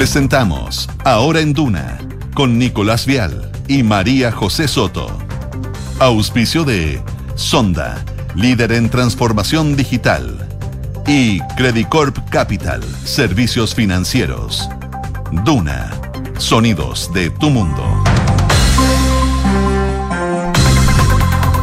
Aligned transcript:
Presentamos 0.00 0.88
Ahora 1.04 1.40
en 1.40 1.52
Duna 1.52 1.98
con 2.32 2.58
Nicolás 2.58 3.04
Vial 3.04 3.52
y 3.68 3.82
María 3.82 4.32
José 4.32 4.66
Soto. 4.66 5.10
Auspicio 5.98 6.64
de 6.64 7.02
Sonda, 7.34 8.02
líder 8.34 8.72
en 8.72 8.88
transformación 8.88 9.76
digital. 9.76 10.48
Y 11.06 11.40
Credicorp 11.54 12.16
Capital, 12.30 12.82
servicios 13.04 13.74
financieros. 13.74 14.70
Duna, 15.44 15.90
sonidos 16.38 17.12
de 17.12 17.28
tu 17.28 17.50
mundo. 17.50 18.02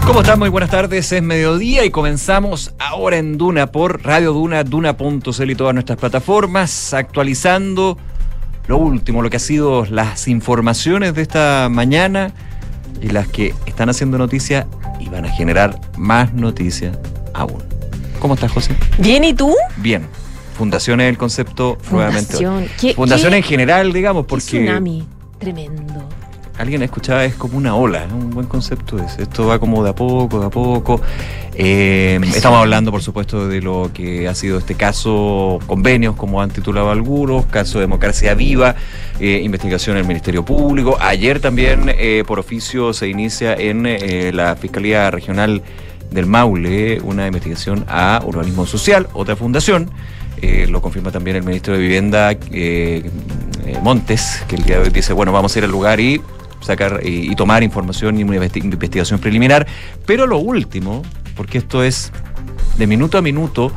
¿Cómo 0.05 0.21
están? 0.21 0.37
Muy 0.37 0.49
buenas 0.49 0.69
tardes, 0.69 1.11
es 1.11 1.23
mediodía 1.23 1.85
y 1.85 1.89
comenzamos 1.89 2.71
ahora 2.77 3.17
en 3.17 3.39
Duna 3.39 3.71
por 3.71 4.03
Radio 4.03 4.31
Duna, 4.31 4.63
Duna.cl 4.63 5.49
y 5.49 5.55
todas 5.55 5.73
nuestras 5.73 5.97
plataformas, 5.97 6.93
actualizando 6.93 7.97
lo 8.67 8.77
último, 8.77 9.21
lo 9.21 9.29
que 9.29 9.37
ha 9.37 9.39
sido 9.41 9.85
las 9.85 10.27
informaciones 10.27 11.13
de 11.15 11.21
esta 11.21 11.67
mañana 11.71 12.31
y 13.01 13.09
las 13.09 13.27
que 13.27 13.53
están 13.65 13.89
haciendo 13.89 14.17
noticia 14.17 14.67
y 14.99 15.09
van 15.09 15.25
a 15.25 15.29
generar 15.29 15.79
más 15.97 16.33
noticias 16.33 16.97
aún. 17.33 17.63
¿Cómo 18.19 18.33
estás, 18.33 18.51
José? 18.51 18.75
Bien, 18.97 19.23
¿y 19.23 19.33
tú? 19.33 19.53
Bien. 19.77 20.07
Fundación 20.57 20.99
es 21.01 21.09
el 21.09 21.17
concepto 21.19 21.77
Fundación. 21.81 22.43
nuevamente. 22.55 22.75
¿Qué- 22.79 22.93
Fundación 22.95 23.31
qué- 23.31 23.37
en 23.37 23.43
general, 23.43 23.93
digamos, 23.93 24.25
porque 24.25 24.43
tsunami 24.45 25.07
tremendo. 25.37 26.09
alguien 26.57 26.81
escuchaba 26.81 27.23
es 27.25 27.35
como 27.35 27.57
una 27.59 27.75
ola, 27.75 28.05
es 28.05 28.11
un 28.11 28.31
buen 28.31 28.47
concepto 28.47 28.97
ese. 28.97 29.21
Esto 29.21 29.45
va 29.45 29.59
como 29.59 29.83
de 29.83 29.91
a 29.91 29.95
poco, 29.95 30.39
de 30.39 30.47
a 30.47 30.49
poco. 30.49 30.99
Eh, 31.59 32.19
estamos 32.35 32.59
hablando, 32.59 32.91
por 32.91 33.01
supuesto, 33.01 33.47
de 33.47 33.61
lo 33.61 33.89
que 33.91 34.27
ha 34.27 34.35
sido 34.35 34.59
este 34.59 34.75
caso, 34.75 35.57
convenios, 35.65 36.15
como 36.15 36.39
han 36.39 36.51
titulado 36.51 36.91
algunos, 36.91 37.47
caso 37.47 37.79
Democracia 37.79 38.35
Viva, 38.35 38.75
eh, 39.19 39.41
investigación 39.43 39.95
en 39.95 40.01
el 40.01 40.07
Ministerio 40.07 40.45
Público. 40.45 40.99
Ayer 41.01 41.39
también, 41.39 41.91
eh, 41.97 42.23
por 42.27 42.37
oficio, 42.37 42.93
se 42.93 43.07
inicia 43.07 43.55
en 43.55 43.87
eh, 43.87 44.31
la 44.35 44.55
Fiscalía 44.55 45.09
Regional 45.09 45.63
del 46.11 46.27
Maule 46.27 47.01
una 47.01 47.25
investigación 47.25 47.85
a 47.87 48.21
Urbanismo 48.23 48.67
Social, 48.67 49.07
otra 49.13 49.35
fundación. 49.35 49.89
Eh, 50.39 50.67
lo 50.69 50.79
confirma 50.83 51.11
también 51.11 51.37
el 51.37 51.43
ministro 51.43 51.73
de 51.73 51.79
Vivienda, 51.79 52.37
Montes, 53.81 54.43
que 54.47 54.57
el 54.57 54.63
día 54.63 54.75
de 54.77 54.83
hoy 54.83 54.89
dice, 54.91 55.11
bueno, 55.11 55.31
vamos 55.31 55.55
a 55.55 55.59
ir 55.59 55.65
al 55.65 55.71
lugar 55.71 55.99
y 55.99 56.21
sacar 56.61 57.01
y, 57.03 57.31
y 57.31 57.35
tomar 57.35 57.63
información 57.63 58.19
y 58.19 58.23
una 58.23 58.37
investi- 58.37 58.63
investigación 58.63 59.19
preliminar. 59.19 59.65
Pero 60.05 60.27
lo 60.27 60.37
último, 60.37 61.01
porque 61.37 61.59
esto 61.59 61.83
es 61.83 62.11
de 62.77 62.87
minuto 62.87 63.17
a 63.17 63.21
minuto, 63.21 63.71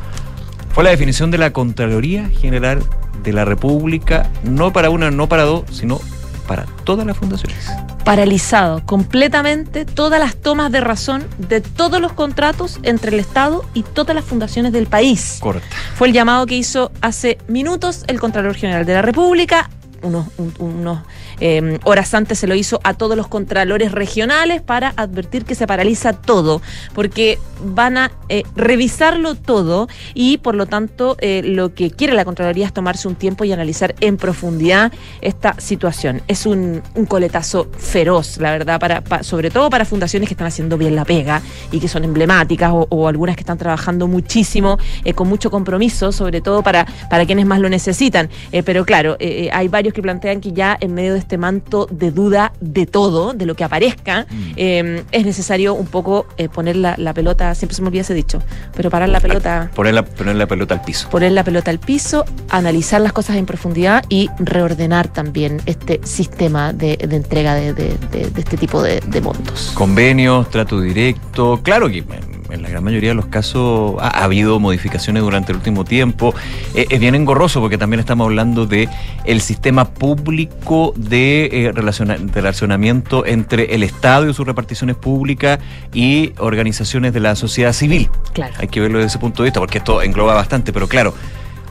fue 0.73 0.83
la 0.83 0.89
definición 0.89 1.31
de 1.31 1.37
la 1.37 1.53
Contraloría 1.53 2.27
General 2.29 2.81
de 3.23 3.33
la 3.33 3.45
República, 3.45 4.29
no 4.43 4.73
para 4.73 4.89
una, 4.89 5.11
no 5.11 5.27
para 5.29 5.43
dos, 5.43 5.63
sino 5.71 5.99
para 6.47 6.65
todas 6.83 7.05
las 7.05 7.15
fundaciones. 7.17 7.57
Paralizado 8.03 8.83
completamente 8.85 9.85
todas 9.85 10.19
las 10.19 10.35
tomas 10.35 10.71
de 10.71 10.81
razón 10.81 11.23
de 11.37 11.61
todos 11.61 12.01
los 12.01 12.13
contratos 12.13 12.79
entre 12.83 13.11
el 13.11 13.19
Estado 13.19 13.63
y 13.75 13.83
todas 13.83 14.15
las 14.15 14.25
fundaciones 14.25 14.73
del 14.73 14.87
país. 14.87 15.37
Corta. 15.39 15.65
Fue 15.95 16.07
el 16.07 16.13
llamado 16.13 16.45
que 16.47 16.55
hizo 16.55 16.91
hace 17.01 17.37
minutos 17.47 18.03
el 18.07 18.19
Contralor 18.19 18.55
General 18.55 18.85
de 18.85 18.93
la 18.95 19.01
República. 19.03 19.69
Unos, 20.01 20.25
un- 20.37 20.53
unos 20.57 20.99
eh, 21.41 21.79
horas 21.83 22.13
antes 22.13 22.39
se 22.39 22.47
lo 22.47 22.55
hizo 22.55 22.79
a 22.83 22.93
todos 22.93 23.17
los 23.17 23.27
contralores 23.27 23.91
regionales 23.91 24.61
para 24.61 24.93
advertir 24.95 25.43
que 25.43 25.55
se 25.55 25.67
paraliza 25.67 26.13
todo, 26.13 26.61
porque 26.93 27.37
van 27.65 27.97
a 27.97 28.11
eh, 28.29 28.43
revisarlo 28.55 29.35
todo 29.35 29.87
y 30.13 30.37
por 30.37 30.55
lo 30.55 30.65
tanto 30.67 31.17
eh, 31.19 31.41
lo 31.43 31.73
que 31.73 31.91
quiere 31.91 32.13
la 32.13 32.23
Contraloría 32.25 32.65
es 32.65 32.73
tomarse 32.73 33.07
un 33.07 33.15
tiempo 33.15 33.43
y 33.43 33.51
analizar 33.51 33.95
en 33.99 34.17
profundidad 34.17 34.93
esta 35.21 35.59
situación. 35.59 36.21
Es 36.27 36.45
un, 36.45 36.81
coletazo 37.07 37.67
feroz, 37.77 38.37
la 38.37 38.51
verdad, 38.51 38.79
para, 38.79 39.01
pa- 39.01 39.23
sobre 39.23 39.49
todo 39.49 39.69
para 39.69 39.83
fundaciones 39.85 40.29
que 40.29 40.35
están 40.35 40.47
haciendo 40.47 40.77
bien 40.77 40.95
la 40.95 41.03
pega 41.03 41.41
y 41.71 41.79
que 41.79 41.87
son 41.87 42.03
emblemáticas 42.03 42.71
o, 42.73 43.07
algunas 43.07 43.35
que 43.35 43.41
están 43.41 43.57
trabajando 43.57 44.07
muchísimo, 44.07 44.77
eh, 45.03 45.13
con 45.13 45.27
mucho 45.27 45.49
compromiso, 45.49 46.11
sobre 46.11 46.41
todo 46.41 46.61
para, 46.61 46.85
para 47.09 47.25
quienes 47.25 47.45
más 47.45 47.59
lo 47.59 47.69
necesitan. 47.69 48.29
Pero 48.65 48.85
claro, 48.85 49.17
hay 49.51 49.67
varios 49.67 49.93
que 49.93 50.01
plantean 50.01 50.39
que 50.39 50.53
ya 50.53 50.77
en 50.79 50.93
medio 50.93 51.13
de 51.13 51.19
este 51.19 51.30
manto 51.37 51.87
de 51.91 52.11
duda 52.11 52.53
de 52.61 52.85
todo, 52.85 53.33
de 53.33 53.45
lo 53.45 53.55
que 53.55 53.63
aparezca, 53.63 54.25
eh, 54.55 55.03
es 55.11 55.25
necesario 55.25 55.73
un 55.73 55.87
poco 55.87 56.25
eh, 56.37 56.49
poner 56.49 56.75
la, 56.75 56.95
la 56.97 57.13
pelota, 57.13 57.53
siempre 57.55 57.75
se 57.75 57.81
me 57.81 57.87
olvida 57.89 58.01
ese 58.01 58.13
dicho, 58.13 58.41
pero 58.75 58.89
parar 58.89 59.09
la 59.09 59.19
pelota 59.19 59.69
Poner 59.75 59.93
la, 59.93 60.03
poner 60.05 60.35
la 60.35 60.47
pelota 60.47 60.75
al 60.75 60.81
piso. 60.81 61.09
poner 61.09 61.31
la 61.31 61.43
pelota 61.43 61.71
al 61.71 61.79
piso, 61.79 62.25
analizar 62.49 63.01
las 63.01 63.13
cosas 63.13 63.35
en 63.37 63.45
profundidad 63.45 64.03
y 64.09 64.29
reordenar 64.39 65.07
también 65.07 65.61
este 65.65 65.99
sistema 66.03 66.73
de, 66.73 66.97
de 66.97 67.15
entrega 67.15 67.55
de, 67.55 67.73
de- 67.73 67.97
de- 68.11 68.29
de 68.29 68.39
este 68.41 68.57
tipo 68.57 68.81
de, 68.81 68.99
de 69.07 69.21
montos. 69.21 69.71
Convenios, 69.73 70.49
trato 70.49 70.79
directo. 70.81 71.59
Claro 71.63 71.89
que 71.89 72.03
en, 72.51 72.61
la 72.61 72.69
gran 72.69 72.83
mayoría 72.83 73.09
de 73.09 73.15
los 73.15 73.27
casos 73.27 73.95
ha, 73.99 74.19
ha 74.19 74.23
habido 74.23 74.59
modificaciones 74.59 75.23
durante 75.23 75.51
el 75.51 75.57
último 75.57 75.85
tiempo. 75.85 76.33
Eh, 76.75 76.85
es 76.89 76.99
bien 76.99 77.15
engorroso 77.15 77.59
porque 77.61 77.77
también 77.77 77.99
estamos 77.99 78.25
hablando 78.25 78.65
de 78.65 78.89
el 79.25 79.41
sistema 79.41 79.85
público 79.89 80.93
de 80.95 81.45
eh, 81.45 81.71
relaciona- 81.73 82.17
de 82.17 82.31
relacionamiento 82.41 83.25
entre 83.25 83.75
el 83.75 83.83
Estado 83.83 84.29
y 84.29 84.33
sus 84.33 84.45
reparticiones 84.45 84.95
públicas 84.95 85.59
y 85.93 86.33
organizaciones 86.37 87.13
de 87.13 87.19
la 87.19 87.35
sociedad 87.35 87.73
civil. 87.73 88.09
Claro. 88.33 88.53
Hay 88.57 88.67
que 88.67 88.79
verlo 88.79 88.97
desde 88.99 89.07
ese 89.09 89.19
punto 89.19 89.43
de 89.43 89.47
vista, 89.47 89.59
porque 89.59 89.77
esto 89.79 90.01
engloba 90.01 90.33
bastante, 90.33 90.71
pero 90.73 90.87
claro, 90.87 91.13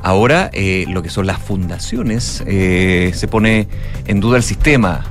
ahora 0.02 0.50
eh, 0.52 0.86
lo 0.88 1.02
que 1.02 1.10
son 1.10 1.26
las 1.26 1.38
fundaciones 1.38 2.42
eh, 2.47 3.12
se 3.14 3.28
pone 3.28 3.68
en 4.06 4.20
duda 4.20 4.36
el 4.36 4.42
sistema, 4.42 5.04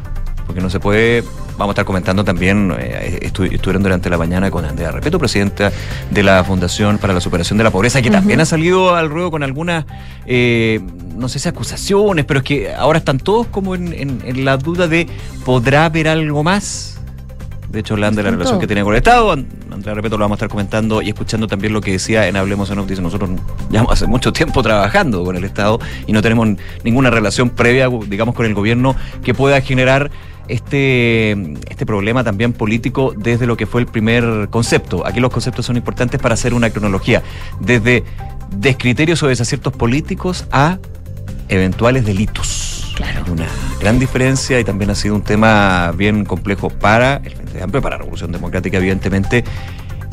porque 0.46 0.62
no 0.62 0.70
se 0.70 0.80
puede. 0.80 1.24
Vamos 1.60 1.72
a 1.72 1.74
estar 1.74 1.86
comentando 1.86 2.24
también, 2.24 2.74
eh, 2.80 3.20
estu- 3.22 3.52
estuvieron 3.54 3.84
durante 3.84 4.10
la 4.10 4.18
mañana 4.18 4.50
con 4.50 4.64
Andrea 4.64 4.92
Repeto, 4.92 5.20
presidenta 5.20 5.74
de 6.10 6.24
la 6.24 6.42
Fundación 6.46 6.98
para 7.00 7.14
la 7.14 7.20
Superación 7.20 7.58
de 7.58 7.66
la 7.66 7.70
Pobreza, 7.70 8.02
que 8.02 8.10
también 8.10 8.40
ha 8.40 8.46
salido 8.46 8.96
al 8.96 9.10
ruedo 9.10 9.30
con 9.30 9.44
algunas, 9.44 9.84
eh, 10.26 10.80
no 11.18 11.28
sé 11.28 11.38
si 11.38 11.50
acusaciones, 11.50 12.24
pero 12.24 12.38
es 12.40 12.46
que 12.46 12.74
ahora 12.74 13.00
están 13.00 13.18
todos 13.20 13.48
como 13.48 13.76
en, 13.76 13.92
en- 13.92 14.22
en 14.24 14.46
la 14.46 14.56
duda 14.56 14.88
de, 14.88 15.06
¿podrá 15.44 15.84
haber 15.84 16.08
algo 16.08 16.44
más? 16.44 16.96
De 17.70 17.82
hecho, 17.82 17.94
hablan 17.96 18.16
de 18.16 18.24
la 18.24 18.32
relación 18.32 18.58
que 18.60 18.66
tiene 18.66 18.82
con 18.84 18.94
el 18.94 18.98
Estado. 18.98 19.32
An- 19.34 19.46
Andrea 19.72 19.94
Repeto 19.94 20.18
lo 20.18 20.24
vamos 20.24 20.38
a 20.38 20.38
estar 20.38 20.50
comentando 20.50 21.02
y 21.04 21.10
escuchando 21.10 21.46
también 21.46 21.72
lo 21.74 21.82
que 21.82 21.92
decía 21.92 22.28
en 22.28 22.36
Hablemos 22.38 22.72
en 22.72 22.80
Off. 22.80 22.88
Dice, 22.88 23.02
nosotros 23.02 23.30
llevamos 23.70 23.92
hace 23.94 24.08
mucho 24.08 24.34
tiempo 24.34 24.64
trabajando 24.64 25.24
con 25.24 25.36
el 25.36 25.44
Estado 25.44 25.80
y 26.08 26.14
no 26.14 26.22
tenemos 26.24 26.48
ninguna 26.84 27.12
relación 27.12 27.50
previa, 27.52 27.88
digamos, 28.08 28.34
con 28.34 28.46
el 28.48 28.56
gobierno 28.56 28.96
que 29.24 29.34
pueda 29.36 29.62
generar 29.62 30.10
este, 30.50 31.32
este 31.70 31.86
problema 31.86 32.24
también 32.24 32.54
político 32.54 33.14
desde 33.16 33.48
lo 33.48 33.56
que 33.56 33.66
fue 33.66 33.82
el 33.82 33.88
primer 33.88 34.50
concepto. 34.50 35.06
Aquí 35.06 35.20
los 35.20 35.32
conceptos 35.32 35.66
son 35.66 35.78
importantes 35.78 36.20
para 36.20 36.34
hacer 36.34 36.54
una 36.54 36.70
cronología. 36.70 37.24
Desde 37.60 38.04
descriterios 38.52 39.22
o 39.24 39.28
desaciertos 39.28 39.74
políticos 39.74 40.46
a 40.52 40.80
eventuales 41.48 42.06
delitos. 42.06 42.94
Claro. 42.96 43.24
Hay 43.26 43.32
una 43.32 43.48
gran 43.80 44.00
diferencia 44.00 44.60
y 44.60 44.64
también 44.64 44.90
ha 44.90 44.96
sido 44.96 45.16
un 45.16 45.22
tema 45.22 45.94
bien 45.96 46.26
complejo 46.26 46.70
para 46.70 47.18
el 47.18 47.32
Frente 47.32 47.64
Amplio, 47.64 47.82
para 47.82 47.96
la 47.96 48.00
Revolución 48.00 48.32
Democrática, 48.32 48.78
evidentemente, 48.78 49.44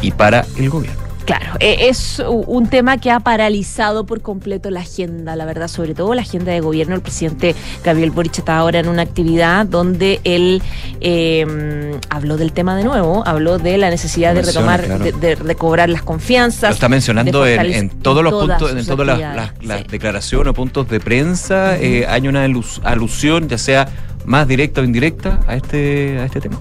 y 0.03 0.13
para 0.13 0.47
el 0.57 0.71
gobierno. 0.71 1.06
Claro, 1.26 1.54
eh, 1.59 1.88
es 1.88 2.22
un 2.25 2.69
tema 2.69 2.98
que 2.98 3.10
ha 3.10 3.19
paralizado 3.19 4.06
por 4.06 4.22
completo 4.22 4.70
la 4.70 4.81
agenda, 4.81 5.34
la 5.34 5.44
verdad, 5.44 5.66
sobre 5.66 5.92
todo 5.92 6.14
la 6.14 6.22
agenda 6.22 6.53
de 6.53 6.60
gobierno. 6.60 6.94
El 6.94 7.00
presidente 7.03 7.56
Gabriel 7.84 8.12
Boric 8.12 8.38
está 8.38 8.56
ahora 8.56 8.78
en 8.78 8.88
una 8.88 9.03
actividad 9.03 9.66
donde 9.66 10.20
él 10.22 10.62
eh, 11.00 11.98
habló 12.10 12.37
del 12.37 12.53
tema 12.53 12.76
de 12.76 12.84
nuevo, 12.84 13.25
habló 13.26 13.59
de 13.59 13.76
la 13.76 13.91
necesidad 13.91 14.34
Lo 14.34 14.41
de 14.41 14.47
retomar, 14.47 14.84
claro. 14.84 15.04
de, 15.04 15.12
de 15.12 15.34
recobrar 15.34 15.88
las 15.88 16.03
Lo 16.03 16.06
confianzas. 16.06 16.72
está 16.75 16.88
mencionando 16.88 17.44
en, 17.44 17.91
todos 17.91 18.22
los 18.22 18.32
puntos, 18.32 18.70
en 18.70 18.87
todas 18.87 19.06
las, 19.06 19.16
actividades, 19.20 19.37
las- 19.58 19.66
las 19.66 19.81
sí. 19.81 19.87
declaraciones 19.91 20.50
o 20.50 20.54
puntos 20.54 20.88
de 20.88 21.00
prensa. 21.00 21.76
eh, 21.76 22.06
hay 22.08 22.29
una 22.29 22.44
alus- 22.46 22.81
alusión, 22.84 23.49
ya 23.49 23.58
sea 23.58 23.88
más 24.26 24.46
directa 24.46 24.81
o 24.81 24.84
indirecta, 24.84 25.40
a 25.49 25.56
este, 25.56 26.19
a 26.20 26.25
este 26.25 26.40
tema. 26.40 26.61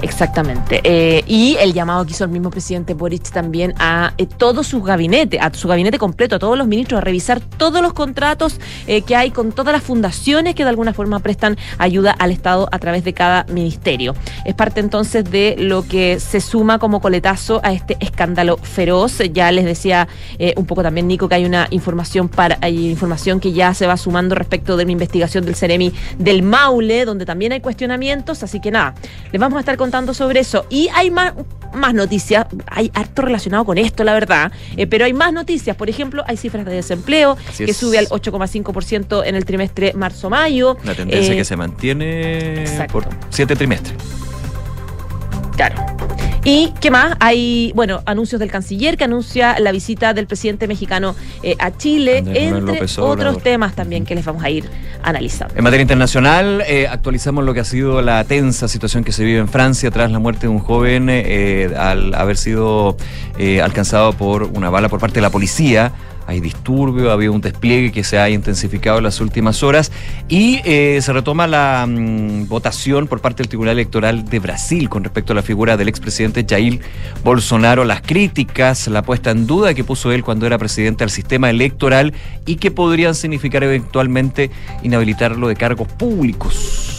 Exactamente. 0.00 0.80
Eh, 0.84 1.24
y 1.26 1.56
el 1.60 1.72
llamado 1.72 2.04
que 2.04 2.12
hizo 2.12 2.24
el 2.24 2.30
mismo 2.30 2.50
presidente 2.50 2.94
Boric 2.94 3.30
también 3.30 3.74
a 3.78 4.12
eh, 4.16 4.26
todo 4.26 4.62
su 4.62 4.82
gabinete, 4.82 5.40
a 5.40 5.52
su 5.52 5.66
gabinete 5.66 5.98
completo, 5.98 6.36
a 6.36 6.38
todos 6.38 6.56
los 6.56 6.68
ministros, 6.68 6.98
a 6.98 7.00
revisar 7.00 7.40
todos 7.40 7.82
los 7.82 7.92
contratos 7.92 8.60
eh, 8.86 9.02
que 9.02 9.16
hay 9.16 9.30
con 9.30 9.52
todas 9.52 9.72
las 9.72 9.82
fundaciones 9.82 10.54
que 10.54 10.62
de 10.62 10.70
alguna 10.70 10.92
forma 10.92 11.18
prestan 11.18 11.56
ayuda 11.78 12.12
al 12.12 12.30
Estado 12.30 12.68
a 12.70 12.78
través 12.78 13.02
de 13.04 13.12
cada 13.12 13.44
ministerio. 13.44 14.14
Es 14.44 14.54
parte 14.54 14.80
entonces 14.80 15.28
de 15.28 15.56
lo 15.58 15.86
que 15.86 16.20
se 16.20 16.40
suma 16.40 16.78
como 16.78 17.00
coletazo 17.00 17.60
a 17.64 17.72
este 17.72 17.96
escándalo 18.00 18.56
feroz. 18.58 19.18
Ya 19.32 19.50
les 19.50 19.64
decía 19.64 20.06
eh, 20.38 20.54
un 20.56 20.66
poco 20.66 20.82
también, 20.82 21.08
Nico, 21.08 21.28
que 21.28 21.34
hay 21.34 21.44
una 21.44 21.66
información 21.70 22.28
para, 22.28 22.58
hay 22.60 22.88
información 22.88 23.40
que 23.40 23.52
ya 23.52 23.74
se 23.74 23.86
va 23.86 23.96
sumando 23.96 24.36
respecto 24.36 24.76
de 24.76 24.84
una 24.84 24.92
investigación 24.92 25.44
del 25.44 25.56
Ceremi 25.56 25.92
del 26.18 26.42
Maule, 26.42 27.04
donde 27.04 27.26
también 27.26 27.52
hay 27.52 27.60
cuestionamientos, 27.60 28.42
así 28.42 28.60
que 28.60 28.70
nada, 28.70 28.94
les 29.32 29.40
vamos 29.40 29.56
a 29.56 29.60
estar 29.60 29.76
contando 29.76 29.87
contando 29.88 30.12
sobre 30.12 30.40
eso. 30.40 30.66
Y 30.68 30.88
hay 30.94 31.10
más, 31.10 31.32
más 31.72 31.94
noticias, 31.94 32.44
hay 32.66 32.90
harto 32.92 33.22
relacionado 33.22 33.64
con 33.64 33.78
esto, 33.78 34.04
la 34.04 34.12
verdad, 34.12 34.52
eh, 34.76 34.86
pero 34.86 35.06
hay 35.06 35.14
más 35.14 35.32
noticias. 35.32 35.74
Por 35.76 35.88
ejemplo, 35.88 36.22
hay 36.26 36.36
cifras 36.36 36.66
de 36.66 36.72
desempleo 36.74 37.38
Así 37.48 37.64
que 37.64 37.70
es. 37.70 37.76
sube 37.76 37.96
al 37.98 38.06
8,5% 38.08 39.22
en 39.24 39.34
el 39.34 39.46
trimestre 39.46 39.94
marzo-mayo. 39.94 40.76
La 40.84 40.94
tendencia 40.94 41.32
Eh, 41.32 41.36
que 41.38 41.44
se 41.46 41.56
mantiene 41.56 42.60
exacto. 42.64 42.92
por 42.92 43.08
siete 43.30 43.56
trimestres. 43.56 43.96
Claro. 45.56 45.76
¿Y 46.50 46.72
qué 46.80 46.90
más? 46.90 47.14
Hay, 47.20 47.72
bueno, 47.74 48.00
anuncios 48.06 48.38
del 48.40 48.50
canciller 48.50 48.96
que 48.96 49.04
anuncia 49.04 49.60
la 49.60 49.70
visita 49.70 50.14
del 50.14 50.26
presidente 50.26 50.66
mexicano 50.66 51.14
eh, 51.42 51.56
a 51.58 51.76
Chile, 51.76 52.20
Andrés 52.20 52.52
entre 52.54 53.02
otros 53.02 53.42
temas 53.42 53.74
también 53.74 54.06
que 54.06 54.14
les 54.14 54.24
vamos 54.24 54.42
a 54.42 54.48
ir 54.48 54.64
analizando. 55.02 55.54
En 55.54 55.62
materia 55.62 55.82
internacional, 55.82 56.62
eh, 56.66 56.88
actualizamos 56.88 57.44
lo 57.44 57.52
que 57.52 57.60
ha 57.60 57.64
sido 57.64 58.00
la 58.00 58.24
tensa 58.24 58.66
situación 58.66 59.04
que 59.04 59.12
se 59.12 59.24
vive 59.24 59.40
en 59.40 59.48
Francia 59.48 59.90
tras 59.90 60.10
la 60.10 60.20
muerte 60.20 60.46
de 60.46 60.48
un 60.48 60.58
joven 60.58 61.08
eh, 61.10 61.70
al 61.76 62.14
haber 62.14 62.38
sido 62.38 62.96
eh, 63.36 63.60
alcanzado 63.60 64.14
por 64.14 64.44
una 64.44 64.70
bala 64.70 64.88
por 64.88 65.00
parte 65.00 65.16
de 65.16 65.22
la 65.22 65.30
policía. 65.30 65.92
Hay 66.28 66.40
disturbio, 66.40 67.10
había 67.10 67.30
un 67.30 67.40
despliegue 67.40 67.90
que 67.90 68.04
se 68.04 68.18
ha 68.18 68.28
intensificado 68.28 68.98
en 68.98 69.04
las 69.04 69.18
últimas 69.22 69.62
horas 69.62 69.90
y 70.28 70.60
eh, 70.66 70.98
se 71.00 71.10
retoma 71.14 71.46
la 71.46 71.86
mm, 71.88 72.48
votación 72.48 73.06
por 73.06 73.22
parte 73.22 73.42
del 73.42 73.48
Tribunal 73.48 73.72
Electoral 73.72 74.26
de 74.26 74.38
Brasil 74.38 74.90
con 74.90 75.04
respecto 75.04 75.32
a 75.32 75.36
la 75.36 75.42
figura 75.42 75.78
del 75.78 75.88
expresidente 75.88 76.44
Jair 76.46 76.80
Bolsonaro, 77.24 77.86
las 77.86 78.02
críticas, 78.02 78.88
la 78.88 79.00
puesta 79.00 79.30
en 79.30 79.46
duda 79.46 79.72
que 79.72 79.84
puso 79.84 80.12
él 80.12 80.22
cuando 80.22 80.44
era 80.44 80.58
presidente 80.58 81.02
al 81.02 81.08
sistema 81.08 81.48
electoral 81.48 82.12
y 82.44 82.56
que 82.56 82.70
podrían 82.70 83.14
significar 83.14 83.64
eventualmente 83.64 84.50
inhabilitarlo 84.82 85.48
de 85.48 85.56
cargos 85.56 85.88
públicos. 85.88 86.97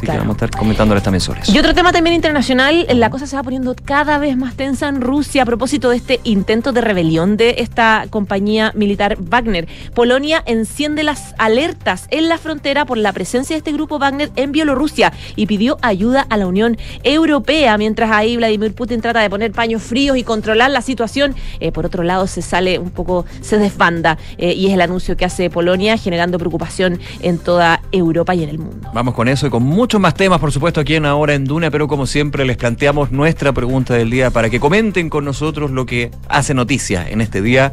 Así 0.00 0.06
Claro. 0.06 0.20
que 0.20 0.28
vamos 0.28 0.42
a 0.42 0.46
estar 0.46 0.58
comentándoles 0.58 1.02
también 1.02 1.20
sobre 1.20 1.40
eso. 1.42 1.52
Y 1.52 1.58
otro 1.58 1.74
tema 1.74 1.92
también 1.92 2.16
internacional, 2.16 2.86
la 2.94 3.10
cosa 3.10 3.26
se 3.26 3.36
va 3.36 3.42
poniendo 3.42 3.74
cada 3.84 4.16
vez 4.18 4.34
más 4.36 4.54
tensa 4.54 4.88
en 4.88 5.02
Rusia 5.02 5.42
a 5.42 5.44
propósito 5.46 5.90
de 5.90 5.96
este 5.96 6.20
intento 6.24 6.72
de 6.72 6.80
rebelión 6.80 7.36
de 7.36 7.56
esta 7.58 8.06
compañía 8.08 8.72
militar 8.74 9.16
Wagner. 9.20 9.68
Polonia 9.94 10.42
enciende 10.46 11.02
las 11.02 11.34
alertas 11.38 12.06
en 12.10 12.28
la 12.28 12.38
frontera 12.38 12.86
por 12.86 12.96
la 12.96 13.12
presencia 13.12 13.54
de 13.54 13.58
este 13.58 13.72
grupo 13.72 13.98
Wagner 13.98 14.30
en 14.36 14.52
Bielorrusia 14.52 15.12
y 15.36 15.44
pidió 15.46 15.76
ayuda 15.82 16.26
a 16.30 16.36
la 16.38 16.46
Unión 16.46 16.78
Europea, 17.02 17.76
mientras 17.76 18.10
ahí 18.10 18.36
Vladimir 18.36 18.74
Putin 18.74 19.02
trata 19.02 19.20
de 19.20 19.28
poner 19.28 19.52
paños 19.52 19.82
fríos 19.82 20.16
y 20.16 20.24
controlar 20.24 20.70
la 20.70 20.80
situación. 20.80 21.34
Eh, 21.60 21.72
por 21.72 21.84
otro 21.84 22.02
lado, 22.04 22.26
se 22.26 22.40
sale 22.40 22.78
un 22.78 22.90
poco, 22.90 23.26
se 23.42 23.58
desbanda 23.58 24.16
eh, 24.38 24.54
y 24.54 24.68
es 24.68 24.72
el 24.72 24.80
anuncio 24.80 25.16
que 25.16 25.24
hace 25.26 25.50
Polonia 25.50 25.98
generando 25.98 26.38
preocupación 26.38 27.00
en 27.20 27.38
toda 27.38 27.82
Europa 27.92 28.34
y 28.34 28.44
en 28.44 28.48
el 28.48 28.58
mundo. 28.58 28.88
Vamos 28.94 29.14
con 29.14 29.28
eso 29.28 29.46
y 29.46 29.50
con 29.50 29.62
muchos 29.90 30.00
más 30.02 30.14
temas, 30.14 30.38
por 30.38 30.52
supuesto, 30.52 30.80
aquí 30.80 30.94
en 30.94 31.04
Ahora 31.04 31.34
en 31.34 31.44
Duna, 31.44 31.68
pero 31.68 31.88
como 31.88 32.06
siempre 32.06 32.44
les 32.44 32.56
planteamos 32.56 33.10
nuestra 33.10 33.52
pregunta 33.52 33.92
del 33.92 34.08
día 34.08 34.30
para 34.30 34.48
que 34.48 34.60
comenten 34.60 35.10
con 35.10 35.24
nosotros 35.24 35.72
lo 35.72 35.84
que 35.84 36.12
hace 36.28 36.54
noticia 36.54 37.10
en 37.10 37.20
este 37.20 37.42
día, 37.42 37.72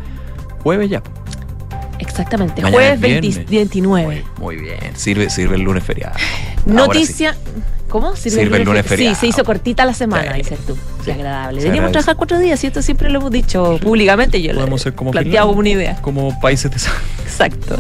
jueves 0.64 0.90
ya. 0.90 1.04
Exactamente, 2.00 2.64
Mañana 2.64 2.76
jueves 2.76 2.94
es 2.96 3.02
20 3.02 3.22
viernes. 3.22 3.52
29. 3.52 4.24
Muy 4.40 4.56
bien, 4.56 4.80
sirve, 4.96 5.30
sirve 5.30 5.58
el 5.58 5.62
lunes 5.62 5.84
feriado. 5.84 6.16
Noticia. 6.66 7.38
¿Cómo? 7.90 8.16
Sirve 8.16 8.58
el 8.58 8.64
lunes 8.64 8.84
Sí, 8.84 8.90
feriado. 8.90 9.16
se 9.16 9.28
hizo 9.28 9.44
cortita 9.44 9.86
la 9.86 9.94
semana, 9.94 10.32
Sí. 10.34 10.38
dices 10.40 10.60
tú. 10.68 10.76
Sí. 10.76 10.82
Qué 11.06 11.12
agradable. 11.14 11.62
Se 11.62 11.66
Deberíamos 11.68 11.90
agradece. 11.90 11.92
trabajar 11.94 12.16
cuatro 12.18 12.40
días, 12.40 12.64
y 12.64 12.68
esto 12.68 12.82
siempre 12.82 13.10
lo 13.10 13.20
hemos 13.20 13.32
dicho 13.32 13.80
públicamente. 13.82 14.42
Yo 14.42 14.54
Podemos 14.54 14.82
ser 14.82 14.94
como 14.94 15.12
planteado 15.12 15.48
como 15.48 15.60
una 15.60 15.70
idea. 15.70 15.96
Como 16.02 16.38
países 16.42 16.70
de 16.72 16.78
Exacto. 17.24 17.78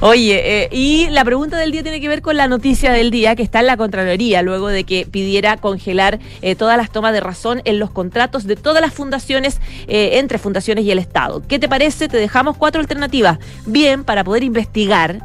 Oye, 0.00 0.62
eh, 0.64 0.68
y 0.72 1.08
la 1.10 1.24
pregunta 1.24 1.56
del 1.58 1.72
día 1.72 1.82
tiene 1.82 2.00
que 2.00 2.08
ver 2.08 2.22
con 2.22 2.36
la 2.36 2.46
noticia 2.48 2.92
del 2.92 3.10
día 3.10 3.34
que 3.36 3.42
está 3.42 3.60
en 3.60 3.66
la 3.66 3.76
Contraloría, 3.76 4.42
luego 4.42 4.68
de 4.68 4.84
que 4.84 5.06
pidiera 5.10 5.56
congelar 5.56 6.18
eh, 6.40 6.54
todas 6.54 6.76
las 6.76 6.90
tomas 6.90 7.12
de 7.12 7.20
razón 7.20 7.62
en 7.64 7.78
los 7.78 7.90
contratos 7.90 8.44
de 8.44 8.56
todas 8.56 8.80
las 8.80 8.94
fundaciones, 8.94 9.60
eh, 9.88 10.18
entre 10.18 10.38
fundaciones 10.38 10.84
y 10.84 10.90
el 10.92 10.98
Estado. 10.98 11.42
¿Qué 11.46 11.58
te 11.58 11.68
parece? 11.68 12.08
Te 12.08 12.16
dejamos 12.16 12.56
cuatro 12.56 12.80
alternativas. 12.80 13.38
Bien, 13.66 14.04
para 14.04 14.24
poder 14.24 14.44
investigar. 14.44 15.20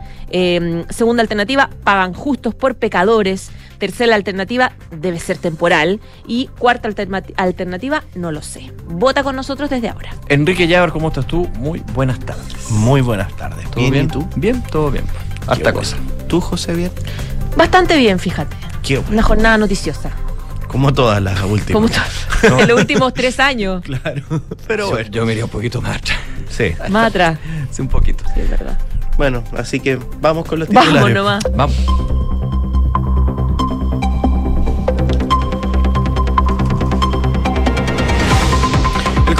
Segunda 0.89 1.21
alternativa, 1.21 1.69
pagan 1.85 2.13
justos 2.13 2.53
por 2.53 2.75
pecadores. 2.75 3.49
Tercera 3.77 4.15
alternativa, 4.15 4.71
debe 4.91 5.19
ser 5.19 5.37
temporal. 5.37 5.99
Y 6.27 6.47
cuarta 6.59 6.87
alterna- 6.89 7.23
alternativa, 7.35 8.03
no 8.15 8.31
lo 8.31 8.41
sé. 8.41 8.71
Vota 8.87 9.23
con 9.23 9.35
nosotros 9.35 9.69
desde 9.69 9.89
ahora. 9.89 10.13
Enrique 10.29 10.67
Llaver, 10.67 10.91
¿cómo 10.91 11.09
estás 11.09 11.27
tú? 11.27 11.47
Muy 11.59 11.79
buenas 11.93 12.19
tardes. 12.19 12.69
Muy 12.71 13.01
buenas 13.01 13.35
tardes. 13.35 13.65
¿Todo 13.71 13.81
Bien, 13.81 13.91
bien? 13.91 14.05
¿y 14.05 14.07
tú? 14.09 14.27
Bien, 14.35 14.63
todo 14.71 14.91
bien. 14.91 15.05
Bueno. 15.45 15.73
cosa. 15.73 15.95
¿Tú, 16.27 16.41
José, 16.41 16.73
bien? 16.73 16.91
Bastante 17.55 17.97
bien, 17.97 18.19
fíjate. 18.19 18.55
Qué 18.83 18.97
bueno. 18.97 19.13
Una 19.13 19.23
jornada 19.23 19.57
noticiosa. 19.57 20.11
Como 20.67 20.93
todas 20.93 21.21
las 21.21 21.41
últimas. 21.43 21.71
Como 21.71 21.87
to- 21.89 22.61
en 22.61 22.67
los 22.67 22.79
últimos 22.79 23.13
tres 23.13 23.39
años. 23.39 23.81
Claro. 23.85 24.23
Pero 24.67 24.85
Yo- 24.85 24.91
bueno. 24.91 25.09
Yo 25.11 25.25
me 25.25 25.31
iría 25.33 25.45
un 25.45 25.51
poquito 25.51 25.81
más 25.81 25.97
atrás. 25.97 26.17
Sí. 26.49 26.73
Más 26.89 27.07
atrás. 27.07 27.39
Sí, 27.71 27.81
un 27.81 27.87
poquito. 27.87 28.23
Sí, 28.33 28.41
es 28.41 28.49
verdad. 28.49 28.77
Bueno, 29.17 29.43
así 29.57 29.79
que 29.79 29.97
vamos 30.21 30.45
con 30.45 30.59
los 30.59 30.67
titulares. 30.67 30.93
Vamos 30.93 31.11
nomás. 31.13 31.43
Vamos. 31.55 32.36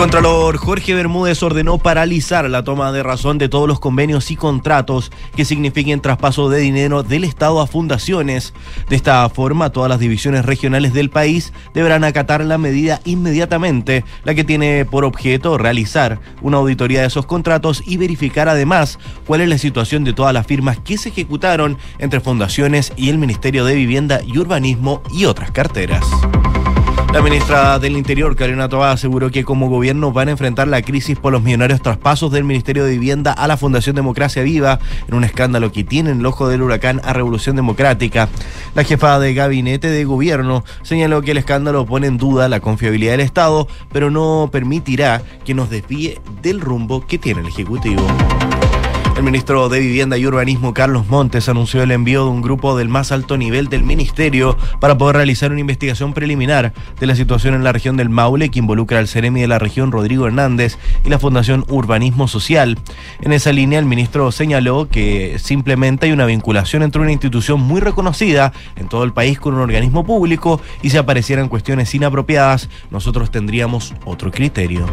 Contralor 0.08 0.56
Jorge 0.56 0.94
Bermúdez 0.94 1.44
ordenó 1.44 1.80
paralizar 1.80 2.50
la 2.50 2.64
toma 2.64 2.94
de 2.94 3.04
razón 3.04 3.38
de 3.38 3.50
todos 3.50 3.68
los 3.68 3.82
convenios 3.82 4.32
y 4.32 4.38
contratos 4.38 5.12
que 5.36 5.44
signifiquen 5.44 6.00
traspaso 6.00 6.50
de 6.50 6.60
dinero 6.60 7.04
del 7.04 7.26
Estado 7.26 7.60
a 7.60 7.68
fundaciones. 7.68 8.54
De 8.88 8.96
esta 8.96 9.28
forma, 9.28 9.70
todas 9.72 9.90
las 9.90 10.00
divisiones 10.00 10.46
regionales 10.46 10.94
del 10.94 11.10
país 11.10 11.52
deberán 11.74 12.06
acatar 12.06 12.46
la 12.46 12.58
medida 12.58 13.02
inmediatamente, 13.04 14.06
la 14.24 14.34
que 14.34 14.46
tiene 14.46 14.86
por 14.86 15.04
objeto 15.04 15.58
realizar 15.58 16.22
una 16.42 16.56
auditoría 16.56 17.02
de 17.02 17.08
esos 17.08 17.26
contratos 17.26 17.84
y 17.86 17.98
verificar 17.98 18.48
además 18.48 19.00
cuál 19.26 19.42
es 19.42 19.50
la 19.50 19.58
situación 19.58 20.06
de 20.06 20.14
todas 20.14 20.34
las 20.34 20.48
firmas 20.48 20.80
que 20.80 20.98
se 20.98 21.10
ejecutaron 21.10 21.78
entre 22.00 22.22
fundaciones 22.22 22.94
y 22.96 23.10
el 23.10 23.18
Ministerio 23.18 23.66
de 23.66 23.76
Vivienda 23.76 24.22
y 24.26 24.38
Urbanismo 24.38 25.04
y 25.12 25.26
otras 25.26 25.52
carteras. 25.52 26.06
La 27.18 27.24
ministra 27.24 27.80
del 27.80 27.98
Interior, 27.98 28.36
Carolina 28.36 28.70
Toá, 28.70 28.92
aseguró 28.92 29.32
que 29.32 29.44
como 29.44 29.70
gobierno 29.70 30.12
van 30.12 30.28
a 30.28 30.32
enfrentar 30.32 30.68
la 30.68 30.84
crisis 30.84 31.18
por 31.18 31.34
los 31.34 31.42
millonarios 31.42 31.82
traspasos 31.82 32.32
del 32.32 32.44
Ministerio 32.44 32.86
de 32.86 32.92
Vivienda 32.92 33.34
a 33.34 33.48
la 33.48 33.58
Fundación 33.58 33.96
Democracia 33.96 34.44
Viva 34.44 34.78
en 35.08 35.16
un 35.16 35.24
escándalo 35.24 35.72
que 35.72 35.84
tiene 35.84 36.12
en 36.12 36.20
el 36.20 36.26
ojo 36.28 36.48
del 36.48 36.62
huracán 36.62 37.02
a 37.04 37.14
Revolución 37.14 37.56
Democrática. 37.56 38.30
La 38.76 38.84
jefa 38.84 39.18
de 39.18 39.34
gabinete 39.34 39.90
de 39.90 40.06
gobierno 40.06 40.64
señaló 40.84 41.24
que 41.24 41.32
el 41.32 41.38
escándalo 41.38 41.88
pone 41.88 42.06
en 42.06 42.20
duda 42.20 42.50
la 42.50 42.60
confiabilidad 42.60 43.14
del 43.14 43.22
Estado, 43.22 43.68
pero 43.92 44.12
no 44.12 44.50
permitirá 44.52 45.24
que 45.44 45.56
nos 45.56 45.72
desvíe 45.72 46.22
del 46.44 46.62
rumbo 46.62 47.08
que 47.08 47.18
tiene 47.18 47.42
el 47.42 47.48
Ejecutivo. 47.48 48.06
El 49.18 49.24
ministro 49.24 49.68
de 49.68 49.80
Vivienda 49.80 50.16
y 50.16 50.28
Urbanismo, 50.28 50.76
Carlos 50.76 51.08
Montes, 51.08 51.50
anunció 51.50 51.82
el 51.82 51.90
envío 51.90 52.26
de 52.26 52.30
un 52.30 52.44
grupo 52.44 52.78
del 52.78 52.88
más 52.88 53.12
alto 53.12 53.36
nivel 53.36 53.68
del 53.68 53.82
ministerio 53.82 54.56
para 54.80 54.96
poder 54.96 55.16
realizar 55.16 55.50
una 55.50 55.60
investigación 55.60 56.14
preliminar 56.14 56.72
de 57.00 57.08
la 57.08 57.16
situación 57.16 57.56
en 57.56 57.64
la 57.64 57.72
región 57.72 57.98
del 57.98 58.10
Maule 58.10 58.50
que 58.50 58.60
involucra 58.60 59.00
al 59.00 59.08
Ceremi 59.08 59.42
de 59.42 59.48
la 59.48 59.58
región, 59.58 59.92
Rodrigo 59.92 60.28
Hernández, 60.28 60.78
y 61.04 61.10
la 61.10 61.18
Fundación 61.18 61.66
Urbanismo 61.68 62.28
Social. 62.28 62.78
En 63.20 63.34
esa 63.34 63.52
línea, 63.52 63.80
el 63.80 63.86
ministro 63.86 64.32
señaló 64.32 64.88
que 64.88 65.40
simplemente 65.40 66.06
hay 66.06 66.12
una 66.12 66.28
vinculación 66.28 66.84
entre 66.84 67.02
una 67.02 67.12
institución 67.12 67.60
muy 67.60 67.82
reconocida 67.82 68.54
en 68.76 68.88
todo 68.88 69.04
el 69.04 69.14
país 69.14 69.40
con 69.40 69.56
un 69.56 69.62
organismo 69.62 70.06
público 70.06 70.62
y 70.84 70.92
si 70.92 70.98
aparecieran 70.98 71.50
cuestiones 71.50 71.94
inapropiadas, 71.96 72.70
nosotros 72.92 73.32
tendríamos 73.32 73.96
otro 74.06 74.30
criterio. 74.30 74.86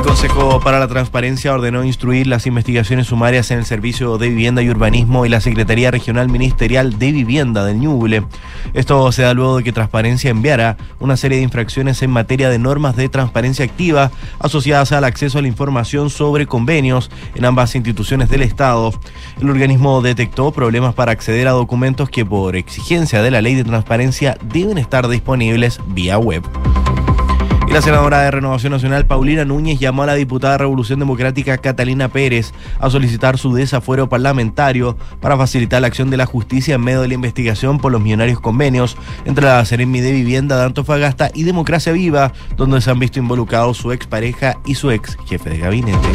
El 0.00 0.06
Consejo 0.06 0.60
para 0.60 0.78
la 0.78 0.88
Transparencia 0.88 1.52
ordenó 1.52 1.84
instruir 1.84 2.26
las 2.26 2.46
investigaciones 2.46 3.08
sumarias 3.08 3.50
en 3.50 3.58
el 3.58 3.66
Servicio 3.66 4.16
de 4.16 4.30
Vivienda 4.30 4.62
y 4.62 4.70
Urbanismo 4.70 5.26
y 5.26 5.28
la 5.28 5.42
Secretaría 5.42 5.90
Regional 5.90 6.30
Ministerial 6.30 6.98
de 6.98 7.12
Vivienda 7.12 7.66
del 7.66 7.80
Ñuble. 7.80 8.24
Esto 8.72 9.12
se 9.12 9.22
da 9.22 9.34
luego 9.34 9.58
de 9.58 9.62
que 9.62 9.72
Transparencia 9.72 10.30
enviara 10.30 10.78
una 11.00 11.18
serie 11.18 11.36
de 11.36 11.44
infracciones 11.44 12.00
en 12.00 12.10
materia 12.10 12.48
de 12.48 12.58
normas 12.58 12.96
de 12.96 13.10
transparencia 13.10 13.66
activa 13.66 14.10
asociadas 14.38 14.90
al 14.92 15.04
acceso 15.04 15.38
a 15.38 15.42
la 15.42 15.48
información 15.48 16.08
sobre 16.08 16.46
convenios 16.46 17.10
en 17.34 17.44
ambas 17.44 17.74
instituciones 17.74 18.30
del 18.30 18.40
Estado. 18.40 18.94
El 19.38 19.50
organismo 19.50 20.00
detectó 20.00 20.50
problemas 20.50 20.94
para 20.94 21.12
acceder 21.12 21.46
a 21.46 21.50
documentos 21.52 22.08
que 22.08 22.24
por 22.24 22.56
exigencia 22.56 23.20
de 23.20 23.30
la 23.30 23.42
ley 23.42 23.54
de 23.54 23.64
transparencia 23.64 24.38
deben 24.42 24.78
estar 24.78 25.06
disponibles 25.08 25.78
vía 25.88 26.16
web. 26.16 26.42
Y 27.70 27.72
la 27.72 27.82
senadora 27.82 28.22
de 28.22 28.32
Renovación 28.32 28.72
Nacional, 28.72 29.06
Paulina 29.06 29.44
Núñez, 29.44 29.78
llamó 29.78 30.02
a 30.02 30.06
la 30.06 30.14
diputada 30.14 30.54
de 30.54 30.58
Revolución 30.58 30.98
Democrática, 30.98 31.56
Catalina 31.58 32.08
Pérez, 32.08 32.52
a 32.80 32.90
solicitar 32.90 33.38
su 33.38 33.54
desafuero 33.54 34.08
parlamentario 34.08 34.96
para 35.20 35.36
facilitar 35.36 35.80
la 35.80 35.86
acción 35.86 36.10
de 36.10 36.16
la 36.16 36.26
justicia 36.26 36.74
en 36.74 36.80
medio 36.80 37.00
de 37.00 37.06
la 37.06 37.14
investigación 37.14 37.78
por 37.78 37.92
los 37.92 38.00
millonarios 38.00 38.40
convenios 38.40 38.96
entre 39.24 39.44
la 39.44 39.64
Seremi 39.64 40.00
de 40.00 40.10
Vivienda 40.10 40.58
de 40.58 40.64
Antofagasta 40.64 41.30
y 41.32 41.44
Democracia 41.44 41.92
Viva, 41.92 42.32
donde 42.56 42.80
se 42.80 42.90
han 42.90 42.98
visto 42.98 43.20
involucrados 43.20 43.76
su 43.76 43.92
expareja 43.92 44.58
y 44.66 44.74
su 44.74 44.90
ex 44.90 45.16
jefe 45.26 45.50
de 45.50 45.58
gabinete. 45.58 46.08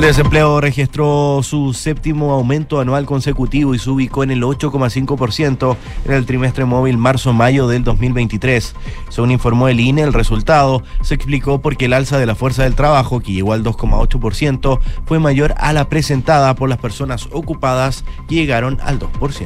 El 0.00 0.06
desempleo 0.06 0.62
registró 0.62 1.40
su 1.42 1.74
séptimo 1.74 2.32
aumento 2.32 2.80
anual 2.80 3.04
consecutivo 3.04 3.74
y 3.74 3.78
se 3.78 3.90
ubicó 3.90 4.22
en 4.22 4.30
el 4.30 4.42
8,5% 4.42 5.76
en 6.06 6.12
el 6.12 6.24
trimestre 6.24 6.64
móvil 6.64 6.96
marzo-mayo 6.96 7.68
del 7.68 7.84
2023. 7.84 8.74
Según 9.10 9.30
informó 9.30 9.68
el 9.68 9.78
INE, 9.78 10.00
el 10.00 10.14
resultado 10.14 10.82
se 11.02 11.12
explicó 11.12 11.60
porque 11.60 11.84
el 11.84 11.92
alza 11.92 12.16
de 12.16 12.24
la 12.24 12.34
fuerza 12.34 12.62
del 12.62 12.76
trabajo, 12.76 13.20
que 13.20 13.34
llegó 13.34 13.52
al 13.52 13.62
2,8%, 13.62 14.80
fue 15.04 15.18
mayor 15.18 15.54
a 15.58 15.74
la 15.74 15.90
presentada 15.90 16.54
por 16.54 16.70
las 16.70 16.78
personas 16.78 17.28
ocupadas, 17.30 18.06
que 18.26 18.36
llegaron 18.36 18.78
al 18.80 18.98
2%. 18.98 19.44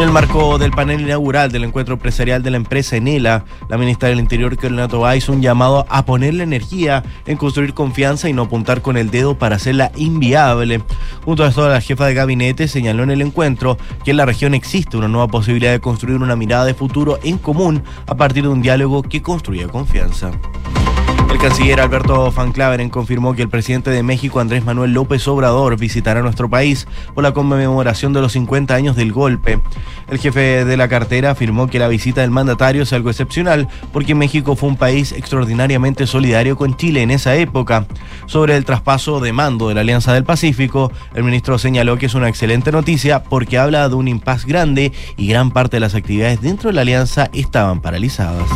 En 0.00 0.06
el 0.06 0.12
marco 0.14 0.56
del 0.56 0.70
panel 0.70 1.02
inaugural 1.02 1.52
del 1.52 1.62
encuentro 1.62 1.92
empresarial 1.92 2.42
de 2.42 2.50
la 2.50 2.56
empresa 2.56 2.96
Enela, 2.96 3.44
la 3.68 3.76
ministra 3.76 4.08
del 4.08 4.18
Interior, 4.18 4.56
Carolina 4.56 4.88
Tobá, 4.88 5.14
hizo 5.14 5.30
un 5.30 5.42
llamado 5.42 5.84
a 5.90 6.06
poner 6.06 6.32
la 6.32 6.42
energía 6.42 7.02
en 7.26 7.36
construir 7.36 7.74
confianza 7.74 8.26
y 8.26 8.32
no 8.32 8.40
apuntar 8.40 8.80
con 8.80 8.96
el 8.96 9.10
dedo 9.10 9.36
para 9.36 9.56
hacerla 9.56 9.92
inviable. 9.96 10.80
Junto 11.26 11.44
a 11.44 11.48
esto, 11.48 11.68
la 11.68 11.82
jefa 11.82 12.06
de 12.06 12.14
gabinete 12.14 12.66
señaló 12.66 13.02
en 13.02 13.10
el 13.10 13.20
encuentro 13.20 13.76
que 14.02 14.12
en 14.12 14.16
la 14.16 14.24
región 14.24 14.54
existe 14.54 14.96
una 14.96 15.08
nueva 15.08 15.28
posibilidad 15.28 15.72
de 15.72 15.80
construir 15.80 16.16
una 16.16 16.34
mirada 16.34 16.64
de 16.64 16.72
futuro 16.72 17.18
en 17.22 17.36
común 17.36 17.82
a 18.06 18.14
partir 18.14 18.44
de 18.44 18.48
un 18.48 18.62
diálogo 18.62 19.02
que 19.02 19.20
construya 19.20 19.68
confianza. 19.68 20.30
El 21.40 21.48
canciller 21.48 21.80
Alberto 21.80 22.30
Van 22.32 22.52
Claveren 22.52 22.90
confirmó 22.90 23.34
que 23.34 23.40
el 23.40 23.48
presidente 23.48 23.88
de 23.88 24.02
México, 24.02 24.40
Andrés 24.40 24.62
Manuel 24.62 24.92
López 24.92 25.26
Obrador, 25.26 25.78
visitará 25.78 26.20
nuestro 26.20 26.50
país 26.50 26.86
por 27.14 27.24
la 27.24 27.32
conmemoración 27.32 28.12
de 28.12 28.20
los 28.20 28.32
50 28.32 28.74
años 28.74 28.94
del 28.94 29.10
golpe. 29.10 29.58
El 30.10 30.18
jefe 30.18 30.66
de 30.66 30.76
la 30.76 30.88
cartera 30.88 31.30
afirmó 31.30 31.66
que 31.68 31.78
la 31.78 31.88
visita 31.88 32.20
del 32.20 32.30
mandatario 32.30 32.82
es 32.82 32.92
algo 32.92 33.08
excepcional 33.08 33.68
porque 33.90 34.14
México 34.14 34.54
fue 34.54 34.68
un 34.68 34.76
país 34.76 35.12
extraordinariamente 35.12 36.06
solidario 36.06 36.58
con 36.58 36.76
Chile 36.76 37.00
en 37.00 37.10
esa 37.10 37.34
época. 37.36 37.86
Sobre 38.26 38.54
el 38.54 38.66
traspaso 38.66 39.18
de 39.18 39.32
mando 39.32 39.68
de 39.68 39.76
la 39.76 39.80
Alianza 39.80 40.12
del 40.12 40.24
Pacífico, 40.24 40.92
el 41.14 41.24
ministro 41.24 41.56
señaló 41.56 41.96
que 41.96 42.04
es 42.04 42.14
una 42.14 42.28
excelente 42.28 42.70
noticia 42.70 43.22
porque 43.22 43.56
habla 43.56 43.88
de 43.88 43.94
un 43.94 44.08
impas 44.08 44.44
grande 44.44 44.92
y 45.16 45.28
gran 45.28 45.52
parte 45.52 45.76
de 45.76 45.80
las 45.80 45.94
actividades 45.94 46.42
dentro 46.42 46.68
de 46.68 46.74
la 46.74 46.82
alianza 46.82 47.30
estaban 47.32 47.80
paralizadas. 47.80 48.46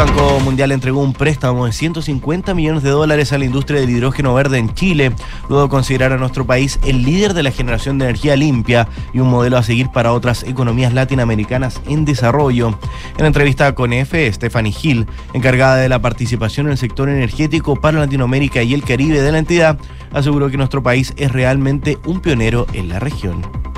El 0.00 0.06
Banco 0.06 0.40
Mundial 0.40 0.72
entregó 0.72 1.02
un 1.02 1.12
préstamo 1.12 1.66
de 1.66 1.72
150 1.72 2.54
millones 2.54 2.82
de 2.82 2.88
dólares 2.88 3.34
a 3.34 3.38
la 3.38 3.44
industria 3.44 3.80
del 3.80 3.90
hidrógeno 3.90 4.32
verde 4.32 4.56
en 4.56 4.72
Chile, 4.72 5.12
luego 5.46 5.64
de 5.64 5.68
considerar 5.68 6.14
a 6.14 6.16
nuestro 6.16 6.46
país 6.46 6.80
el 6.86 7.02
líder 7.02 7.34
de 7.34 7.42
la 7.42 7.50
generación 7.50 7.98
de 7.98 8.06
energía 8.06 8.34
limpia 8.34 8.88
y 9.12 9.18
un 9.18 9.28
modelo 9.28 9.58
a 9.58 9.62
seguir 9.62 9.90
para 9.90 10.14
otras 10.14 10.42
economías 10.44 10.94
latinoamericanas 10.94 11.82
en 11.86 12.06
desarrollo. 12.06 12.78
En 13.18 13.26
entrevista 13.26 13.74
con 13.74 13.92
EFE, 13.92 14.32
Stephanie 14.32 14.74
Hill, 14.82 15.06
encargada 15.34 15.76
de 15.76 15.90
la 15.90 16.00
participación 16.00 16.64
en 16.66 16.72
el 16.72 16.78
sector 16.78 17.10
energético 17.10 17.76
para 17.76 17.98
Latinoamérica 17.98 18.62
y 18.62 18.72
el 18.72 18.82
Caribe 18.82 19.20
de 19.20 19.32
la 19.32 19.38
entidad, 19.38 19.78
aseguró 20.14 20.48
que 20.48 20.56
nuestro 20.56 20.82
país 20.82 21.12
es 21.18 21.30
realmente 21.30 21.98
un 22.06 22.20
pionero 22.20 22.66
en 22.72 22.88
la 22.88 23.00
región. 23.00 23.69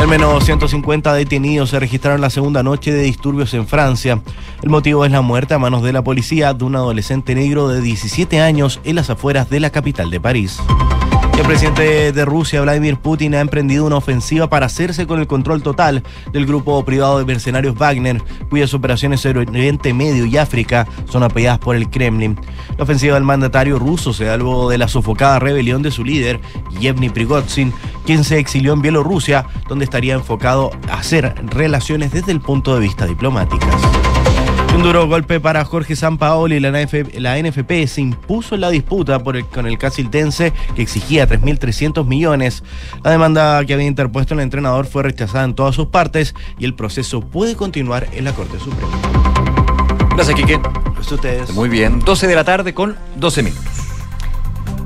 Al 0.00 0.06
menos 0.06 0.44
150 0.44 1.12
detenidos 1.12 1.70
se 1.70 1.80
registraron 1.80 2.20
la 2.20 2.30
segunda 2.30 2.62
noche 2.62 2.92
de 2.92 3.02
disturbios 3.02 3.52
en 3.54 3.66
Francia. 3.66 4.22
El 4.62 4.70
motivo 4.70 5.04
es 5.04 5.10
la 5.10 5.22
muerte 5.22 5.54
a 5.54 5.58
manos 5.58 5.82
de 5.82 5.92
la 5.92 6.02
policía 6.02 6.54
de 6.54 6.64
un 6.64 6.76
adolescente 6.76 7.34
negro 7.34 7.68
de 7.68 7.80
17 7.80 8.40
años 8.40 8.80
en 8.84 8.94
las 8.94 9.10
afueras 9.10 9.50
de 9.50 9.58
la 9.58 9.70
capital 9.70 10.10
de 10.10 10.20
París. 10.20 10.60
El 11.38 11.46
presidente 11.46 12.12
de 12.12 12.24
Rusia, 12.24 12.60
Vladimir 12.62 12.96
Putin, 12.96 13.36
ha 13.36 13.40
emprendido 13.40 13.86
una 13.86 13.96
ofensiva 13.96 14.50
para 14.50 14.66
hacerse 14.66 15.06
con 15.06 15.20
el 15.20 15.28
control 15.28 15.62
total 15.62 16.02
del 16.32 16.46
grupo 16.46 16.84
privado 16.84 17.20
de 17.20 17.24
mercenarios 17.24 17.76
Wagner, 17.76 18.20
cuyas 18.50 18.74
operaciones 18.74 19.24
en 19.24 19.36
Oriente 19.36 19.94
Medio 19.94 20.26
y 20.26 20.36
África 20.36 20.88
son 21.08 21.22
apoyadas 21.22 21.60
por 21.60 21.76
el 21.76 21.88
Kremlin. 21.90 22.38
La 22.76 22.82
ofensiva 22.82 23.14
del 23.14 23.22
mandatario 23.22 23.78
ruso 23.78 24.12
se 24.12 24.24
da 24.24 24.36
luego 24.36 24.68
de 24.68 24.78
la 24.78 24.88
sofocada 24.88 25.38
rebelión 25.38 25.80
de 25.80 25.92
su 25.92 26.04
líder, 26.04 26.40
Yevgeny 26.80 27.08
Prigozhin, 27.08 27.72
quien 28.04 28.24
se 28.24 28.38
exilió 28.38 28.72
en 28.72 28.82
Bielorrusia, 28.82 29.46
donde 29.68 29.84
estaría 29.84 30.14
enfocado 30.14 30.72
a 30.90 30.94
hacer 30.94 31.34
relaciones 31.46 32.10
desde 32.10 32.32
el 32.32 32.40
punto 32.40 32.74
de 32.74 32.80
vista 32.80 33.06
diplomáticas. 33.06 33.76
Un 34.74 34.82
duro 34.82 35.06
golpe 35.08 35.40
para 35.40 35.64
Jorge 35.64 35.96
Sampaoli. 35.96 36.60
La, 36.60 36.70
NF, 36.70 37.14
la 37.18 37.40
NFP 37.40 37.86
se 37.86 38.00
impuso 38.00 38.54
en 38.54 38.60
la 38.60 38.70
disputa 38.70 39.22
por 39.22 39.36
el, 39.36 39.44
con 39.46 39.66
el 39.66 39.78
Casiltense 39.78 40.52
que 40.76 40.82
exigía 40.82 41.28
3.300 41.28 42.06
millones. 42.06 42.62
La 43.02 43.10
demanda 43.10 43.64
que 43.64 43.74
había 43.74 43.86
interpuesto 43.86 44.34
el 44.34 44.40
entrenador 44.40 44.86
fue 44.86 45.02
rechazada 45.02 45.44
en 45.44 45.54
todas 45.54 45.74
sus 45.74 45.86
partes 45.86 46.34
y 46.58 46.64
el 46.64 46.74
proceso 46.74 47.20
puede 47.20 47.56
continuar 47.56 48.08
en 48.12 48.24
la 48.24 48.32
Corte 48.32 48.58
Suprema. 48.58 48.92
Gracias, 50.14 50.36
Quique. 50.36 50.60
Pues 50.94 51.12
ustedes. 51.12 51.50
Muy 51.54 51.68
bien. 51.68 52.00
12 52.00 52.26
de 52.26 52.34
la 52.34 52.44
tarde 52.44 52.74
con 52.74 52.96
12 53.16 53.42
minutos. 53.42 53.77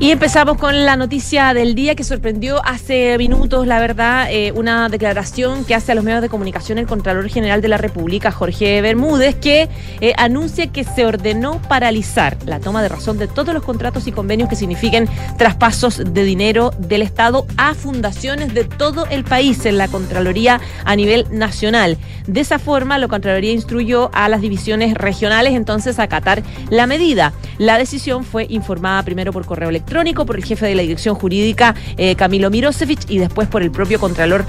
Y 0.02 0.10
empezamos 0.10 0.56
con 0.56 0.84
la 0.84 0.96
noticia 0.96 1.54
del 1.54 1.76
día 1.76 1.94
que 1.94 2.02
sorprendió 2.02 2.60
hace 2.66 3.16
minutos, 3.18 3.68
la 3.68 3.78
verdad, 3.78 4.26
eh, 4.32 4.50
una 4.50 4.88
declaración 4.88 5.64
que 5.64 5.76
hace 5.76 5.92
a 5.92 5.94
los 5.94 6.02
medios 6.02 6.22
de 6.22 6.28
comunicación 6.28 6.78
el 6.78 6.88
Contralor 6.88 7.28
General 7.28 7.62
de 7.62 7.68
la 7.68 7.78
República, 7.78 8.32
Jorge 8.32 8.82
Bermúdez, 8.82 9.36
que 9.36 9.68
eh, 10.00 10.12
anuncia 10.16 10.66
que 10.66 10.82
se 10.82 11.06
ordenó 11.06 11.62
paralizar 11.68 12.36
la 12.46 12.58
toma 12.58 12.82
de 12.82 12.88
razón 12.88 13.16
de 13.16 13.28
todos 13.28 13.54
los 13.54 13.62
contratos 13.62 14.08
y 14.08 14.10
convenios 14.10 14.48
que 14.48 14.56
signifiquen 14.56 15.08
traspasos 15.38 16.02
de 16.04 16.24
dinero 16.24 16.72
del 16.78 17.02
Estado 17.02 17.46
a 17.56 17.72
fundaciones 17.74 18.54
de 18.54 18.64
todo 18.64 19.06
el 19.06 19.22
país 19.22 19.64
en 19.66 19.78
la 19.78 19.86
Contraloría 19.86 20.60
a 20.84 20.96
nivel 20.96 21.26
nacional. 21.30 21.96
De 22.26 22.40
esa 22.40 22.58
forma, 22.58 22.98
la 22.98 23.06
Contraloría 23.06 23.52
instruyó 23.52 24.10
a 24.12 24.28
las 24.28 24.40
divisiones 24.40 24.94
regionales 24.94 25.52
entonces 25.52 26.00
a 26.00 26.04
acatar 26.04 26.42
la 26.70 26.88
medida. 26.88 27.32
La 27.58 27.78
decisión 27.78 28.24
fue 28.24 28.46
informada 28.48 29.04
primero 29.04 29.32
por 29.32 29.46
correo 29.46 29.68
electrónico 29.68 29.91
por 29.92 30.36
el 30.36 30.44
jefe 30.44 30.66
de 30.66 30.74
la 30.74 30.82
dirección 30.82 31.14
jurídica 31.14 31.74
eh, 31.98 32.14
Camilo 32.16 32.50
Mirosevich 32.50 33.10
y 33.10 33.18
después 33.18 33.46
por 33.46 33.62
el 33.62 33.70
propio 33.70 34.00
contralor 34.00 34.46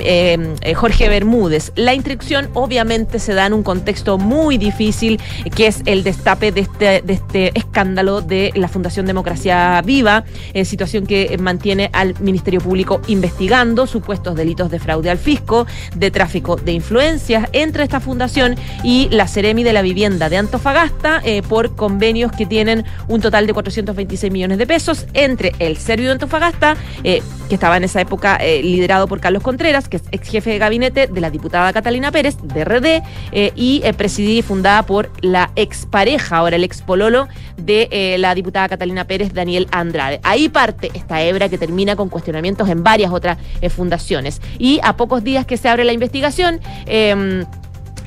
eh, 0.00 0.54
eh, 0.62 0.74
Jorge 0.74 1.10
Bermúdez. 1.10 1.70
La 1.76 1.92
instrucción 1.92 2.48
obviamente 2.54 3.18
se 3.18 3.34
da 3.34 3.44
en 3.44 3.52
un 3.52 3.62
contexto 3.62 4.16
muy 4.16 4.56
difícil 4.56 5.20
que 5.54 5.66
es 5.66 5.82
el 5.84 6.02
destape 6.02 6.50
de 6.50 6.62
este, 6.62 7.02
de 7.02 7.12
este 7.12 7.58
escándalo 7.58 8.22
de 8.22 8.52
la 8.54 8.68
Fundación 8.68 9.04
Democracia 9.04 9.82
Viva, 9.84 10.24
situación 10.64 11.06
que 11.06 11.36
mantiene 11.38 11.90
al 11.92 12.18
Ministerio 12.20 12.60
Público 12.60 13.02
investigando 13.06 13.86
supuestos 13.86 14.34
delitos 14.34 14.70
de 14.70 14.78
fraude 14.78 15.10
al 15.10 15.18
fisco, 15.18 15.66
de 15.94 16.10
tráfico 16.10 16.56
de 16.56 16.72
influencias 16.72 17.48
entre 17.52 17.82
esta 17.84 18.00
fundación 18.00 18.56
y 18.82 19.08
la 19.10 19.28
Ceremi 19.28 19.62
de 19.62 19.74
la 19.74 19.82
Vivienda 19.82 20.30
de 20.30 20.38
Antofagasta 20.38 21.22
por 21.48 21.76
convenios 21.76 22.32
que 22.32 22.46
tienen 22.46 22.84
un 23.08 23.20
total 23.20 23.46
de 23.46 23.52
426 23.52 24.32
millones 24.32 24.58
de 24.58 24.66
pesos 24.66 24.85
entre 25.14 25.52
el 25.58 25.76
Servio 25.76 26.06
de 26.06 26.12
Antofagasta, 26.12 26.76
eh, 27.02 27.22
que 27.48 27.54
estaba 27.54 27.76
en 27.76 27.84
esa 27.84 28.00
época 28.00 28.36
eh, 28.36 28.62
liderado 28.62 29.08
por 29.08 29.20
Carlos 29.20 29.42
Contreras, 29.42 29.88
que 29.88 29.96
es 29.96 30.02
ex 30.12 30.28
jefe 30.28 30.50
de 30.50 30.58
gabinete 30.58 31.06
de 31.06 31.20
la 31.20 31.30
diputada 31.30 31.72
Catalina 31.72 32.12
Pérez, 32.12 32.36
de 32.42 32.64
RD, 32.64 33.02
eh, 33.32 33.52
y 33.54 33.80
presidida 33.96 34.38
y 34.38 34.42
fundada 34.42 34.84
por 34.84 35.10
la 35.22 35.50
expareja, 35.56 36.36
ahora 36.36 36.56
el 36.56 36.64
ex 36.64 36.82
pololo 36.82 37.28
de 37.56 38.16
la 38.18 38.34
diputada 38.34 38.68
Catalina 38.68 39.06
Pérez, 39.06 39.32
Daniel 39.32 39.66
Andrade. 39.70 40.20
Ahí 40.22 40.48
parte 40.48 40.90
esta 40.94 41.22
hebra 41.22 41.48
que 41.48 41.58
termina 41.58 41.96
con 41.96 42.08
cuestionamientos 42.08 42.68
en 42.68 42.82
varias 42.82 43.12
otras 43.12 43.38
fundaciones. 43.70 44.40
Y 44.58 44.80
a 44.82 44.96
pocos 44.96 45.24
días 45.24 45.46
que 45.46 45.56
se 45.56 45.68
abre 45.68 45.84
la 45.84 45.92
investigación, 45.92 46.60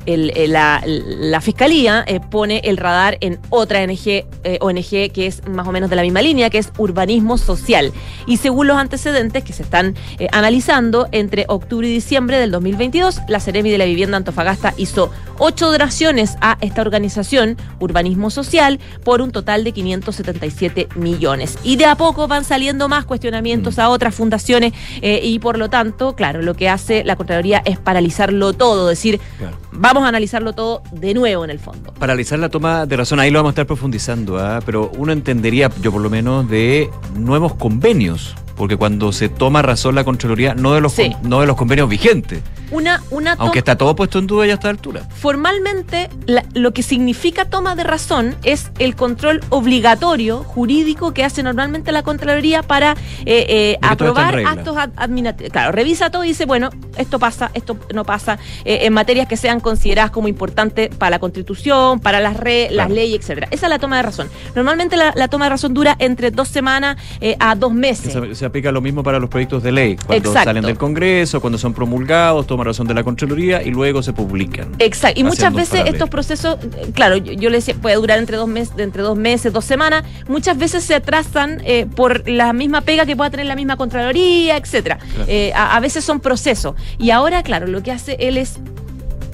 el, 0.06 0.32
eh, 0.36 0.48
la, 0.48 0.82
la, 0.86 1.42
fiscalía 1.42 2.04
eh, 2.08 2.20
pone 2.20 2.62
el 2.64 2.78
radar 2.78 3.18
en 3.22 3.40
otra 3.50 3.82
ONG, 3.84 4.26
eh, 4.44 4.58
ONG 4.62 5.12
que 5.12 5.28
es 5.28 5.48
más 5.48 5.68
o 5.68 5.72
menos 5.72 5.90
de 5.90 5.96
la 5.96 6.02
misma 6.02 6.22
línea, 6.22 6.50
que 6.50 6.58
es 6.58 6.72
urbanismo 6.78 7.38
social. 7.38 7.92
Y 8.26 8.38
según 8.38 8.68
los 8.68 8.78
antecedentes 8.78 9.44
que 9.44 9.54
se 9.54 9.64
están 9.64 9.96
eh, 10.18 10.28
analizando, 10.32 11.08
entre 11.12 11.46
octubre 11.48 11.88
y 11.88 11.94
diciembre 11.94 12.38
del 12.38 12.52
2022, 12.52 13.22
la 13.28 13.40
Ceremi 13.40 13.70
de 13.70 13.78
la 13.78 13.86
Vivienda 13.86 14.18
Antofagasta 14.18 14.74
hizo 14.78 15.12
ocho 15.38 15.72
donaciones 15.72 16.36
a 16.42 16.58
esta 16.62 16.82
organización, 16.82 17.58
Urbanismo 17.80 18.30
Social, 18.30 18.80
por 19.04 19.22
un 19.22 19.32
total 19.32 19.64
de 19.64 19.72
577 19.72 20.90
millones. 20.96 21.58
Y 21.64 21.78
de 21.78 21.86
a 21.86 21.96
poco 21.96 22.28
van 22.28 22.44
saliendo 22.44 22.90
más 22.90 23.06
cuestionamientos 23.06 23.78
mm. 23.78 23.82
a 23.82 23.90
otras 23.90 24.16
fundaciones 24.16 24.74
y 25.02 25.40
por 25.40 25.58
lo 25.58 25.70
tanto, 25.70 26.16
claro, 26.16 26.42
lo 26.42 26.54
que 26.54 26.70
hace 26.70 27.04
la 27.04 27.16
Contraloría 27.16 27.62
es 27.66 27.78
paralizarlo 27.78 28.54
todo, 28.54 28.88
decir, 28.88 29.20
claro 29.38 29.69
vamos 29.72 30.04
a 30.04 30.08
analizarlo 30.08 30.54
todo 30.54 30.82
de 30.92 31.14
nuevo 31.14 31.44
en 31.44 31.52
el 31.52 31.60
fondo. 31.60 31.94
Paralizar 31.94 32.40
la 32.40 32.50
toma 32.50 32.86
de 32.86 32.98
razón, 32.98 33.20
ahí 33.20 33.32
lo 33.32 33.40
vamos 33.40 33.52
a 33.52 33.54
estar 33.54 33.68
profundizando, 33.68 34.40
¿eh? 34.40 34.60
pero 34.66 34.92
uno 34.98 35.12
entendería, 35.12 35.72
yo 35.82 35.92
por 35.92 36.02
lo 36.02 36.10
menos, 36.10 36.50
de 36.50 36.90
nuevos 37.16 37.56
convenios, 37.56 38.36
porque 38.56 38.78
cuando 38.78 39.12
se 39.12 39.30
toma 39.30 39.62
razón 39.62 39.96
la 39.96 40.04
Contraloría, 40.04 40.54
no 40.56 40.74
de 40.74 40.82
los, 40.82 40.96
no 41.24 41.42
de 41.42 41.48
los 41.48 41.56
convenios 41.56 41.90
vigentes, 41.90 42.42
una, 42.72 43.02
una 43.12 43.34
toma- 43.34 43.44
Aunque 43.46 43.60
está 43.60 43.78
todo 43.78 43.96
puesto 43.96 44.20
en 44.20 44.28
duda 44.28 44.46
ya 44.46 44.54
a 44.54 44.56
esta 44.56 44.70
altura. 44.70 45.02
formalmente 45.16 46.10
la- 46.26 46.44
lo 46.54 46.74
que 46.74 46.84
significa 46.84 47.46
toma 47.46 47.76
de 47.76 47.84
razón 47.84 48.36
es 48.44 48.72
el 48.80 48.96
control 48.96 49.42
obligatorio 49.50 50.44
jurídico 50.44 51.14
que 51.14 51.24
hace 51.24 51.44
normalmente 51.44 51.92
la 51.92 52.04
Contraloría 52.04 52.62
para 52.64 52.92
eh, 53.26 53.46
eh, 53.50 53.78
aprobar 53.82 54.38
actos 54.46 54.78
ad- 54.78 54.92
administrativos. 54.98 55.52
Claro, 55.54 55.72
revisa 55.72 56.10
todo 56.12 56.24
y 56.24 56.30
dice, 56.30 56.46
bueno, 56.46 56.70
esto 56.98 57.20
pasa, 57.20 57.52
esto 57.54 57.78
no 57.94 58.04
pasa, 58.04 58.38
eh, 58.66 58.80
en 58.84 58.94
materias 58.94 59.28
que 59.28 59.38
sean 59.38 59.60
consideradas 59.60 60.12
como 60.12 60.28
importantes 60.28 60.90
para 60.96 61.12
la 61.12 61.20
Constitución, 61.20 62.00
para 62.00 62.20
las, 62.20 62.36
re- 62.38 62.68
las 62.72 62.88
Claro. 62.88 62.94
leyes, 62.96 63.20
etcétera. 63.22 63.48
Esa 63.52 63.66
es 63.68 63.70
la 63.70 63.80
toma 63.80 63.98
de 63.98 64.04
razón. 64.04 64.30
Normalmente 64.56 64.98
la, 64.98 65.14
la 65.16 65.28
toma 65.28 65.46
de 65.46 65.50
razón 65.52 65.74
dura 65.74 65.96
entre 66.00 66.32
dos 66.32 66.48
semanas 66.48 66.98
a 67.40 67.56
dos 67.56 67.74
meses. 67.74 68.12
Se, 68.14 68.36
se 68.36 68.46
aplica 68.46 68.72
lo 68.72 68.82
mismo 68.82 69.04
para 69.04 69.20
los 69.20 69.30
proyectos 69.30 69.64
de 69.64 69.72
ley. 69.72 69.96
Cuando 69.96 70.30
Exacto. 70.30 70.50
salen 70.50 70.64
del 70.66 70.78
Congreso, 70.78 71.40
cuando 71.42 71.58
son 71.58 71.74
promulgados, 71.74 72.46
razón 72.64 72.88
de 72.88 72.94
la 72.94 73.04
Contraloría 73.04 73.62
y 73.64 73.72
luego 73.72 74.02
se 74.02 74.14
publican. 74.14 74.72
Exacto, 74.80 75.20
y 75.20 75.24
muchas 75.24 75.54
veces 75.54 75.84
estos 75.86 76.10
procesos, 76.10 76.58
eh, 76.78 76.92
claro, 76.94 77.18
yo, 77.18 77.34
yo 77.34 77.50
le 77.50 77.58
decía, 77.58 77.76
puede 77.76 77.96
durar 77.96 78.20
entre 78.20 78.38
dos 78.38 78.48
meses, 78.48 78.74
entre 78.78 79.02
dos 79.02 79.18
meses, 79.18 79.54
dos 79.54 79.66
semanas, 79.66 80.04
muchas 80.28 80.58
veces 80.58 80.84
se 80.84 80.96
atrasan 80.96 81.62
eh, 81.66 81.86
por 81.96 82.28
la 82.30 82.54
misma 82.54 82.82
pega 82.82 83.06
que 83.06 83.16
pueda 83.16 83.30
tener 83.30 83.46
la 83.46 83.56
misma 83.56 83.78
Contraloría, 83.78 84.58
etcétera. 84.58 84.98
Claro. 84.98 85.26
Eh, 85.28 85.52
a, 85.54 85.76
a 85.76 85.80
veces 85.80 86.04
son 86.04 86.20
procesos. 86.20 86.76
Y 86.98 87.12
ahora, 87.12 87.44
claro, 87.44 87.68
lo 87.68 87.82
que 87.84 87.92
hace 87.92 88.18
él 88.20 88.38
es, 88.38 88.60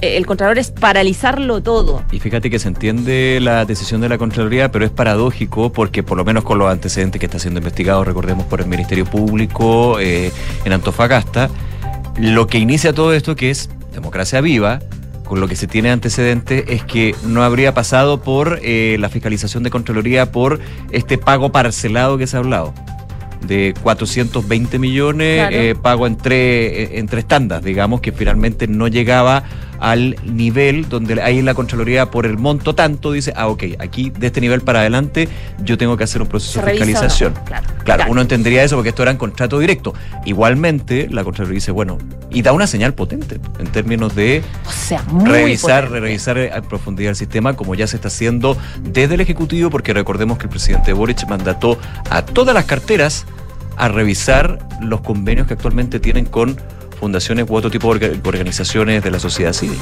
el 0.00 0.26
Contralor 0.26 0.58
es 0.58 0.70
paralizarlo 0.70 1.62
todo. 1.62 2.02
Y 2.12 2.20
fíjate 2.20 2.50
que 2.50 2.58
se 2.58 2.68
entiende 2.68 3.38
la 3.40 3.64
decisión 3.64 4.00
de 4.02 4.08
la 4.08 4.18
Contraloría, 4.18 4.70
pero 4.70 4.84
es 4.84 4.90
paradójico 4.90 5.72
porque 5.72 6.02
por 6.02 6.18
lo 6.18 6.24
menos 6.24 6.44
con 6.44 6.58
los 6.58 6.70
antecedentes 6.70 7.18
que 7.18 7.26
está 7.26 7.38
siendo 7.38 7.60
investigado, 7.60 8.04
recordemos 8.04 8.44
por 8.46 8.60
el 8.60 8.66
Ministerio 8.66 9.06
Público 9.06 9.98
eh, 9.98 10.30
en 10.64 10.72
Antofagasta, 10.72 11.48
lo 12.18 12.46
que 12.46 12.58
inicia 12.58 12.92
todo 12.92 13.12
esto 13.12 13.36
que 13.36 13.50
es 13.50 13.68
democracia 13.92 14.40
viva, 14.40 14.80
con 15.24 15.40
lo 15.40 15.48
que 15.48 15.56
se 15.56 15.66
tiene 15.66 15.90
antecedente 15.90 16.74
es 16.74 16.84
que 16.84 17.14
no 17.24 17.42
habría 17.42 17.74
pasado 17.74 18.22
por 18.22 18.60
eh, 18.62 18.96
la 19.00 19.08
fiscalización 19.08 19.62
de 19.64 19.70
Contraloría 19.70 20.30
por 20.30 20.60
este 20.92 21.18
pago 21.18 21.50
parcelado 21.50 22.16
que 22.16 22.26
se 22.26 22.36
ha 22.36 22.40
hablado 22.40 22.72
de 23.46 23.74
420 23.82 24.78
millones, 24.78 25.38
Claro. 25.40 25.56
eh, 25.56 25.74
pago 25.80 26.06
en 26.06 26.16
tres, 26.16 26.72
eh, 26.72 26.98
en 26.98 27.06
tres 27.06 27.26
tandas, 27.26 27.62
digamos, 27.62 28.00
que 28.00 28.12
finalmente 28.12 28.66
no 28.66 28.88
llegaba 28.88 29.44
al 29.78 30.16
nivel 30.24 30.88
donde 30.88 31.20
ahí 31.22 31.42
la 31.42 31.54
Contraloría 31.54 32.10
por 32.10 32.26
el 32.26 32.38
monto 32.38 32.74
tanto 32.74 33.12
dice, 33.12 33.32
ah, 33.36 33.48
ok, 33.48 33.64
aquí 33.78 34.10
de 34.10 34.28
este 34.28 34.40
nivel 34.40 34.60
para 34.60 34.80
adelante 34.80 35.28
yo 35.62 35.76
tengo 35.78 35.96
que 35.96 36.04
hacer 36.04 36.22
un 36.22 36.28
proceso 36.28 36.60
de 36.60 36.66
no. 36.66 36.70
fiscalización. 36.72 37.32
Claro. 37.44 37.66
Claro, 37.66 37.84
Claro. 37.84 38.04
uno 38.12 38.20
entendería 38.20 38.62
eso 38.64 38.76
porque 38.76 38.88
esto 38.90 39.02
era 39.02 39.12
en 39.12 39.16
contrato 39.16 39.58
directo. 39.58 39.94
Igualmente, 40.24 41.08
la 41.10 41.24
Contraloría 41.24 41.54
dice, 41.56 41.70
bueno, 41.70 41.98
y 42.30 42.42
da 42.42 42.52
una 42.52 42.66
señal 42.66 42.94
potente 42.94 43.38
en 43.58 43.66
términos 43.68 44.14
de 44.14 44.42
O 44.66 44.70
sea, 44.72 45.02
muy 45.10 45.30
revisar, 45.30 45.84
potente. 45.84 46.00
revisar 46.00 46.38
en 46.38 46.62
profundidad 46.64 47.10
el 47.10 47.16
sistema 47.16 47.54
como 47.54 47.74
ya 47.74 47.86
se 47.86 47.96
está 47.96 48.08
haciendo 48.08 48.56
desde 48.82 49.14
el 49.14 49.20
Ejecutivo, 49.20 49.70
porque 49.70 49.92
recordemos 49.92 50.36
que 50.38 50.44
el 50.44 50.50
presidente 50.50 50.92
Boric 50.92 51.26
mandató 51.28 51.78
a 52.10 52.22
todas 52.22 52.54
las 52.54 52.64
carteras 52.64 53.24
a 53.76 53.88
revisar 53.88 54.58
los 54.80 55.00
convenios 55.02 55.46
que 55.46 55.54
actualmente 55.54 56.00
tienen 56.00 56.24
con 56.24 56.56
fundaciones 56.96 57.46
u 57.48 57.54
otro 57.54 57.70
tipo 57.70 57.94
de 57.94 58.12
orga- 58.12 58.26
organizaciones 58.26 59.02
de 59.02 59.10
la 59.10 59.18
sociedad 59.18 59.52
civil. 59.52 59.78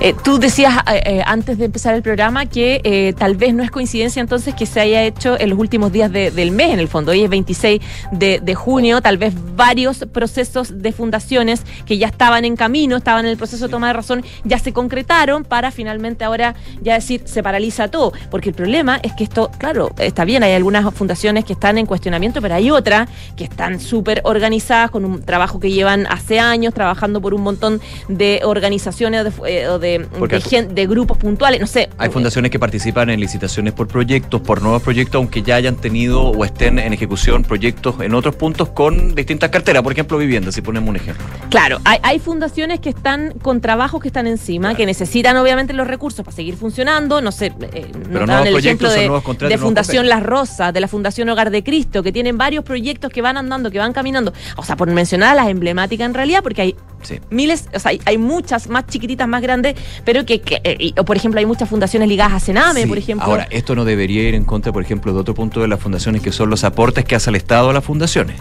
Eh, 0.00 0.14
tú 0.24 0.38
decías 0.38 0.76
eh, 0.92 1.00
eh, 1.04 1.22
antes 1.24 1.58
de 1.58 1.64
empezar 1.66 1.94
el 1.94 2.02
programa 2.02 2.46
que 2.46 2.80
eh, 2.84 3.14
tal 3.18 3.36
vez 3.36 3.54
no 3.54 3.62
es 3.62 3.70
coincidencia 3.70 4.20
entonces 4.20 4.54
que 4.54 4.66
se 4.66 4.80
haya 4.80 5.02
hecho 5.04 5.38
en 5.38 5.50
los 5.50 5.58
últimos 5.58 5.92
días 5.92 6.10
de- 6.12 6.30
del 6.30 6.50
mes, 6.50 6.72
en 6.72 6.78
el 6.80 6.88
fondo. 6.88 7.12
Hoy 7.12 7.22
es 7.24 7.30
26 7.30 7.80
de, 8.12 8.40
de 8.42 8.54
junio, 8.54 9.00
tal 9.00 9.18
vez 9.18 9.34
varios 9.56 10.04
procesos 10.12 10.82
de 10.82 10.92
fundaciones 10.92 11.62
que 11.86 11.98
ya 11.98 12.08
estaban 12.08 12.44
en 12.44 12.56
camino, 12.56 12.96
estaban 12.96 13.24
en 13.24 13.30
el 13.30 13.36
proceso 13.36 13.66
de 13.66 13.70
toma 13.70 13.88
de 13.88 13.92
razón, 13.94 14.24
ya 14.44 14.58
se 14.58 14.72
concretaron 14.72 15.44
para 15.44 15.70
finalmente 15.70 16.24
ahora 16.24 16.54
ya 16.82 16.94
decir 16.94 17.22
se 17.24 17.42
paraliza 17.42 17.88
todo. 17.88 18.12
Porque 18.30 18.48
el 18.50 18.54
problema 18.54 18.98
es 19.02 19.12
que 19.14 19.24
esto, 19.24 19.50
claro, 19.58 19.92
está 19.98 20.24
bien, 20.24 20.42
hay 20.42 20.52
algunas 20.52 20.92
fundaciones 20.94 21.44
que 21.44 21.52
están 21.54 21.78
en 21.78 21.86
cuestionamiento, 21.86 22.40
pero 22.42 22.54
hay 22.54 22.70
otras 22.70 23.08
que 23.36 23.44
están 23.44 23.80
súper 23.80 24.20
organizadas 24.24 24.90
con 24.90 25.04
un 25.04 25.22
trabajo 25.22 25.60
que 25.60 25.70
llevan 25.70 26.06
hace 26.08 26.38
años 26.40 26.48
trabajando 26.74 27.20
por 27.20 27.34
un 27.34 27.42
montón 27.42 27.80
de 28.08 28.40
organizaciones 28.44 29.20
o 29.20 29.78
de, 29.78 29.94
eh, 29.94 30.06
de, 30.18 30.28
de 30.28 30.68
de 30.68 30.86
grupos 30.86 31.18
puntuales, 31.18 31.60
no 31.60 31.66
sé. 31.66 31.88
Hay 31.98 32.10
fundaciones 32.10 32.50
que 32.50 32.58
participan 32.58 33.10
en 33.10 33.20
licitaciones 33.20 33.72
por 33.72 33.88
proyectos, 33.88 34.40
por 34.40 34.62
nuevos 34.62 34.82
proyectos, 34.82 35.16
aunque 35.16 35.42
ya 35.42 35.56
hayan 35.56 35.76
tenido 35.76 36.22
o 36.22 36.44
estén 36.44 36.78
en 36.78 36.92
ejecución 36.92 37.42
proyectos 37.42 37.96
en 38.00 38.14
otros 38.14 38.34
puntos 38.36 38.68
con 38.70 39.14
distintas 39.14 39.50
carteras, 39.50 39.82
por 39.82 39.92
ejemplo, 39.92 40.18
vivienda, 40.18 40.52
si 40.52 40.60
ponemos 40.60 40.88
un 40.88 40.96
ejemplo. 40.96 41.24
Claro, 41.50 41.78
hay, 41.84 41.98
hay 42.02 42.18
fundaciones 42.18 42.80
que 42.80 42.90
están 42.90 43.32
con 43.42 43.60
trabajos 43.60 44.00
que 44.00 44.08
están 44.08 44.26
encima, 44.26 44.74
que 44.74 44.86
necesitan 44.86 45.36
obviamente 45.36 45.72
los 45.72 45.86
recursos 45.86 46.24
para 46.24 46.34
seguir 46.34 46.56
funcionando. 46.56 47.20
No 47.20 47.32
sé, 47.32 47.52
eh, 47.72 47.86
nuevos 48.08 48.28
daban 48.28 48.46
el 48.46 48.52
proyectos 48.54 48.64
ejemplo 48.64 48.88
son 48.90 48.98
de, 49.00 49.06
nuevos 49.06 49.24
contratos, 49.24 49.50
de 49.50 49.58
Fundación. 49.58 50.08
Las 50.08 50.22
Rosas, 50.22 50.72
de 50.72 50.80
la 50.80 50.88
Fundación 50.88 51.28
Hogar 51.28 51.50
de 51.50 51.62
Cristo, 51.62 52.02
que 52.02 52.12
tienen 52.12 52.38
varios 52.38 52.64
proyectos 52.64 53.10
que 53.10 53.20
van 53.20 53.36
andando, 53.36 53.70
que 53.70 53.78
van 53.78 53.92
caminando. 53.92 54.32
O 54.56 54.62
sea, 54.62 54.76
por 54.76 54.90
mencionar 54.90 55.36
las 55.36 55.48
emblemáticas 55.48 56.06
en 56.06 56.14
realidad, 56.14 56.37
porque 56.42 56.62
hay 56.62 56.76
Sí. 57.02 57.20
miles, 57.30 57.68
o 57.74 57.78
sea, 57.78 57.92
hay, 58.04 58.18
muchas 58.18 58.68
más 58.68 58.86
chiquititas, 58.86 59.28
más 59.28 59.40
grandes, 59.40 59.76
pero 60.04 60.26
que, 60.26 60.40
que, 60.40 60.60
eh, 60.64 60.92
o 60.98 61.04
por 61.04 61.16
ejemplo, 61.16 61.38
hay 61.38 61.46
muchas 61.46 61.68
fundaciones 61.68 62.08
ligadas 62.08 62.32
a 62.34 62.40
Sename, 62.40 62.82
Sí. 62.82 62.88
por 62.88 62.98
ejemplo. 62.98 63.26
Ahora, 63.26 63.46
esto 63.50 63.74
no 63.76 63.84
debería 63.84 64.28
ir 64.28 64.34
en 64.34 64.44
contra, 64.44 64.72
por 64.72 64.82
ejemplo, 64.82 65.12
de 65.12 65.20
otro 65.20 65.34
punto 65.34 65.60
de 65.60 65.68
las 65.68 65.80
fundaciones 65.80 66.22
que 66.22 66.32
son 66.32 66.50
los 66.50 66.64
aportes 66.64 67.04
que 67.04 67.14
hace 67.14 67.30
el 67.30 67.36
Estado 67.36 67.70
a 67.70 67.72
las 67.72 67.84
fundaciones, 67.84 68.40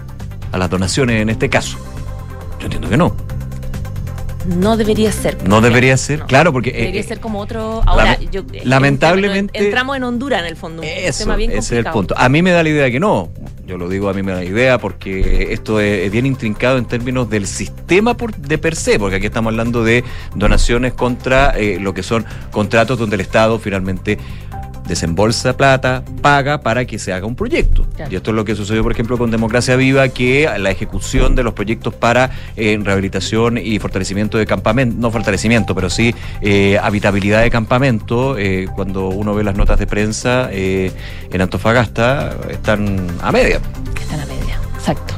a 0.52 0.58
las 0.58 0.69
donaciones 0.69 1.22
en 1.22 1.30
este 1.30 1.50
caso. 1.50 1.78
Yo 2.60 2.65
entiendo 2.65 2.89
que 2.89 2.98
no. 2.98 3.15
No 4.48 4.78
debería 4.78 5.12
ser. 5.12 5.38
No 5.48 5.62
debería 5.62 5.96
ser, 5.98 6.20
No. 6.20 6.28
claro, 6.28 6.52
porque... 6.54 6.72
Debería 6.72 7.02
eh, 7.02 7.04
ser 7.04 7.20
como 7.20 7.40
otro. 7.40 7.82
Ahora, 7.86 8.18
yo, 8.32 8.42
es 8.54 8.64
un 8.64 8.70
lamentablemente- 8.70 9.60
entramos 9.60 9.98
en 9.98 10.04
Honduras 10.04 10.42
en 10.42 10.48
el 10.48 10.56
fondo. 10.56 10.82
un 10.82 10.88
Eso, 10.88 11.24
tema 11.24 11.36
bien 11.36 11.52
ese 11.52 11.80
es 11.80 11.86
el 11.86 11.92
punto. 11.92 12.16
A 12.18 12.30
mí 12.30 12.42
me 12.42 12.52
da 12.52 12.64
la 12.64 12.70
idea 12.70 12.90
que 12.90 13.00
no. 13.00 13.30
Yo 13.66 13.78
lo 13.78 13.90
digo, 13.90 14.08
a 14.08 14.14
mí 14.14 14.24
me 14.24 14.32
da 14.32 14.38
la 14.38 14.46
idea 14.46 14.78
porque 14.78 15.50
esto 15.52 15.82
es, 15.82 16.06
es 16.06 16.12
bien 16.12 16.26
intrincado 16.26 16.78
en 16.78 16.86
términos 16.86 17.30
del 17.30 17.46
sistema 17.46 18.16
por- 18.16 18.34
de 18.36 18.58
per 18.58 18.76
se, 18.78 18.98
porque 18.98 19.18
aquí 19.18 19.26
estamos 19.26 19.52
hablando 19.52 19.84
de 19.84 20.06
donaciones 20.36 20.94
contra 20.94 21.50
eh, 21.58 21.78
lo 21.80 21.94
que 21.94 22.02
son 22.02 22.26
contratos 22.52 22.98
donde 22.98 23.16
el 23.16 23.22
Estado 23.22 23.60
finalmente 23.60 24.18
desembolsa 24.88 25.56
plata, 25.56 26.04
paga 26.21 26.62
para 26.62 26.86
que 26.86 26.97
se 27.00 27.13
haga 27.13 27.26
un 27.26 27.36
proyecto. 27.36 27.86
Claro. 27.95 28.12
Y 28.12 28.15
esto 28.15 28.32
es 28.32 28.36
lo 28.36 28.45
que 28.45 28.56
sucedió, 28.56 28.84
por 28.84 28.91
ejemplo, 28.91 29.17
con 29.17 29.30
Democracia 29.32 29.76
Viva, 29.76 30.08
que 30.10 30.50
la 30.58 30.71
ejecución 30.71 31.36
de 31.36 31.43
los 31.43 31.54
proyectos 31.54 31.93
para 31.93 32.32
eh, 32.56 32.80
rehabilitación 32.82 33.58
y 33.58 33.80
fortalecimiento 33.80 34.38
de 34.38 34.45
campamento, 34.45 34.95
no 35.00 35.12
fortalecimiento, 35.12 35.76
pero 35.76 35.89
sí 35.89 36.15
eh, 36.41 36.80
habitabilidad 36.82 37.41
de 37.41 37.50
campamento, 37.52 38.38
eh, 38.38 38.67
cuando 38.76 39.10
uno 39.10 39.36
ve 39.36 39.43
las 39.43 39.56
notas 39.56 39.78
de 39.80 39.88
prensa 39.88 40.50
en 40.52 41.41
Antofagasta, 41.41 42.36
están 42.50 43.08
a 43.21 43.32
media. 43.32 43.60
Están 44.00 44.19
a 44.21 44.26
media, 44.26 44.60
exacto. 44.76 45.13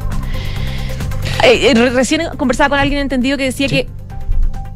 Re- 1.42 1.90
recién 1.92 2.22
conversaba 2.38 2.70
con 2.70 2.80
alguien 2.80 3.00
entendido 3.02 3.38
que 3.38 3.46
decía 3.46 3.68
que 3.68 3.88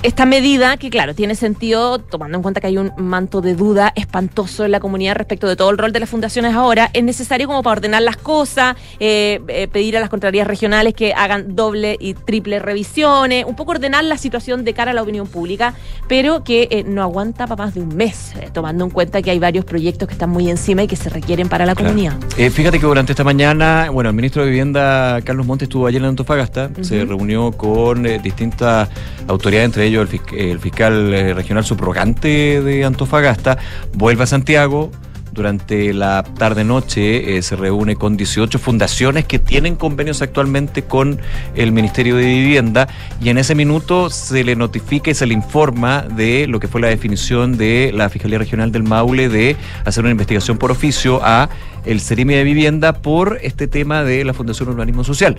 esta 0.04 0.26
medida, 0.26 0.76
que 0.78 0.90
claro, 0.90 1.16
tiene 1.16 1.34
sentido 1.36 1.98
tomando 1.98 2.38
en 2.38 2.42
cuenta 2.44 2.60
que 2.60 2.68
hay 2.68 2.78
un 2.78 2.92
manto 2.98 3.40
de 3.40 3.56
duda 3.56 3.94
espantoso 3.96 4.66
en 4.66 4.72
la 4.72 4.82
comunidad 4.82 5.16
respecto 5.16 5.48
de 5.48 5.56
todo 5.56 5.70
el 5.70 5.78
rol 5.78 5.94
de 5.94 6.02
las 6.02 6.10
fundaciones 6.10 6.54
ahora, 6.54 6.90
es 6.94 7.04
necesario 7.04 7.48
como 7.48 7.64
para 7.64 7.78
ordenar 7.78 8.02
las 8.02 8.18
cosas, 8.18 8.76
eh, 9.00 9.40
eh, 9.48 9.68
pedir 9.70 9.96
a 9.96 10.02
las 10.02 10.10
contralorías 10.10 10.46
regionales 10.46 10.94
que 10.94 11.14
hagan 11.14 11.56
doble 11.56 11.96
y 12.00 12.16
triple 12.16 12.60
revisiones, 12.60 13.46
un 13.46 13.56
poco 13.56 13.72
ordenar 13.72 14.04
la 14.04 14.18
situación 14.18 14.66
de 14.66 14.74
cara 14.74 14.92
a 14.92 14.94
la 14.94 15.02
opinión 15.04 15.26
pública, 15.28 15.74
pero 16.10 16.44
que 16.44 16.68
eh, 16.70 16.84
no 16.86 17.02
aguanta 17.02 17.48
para 17.48 17.64
más 17.66 17.74
de 17.74 17.82
un 17.82 17.96
mes, 17.96 18.34
tomando 18.52 18.84
en 18.84 18.90
cuenta 18.92 19.22
que 19.22 19.32
hay 19.32 19.40
varios 19.40 19.64
proyectos 19.64 20.10
que 20.10 20.14
están 20.14 20.30
muy 20.32 20.50
encima 20.50 20.84
y 20.84 20.88
que 20.88 20.98
se 20.98 21.10
requieren 21.10 21.48
para 21.48 21.66
la 21.66 21.76
Claro. 21.76 21.92
comunidad. 21.92 22.18
Fíjate 22.52 22.78
que 22.80 22.86
durante 22.86 23.14
esta 23.14 23.24
mañana, 23.24 23.90
bueno, 23.90 24.10
el 24.10 24.16
ministro 24.16 24.44
de 24.44 24.50
Vivienda, 24.50 25.22
Carlos 25.24 25.46
Montes, 25.46 25.68
estuvo 25.68 25.88
ayer 25.88 26.02
en 26.02 26.10
Antofagasta, 26.10 26.70
se 26.82 27.06
reunió 27.06 27.52
con 27.54 28.04
distintas 28.22 28.90
autoridades, 29.28 29.66
entre 29.66 29.86
ellos 29.86 29.93
el, 30.02 30.22
el 30.38 30.60
fiscal 30.60 31.14
eh, 31.14 31.34
regional 31.34 31.64
subrogante 31.64 32.62
de 32.62 32.84
Antofagasta, 32.86 33.58
vuelve 33.94 34.24
a 34.24 34.28
Santiago. 34.28 34.92
Durante 35.34 35.94
la 35.94 36.24
tarde-noche 36.24 37.38
eh, 37.38 37.42
se 37.42 37.56
reúne 37.56 37.96
con 37.96 38.18
18 38.18 38.60
fundaciones 38.60 39.26
que 39.26 39.40
tienen 39.40 39.76
convenios 39.76 40.22
actualmente 40.22 40.84
con 40.84 41.20
el 41.56 41.72
Ministerio 41.72 42.18
de 42.18 42.26
Vivienda 42.26 42.88
y 43.20 43.30
en 43.30 43.40
ese 43.40 43.56
minuto 43.56 44.12
se 44.12 44.44
le 44.44 44.56
notifica 44.56 45.10
y 45.10 45.16
se 45.16 45.26
le 45.26 45.34
informa 45.34 46.04
de 46.04 46.46
lo 46.46 46.60
que 46.60 46.68
fue 46.68 46.82
la 46.82 46.90
definición 46.90 47.58
de 47.58 47.92
la 47.96 48.10
Fiscalía 48.10 48.38
Regional 48.38 48.72
del 48.72 48.84
Maule 48.84 49.28
de 49.28 49.56
hacer 49.86 50.04
una 50.04 50.12
investigación 50.12 50.60
por 50.60 50.70
oficio 50.70 51.20
a 51.24 51.50
el 51.84 52.00
Cerimi 52.00 52.36
de 52.36 52.44
Vivienda 52.44 52.94
por 52.94 53.40
este 53.42 53.68
tema 53.68 54.04
de 54.04 54.24
la 54.24 54.36
Fundación 54.36 54.70
Urbanismo 54.70 55.04
Social. 55.04 55.38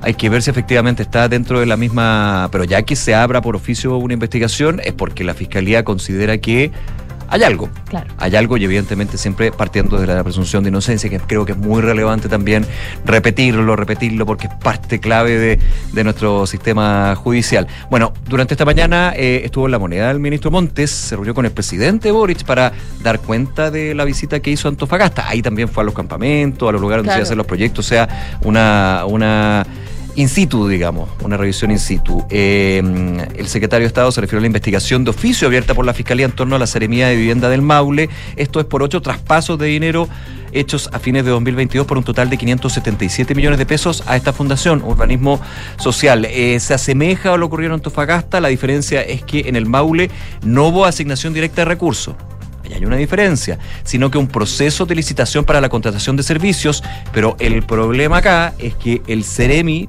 Hay 0.00 0.14
que 0.14 0.30
ver 0.30 0.40
si 0.40 0.48
efectivamente 0.48 1.02
está 1.02 1.28
dentro 1.28 1.60
de 1.60 1.66
la 1.66 1.76
misma, 1.76 2.48
pero 2.50 2.64
ya 2.64 2.82
que 2.82 2.96
se 2.96 3.14
abra 3.14 3.42
por 3.42 3.54
oficio 3.54 3.98
una 3.98 4.14
investigación 4.14 4.80
es 4.82 4.94
porque 4.94 5.24
la 5.24 5.34
Fiscalía 5.34 5.84
considera 5.84 6.38
que 6.38 6.72
hay 7.30 7.42
algo. 7.44 7.68
Claro. 7.88 8.12
Hay 8.18 8.36
algo 8.36 8.56
y 8.56 8.64
evidentemente 8.64 9.16
siempre 9.16 9.52
partiendo 9.52 9.98
de 9.98 10.06
la 10.06 10.22
presunción 10.22 10.62
de 10.62 10.68
inocencia, 10.70 11.08
que 11.08 11.18
creo 11.20 11.44
que 11.46 11.52
es 11.52 11.58
muy 11.58 11.80
relevante 11.80 12.28
también 12.28 12.66
repetirlo, 13.04 13.76
repetirlo, 13.76 14.26
porque 14.26 14.46
es 14.48 14.54
parte 14.54 14.98
clave 15.00 15.38
de, 15.38 15.58
de 15.92 16.04
nuestro 16.04 16.46
sistema 16.46 17.14
judicial. 17.14 17.66
Bueno, 17.90 18.12
durante 18.28 18.54
esta 18.54 18.64
mañana 18.64 19.12
eh, 19.16 19.42
estuvo 19.44 19.66
en 19.66 19.72
la 19.72 19.78
moneda 19.78 20.10
el 20.10 20.20
ministro 20.20 20.50
Montes, 20.50 20.90
se 20.90 21.16
reunió 21.16 21.34
con 21.34 21.46
el 21.46 21.52
presidente 21.52 22.10
Boric 22.10 22.44
para 22.44 22.72
dar 23.02 23.20
cuenta 23.20 23.70
de 23.70 23.94
la 23.94 24.04
visita 24.04 24.40
que 24.40 24.50
hizo 24.50 24.68
a 24.68 24.70
Antofagasta. 24.70 25.28
Ahí 25.28 25.42
también 25.42 25.68
fue 25.68 25.82
a 25.82 25.86
los 25.86 25.94
campamentos, 25.94 26.68
a 26.68 26.72
los 26.72 26.80
lugares 26.80 27.04
donde 27.04 27.10
se 27.12 27.14
Claro. 27.14 27.18
iban 27.20 27.24
a 27.24 27.28
hacer 27.28 27.36
los 27.36 27.46
proyectos, 27.46 27.86
o 27.86 27.88
sea, 27.88 28.38
una, 28.42 29.04
una 29.06 29.66
in 30.20 30.28
situ, 30.28 30.68
digamos, 30.68 31.08
una 31.22 31.36
revisión 31.36 31.70
in 31.70 31.78
situ. 31.78 32.24
Eh, 32.30 32.82
el 33.36 33.48
secretario 33.48 33.84
de 33.84 33.88
Estado 33.88 34.12
se 34.12 34.20
refirió 34.20 34.38
a 34.38 34.42
la 34.42 34.46
investigación 34.46 35.04
de 35.04 35.10
oficio 35.10 35.48
abierta 35.48 35.74
por 35.74 35.84
la 35.84 35.94
Fiscalía 35.94 36.26
en 36.26 36.32
torno 36.32 36.56
a 36.56 36.58
la 36.58 36.66
Seremía 36.66 37.08
de 37.08 37.16
Vivienda 37.16 37.48
del 37.48 37.62
Maule. 37.62 38.08
Esto 38.36 38.60
es 38.60 38.66
por 38.66 38.82
ocho 38.82 39.02
traspasos 39.02 39.58
de 39.58 39.66
dinero 39.66 40.08
hechos 40.52 40.90
a 40.92 40.98
fines 40.98 41.24
de 41.24 41.30
2022 41.30 41.86
por 41.86 41.96
un 41.96 42.04
total 42.04 42.28
de 42.28 42.36
577 42.36 43.34
millones 43.34 43.58
de 43.58 43.66
pesos 43.66 44.02
a 44.06 44.16
esta 44.16 44.32
fundación, 44.32 44.82
Urbanismo 44.82 45.40
Social. 45.78 46.24
Eh, 46.24 46.58
se 46.60 46.74
asemeja 46.74 47.32
a 47.32 47.36
lo 47.36 47.46
ocurrido 47.46 47.68
en 47.68 47.74
Antofagasta, 47.74 48.40
la 48.40 48.48
diferencia 48.48 49.02
es 49.02 49.22
que 49.22 49.40
en 49.48 49.56
el 49.56 49.66
Maule 49.66 50.10
no 50.42 50.68
hubo 50.68 50.84
asignación 50.84 51.32
directa 51.32 51.62
de 51.62 51.66
recursos. 51.66 52.14
Hay 52.74 52.84
una 52.84 52.96
diferencia, 52.96 53.58
sino 53.82 54.10
que 54.10 54.18
un 54.18 54.28
proceso 54.28 54.86
de 54.86 54.94
licitación 54.94 55.44
para 55.44 55.60
la 55.60 55.68
contratación 55.68 56.16
de 56.16 56.22
servicios, 56.22 56.82
pero 57.12 57.36
el 57.38 57.62
problema 57.62 58.18
acá 58.18 58.54
es 58.58 58.74
que 58.74 59.02
el 59.06 59.24
Ceremi 59.24 59.88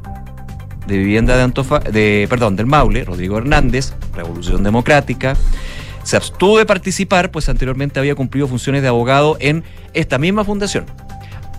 de 0.88 0.98
vivienda 0.98 1.36
de 1.36 1.44
Antofa, 1.44 1.80
de, 1.80 2.28
perdón, 2.30 2.56
del 2.56 2.66
Maule, 2.66 3.04
Rodrigo 3.04 3.38
Hernández, 3.38 3.94
Revolución 4.16 4.64
Democrática, 4.64 5.36
se 6.04 6.18
abstuvo 6.18 6.58
de 6.58 6.66
participar, 6.66 7.32
pues 7.32 7.48
anteriormente 7.50 8.00
había 8.00 8.16
cumplido 8.16 8.48
funciones 8.48 8.82
de 8.82 8.88
abogado 8.88 9.38
en 9.40 9.64
esta 9.94 10.18
misma 10.18 10.44
fundación. 10.44 10.86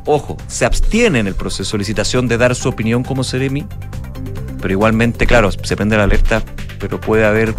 Ojo, 0.05 0.37
se 0.49 0.65
abstiene 0.65 1.21
en 1.21 1.29
el 1.29 1.35
proceso 1.35 1.73
de 1.73 1.79
licitación 1.79 2.27
de 2.27 2.39
dar 2.39 2.55
su 2.55 2.69
opinión 2.69 3.05
como 3.05 3.23
Ceremi, 3.23 3.65
pero 4.61 4.73
igualmente, 4.73 5.27
claro, 5.27 5.51
se 5.53 5.77
prende 5.77 5.97
la 5.97 6.05
alerta, 6.05 6.43
pero 6.79 7.01
puede 7.01 7.25
haber 7.25 7.55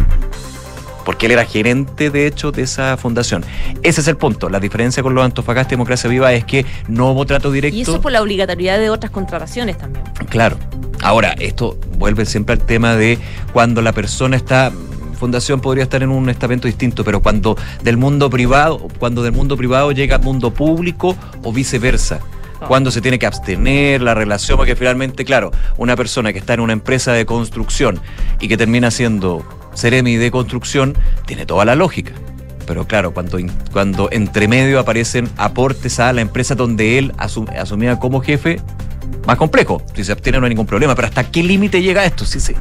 porque 1.04 1.26
él 1.26 1.32
era 1.32 1.44
gerente, 1.44 2.10
de 2.10 2.26
hecho, 2.26 2.50
de 2.50 2.62
esa 2.62 2.96
fundación. 2.96 3.44
Ese 3.82 4.00
es 4.00 4.08
el 4.08 4.16
punto. 4.16 4.48
La 4.48 4.58
diferencia 4.58 5.02
con 5.02 5.14
los 5.14 5.24
Antofagasta 5.24 5.74
y 5.74 5.76
Democracia 5.76 6.08
Viva 6.08 6.32
es 6.32 6.44
que 6.44 6.64
no 6.88 7.12
hubo 7.12 7.26
trato 7.26 7.52
directo. 7.52 7.76
Y 7.76 7.82
eso 7.82 8.00
por 8.00 8.10
la 8.12 8.22
obligatoriedad 8.22 8.78
de 8.78 8.90
otras 8.90 9.12
contrataciones 9.12 9.78
también. 9.78 10.04
Claro. 10.28 10.56
Ahora, 11.04 11.34
esto 11.38 11.78
vuelve 11.98 12.24
siempre 12.24 12.54
al 12.54 12.64
tema 12.64 12.96
de 12.96 13.18
cuando 13.52 13.82
la 13.82 13.92
persona 13.92 14.36
está 14.36 14.72
fundación 15.20 15.60
podría 15.60 15.84
estar 15.84 16.02
en 16.02 16.08
un 16.08 16.30
estamento 16.30 16.66
distinto, 16.66 17.04
pero 17.04 17.20
cuando 17.20 17.58
del 17.82 17.98
mundo 17.98 18.30
privado, 18.30 18.88
cuando 18.98 19.22
del 19.22 19.32
mundo 19.32 19.54
privado 19.56 19.92
llega 19.92 20.16
al 20.16 20.22
mundo 20.22 20.52
público 20.54 21.14
o 21.42 21.52
viceversa. 21.52 22.20
Oh. 22.60 22.66
Cuando 22.66 22.90
se 22.90 23.02
tiene 23.02 23.18
que 23.18 23.26
abstener 23.26 24.00
la 24.00 24.14
relación, 24.14 24.56
porque 24.56 24.76
finalmente, 24.76 25.26
claro, 25.26 25.52
una 25.76 25.94
persona 25.94 26.32
que 26.32 26.38
está 26.38 26.54
en 26.54 26.60
una 26.60 26.72
empresa 26.72 27.12
de 27.12 27.26
construcción 27.26 28.00
y 28.40 28.48
que 28.48 28.56
termina 28.56 28.90
siendo 28.90 29.44
Ceremi 29.76 30.16
de 30.16 30.30
construcción, 30.30 30.96
tiene 31.26 31.44
toda 31.44 31.66
la 31.66 31.74
lógica. 31.74 32.12
Pero 32.66 32.86
claro, 32.86 33.12
cuando, 33.12 33.38
cuando 33.72 34.08
entre 34.10 34.48
medio 34.48 34.80
aparecen 34.80 35.28
aportes 35.36 36.00
a 36.00 36.14
la 36.14 36.22
empresa 36.22 36.54
donde 36.54 36.96
él 36.96 37.12
asum- 37.18 37.54
asumía 37.58 37.98
como 37.98 38.22
jefe, 38.22 38.58
más 39.26 39.36
complejo. 39.36 39.82
Si 39.94 40.04
se 40.04 40.12
abstiene 40.12 40.38
no 40.38 40.46
hay 40.46 40.50
ningún 40.50 40.66
problema, 40.66 40.94
pero 40.94 41.08
¿hasta 41.08 41.30
qué 41.30 41.42
límite 41.42 41.82
llega 41.82 42.04
esto? 42.04 42.24
Sí, 42.24 42.40
sí. 42.40 42.54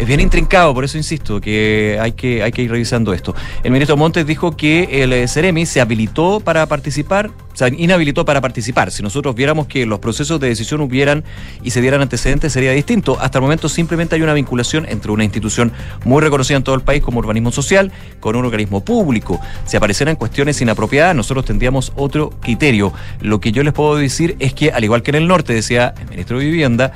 Es 0.00 0.06
bien 0.06 0.20
intrincado, 0.20 0.72
por 0.72 0.82
eso 0.82 0.96
insisto 0.96 1.42
que 1.42 1.98
hay 2.00 2.12
que, 2.12 2.42
hay 2.42 2.52
que 2.52 2.62
ir 2.62 2.70
revisando 2.70 3.12
esto. 3.12 3.34
El 3.62 3.70
ministro 3.70 3.98
Montes 3.98 4.26
dijo 4.26 4.56
que 4.56 5.02
el 5.02 5.12
eh, 5.12 5.28
Ceremi 5.28 5.66
se 5.66 5.78
habilitó 5.78 6.40
para 6.40 6.64
participar, 6.64 7.26
o 7.26 7.56
sea, 7.56 7.68
inhabilitó 7.68 8.24
para 8.24 8.40
participar. 8.40 8.90
Si 8.92 9.02
nosotros 9.02 9.34
viéramos 9.34 9.66
que 9.66 9.84
los 9.84 9.98
procesos 9.98 10.40
de 10.40 10.48
decisión 10.48 10.80
hubieran 10.80 11.22
y 11.62 11.72
se 11.72 11.82
dieran 11.82 12.00
antecedentes, 12.00 12.50
sería 12.50 12.72
distinto. 12.72 13.18
Hasta 13.20 13.36
el 13.36 13.42
momento 13.42 13.68
simplemente 13.68 14.14
hay 14.14 14.22
una 14.22 14.32
vinculación 14.32 14.86
entre 14.88 15.12
una 15.12 15.22
institución 15.22 15.70
muy 16.06 16.22
reconocida 16.22 16.56
en 16.56 16.62
todo 16.64 16.76
el 16.76 16.80
país 16.80 17.02
como 17.02 17.18
Urbanismo 17.18 17.52
Social 17.52 17.92
con 18.20 18.36
un 18.36 18.46
organismo 18.46 18.82
público. 18.82 19.38
Si 19.66 19.76
aparecieran 19.76 20.16
cuestiones 20.16 20.58
inapropiadas, 20.62 21.14
nosotros 21.14 21.44
tendríamos 21.44 21.92
otro 21.94 22.30
criterio. 22.40 22.94
Lo 23.20 23.38
que 23.38 23.52
yo 23.52 23.62
les 23.62 23.74
puedo 23.74 23.96
decir 23.96 24.34
es 24.38 24.54
que, 24.54 24.70
al 24.72 24.82
igual 24.82 25.02
que 25.02 25.10
en 25.10 25.16
el 25.16 25.28
norte, 25.28 25.52
decía 25.52 25.92
el 26.00 26.08
ministro 26.08 26.38
de 26.38 26.46
Vivienda, 26.46 26.94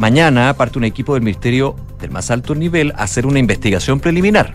Mañana 0.00 0.54
parte 0.54 0.78
un 0.78 0.84
equipo 0.84 1.12
del 1.12 1.22
Ministerio 1.22 1.76
del 2.00 2.10
más 2.10 2.30
alto 2.30 2.54
nivel 2.54 2.94
a 2.96 3.02
hacer 3.02 3.26
una 3.26 3.38
investigación 3.38 4.00
preliminar, 4.00 4.54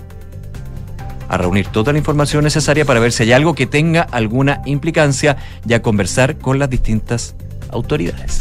a 1.29 1.37
reunir 1.37 1.67
toda 1.67 1.91
la 1.91 1.99
información 1.99 2.43
necesaria 2.43 2.83
para 2.83 2.99
ver 2.99 3.11
si 3.11 3.21
hay 3.21 3.31
algo 3.31 3.53
que 3.53 3.67
tenga 3.67 4.01
alguna 4.01 4.63
implicancia 4.65 5.37
y 5.69 5.75
a 5.75 5.83
conversar 5.83 6.39
con 6.39 6.57
las 6.57 6.71
distintas 6.71 7.35
autoridades. 7.69 8.39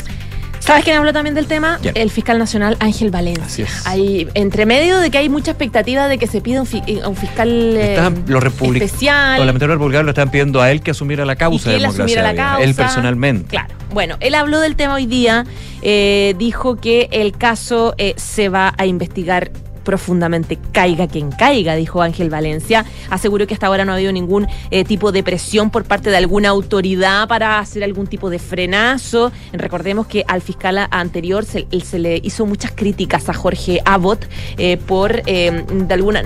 ¿Sabes 0.65 0.85
quién 0.85 0.97
habló 0.97 1.13
también 1.13 1.35
del 1.35 1.47
tema? 1.47 1.79
¿Quién? 1.83 1.95
El 1.97 2.11
fiscal 2.11 2.39
nacional 2.39 2.77
Ángel 2.81 3.11
Valencia. 3.11 3.45
Así 3.45 3.63
es. 3.63 3.87
Hay, 3.87 4.29
entre 4.33 4.65
medio 4.65 4.99
de 4.99 5.11
que 5.11 5.19
hay 5.19 5.29
mucha 5.29 5.51
expectativa 5.51 6.09
de 6.09 6.17
que 6.17 6.27
se 6.27 6.41
pida 6.41 6.61
un, 6.61 6.67
fi- 6.67 6.83
eh, 6.87 7.03
un 7.07 7.17
fiscal 7.17 7.49
eh, 7.51 7.99
los 8.27 8.43
especial. 8.43 9.33
Los 9.33 9.39
parlamentarios 9.39 9.75
republicanos 9.77 10.07
le 10.07 10.11
estaban 10.13 10.31
pidiendo 10.31 10.63
a 10.63 10.71
él 10.71 10.81
que 10.81 10.93
asumiera 10.93 11.27
la 11.27 11.37
causa 11.37 11.71
de 11.71 11.79
democracia. 11.81 12.23
la 12.23 12.35
causa. 12.35 12.65
Él 12.65 12.75
personalmente. 12.75 13.49
Claro. 13.49 13.75
Bueno, 13.93 14.17
él 14.21 14.35
habló 14.35 14.59
del 14.61 14.75
tema 14.75 14.95
hoy 14.95 15.05
día, 15.07 15.45
eh, 15.83 16.35
dijo 16.39 16.77
que 16.77 17.09
el 17.13 17.33
caso 17.37 17.95
eh, 17.99 18.15
se 18.17 18.49
va 18.49 18.73
a 18.79 18.87
investigar 18.87 19.51
profundamente, 19.85 20.59
caiga 20.73 21.07
quien 21.07 21.31
caiga, 21.31 21.75
dijo 21.77 22.03
Ángel 22.03 22.31
Valencia. 22.31 22.85
Aseguró 23.11 23.47
que 23.47 23.55
hasta 23.55 23.67
ahora 23.67 23.85
no 23.85 23.93
ha 23.93 23.97
habido 23.97 24.13
ningún 24.13 24.47
eh, 24.71 24.85
tipo 24.85 25.13
de 25.13 25.23
presión 25.23 25.71
por 25.71 25.85
parte 25.85 26.11
de 26.11 26.17
alguna 26.17 26.49
autoridad 26.49 27.29
para 27.29 27.59
hacer 27.59 27.85
algún 27.85 28.07
tipo 28.07 28.31
de 28.31 28.39
frenazo. 28.39 29.31
Recordemos 29.53 30.07
que 30.07 30.25
al 30.27 30.41
fiscal 30.43 30.79
anterior 30.91 31.45
se, 31.45 31.67
se 31.85 31.99
le 31.99 32.19
hizo 32.23 32.47
muchas 32.47 32.73
críticas 32.75 33.29
a 33.29 33.35
Jorge 33.35 33.81
Abbott 33.85 34.25
eh, 34.59 34.77
por, 34.79 35.23
eh, 35.27 35.65
de 35.71 35.95
alguna, 35.95 36.23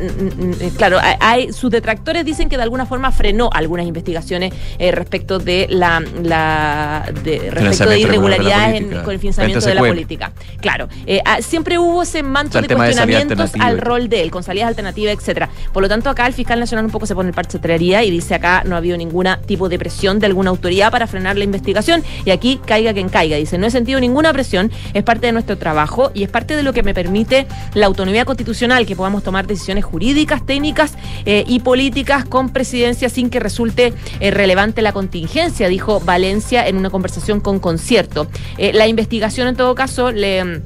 claro, 0.77 0.99
hay- 1.21 1.53
sus 1.53 1.71
detractores 1.71 2.25
dicen 2.25 2.49
que 2.49 2.57
de 2.57 2.63
alguna 2.63 2.87
forma 2.87 3.11
frenó 3.13 3.51
algunas 3.53 3.87
investigaciones 3.87 4.53
respecto 4.79 5.39
de 5.39 5.67
la, 5.71 6.03
la 6.23 7.11
de, 7.25 7.51
respecto 7.51 7.91
de 7.91 8.01
irregularidades 8.01 8.81
en- 8.81 9.03
con 9.03 9.13
el 9.15 9.19
financiamiento 9.19 9.61
de 9.67 9.75
la 9.75 9.81
política. 9.93 10.33
Claro, 10.61 10.89
siempre 11.41 11.79
hubo 11.79 12.03
ese 12.03 12.23
manto 12.23 12.51
O 12.51 12.53
sea, 12.53 12.59
el 12.61 12.63
de 12.63 12.69
tema 13.37 13.48
al 13.61 13.79
rol 13.79 14.09
de 14.09 14.23
él, 14.23 14.31
con 14.31 14.43
salidas 14.43 14.69
alternativas, 14.69 15.15
etcétera. 15.15 15.51
Por 15.73 15.83
lo 15.83 15.89
tanto, 15.89 16.11
acá 16.11 16.27
el 16.27 16.33
fiscal 16.33 16.59
nacional 16.59 16.85
un 16.85 16.91
poco 16.91 17.07
se 17.07 17.15
pone 17.15 17.29
el 17.29 17.35
parche 17.35 17.59
de 17.59 17.63
trería 17.63 18.05
y 18.05 18.11
dice 18.11 18.35
acá 18.35 18.63
no 18.65 18.75
ha 18.75 18.79
habido 18.79 18.97
ningún 18.97 19.19
tipo 19.47 19.69
de 19.69 19.79
presión 19.79 20.19
de 20.21 20.27
alguna 20.27 20.51
autoridad 20.51 20.93
para 20.93 21.07
frenar 21.07 21.37
la 21.37 21.45
investigación 21.45 22.05
y 22.25 22.31
aquí 22.31 22.61
caiga 22.65 22.93
quien 22.93 23.09
caiga. 23.09 23.37
Dice, 23.37 23.59
no 23.59 23.67
he 23.67 23.71
sentido 23.71 24.01
ninguna 24.01 24.33
presión, 24.33 24.71
es 24.95 25.03
parte 25.03 25.27
de 25.27 25.33
nuestro 25.33 25.59
trabajo 25.59 26.11
y 26.15 26.23
es 26.23 26.31
parte 26.31 26.57
de 26.57 26.63
lo 26.63 26.73
que 26.73 26.83
me 26.83 26.95
permite 26.95 27.47
la 27.75 27.87
autonomía 27.87 28.25
constitucional, 28.25 28.87
que 28.87 28.97
podamos 28.97 29.23
tomar 29.23 29.47
decisiones 29.47 29.85
jurídicas, 29.85 30.45
técnicas 30.47 30.95
eh, 31.27 31.45
y 31.47 31.61
políticas 31.61 32.25
con 32.25 32.51
presidencia 32.51 33.09
sin 33.09 33.31
que 33.31 33.41
resulte 33.41 33.93
eh, 34.21 34.31
relevante 34.31 34.83
la 34.83 34.93
contingencia, 34.93 35.69
dijo 35.69 36.01
Valencia 36.01 36.67
en 36.67 36.77
una 36.77 36.91
conversación 36.91 37.41
con 37.41 37.59
concierto. 37.59 38.29
Eh, 38.57 38.73
la 38.73 38.87
investigación 38.87 39.49
en 39.49 39.57
todo 39.57 39.75
caso 39.75 40.11
le 40.13 40.63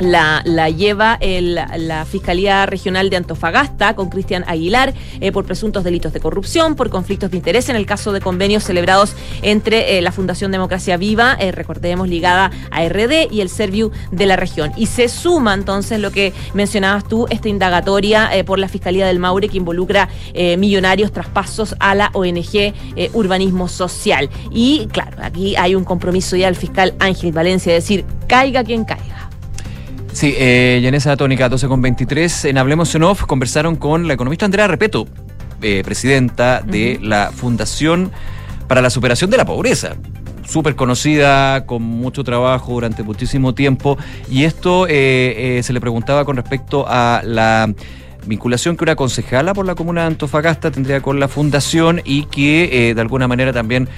la, 0.00 0.42
la 0.44 0.68
lleva 0.70 1.16
el- 1.20 1.54
la 1.54 2.04
Fiscalía 2.04 2.66
Regional 2.66 3.10
de 3.10 3.16
Antofagasta 3.16 3.94
con 3.94 4.08
Cristian 4.10 4.44
Aguilar 4.48 4.92
eh, 5.20 5.30
por 5.30 5.44
presuntos 5.44 5.84
delitos 5.84 6.12
de 6.12 6.20
corrupción, 6.20 6.74
por 6.74 6.90
conflictos 6.90 7.30
de 7.30 7.36
interés 7.36 7.68
en 7.68 7.76
el 7.76 7.86
caso 7.86 8.12
de 8.12 8.20
convenios 8.20 8.64
celebrados 8.64 9.14
entre 9.42 9.96
eh, 9.98 10.02
la 10.02 10.10
Fundación 10.12 10.50
Democracia 10.50 10.96
Viva, 10.96 11.36
eh, 11.38 11.52
recordemos 11.52 12.08
ligada 12.08 12.50
a 12.70 12.84
RD 12.88 13.28
y 13.30 13.40
el 13.40 13.48
Serviu 13.48 13.92
de 14.10 14.26
la 14.26 14.36
región. 14.36 14.72
Y 14.76 14.86
se 14.86 15.08
suma 15.08 15.54
entonces 15.54 16.00
lo 16.00 16.10
que 16.10 16.32
mencionabas 16.54 17.06
tú, 17.06 17.26
esta 17.30 17.48
indagatoria 17.48 18.30
eh, 18.36 18.42
por 18.44 18.58
la 18.58 18.68
Fiscalía 18.68 19.06
del 19.06 19.18
Maure 19.18 19.48
que 19.48 19.56
involucra 19.58 20.08
eh, 20.34 20.56
millonarios 20.56 21.12
traspasos 21.12 21.74
a 21.78 21.94
la 21.94 22.10
ONG 22.14 22.54
eh, 22.54 22.72
Urbanismo 23.12 23.68
Social. 23.68 24.28
Y 24.50 24.86
claro, 24.92 25.18
aquí 25.22 25.54
hay 25.56 25.74
un 25.74 25.84
compromiso 25.84 26.36
ya 26.36 26.46
del 26.46 26.56
fiscal 26.56 26.94
Ángel 26.98 27.32
Valencia, 27.32 27.72
de 27.72 27.78
decir, 27.80 28.04
caiga 28.26 28.64
quien 28.64 28.84
caiga. 28.84 29.29
Sí, 30.12 30.34
eh, 30.36 30.80
y 30.82 30.86
en 30.86 30.94
esa 30.94 31.16
tónica 31.16 31.48
12 31.48 31.68
con 31.68 31.80
23, 31.82 32.46
en 32.46 32.58
Hablemos 32.58 32.94
en 32.94 33.04
Off, 33.04 33.24
conversaron 33.24 33.76
con 33.76 34.08
la 34.08 34.14
economista 34.14 34.44
Andrea 34.44 34.66
Repeto, 34.66 35.06
eh, 35.62 35.82
presidenta 35.84 36.60
de 36.62 36.98
la 37.00 37.30
Fundación 37.32 38.10
para 38.70 38.82
la 38.82 38.90
Superación 38.90 39.30
de 39.30 39.36
la 39.36 39.44
Pobreza. 39.44 39.96
Súper 40.46 40.76
conocida, 40.76 41.66
con 41.66 41.82
mucho 41.82 42.22
trabajo 42.22 42.72
durante 42.72 43.02
muchísimo 43.02 43.52
tiempo. 43.52 43.98
Y 44.30 44.44
esto 44.44 44.86
eh, 44.86 45.58
eh, 45.58 45.62
se 45.64 45.72
le 45.72 45.80
preguntaba 45.80 46.24
con 46.24 46.36
respecto 46.36 46.86
a 46.88 47.20
la 47.24 47.72
vinculación 48.26 48.76
que 48.76 48.84
una 48.84 48.94
concejala 48.94 49.54
por 49.54 49.66
la 49.66 49.74
comuna 49.74 50.02
de 50.02 50.06
Antofagasta 50.08 50.70
tendría 50.70 51.00
con 51.00 51.18
la 51.18 51.26
fundación 51.26 52.00
y 52.04 52.26
que 52.26 52.90
eh, 52.90 52.94
de 52.94 53.00
alguna 53.00 53.26
manera 53.26 53.52
también 53.52 53.88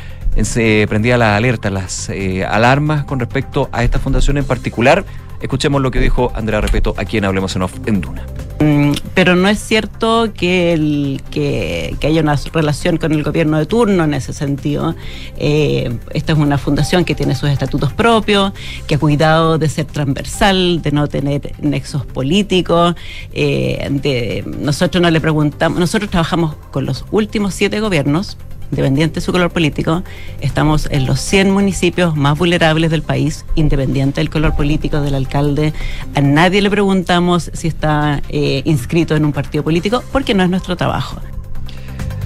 se 0.40 0.87
prendía 0.88 1.18
la 1.18 1.37
alerta, 1.37 1.68
las 1.68 2.11
alarmas 2.48 3.05
con 3.05 3.20
respecto 3.20 3.68
a 3.72 3.85
esta 3.85 3.98
fundación 3.98 4.38
en 4.38 4.44
particular. 4.46 5.05
Escuchemos 5.42 5.83
lo 5.83 5.90
que 5.90 6.00
dijo 6.00 6.31
Andrea 6.35 6.61
Repeto 6.61 6.94
aquí 6.96 7.18
en 7.18 7.24
Hablemos 7.24 7.55
en 7.57 7.62
Off 7.62 7.74
en 7.87 8.00
Duna. 8.00 8.24
Mm, 8.61 8.92
pero 9.14 9.35
no 9.35 9.48
es 9.48 9.59
cierto 9.59 10.33
que, 10.33 11.20
que, 11.33 12.07
haya 12.07 12.20
una 12.20 12.37
relación 12.52 12.96
con 12.96 13.12
el 13.12 13.24
gobierno 13.24 13.59
de 13.59 13.66
turno 13.66 14.05
en 14.05 14.14
ese 14.14 14.33
sentido. 14.33 14.94
Eh, 15.37 15.98
esta 16.11 16.33
es 16.33 16.38
una 16.38 16.59
fundación 16.59 17.05
que 17.05 17.16
tiene 17.16 17.35
sus 17.35 17.50
estatutos 17.50 17.92
propios, 17.92 18.52
que 18.87 18.94
ha 18.94 18.98
cuidado 19.00 19.59
de 19.59 19.68
ser 19.68 19.87
transversal, 19.87 20.81
de 20.81 20.92
no 20.92 21.09
tener 21.09 21.55
nexos 21.61 22.07
políticos. 22.07 22.94
Eh, 23.33 24.44
nosotros 24.61 25.02
no 25.02 25.11
le 25.11 25.20
preguntamos, 25.20 25.81
nosotros 25.81 26.09
trabajamos 26.09 26.55
con 26.70 26.87
los 26.87 27.05
últimos 27.11 27.55
siete 27.55 27.81
gobiernos 27.81 28.37
independiente 28.72 29.16
de 29.16 29.20
su 29.20 29.32
color 29.32 29.50
político, 29.50 30.02
estamos 30.40 30.88
en 30.90 31.04
los 31.06 31.20
100 31.20 31.50
municipios 31.50 32.16
más 32.16 32.38
vulnerables 32.38 32.90
del 32.90 33.02
país, 33.02 33.44
independiente 33.54 34.20
del 34.22 34.30
color 34.30 34.56
político 34.56 35.02
del 35.02 35.14
alcalde. 35.14 35.74
A 36.14 36.22
nadie 36.22 36.62
le 36.62 36.70
preguntamos 36.70 37.50
si 37.52 37.68
está 37.68 38.22
eh, 38.30 38.62
inscrito 38.64 39.14
en 39.14 39.26
un 39.26 39.32
partido 39.32 39.62
político, 39.62 40.02
porque 40.11 40.32
no 40.32 40.42
es 40.42 40.48
nuestro 40.48 40.74
trabajo. 40.74 41.20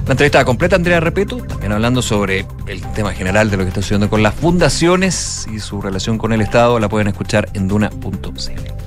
La 0.07 0.13
entrevista 0.13 0.45
completa, 0.45 0.77
Andrea 0.77 1.01
Repeto, 1.01 1.39
también 1.39 1.73
hablando 1.73 2.01
sobre 2.01 2.47
el 2.69 2.81
tema 2.93 3.13
general 3.13 3.51
de 3.51 3.57
lo 3.57 3.65
que 3.65 3.71
está 3.71 3.83
sucediendo 3.83 4.09
con 4.09 4.23
las 4.23 4.37
fundaciones 4.37 5.49
y 5.53 5.59
su 5.59 5.83
relación 5.83 6.17
con 6.17 6.33
el 6.33 6.43
Estado, 6.43 6.79
la 6.79 6.89
pueden 6.89 7.09
escuchar 7.09 7.49
en 7.55 7.67
duna.cl. 7.67 8.86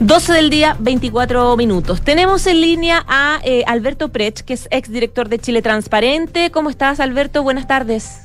12 0.00 0.32
del 0.32 0.48
día, 0.48 0.76
24 0.78 1.56
minutos. 1.56 2.02
Tenemos 2.02 2.46
en 2.46 2.60
línea 2.60 3.04
a 3.08 3.40
eh, 3.42 3.64
Alberto 3.66 4.10
Prech, 4.10 4.42
que 4.42 4.54
es 4.54 4.68
exdirector 4.70 5.28
de 5.28 5.40
Chile 5.40 5.60
Transparente. 5.60 6.52
¿Cómo 6.52 6.70
estás, 6.70 7.00
Alberto? 7.00 7.42
Buenas 7.42 7.66
tardes. 7.66 8.20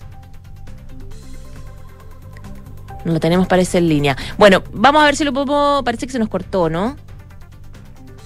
No 3.06 3.14
lo 3.14 3.20
tenemos, 3.20 3.48
parece, 3.48 3.80
en 3.80 3.90
línea. 3.90 4.16
Bueno, 4.38 4.64
vamos 4.72 5.02
a 5.02 5.06
ver 5.06 5.16
si 5.16 5.24
lo 5.24 5.34
podemos. 5.34 5.82
Parece 5.82 6.06
que 6.06 6.14
se 6.14 6.20
nos 6.20 6.30
cortó, 6.30 6.70
¿no? 6.70 6.96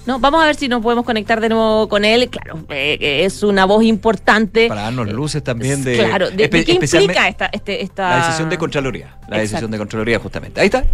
No, 0.04 0.18
vamos 0.18 0.42
a 0.42 0.46
ver 0.46 0.54
si 0.54 0.68
nos 0.68 0.82
podemos 0.82 1.06
conectar 1.06 1.40
de 1.40 1.48
nuevo 1.48 1.88
con 1.88 2.04
él. 2.04 2.28
Claro, 2.28 2.64
eh, 2.68 3.22
es 3.24 3.42
una 3.42 3.64
voz 3.64 3.82
importante. 3.82 4.68
Para 4.68 4.82
darnos 4.82 5.10
luces 5.10 5.42
también 5.42 5.82
de. 5.84 5.96
Claro, 5.96 6.30
de, 6.30 6.50
¿qué 6.50 6.72
implica 6.72 7.28
esta, 7.28 7.46
este, 7.46 7.82
esta. 7.82 8.10
La 8.10 8.26
decisión 8.26 8.50
de 8.50 8.58
Contraloría. 8.58 9.16
La 9.26 9.38
decisión 9.38 9.70
de 9.70 9.78
Contraloría, 9.78 10.18
justamente. 10.18 10.60
Ahí 10.60 10.66
está. 10.66 10.84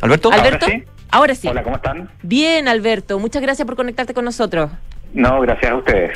Alberto. 0.00 0.30
Alberto. 0.30 0.66
Ahora 1.14 1.36
sí. 1.36 1.46
Hola, 1.46 1.62
¿cómo 1.62 1.76
están? 1.76 2.10
Bien, 2.24 2.66
Alberto. 2.66 3.20
Muchas 3.20 3.40
gracias 3.40 3.64
por 3.64 3.76
conectarte 3.76 4.14
con 4.14 4.24
nosotros. 4.24 4.68
No, 5.12 5.40
gracias 5.42 5.70
a 5.70 5.76
ustedes. 5.76 6.10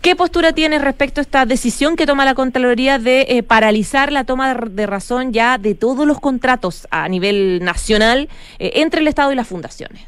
¿Qué 0.00 0.16
postura 0.16 0.52
tienes 0.52 0.82
respecto 0.82 1.20
a 1.20 1.22
esta 1.22 1.46
decisión 1.46 1.94
que 1.94 2.06
toma 2.06 2.24
la 2.24 2.34
Contraloría 2.34 2.98
de 2.98 3.20
eh, 3.28 3.44
paralizar 3.44 4.10
la 4.10 4.24
toma 4.24 4.52
de, 4.52 4.86
razón 4.86 5.32
ya 5.32 5.58
de 5.58 5.76
todos 5.76 6.08
los 6.08 6.18
contratos 6.18 6.88
a 6.90 7.08
nivel 7.08 7.60
nacional 7.62 8.28
eh, 8.58 8.72
entre 8.82 9.02
el 9.02 9.06
Estado 9.06 9.30
y 9.30 9.36
las 9.36 9.46
fundaciones? 9.46 10.04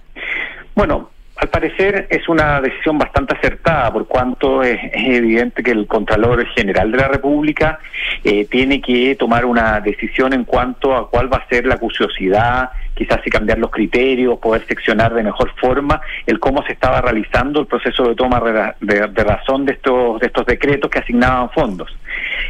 Bueno, 0.75 1.11
al 1.37 1.49
parecer 1.49 2.07
es 2.11 2.29
una 2.29 2.61
decisión 2.61 2.97
bastante 2.97 3.35
acertada, 3.35 3.93
por 3.93 4.07
cuanto 4.07 4.63
es, 4.63 4.79
evidente 4.95 5.65
que 5.65 5.73
el 5.73 5.87
Contralor 5.87 6.47
General 6.55 6.91
de 6.93 6.97
la 6.97 7.09
República 7.09 7.81
eh, 8.23 8.45
tiene 8.45 8.81
que 8.81 9.17
tomar 9.17 9.45
una 9.45 9.81
decisión 9.81 10.33
en 10.33 10.45
cuanto 10.45 10.95
a 10.95 11.11
cuál 11.11 11.33
va 11.33 11.39
a 11.39 11.49
ser 11.49 11.67
la 11.67 11.77
curiosidad, 11.77 12.71
quizás 12.95 13.21
si 13.25 13.31
cambiar 13.31 13.59
los 13.59 13.71
criterios, 13.71 14.39
poder 14.39 14.65
seccionar 14.67 15.13
de 15.13 15.25
mejor 15.25 15.51
forma 15.57 16.01
el 16.25 16.39
cómo 16.39 16.65
se 16.65 16.73
estaba 16.73 17.01
realizando 17.01 17.61
el 17.61 17.67
proceso 17.67 18.09
de 18.09 18.15
toma 18.15 18.41
de, 18.81 19.09
de 19.09 19.25
razón 19.25 19.65
de 19.65 19.73
estos, 19.73 20.21
de 20.21 20.29
estos 20.29 20.47
decretos 20.47 20.89
que 20.89 21.01
asignaban 21.01 21.51
fondos. 21.51 21.97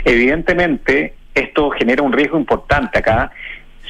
Evidentemente, 0.05 1.14
esto 1.35 1.70
genera 1.70 2.03
un 2.03 2.12
riesgo 2.12 2.38
importante 2.38 2.99
acá. 2.99 3.31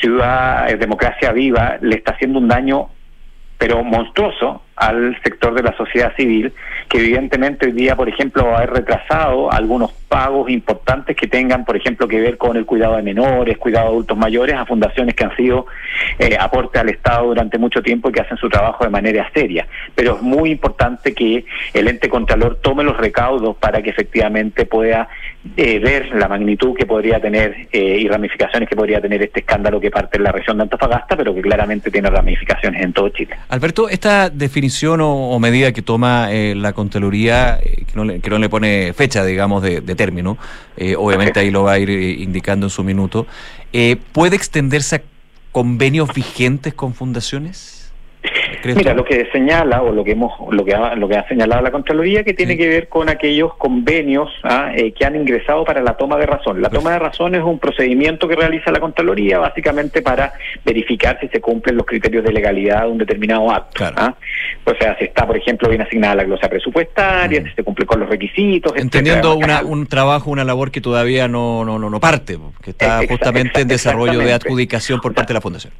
Ciudad 0.00 0.70
eh, 0.70 0.76
Democracia 0.76 1.32
Viva 1.32 1.78
le 1.80 1.96
está 1.96 2.12
haciendo 2.12 2.38
un 2.38 2.46
daño 2.46 2.90
pero 3.58 3.82
monstruoso 3.82 4.62
al 4.76 5.16
sector 5.22 5.54
de 5.54 5.62
la 5.62 5.76
sociedad 5.76 6.14
civil, 6.16 6.52
que 6.88 6.98
evidentemente 6.98 7.66
hoy 7.66 7.72
día, 7.72 7.96
por 7.96 8.08
ejemplo, 8.08 8.56
ha 8.56 8.66
retrasado 8.66 9.50
algunos 9.52 9.92
pagos 10.08 10.50
importantes 10.50 11.16
que 11.16 11.26
tengan, 11.26 11.64
por 11.64 11.76
ejemplo, 11.76 12.06
que 12.08 12.20
ver 12.20 12.38
con 12.38 12.56
el 12.56 12.66
cuidado 12.66 12.96
de 12.96 13.02
menores, 13.02 13.58
cuidado 13.58 13.86
de 13.86 13.92
adultos 13.92 14.16
mayores, 14.18 14.56
a 14.56 14.66
fundaciones 14.66 15.14
que 15.14 15.24
han 15.24 15.36
sido 15.36 15.66
eh, 16.18 16.36
aporte 16.38 16.78
al 16.78 16.88
Estado 16.88 17.26
durante 17.26 17.58
mucho 17.58 17.82
tiempo 17.82 18.08
y 18.08 18.12
que 18.12 18.20
hacen 18.20 18.36
su 18.36 18.48
trabajo 18.48 18.84
de 18.84 18.90
manera 18.90 19.30
seria. 19.32 19.66
Pero 19.94 20.16
es 20.16 20.22
muy 20.22 20.50
importante 20.50 21.14
que 21.14 21.44
el 21.72 21.88
ente 21.88 22.08
contralor 22.08 22.58
tome 22.60 22.84
los 22.84 22.96
recaudos 22.96 23.56
para 23.56 23.82
que 23.82 23.90
efectivamente 23.90 24.66
pueda 24.66 25.08
eh, 25.56 25.78
ver 25.78 26.14
la 26.14 26.28
magnitud 26.28 26.74
que 26.76 26.86
podría 26.86 27.20
tener 27.20 27.68
eh, 27.72 27.98
y 28.00 28.08
ramificaciones 28.08 28.68
que 28.68 28.76
podría 28.76 29.00
tener 29.00 29.22
este 29.22 29.40
escándalo 29.40 29.80
que 29.80 29.90
parte 29.90 30.16
en 30.16 30.24
la 30.24 30.32
región 30.32 30.56
de 30.56 30.64
Antofagasta, 30.64 31.16
pero 31.16 31.34
que 31.34 31.42
claramente 31.42 31.90
tiene 31.90 32.10
ramificaciones 32.10 32.82
en 32.82 32.92
todo 32.92 33.08
Chile. 33.10 33.36
Alberto, 33.48 33.88
esta 33.88 34.30
definición 34.30 34.63
o, 35.00 35.38
medida 35.38 35.72
que 35.72 35.82
toma 35.82 36.32
eh, 36.32 36.54
la 36.54 36.72
Contraloría, 36.72 37.60
que 37.62 37.92
no, 37.94 38.04
le, 38.04 38.20
que, 38.20 38.30
no 38.30 38.38
le, 38.38 38.48
pone 38.48 38.92
fecha, 38.92 39.24
digamos, 39.24 39.62
de, 39.62 39.80
término, 39.94 40.38
obviamente 40.98 41.40
ahí 41.40 41.50
lo 41.50 41.62
va 41.64 41.72
a 41.72 41.78
ir 41.78 41.90
indicando 41.90 42.66
en 42.66 42.70
su 42.70 42.82
minuto, 42.82 43.26
¿puede 44.12 44.36
extenderse 44.36 44.96
a 44.96 45.02
convenios 45.52 46.12
vigentes 46.12 46.74
con 46.74 46.94
fundaciones? 46.94 47.83
Mira, 48.64 48.94
lo 48.94 49.04
que 49.04 49.28
señala 49.32 49.82
o 49.82 49.92
lo 49.92 50.04
que 50.04 50.12
hemos 50.12 50.32
lo 50.50 50.64
que 50.64 50.74
ha, 50.74 50.94
lo 50.94 51.08
que 51.08 51.16
ha 51.16 51.28
señalado 51.28 51.62
la 51.62 51.70
Contraloría 51.70 52.24
que 52.24 52.34
tiene 52.34 52.56
que 52.56 52.68
ver 52.68 52.88
con 52.88 53.08
aquellos 53.08 53.54
convenios 53.54 54.30
¿ah? 54.42 54.72
eh, 54.74 54.92
que 54.92 55.04
han 55.04 55.16
ingresado 55.16 55.64
para 55.64 55.82
la 55.82 55.96
toma 55.96 56.16
de 56.16 56.26
razón. 56.26 56.62
La 56.62 56.70
toma 56.70 56.92
de 56.92 56.98
razón 56.98 57.34
es 57.34 57.42
un 57.42 57.58
procedimiento 57.58 58.28
que 58.28 58.36
realiza 58.36 58.70
la 58.70 58.80
Contraloría 58.80 59.38
básicamente 59.38 60.02
para 60.02 60.32
verificar 60.64 61.18
si 61.20 61.28
se 61.28 61.40
cumplen 61.40 61.76
los 61.76 61.86
criterios 61.86 62.24
de 62.24 62.32
legalidad 62.32 62.82
de 62.82 62.88
un 62.88 62.98
determinado 62.98 63.50
acto. 63.50 63.84
¿ah? 63.96 64.14
O 64.64 64.74
sea, 64.74 64.96
si 64.98 65.04
está, 65.04 65.26
por 65.26 65.36
ejemplo, 65.36 65.68
bien 65.68 65.82
asignada 65.82 66.14
la 66.16 66.24
glosa 66.24 66.48
presupuestaria, 66.48 67.42
si 67.42 67.50
se 67.50 67.62
cumple 67.62 67.86
con 67.86 68.00
los 68.00 68.08
requisitos. 68.08 68.72
Entendiendo 68.76 69.36
un 69.36 69.86
trabajo, 69.86 70.30
una 70.30 70.44
labor 70.44 70.70
que 70.70 70.80
todavía 70.80 71.28
no, 71.28 71.64
no, 71.64 71.78
no, 71.78 72.00
parte, 72.00 72.38
que 72.62 72.70
está 72.70 73.00
justamente 73.08 73.60
en 73.60 73.68
desarrollo 73.68 74.20
de 74.20 74.32
adjudicación 74.32 75.00
por 75.00 75.14
parte 75.14 75.32
de 75.32 75.34
la 75.34 75.40
Fundación. 75.40 75.72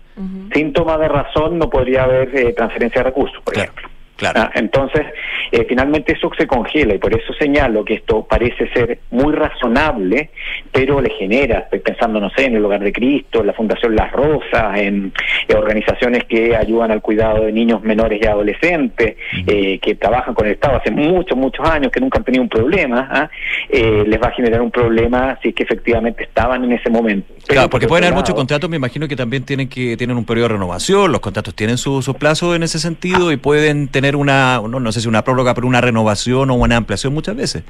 Sin 0.52 0.72
toma 0.72 0.96
de 0.98 1.08
razón 1.08 1.58
no 1.58 1.68
podría 1.68 2.04
haber 2.04 2.34
eh, 2.36 2.54
transferencia 2.74 3.02
de 3.02 3.04
recursos, 3.04 3.42
por 3.42 3.56
ejemplo. 3.56 3.88
Claro. 4.16 4.42
Ah, 4.42 4.50
entonces, 4.55 5.03
eh, 5.50 5.66
finalmente 5.68 6.12
eso 6.12 6.31
se 6.38 6.46
congela 6.46 6.94
y 6.94 6.98
por 6.98 7.12
eso 7.14 7.33
señalo 7.35 7.85
que 7.85 7.94
esto 7.94 8.24
parece 8.29 8.68
ser 8.72 9.00
muy 9.11 9.33
razonable, 9.33 10.31
pero 10.70 11.00
le 11.00 11.11
genera, 11.11 11.61
estoy 11.61 11.81
pensando, 11.81 12.20
no 12.20 12.31
sé, 12.31 12.44
en 12.44 12.57
el 12.57 12.64
Hogar 12.64 12.81
de 12.81 12.92
Cristo, 12.92 13.40
en 13.40 13.48
la 13.48 13.53
Fundación 13.53 13.96
Las 13.96 14.12
Rosas, 14.12 14.79
en, 14.79 15.12
organizaciones 15.55 16.24
que 16.24 16.57
ayudan 16.57 16.90
al 16.90 17.00
cuidado 17.00 17.44
de 17.44 17.53
niños 17.53 17.83
menores 17.83 18.20
y 18.22 18.27
adolescentes, 18.27 19.16
eh, 19.46 19.79
que 19.79 19.94
trabajan 19.94 20.35
con 20.35 20.46
el 20.46 20.53
Estado 20.53 20.77
hace 20.77 20.90
muchos, 20.90 21.37
muchos 21.37 21.66
años, 21.68 21.90
que 21.90 22.00
nunca 22.00 22.18
han 22.18 22.24
tenido 22.24 22.42
un 22.42 22.48
problema, 22.48 23.09
¿ah? 23.11 23.31
eh, 23.68 24.05
les 24.07 24.20
va 24.20 24.29
a 24.29 24.33
generar 24.33 24.61
un 24.61 24.70
problema 24.70 25.38
si 25.42 25.48
es 25.48 25.55
que 25.55 25.62
efectivamente 25.62 26.24
estaban 26.24 26.64
en 26.64 26.72
ese 26.72 26.90
momento. 26.90 27.33
claro, 27.46 27.70
porque 27.70 27.87
pueden 27.87 28.05
haber 28.05 28.16
muchos 28.16 28.35
contratos, 28.35 28.68
me 28.68 28.77
imagino 28.77 29.09
que 29.09 29.16
también 29.16 29.44
tienen 29.44 29.68
que 29.68 29.96
tienen 29.96 30.16
un 30.16 30.24
periodo 30.24 30.48
de 30.48 30.55
renovación, 30.55 31.12
los 31.12 31.20
contratos 31.20 31.55
tienen 31.55 31.79
sus 31.79 32.05
su 32.05 32.14
plazos 32.14 32.55
en 32.55 32.62
ese 32.62 32.79
sentido 32.79 33.33
y 33.33 33.37
pueden 33.37 33.88
tener 33.88 34.03
una, 34.14 34.60
no, 34.68 34.80
no 34.80 34.92
sé 34.92 35.00
si 35.00 35.08
una 35.08 35.24
prórroga, 35.24 35.54
pero 35.54 35.66
una 35.66 35.80
renovación 35.80 36.50
o 36.50 36.54
una 36.54 36.76
ampliación 36.76 37.14
muchas 37.14 37.36
veces. 37.36 37.64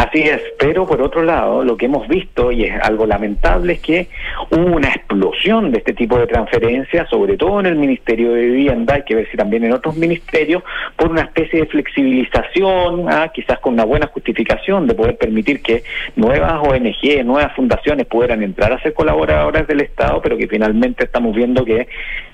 Así 0.00 0.20
es, 0.22 0.40
pero 0.58 0.86
por 0.86 1.02
otro 1.02 1.22
lado, 1.22 1.62
lo 1.62 1.76
que 1.76 1.84
hemos 1.84 2.08
visto, 2.08 2.50
y 2.52 2.64
es 2.64 2.72
algo 2.82 3.04
lamentable, 3.04 3.74
es 3.74 3.80
que 3.80 4.08
hubo 4.48 4.76
una 4.76 4.88
explosión 4.88 5.70
de 5.70 5.78
este 5.78 5.92
tipo 5.92 6.18
de 6.18 6.26
transferencias, 6.26 7.06
sobre 7.10 7.36
todo 7.36 7.60
en 7.60 7.66
el 7.66 7.76
Ministerio 7.76 8.32
de 8.32 8.46
Vivienda, 8.46 8.94
hay 8.94 9.02
que 9.02 9.14
ver 9.14 9.28
si 9.30 9.36
también 9.36 9.64
en 9.64 9.74
otros 9.74 9.96
ministerios, 9.96 10.62
por 10.96 11.10
una 11.10 11.22
especie 11.22 11.60
de 11.60 11.66
flexibilización, 11.66 13.10
¿ah? 13.10 13.30
quizás 13.34 13.58
con 13.58 13.74
una 13.74 13.84
buena 13.84 14.06
justificación 14.06 14.86
de 14.86 14.94
poder 14.94 15.18
permitir 15.18 15.60
que 15.60 15.82
nuevas 16.16 16.60
ONG, 16.62 17.22
nuevas 17.24 17.54
fundaciones 17.54 18.06
pudieran 18.06 18.42
entrar 18.42 18.72
a 18.72 18.80
ser 18.80 18.94
colaboradoras 18.94 19.66
del 19.66 19.82
Estado, 19.82 20.22
pero 20.22 20.38
que 20.38 20.48
finalmente 20.48 21.04
estamos 21.04 21.36
viendo 21.36 21.62
que 21.62 21.88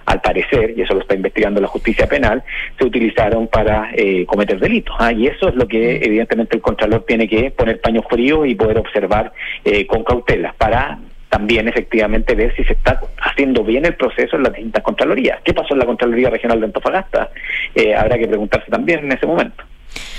al 0.06 0.20
parecer, 0.20 0.74
y 0.76 0.82
eso 0.82 0.94
lo 0.94 1.00
está 1.00 1.14
investigando 1.14 1.60
la 1.60 1.68
justicia 1.68 2.06
penal, 2.06 2.42
se 2.78 2.84
utilizaron 2.84 3.48
para 3.48 3.90
eh, 3.94 4.24
cometer 4.26 4.58
delitos. 4.58 4.94
¿ah? 4.98 5.12
Y 5.12 5.26
eso 5.26 5.48
es 5.48 5.54
lo 5.56 5.66
que 5.66 5.96
evidentemente 5.96 6.56
el 6.56 6.62
Contralor 6.62 7.04
tiene 7.04 7.28
que 7.28 7.50
poner 7.50 7.80
paños 7.80 8.04
fríos 8.08 8.46
y 8.46 8.54
poder 8.54 8.78
observar 8.78 9.32
eh, 9.64 9.86
con 9.86 10.04
cautela 10.04 10.54
para 10.56 10.98
también 11.28 11.68
efectivamente 11.68 12.34
ver 12.34 12.54
si 12.54 12.64
se 12.64 12.72
está 12.72 13.00
haciendo 13.18 13.64
bien 13.64 13.84
el 13.84 13.94
proceso 13.94 14.36
en 14.36 14.44
las 14.44 14.52
distintas 14.52 14.82
Contralorías. 14.82 15.40
¿Qué 15.42 15.52
pasó 15.52 15.74
en 15.74 15.80
la 15.80 15.86
Contraloría 15.86 16.30
Regional 16.30 16.60
de 16.60 16.66
Antofagasta? 16.66 17.30
Eh, 17.74 17.94
habrá 17.94 18.16
que 18.16 18.28
preguntarse 18.28 18.70
también 18.70 19.00
en 19.00 19.12
ese 19.12 19.26
momento. 19.26 19.64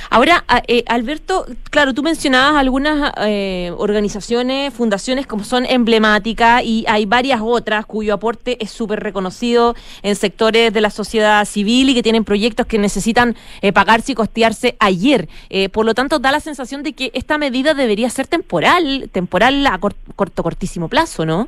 Ahora, 0.10 0.46
eh, 0.68 0.84
Alberto, 0.88 1.46
claro, 1.70 1.94
tú 1.94 2.02
mencionabas 2.02 2.60
algunas 2.60 3.12
eh, 3.22 3.74
organizaciones, 3.78 4.74
fundaciones 4.74 5.28
como 5.28 5.44
son 5.44 5.66
emblemáticas 5.66 6.64
y 6.64 6.86
hay 6.88 7.06
varias 7.06 7.42
otras 7.44 7.86
cuyo 7.86 8.14
aporte 8.14 8.58
es 8.64 8.72
súper 8.72 9.02
reconocido 9.02 9.76
en 10.04 10.16
sectores 10.16 10.72
de 10.72 10.82
la 10.82 10.90
sociedad 10.90 11.44
civil 11.46 11.90
y 11.90 11.94
que 11.94 12.04
tienen 12.04 12.24
proyectos 12.24 12.66
que 12.66 12.78
necesitan 12.78 13.36
eh, 13.62 13.74
pagarse 13.74 14.14
y 14.14 14.16
costearse 14.16 14.78
ayer. 14.80 15.28
por 15.72 15.86
lo 15.86 15.94
tanto, 15.94 16.20
da 16.20 16.32
la 16.32 16.40
sensación 16.40 16.84
de 16.84 16.94
que 16.94 17.12
esta 17.14 17.38
medida 17.38 17.74
debería 17.74 18.10
ser 18.10 18.28
temporal, 18.28 19.10
temporal 19.12 19.66
a 19.68 19.78
corto, 19.78 20.44
cortísimo 20.44 20.88
plazo, 20.88 21.26
¿no? 21.26 21.48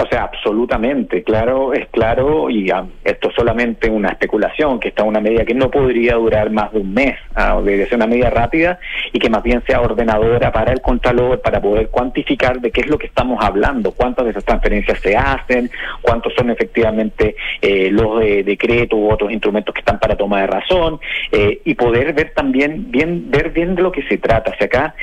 O 0.00 0.06
sea, 0.06 0.22
absolutamente, 0.22 1.24
claro, 1.24 1.72
es 1.72 1.88
claro, 1.88 2.48
y 2.48 2.70
ah, 2.70 2.86
esto 3.02 3.30
es 3.30 3.34
solamente 3.34 3.90
una 3.90 4.10
especulación, 4.10 4.78
que 4.78 4.90
está 4.90 5.02
una 5.02 5.20
medida 5.20 5.44
que 5.44 5.54
no 5.54 5.72
podría 5.72 6.14
durar 6.14 6.52
más 6.52 6.72
de 6.72 6.78
un 6.78 6.94
mes, 6.94 7.16
ah, 7.34 7.60
debe 7.64 7.84
ser 7.86 7.96
una 7.96 8.06
medida 8.06 8.30
rápida 8.30 8.78
y 9.12 9.18
que 9.18 9.28
más 9.28 9.42
bien 9.42 9.60
sea 9.66 9.80
ordenadora 9.80 10.52
para 10.52 10.72
el 10.72 10.80
Contralor, 10.82 11.40
para 11.40 11.60
poder 11.60 11.88
cuantificar 11.88 12.60
de 12.60 12.70
qué 12.70 12.82
es 12.82 12.86
lo 12.86 12.96
que 12.96 13.08
estamos 13.08 13.44
hablando, 13.44 13.90
cuántas 13.90 14.24
de 14.26 14.30
esas 14.30 14.44
transferencias 14.44 15.00
se 15.00 15.16
hacen, 15.16 15.68
cuántos 16.00 16.32
son 16.34 16.50
efectivamente 16.50 17.34
eh, 17.60 17.90
los 17.90 18.22
eh, 18.22 18.44
decretos 18.44 18.96
u 18.96 19.10
otros 19.10 19.32
instrumentos 19.32 19.74
que 19.74 19.80
están 19.80 19.98
para 19.98 20.16
toma 20.16 20.42
de 20.42 20.46
razón, 20.46 21.00
eh, 21.32 21.60
y 21.64 21.74
poder 21.74 22.12
ver 22.12 22.34
también, 22.36 22.88
bien, 22.92 23.32
ver 23.32 23.50
bien 23.50 23.74
de 23.74 23.82
lo 23.82 23.90
que 23.90 24.04
se 24.04 24.18
trata. 24.18 24.52
O 24.52 24.64
acá, 24.64 24.94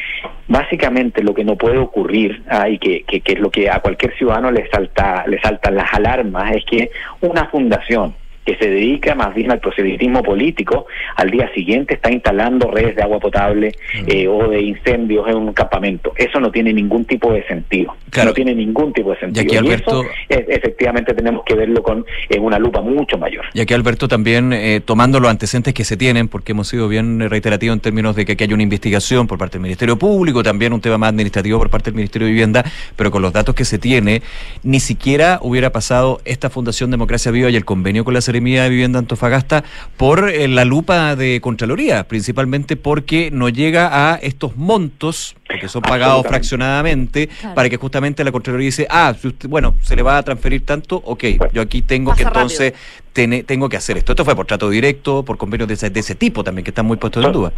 básicamente 0.47 1.21
lo 1.21 1.33
que 1.33 1.43
no 1.43 1.57
puede 1.57 1.79
ocurrir, 1.79 2.43
ah, 2.47 2.69
y 2.69 2.77
que, 2.79 3.03
que, 3.03 3.19
que 3.19 3.33
es 3.33 3.39
lo 3.39 3.51
que 3.51 3.69
a 3.69 3.81
cualquier 3.81 4.15
ciudadano 4.15 4.51
le 4.51 4.69
sale 4.69 4.84
le 5.27 5.39
saltan 5.41 5.75
las 5.75 5.93
alarmas 5.93 6.55
es 6.55 6.65
que 6.65 6.91
una 7.21 7.45
fundación 7.49 8.15
que 8.45 8.55
se 8.57 8.69
dedica 8.69 9.15
más 9.15 9.33
bien 9.33 9.51
al 9.51 9.59
proselitismo 9.59 10.21
político, 10.23 10.85
al 11.15 11.31
día 11.31 11.51
siguiente 11.53 11.95
está 11.95 12.11
instalando 12.11 12.69
redes 12.69 12.95
de 12.95 13.01
agua 13.01 13.19
potable 13.19 13.71
eh, 14.07 14.27
o 14.27 14.47
de 14.49 14.61
incendios 14.61 15.27
en 15.27 15.35
un 15.35 15.53
campamento. 15.53 16.13
Eso 16.15 16.39
no 16.39 16.51
tiene 16.51 16.71
ningún 16.71 17.05
tipo 17.05 17.33
de 17.33 17.45
sentido. 17.47 17.95
No 18.23 18.33
tiene 18.33 18.53
ningún 18.53 18.93
tipo 18.93 19.11
de 19.11 19.19
sentido. 19.19 19.65
Y, 19.65 19.73
eso 19.73 20.05
efectivamente 20.29 21.13
tenemos 21.13 21.43
que 21.43 21.55
verlo 21.55 21.81
con 21.81 22.05
en 22.29 22.43
una 22.43 22.59
lupa 22.59 22.81
mucho 22.81 23.17
mayor. 23.17 23.45
Y 23.53 23.61
aquí, 23.61 23.73
Alberto, 23.73 24.07
también 24.07 24.53
eh, 24.53 24.81
tomando 24.83 25.19
los 25.19 25.29
antecedentes 25.29 25.73
que 25.73 25.83
se 25.83 25.97
tienen, 25.97 26.27
porque 26.27 26.51
hemos 26.51 26.67
sido 26.67 26.87
bien 26.87 27.29
reiterativos 27.29 27.75
en 27.75 27.79
términos 27.81 28.15
de 28.15 28.25
que 28.25 28.33
aquí 28.33 28.43
hay 28.43 28.53
una 28.53 28.63
investigación 28.63 29.27
por 29.27 29.37
parte 29.37 29.53
del 29.53 29.63
Ministerio 29.63 29.97
Público, 29.97 30.43
también 30.43 30.71
un 30.71 30.81
tema 30.81 30.97
más 30.97 31.09
administrativo 31.09 31.57
por 31.57 31.69
parte 31.69 31.91
del 31.91 31.95
Ministerio 31.95 32.27
de 32.27 32.31
Vivienda, 32.31 32.63
pero 32.95 33.11
con 33.11 33.21
los 33.21 33.33
datos 33.33 33.55
que 33.55 33.65
se 33.65 33.79
tiene, 33.79 34.21
ni 34.63 34.79
siquiera 34.79 35.39
hubiera 35.41 35.71
pasado 35.71 36.21
esta 36.25 36.49
Fundación 36.49 36.91
Democracia 36.91 37.31
Viva 37.31 37.49
y 37.49 37.55
el 37.55 37.65
convenio 37.65 38.05
con 38.05 38.13
la 38.13 38.21
de 38.63 38.69
Vivienda 38.69 38.99
Antofagasta 38.99 39.63
por 39.97 40.29
eh, 40.29 40.47
la 40.47 40.65
lupa 40.65 41.15
de 41.15 41.39
Contraloría, 41.41 42.07
principalmente 42.07 42.75
porque 42.75 43.29
no 43.31 43.49
llega 43.49 44.11
a 44.11 44.15
estos 44.15 44.55
montos, 44.57 45.35
porque 45.47 45.67
son 45.67 45.81
pagados 45.81 46.25
fraccionadamente, 46.27 47.29
para 47.53 47.69
que 47.69 47.77
justamente 47.77 48.23
la 48.23 48.31
Contraloría 48.31 48.65
dice, 48.65 48.87
ah, 48.89 49.15
bueno, 49.47 49.75
se 49.81 49.95
le 49.95 50.01
va 50.01 50.17
a 50.17 50.23
transferir 50.23 50.65
tanto, 50.65 51.01
ok, 51.05 51.23
yo 51.53 51.61
aquí 51.61 51.81
tengo 51.81 52.13
que 52.13 52.23
entonces 52.23 52.73
tengo 53.15 53.69
que 53.69 53.77
hacer 53.77 53.97
esto. 53.97 54.11
Esto 54.11 54.25
fue 54.25 54.35
por 54.35 54.45
trato 54.45 54.69
directo, 54.69 55.23
por 55.23 55.37
convenios 55.37 55.67
de 55.67 55.75
ese, 55.75 55.89
de 55.89 55.99
ese 56.01 56.15
tipo 56.15 56.43
también, 56.43 56.63
que 56.63 56.71
están 56.71 56.85
muy 56.85 56.97
puestos 56.97 57.25
en 57.25 57.31
duda. 57.31 57.51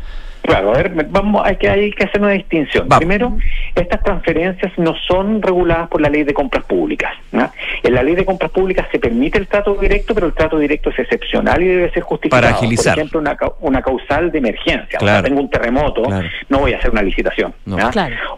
Claro, 0.44 0.74
a 0.74 0.78
ver, 0.78 0.94
vamos, 1.10 1.42
hay 1.44 1.58
que, 1.58 1.70
hay 1.70 1.92
que 1.92 2.06
hacer 2.06 2.22
una 2.22 2.32
distinción. 2.32 2.88
Primero, 2.88 3.38
estas 3.76 4.02
transferencias 4.02 4.72
no 4.78 4.96
son 5.08 5.42
reguladas 5.42 5.90
por 5.90 6.00
la 6.00 6.10
ley 6.10 6.24
de 6.24 6.34
compras 6.34 6.64
públicas. 6.64 7.12
En 7.84 7.94
la 7.94 8.04
ley 8.04 8.16
de 8.16 8.24
compras 8.24 8.52
públicas 8.52 8.88
se 8.92 9.00
permite 9.00 9.40
el 9.40 9.48
trato 9.48 9.76
directo, 9.76 10.14
pero 10.14 10.28
el 10.28 10.34
trato 10.34 10.58
directo 10.58 10.90
es 10.92 11.00
excepcional 11.00 11.62
y 11.62 11.68
debe 11.68 11.92
ser 11.92 12.04
justificado. 12.04 12.42
Para 12.42 12.56
agilizar. 12.56 12.94
Por 12.94 13.00
ejemplo, 13.00 13.20
una, 13.20 13.38
una 13.60 13.82
causal 13.82 14.32
de 14.32 14.38
emergencia. 14.38 15.00
O 15.02 15.06
sea, 15.06 15.22
tengo 15.22 15.42
un 15.42 15.50
terremoto, 15.50 16.04
no 16.50 16.60
voy 16.60 16.74
a 16.74 16.78
hacer 16.78 16.92
una 16.92 17.02
licitación. 17.02 17.54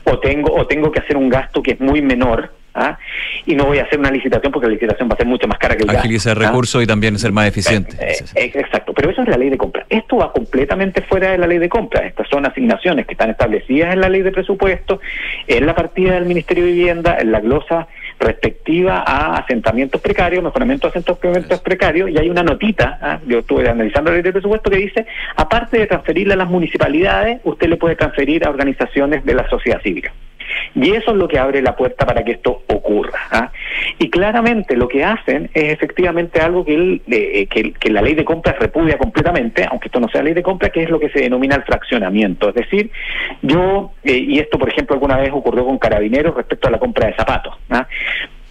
O, 0.06 0.20
tengo, 0.20 0.54
o 0.56 0.66
tengo 0.66 0.92
que 0.92 1.00
hacer 1.00 1.18
un 1.18 1.30
gasto 1.30 1.62
que 1.62 1.72
es 1.72 1.80
muy 1.80 2.02
menor 2.02 2.52
¿ah? 2.74 2.98
y 3.46 3.56
no 3.56 3.66
voy 3.66 3.80
a 3.80 3.84
hacer 3.84 4.00
una 4.00 4.12
licitación 4.12 4.52
porque 4.52 4.68
la 4.68 4.74
licitación 4.74 5.10
va 5.10 5.14
a 5.14 5.18
ser 5.18 5.28
mucho 5.28 5.48
más 5.48 5.58
cara 5.58 5.76
que 5.76 5.84
el 5.84 5.90
Agilizar 5.90 6.38
¿ah? 6.38 6.48
recursos 6.48 6.84
y 6.84 6.88
también 6.88 7.18
ser 7.18 7.32
más 7.32 7.48
eficiente. 7.48 7.96
Eh, 8.00 8.16
eh, 8.36 8.52
exacto, 8.56 8.94
pero 8.94 9.10
eso 9.10 9.22
es 9.22 9.28
la 9.28 9.38
ley 9.38 9.50
de 9.50 9.58
compra. 9.58 9.86
Esto 9.90 10.18
va 10.18 10.32
completamente 10.32 11.02
fuera 11.02 11.32
de 11.32 11.38
la 11.38 11.48
ley 11.48 11.58
de 11.58 11.70
compra. 11.70 12.06
Estas 12.06 12.28
son 12.30 12.46
asignaciones 12.46 13.06
que 13.06 13.14
están 13.14 13.30
establecidas 13.30 13.94
en 13.94 14.02
la 14.02 14.10
ley 14.10 14.22
de 14.22 14.32
presupuesto, 14.32 15.00
en 15.48 15.66
la 15.66 15.76
partida 15.76 16.14
del 16.14 16.26
Ministerio 16.26 16.66
de 16.66 16.72
Vivienda, 16.72 17.18
en 17.20 17.32
la 17.32 17.40
glosa 17.40 17.88
respectiva 18.20 19.04
a 19.06 19.38
asentamientos 19.38 20.02
precarios, 20.02 20.44
mejoramiento 20.44 20.90
de 20.90 21.00
asentamientos 21.00 21.62
precarios, 21.62 22.10
y 22.10 22.18
hay 22.18 22.30
una 22.30 22.44
notita, 22.44 23.00
¿ah? 23.02 23.20
yo 23.26 23.40
estuve 23.40 23.68
analizando 23.70 24.12
la 24.12 24.18
ley 24.18 24.24
de 24.24 24.34
presupuesto, 24.34 24.70
que 24.70 24.78
dice, 24.78 25.06
aparte 25.36 25.80
de 25.80 25.88
transferirle 25.88 26.34
a 26.34 26.38
las 26.38 26.50
municipalidades, 26.50 27.40
usted 27.44 27.70
le 27.70 27.78
puede 27.78 27.96
transferir 27.96 28.46
a 28.46 28.50
organizaciones 28.50 29.24
de 29.24 29.34
la 29.34 29.50
sociedad 29.50 29.82
civil. 29.82 30.10
Y 30.76 30.92
eso 30.92 31.12
es 31.12 31.18
lo 31.18 31.28
que 31.28 31.40
abre 31.40 31.62
la 31.62 31.76
puerta 31.76 32.06
para 32.06 32.24
que 32.24 32.34
esto 32.34 32.64
ocurra. 32.68 33.20
¿ah? 33.32 33.52
Y 33.98 34.10
claramente 34.10 34.76
lo 34.76 34.88
que 34.88 35.04
hacen 35.04 35.50
es 35.54 35.74
efectivamente 35.74 36.40
algo 36.40 36.64
que, 36.66 37.02
eh, 37.10 37.48
que, 37.48 37.90
la 37.90 38.02
ley 38.02 38.16
de 38.16 38.26
compra 38.26 38.54
repudia 38.54 38.98
completamente, 38.98 39.66
aunque 39.70 39.88
esto 39.88 40.00
no 40.00 40.08
sea 40.10 40.24
ley 40.24 40.34
de 40.34 40.44
compra, 40.44 40.70
que 40.70 40.84
es 40.84 40.90
lo 40.90 41.00
que 41.00 41.10
se 41.10 41.20
denomina 41.22 41.56
el 41.56 41.64
fraccionamiento. 41.64 42.50
Es 42.50 42.56
decir, 42.56 42.92
yo, 43.42 43.92
eh, 44.04 44.18
y 44.18 44.40
esto 44.40 44.60
por 44.60 44.70
ejemplo 44.70 44.94
alguna 44.96 45.18
vez 45.18 45.32
ocurrió 45.34 45.66
con 45.66 45.78
carabineros 45.78 46.36
respecto 46.36 46.68
a 46.68 46.72
la 46.72 46.80
compra 46.80 47.08
de 47.08 47.16
zapatos. 47.16 47.56
¿ah? 47.70 47.88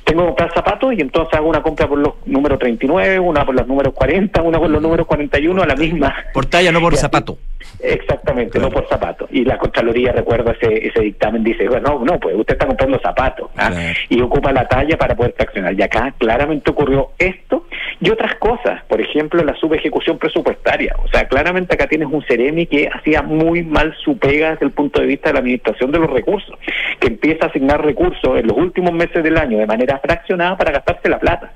tengo 0.09 0.23
que 0.23 0.27
comprar 0.29 0.55
zapatos 0.55 0.95
y 0.95 1.03
entonces 1.03 1.35
hago 1.35 1.51
una 1.51 1.63
compra 1.63 1.87
por 1.87 1.99
los 1.99 2.15
números 2.25 2.59
39, 2.59 3.19
una 3.19 3.45
por 3.45 3.55
los 3.55 3.67
números 3.67 3.93
40, 3.93 4.41
una 4.41 4.59
por 4.59 4.71
los 4.71 4.81
números 4.81 5.07
41 5.07 5.63
a 5.63 5.67
la 5.67 5.77
misma. 5.77 6.15
Por 6.33 6.47
talla, 6.47 6.73
no 6.73 6.81
por 6.81 6.97
zapato. 6.97 7.37
Exactamente, 7.81 8.59
no 8.59 8.71
por 8.71 8.89
zapato. 8.89 9.29
Y 9.31 9.45
la 9.45 9.59
Contraloría, 9.59 10.13
recuerdo 10.13 10.53
ese, 10.53 10.87
ese 10.87 11.01
dictamen, 11.01 11.45
dice, 11.45 11.69
bueno, 11.69 11.99
no, 11.99 12.05
no, 12.05 12.21
pues 12.21 12.35
usted 12.37 12.55
está 12.55 12.67
comprando 12.67 12.99
zapatos 13.01 13.51
¿ah? 13.57 13.71
y 14.09 14.21
ocupa 14.21 14.53
la 14.53 14.67
talla 14.67 14.97
para 14.97 15.15
poder 15.15 15.35
fraccionar. 15.37 15.75
Y 15.79 15.83
acá 15.83 16.15
claramente 16.19 16.71
ocurrió 16.71 17.13
esto 17.19 17.67
y 18.01 18.11
otras 18.11 18.35
cosas, 18.37 18.83
por 18.85 19.01
ejemplo, 19.01 19.43
la 19.45 19.55
subejecución 19.57 20.19
presupuestaria. 20.19 20.95
O 21.05 21.09
sea, 21.09 21.27
claramente 21.29 21.75
acá 21.75 21.87
tienes 21.87 22.09
un 22.11 22.23
Ceremi 22.25 22.67
que 22.67 22.89
hacía 22.89 23.23
muy 23.23 23.65
mal 23.65 23.95
su 24.05 24.19
pega 24.19 24.51
desde 24.51 24.67
el 24.67 24.73
punto 24.73 25.01
de 25.01 25.07
vista 25.07 25.31
de 25.31 25.35
la 25.35 25.41
administración 25.41 25.91
de 25.91 25.99
los 25.99 26.11
recursos, 26.11 26.57
que 27.01 27.09
empieza 27.09 27.47
a 27.47 27.49
asignar 27.49 27.85
recursos 27.85 28.39
en 28.39 28.47
los 28.47 28.57
últimos 28.57 28.93
meses 28.93 29.23
del 29.23 29.37
año 29.37 29.59
de 29.59 29.67
manera 29.67 29.99
fraccionada 29.99 30.57
para 30.57 30.73
gastarse 30.73 31.09
la 31.09 31.19
plata. 31.19 31.53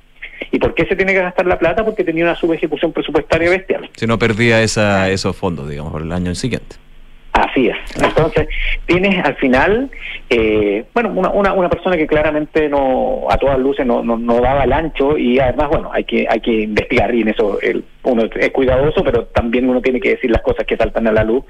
¿Y 0.53 0.59
por 0.59 0.75
qué 0.75 0.85
se 0.85 0.95
tiene 0.95 1.15
que 1.15 1.21
gastar 1.21 1.47
la 1.47 1.59
plata? 1.59 1.85
Porque 1.85 2.05
tenía 2.05 2.25
una 2.25 2.37
subejecución 2.37 2.93
presupuestaria 2.93 3.49
bestial. 3.51 3.89
Si 3.97 4.07
no 4.07 4.19
perdía 4.19 4.63
esa, 4.63 5.09
esos 5.09 5.35
fondos, 5.35 5.69
digamos, 5.69 5.93
por 5.93 6.03
el 6.03 6.13
año 6.13 6.35
siguiente. 6.35 6.77
Así 7.33 7.69
es. 7.69 7.77
Entonces, 7.97 8.47
tienes 8.85 9.25
al 9.25 9.35
final, 9.37 9.91
eh, 10.29 10.85
bueno, 10.93 11.13
una, 11.17 11.31
una, 11.31 11.53
una, 11.55 11.71
persona 11.71 11.97
que 11.97 12.07
claramente 12.07 12.69
no, 12.69 13.27
a 13.31 13.39
todas 13.39 13.59
luces 13.59 13.87
no, 13.87 14.03
no, 14.03 14.19
no, 14.19 14.41
daba 14.41 14.65
el 14.65 14.73
ancho 14.75 15.17
y 15.17 15.39
además, 15.39 15.71
bueno, 15.71 15.91
hay 15.91 16.05
que, 16.05 16.27
hay 16.29 16.41
que 16.41 16.51
investigar 16.51 17.15
y 17.15 17.23
en 17.23 17.29
eso 17.29 17.59
el, 17.63 17.85
uno 18.03 18.25
es 18.35 18.51
cuidadoso, 18.51 19.03
pero 19.03 19.25
también 19.25 19.67
uno 19.67 19.81
tiene 19.81 19.99
que 19.99 20.11
decir 20.11 20.31
las 20.31 20.43
cosas 20.43 20.67
que 20.67 20.77
saltan 20.77 21.07
a 21.07 21.13
la 21.13 21.25
luz. 21.25 21.45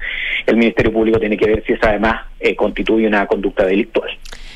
El 0.45 0.55
Ministerio 0.55 0.93
Público 0.93 1.19
tiene 1.19 1.35
que 1.35 1.47
ver 1.47 1.63
si 1.67 1.73
eso 1.73 1.85
además 1.85 2.27
eh, 2.39 2.55
constituye 2.55 3.05
una 3.05 3.27
conducta 3.27 3.65
delictual. 3.65 4.09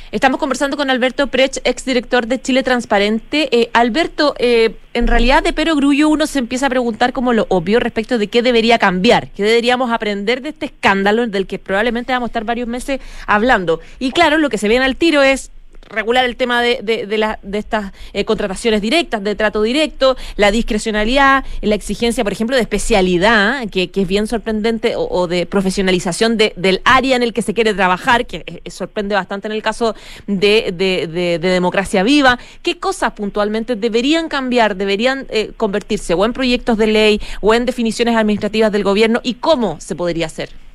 Estamos 0.09 0.39
conversando 0.39 0.77
con 0.77 0.89
Alberto 0.89 1.27
Prech, 1.27 1.59
exdirector 1.65 2.27
de 2.27 2.39
Chile 2.39 2.63
Transparente. 2.63 3.49
Eh, 3.51 3.69
Alberto, 3.73 4.35
eh, 4.39 4.77
en 4.93 5.05
realidad 5.05 5.43
de 5.43 5.51
Pero 5.51 5.75
Grullo 5.75 6.07
uno 6.07 6.27
se 6.27 6.39
empieza 6.39 6.67
a 6.67 6.69
preguntar 6.69 7.11
como 7.11 7.33
lo 7.33 7.45
obvio 7.49 7.81
respecto 7.81 8.17
de 8.17 8.29
qué 8.29 8.41
debería 8.41 8.79
cambiar, 8.79 9.29
qué 9.31 9.43
deberíamos 9.43 9.91
aprender 9.91 10.41
de 10.41 10.49
este 10.49 10.67
escándalo 10.67 11.27
del 11.27 11.45
que 11.45 11.59
probablemente 11.59 12.13
vamos 12.13 12.27
a 12.27 12.29
estar 12.29 12.45
varios 12.45 12.69
meses 12.69 13.01
hablando. 13.25 13.81
Y 13.99 14.11
claro, 14.11 14.37
lo 14.37 14.49
que 14.49 14.57
se 14.57 14.69
viene 14.69 14.85
al 14.85 14.95
tiro 14.95 15.23
es 15.23 15.51
regular 15.89 16.25
el 16.25 16.35
tema 16.35 16.61
de, 16.61 16.81
de, 16.83 17.17
la, 17.17 17.39
de 17.41 17.57
estas 17.57 17.91
eh, 18.13 18.25
contrataciones 18.25 18.81
directas, 18.81 19.23
de 19.23 19.35
trato 19.35 19.61
directo, 19.61 20.17
la 20.35 20.51
discrecionalidad, 20.51 21.45
la 21.61 21.75
exigencia, 21.75 22.23
por 22.23 22.33
ejemplo, 22.33 22.55
de 22.55 22.61
especialidad, 22.61 23.67
que, 23.69 23.89
que 23.89 24.01
es 24.01 24.07
bien 24.07 24.27
sorprendente, 24.27 24.93
o, 24.95 25.27
de 25.27 25.45
profesionalización 25.45 26.37
de, 26.37 26.53
del 26.55 26.81
área 26.85 27.15
en 27.15 27.23
el 27.23 27.33
que 27.33 27.41
se 27.41 27.53
quiere 27.53 27.73
trabajar, 27.73 28.25
que 28.25 28.61
sorprende 28.69 29.15
bastante 29.15 29.47
en 29.47 29.53
el 29.53 29.61
caso 29.61 29.95
de, 30.27 30.73
de, 30.75 31.39
democracia 31.39 32.03
viva. 32.03 32.39
¿Qué 32.61 32.77
cosas 32.79 33.13
puntualmente 33.13 33.75
deberían 33.75 34.29
cambiar, 34.29 34.75
deberían 34.75 35.25
eh, 35.29 35.51
convertirse 35.57 36.13
o 36.13 36.25
en 36.25 36.33
proyectos 36.33 36.77
de 36.77 36.87
ley 36.87 37.21
o 37.41 37.53
en 37.53 37.65
definiciones 37.65 38.15
administrativas 38.15 38.71
del 38.71 38.83
gobierno 38.83 39.21
y 39.23 39.35
cómo 39.35 39.79
se 39.79 39.95
podría 39.95 40.27
hacer? 40.27 40.66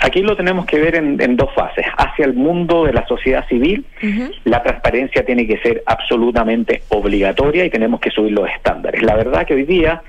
Aquí 0.00 0.22
lo 0.22 0.36
tenemos 0.36 0.64
que 0.64 0.78
ver 0.78 0.94
en, 0.94 1.36
dos 1.36 1.52
fases. 1.54 1.84
Hacia 1.96 2.24
el 2.24 2.34
mundo 2.34 2.84
de 2.84 2.92
la 2.92 3.04
sociedad 3.06 3.46
civil, 3.48 3.84
la 4.44 4.62
transparencia 4.62 5.24
tiene 5.24 5.46
que 5.46 5.58
ser 5.58 5.82
absolutamente 5.86 6.82
obligatoria 6.90 7.64
y 7.64 7.70
tenemos 7.70 8.00
que 8.00 8.10
subir 8.10 8.32
los 8.32 8.48
estándares. 8.48 9.02
La 9.02 9.16
verdad 9.16 9.44
que 9.44 9.54
hoy 9.54 9.64
día 9.64 10.02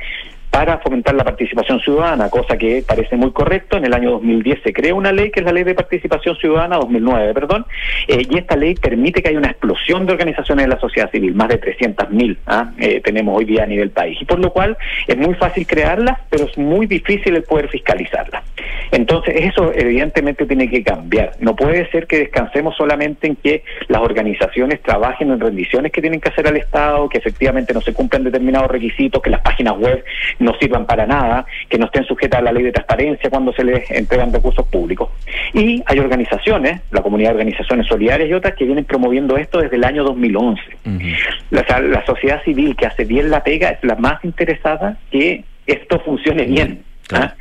para 0.50 0.80
fomentar 0.80 1.16
la 1.16 1.24
participación 1.24 1.80
ciudadana, 1.80 2.30
cosa 2.30 2.58
que 2.58 2.84
parece 2.86 3.16
muy 3.16 3.32
correcto. 3.32 3.78
En 3.78 3.86
el 3.86 3.94
año 3.94 4.12
2010 4.12 4.64
se 4.64 4.74
crea 4.74 4.96
una 4.96 5.12
ley 5.12 5.32
que 5.32 5.42
es 5.42 5.46
la 5.46 5.52
Ley 5.52 5.64
de 5.64 5.76
Participación 5.76 6.36
Ciudadana, 6.38 6.78
2009, 6.78 7.34
perdón, 7.34 7.66
eh, 8.08 8.24
y 8.30 8.38
esta 8.38 8.56
ley 8.56 8.76
permite 8.76 9.22
que 9.22 9.30
haya 9.30 9.38
una 9.38 9.52
explosión 9.52 10.06
de 10.06 10.14
organizaciones 10.14 10.66
de 10.66 10.70
la 10.70 10.80
sociedad 10.80 11.12
civil, 11.12 11.36
más 11.36 11.50
de 11.50 11.62
300.000 11.62 12.38
¿ah? 12.48 12.72
eh, 12.78 13.02
tenemos 13.02 13.38
hoy 13.38 13.46
día 13.46 13.64
a 13.64 13.68
nivel 13.68 13.92
país, 13.92 14.18
y 14.22 14.26
por 14.26 14.40
lo 14.40 14.52
cual 14.52 14.78
es 15.08 15.18
muy 15.18 15.36
fácil 15.36 15.68
crearlas, 15.68 16.20
pero 16.30 16.46
es 16.46 16.58
muy 16.58 16.88
difícil 16.88 17.36
el 17.36 17.44
poder 17.44 17.70
fiscalizarlas. 17.70 18.44
Entonces, 18.92 19.36
eso 19.38 19.72
evidentemente 19.74 20.46
tiene 20.46 20.70
que 20.70 20.84
cambiar. 20.84 21.34
No 21.40 21.56
puede 21.56 21.90
ser 21.92 22.08
que 22.08 22.18
descansemos 22.18 22.76
solamente 22.76 23.28
en 23.28 23.36
que 23.36 23.64
las 23.88 24.02
organizaciones 24.02 24.82
trabajen 24.82 25.32
en 25.32 25.40
rendiciones 25.40 25.92
que 25.92 26.02
tienen 26.02 26.20
que 26.20 26.30
hacer 26.30 26.48
al 26.48 26.58
Estado, 26.58 27.08
que 27.08 27.20
efectivamente 27.20 27.74
no 27.74 27.82
se 27.82 27.94
cumplan 27.94 28.24
determinados 28.24 28.70
requisitos, 28.70 29.22
que 29.22 29.30
las 29.30 29.42
páginas 29.42 29.78
web 29.78 30.04
no 30.40 30.54
sirvan 30.60 30.86
para 30.86 31.06
nada, 31.06 31.46
que 31.68 31.78
no 31.78 31.86
estén 31.86 32.06
sujetas 32.06 32.40
a 32.40 32.44
la 32.44 32.52
ley 32.52 32.64
de 32.64 32.72
transparencia 32.72 33.30
cuando 33.30 33.54
se 33.54 33.64
les 33.64 33.90
entregan 33.92 34.34
recursos 34.34 34.66
públicos. 34.68 35.10
Y 35.54 35.84
hay 35.86 36.00
organizaciones, 36.00 36.82
la 36.92 37.02
comunidad 37.02 37.30
de 37.30 37.36
organizaciones 37.36 37.88
solidarias 37.88 38.30
y 38.30 38.34
otras, 38.34 38.56
que 38.56 38.66
vienen 38.66 38.86
promoviendo 38.86 39.38
esto 39.38 39.60
desde 39.60 39.76
el 39.76 39.84
año 39.84 40.04
2011. 40.04 40.62
la, 41.52 41.80
la 41.80 42.06
sociedad 42.06 42.42
civil 42.44 42.76
que 42.76 42.86
hace 42.86 43.06
bien 43.06 43.30
la 43.30 43.44
pega 43.44 43.70
es 43.70 43.84
la 43.84 43.96
más 43.96 44.24
interesada 44.24 44.98
que 45.12 45.44
esto 45.68 46.00
funcione 46.00 46.44
bien. 46.46 46.84
¿Ah? 47.12 47.34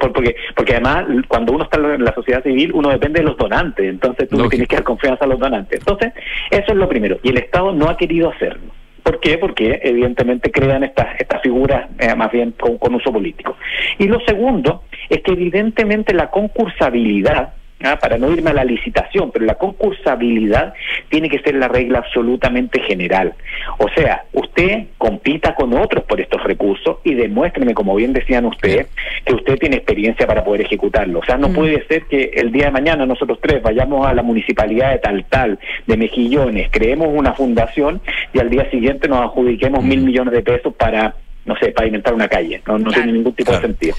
porque, 0.00 0.36
porque 0.54 0.72
además, 0.74 1.06
cuando 1.26 1.52
uno 1.52 1.64
está 1.64 1.78
en 1.78 2.04
la 2.04 2.14
sociedad 2.14 2.42
civil, 2.42 2.70
uno 2.72 2.90
depende 2.90 3.20
de 3.20 3.26
los 3.26 3.36
donantes, 3.36 3.84
entonces 3.84 4.28
tú 4.28 4.48
tienes 4.48 4.68
que 4.68 4.76
dar 4.76 4.84
confianza 4.84 5.24
a 5.24 5.28
los 5.28 5.40
donantes. 5.40 5.80
Entonces, 5.80 6.12
eso 6.50 6.72
es 6.72 6.76
lo 6.76 6.88
primero. 6.88 7.18
Y 7.22 7.30
el 7.30 7.38
Estado 7.38 7.72
no 7.72 7.88
ha 7.88 7.96
querido 7.96 8.30
hacerlo. 8.30 8.72
¿Por 9.02 9.20
qué? 9.20 9.38
Porque 9.38 9.80
evidentemente 9.82 10.50
crean 10.50 10.84
estas 10.84 11.18
estas 11.18 11.42
figuras 11.42 11.88
eh, 11.98 12.14
más 12.14 12.30
bien 12.30 12.52
con, 12.52 12.94
uso 12.94 13.12
político. 13.12 13.56
Y 13.98 14.06
lo 14.06 14.20
segundo 14.20 14.84
es 15.08 15.22
que 15.22 15.32
evidentemente 15.32 16.14
la 16.14 16.30
concursabilidad 16.30 17.54
¿ah? 17.84 17.98
para 18.00 18.18
no 18.18 18.30
irme 18.32 18.50
a 18.50 18.54
la 18.54 18.64
licitación, 18.64 19.30
pero 19.30 19.44
la 19.44 19.54
concursabilidad 19.54 20.74
tiene 21.08 21.28
que 21.28 21.38
ser 21.40 21.54
la 21.54 21.68
regla 21.68 21.98
absolutamente 21.98 22.80
general. 22.80 23.34
O 23.78 23.88
sea, 23.90 24.24
usted 24.32 24.86
compita 24.98 25.54
con 25.54 25.74
otros 25.74 26.04
por 26.04 26.20
estos 26.20 26.42
recursos 26.42 26.98
y 27.04 27.14
demuéstreme, 27.14 27.74
como 27.74 27.94
bien 27.94 28.12
decían 28.12 28.44
ustedes, 28.44 28.88
que 29.24 29.34
usted 29.34 29.58
tiene 29.58 29.76
experiencia 29.76 30.26
para 30.26 30.44
poder 30.44 30.62
ejecutarlo. 30.62 31.20
O 31.20 31.24
sea, 31.24 31.36
no 31.36 31.48
mm. 31.48 31.54
puede 31.54 31.86
ser 31.86 32.04
que 32.06 32.30
el 32.34 32.52
día 32.52 32.66
de 32.66 32.72
mañana 32.72 33.06
nosotros 33.06 33.38
tres 33.40 33.62
vayamos 33.62 34.06
a 34.06 34.14
la 34.14 34.22
municipalidad 34.22 34.92
de 34.92 34.98
tal 34.98 35.24
tal, 35.28 35.58
de 35.86 35.96
Mejillones, 35.96 36.68
creemos 36.70 37.08
una 37.10 37.32
fundación 37.32 38.00
y 38.32 38.38
al 38.38 38.50
día 38.50 38.70
siguiente 38.70 39.08
nos 39.08 39.20
adjudiquemos 39.20 39.84
mil 39.84 40.00
mm. 40.00 40.04
millones 40.04 40.34
de 40.34 40.42
pesos 40.42 40.74
para, 40.74 41.14
no 41.44 41.56
sé, 41.56 41.70
para 41.70 41.86
inventar 41.86 42.14
una 42.14 42.28
calle. 42.28 42.60
No, 42.66 42.78
no 42.78 42.90
tiene 42.90 43.12
ningún 43.12 43.34
tipo 43.34 43.52
de 43.52 43.60
sentido. 43.60 43.94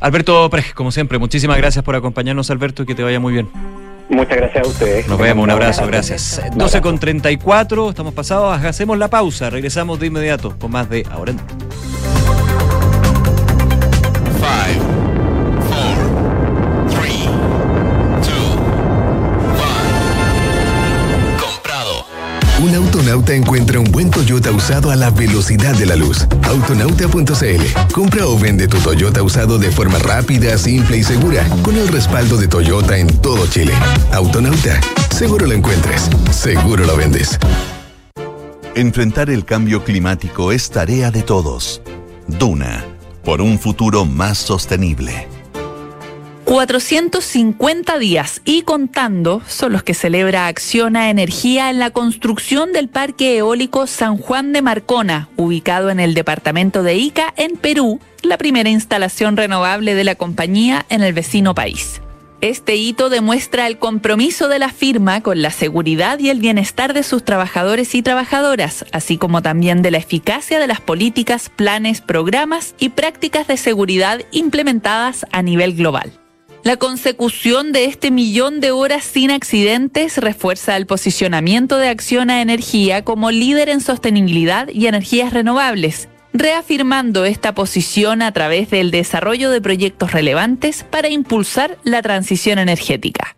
Alberto 0.00 0.48
Prej, 0.50 0.72
como 0.74 0.90
siempre, 0.90 1.18
muchísimas 1.18 1.58
gracias 1.58 1.84
por 1.84 1.94
acompañarnos, 1.94 2.50
Alberto, 2.50 2.82
y 2.82 2.86
que 2.86 2.94
te 2.94 3.02
vaya 3.02 3.20
muy 3.20 3.34
bien. 3.34 3.48
Muchas 4.08 4.36
gracias 4.36 4.66
a 4.66 4.68
ustedes. 4.68 5.06
Nos 5.06 5.18
vemos, 5.18 5.44
un 5.44 5.50
abrazo, 5.50 5.86
gracias. 5.86 6.42
12 6.54 6.80
con 6.80 6.98
34, 6.98 7.90
estamos 7.90 8.12
pasados, 8.12 8.64
hacemos 8.64 8.98
la 8.98 9.08
pausa, 9.08 9.50
regresamos 9.50 10.00
de 10.00 10.08
inmediato 10.08 10.58
con 10.58 10.72
más 10.72 10.88
de 10.90 11.06
Ahora 11.10 11.32
Un 14.24 14.99
autonauta 23.10 23.34
encuentra 23.34 23.80
un 23.80 23.90
buen 23.90 24.08
Toyota 24.08 24.52
usado 24.52 24.92
a 24.92 24.96
la 24.96 25.10
velocidad 25.10 25.74
de 25.74 25.84
la 25.84 25.96
luz. 25.96 26.28
Autonauta.cl. 26.44 27.92
Compra 27.92 28.26
o 28.26 28.38
vende 28.38 28.68
tu 28.68 28.78
Toyota 28.78 29.20
usado 29.24 29.58
de 29.58 29.72
forma 29.72 29.98
rápida, 29.98 30.56
simple 30.56 30.98
y 30.98 31.02
segura, 31.02 31.44
con 31.62 31.76
el 31.76 31.88
respaldo 31.88 32.36
de 32.36 32.46
Toyota 32.46 32.96
en 32.96 33.08
todo 33.20 33.48
Chile. 33.48 33.72
Autonauta. 34.12 34.80
Seguro 35.10 35.46
lo 35.46 35.54
encuentres. 35.54 36.08
Seguro 36.30 36.84
lo 36.84 36.96
vendes. 36.96 37.36
Enfrentar 38.76 39.28
el 39.28 39.44
cambio 39.44 39.82
climático 39.82 40.52
es 40.52 40.70
tarea 40.70 41.10
de 41.10 41.22
todos. 41.22 41.82
Duna. 42.28 42.84
Por 43.24 43.40
un 43.40 43.58
futuro 43.58 44.04
más 44.04 44.38
sostenible. 44.38 45.26
450 46.50 48.00
días 48.00 48.42
y 48.44 48.62
contando 48.62 49.40
son 49.46 49.72
los 49.72 49.84
que 49.84 49.94
celebra 49.94 50.48
Acciona 50.48 51.08
Energía 51.08 51.70
en 51.70 51.78
la 51.78 51.90
construcción 51.90 52.72
del 52.72 52.88
Parque 52.88 53.38
Eólico 53.38 53.86
San 53.86 54.16
Juan 54.16 54.52
de 54.52 54.60
Marcona, 54.60 55.28
ubicado 55.36 55.90
en 55.90 56.00
el 56.00 56.12
departamento 56.12 56.82
de 56.82 56.96
Ica, 56.96 57.32
en 57.36 57.56
Perú, 57.56 58.00
la 58.24 58.36
primera 58.36 58.68
instalación 58.68 59.36
renovable 59.36 59.94
de 59.94 60.02
la 60.02 60.16
compañía 60.16 60.86
en 60.88 61.04
el 61.04 61.12
vecino 61.12 61.54
país. 61.54 62.02
Este 62.40 62.74
hito 62.74 63.10
demuestra 63.10 63.68
el 63.68 63.78
compromiso 63.78 64.48
de 64.48 64.58
la 64.58 64.70
firma 64.70 65.20
con 65.20 65.42
la 65.42 65.52
seguridad 65.52 66.18
y 66.18 66.30
el 66.30 66.40
bienestar 66.40 66.94
de 66.94 67.04
sus 67.04 67.24
trabajadores 67.24 67.94
y 67.94 68.02
trabajadoras, 68.02 68.84
así 68.90 69.18
como 69.18 69.40
también 69.40 69.82
de 69.82 69.92
la 69.92 69.98
eficacia 69.98 70.58
de 70.58 70.66
las 70.66 70.80
políticas, 70.80 71.48
planes, 71.48 72.00
programas 72.00 72.74
y 72.80 72.88
prácticas 72.88 73.46
de 73.46 73.56
seguridad 73.56 74.22
implementadas 74.32 75.26
a 75.30 75.42
nivel 75.42 75.76
global. 75.76 76.10
La 76.62 76.76
consecución 76.76 77.72
de 77.72 77.86
este 77.86 78.10
millón 78.10 78.60
de 78.60 78.70
horas 78.70 79.04
sin 79.04 79.30
accidentes 79.30 80.18
refuerza 80.18 80.76
el 80.76 80.84
posicionamiento 80.84 81.78
de 81.78 81.88
Acción 81.88 82.28
a 82.28 82.42
Energía 82.42 83.02
como 83.02 83.30
líder 83.30 83.70
en 83.70 83.80
sostenibilidad 83.80 84.68
y 84.68 84.86
energías 84.86 85.32
renovables, 85.32 86.08
reafirmando 86.34 87.24
esta 87.24 87.54
posición 87.54 88.20
a 88.20 88.32
través 88.32 88.68
del 88.68 88.90
desarrollo 88.90 89.50
de 89.50 89.62
proyectos 89.62 90.12
relevantes 90.12 90.84
para 90.84 91.08
impulsar 91.08 91.78
la 91.82 92.02
transición 92.02 92.58
energética. 92.58 93.36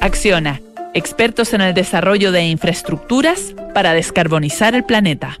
Acciona, 0.00 0.60
expertos 0.94 1.54
en 1.54 1.62
el 1.62 1.74
desarrollo 1.74 2.30
de 2.30 2.44
infraestructuras 2.44 3.56
para 3.74 3.92
descarbonizar 3.92 4.76
el 4.76 4.84
planeta. 4.84 5.40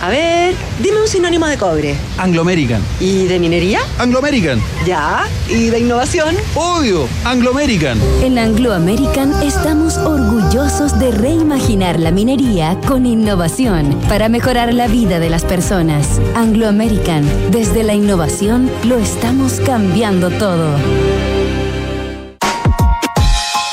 A 0.00 0.10
ver, 0.10 0.54
dime 0.80 1.00
un 1.00 1.08
sinónimo 1.08 1.46
de 1.46 1.58
cobre. 1.58 1.96
Anglo 2.18 2.42
American. 2.42 2.80
¿Y 3.00 3.24
de 3.24 3.40
minería? 3.40 3.80
Anglo 3.98 4.20
American. 4.20 4.62
Ya. 4.86 5.26
¿Y 5.48 5.70
de 5.70 5.80
innovación? 5.80 6.36
Obvio, 6.54 7.08
Anglo 7.24 7.50
American. 7.50 7.98
En 8.22 8.38
Anglo 8.38 8.72
American 8.72 9.32
estamos 9.42 9.96
orgullosos 9.96 10.98
de 11.00 11.10
reimaginar 11.10 11.98
la 11.98 12.12
minería 12.12 12.78
con 12.86 13.06
innovación 13.06 13.98
para 14.08 14.28
mejorar 14.28 14.72
la 14.72 14.86
vida 14.86 15.18
de 15.18 15.30
las 15.30 15.44
personas. 15.44 16.20
Anglo 16.36 16.68
American, 16.68 17.24
desde 17.50 17.82
la 17.82 17.94
innovación 17.94 18.70
lo 18.84 18.98
estamos 18.98 19.54
cambiando 19.64 20.30
todo. 20.30 21.37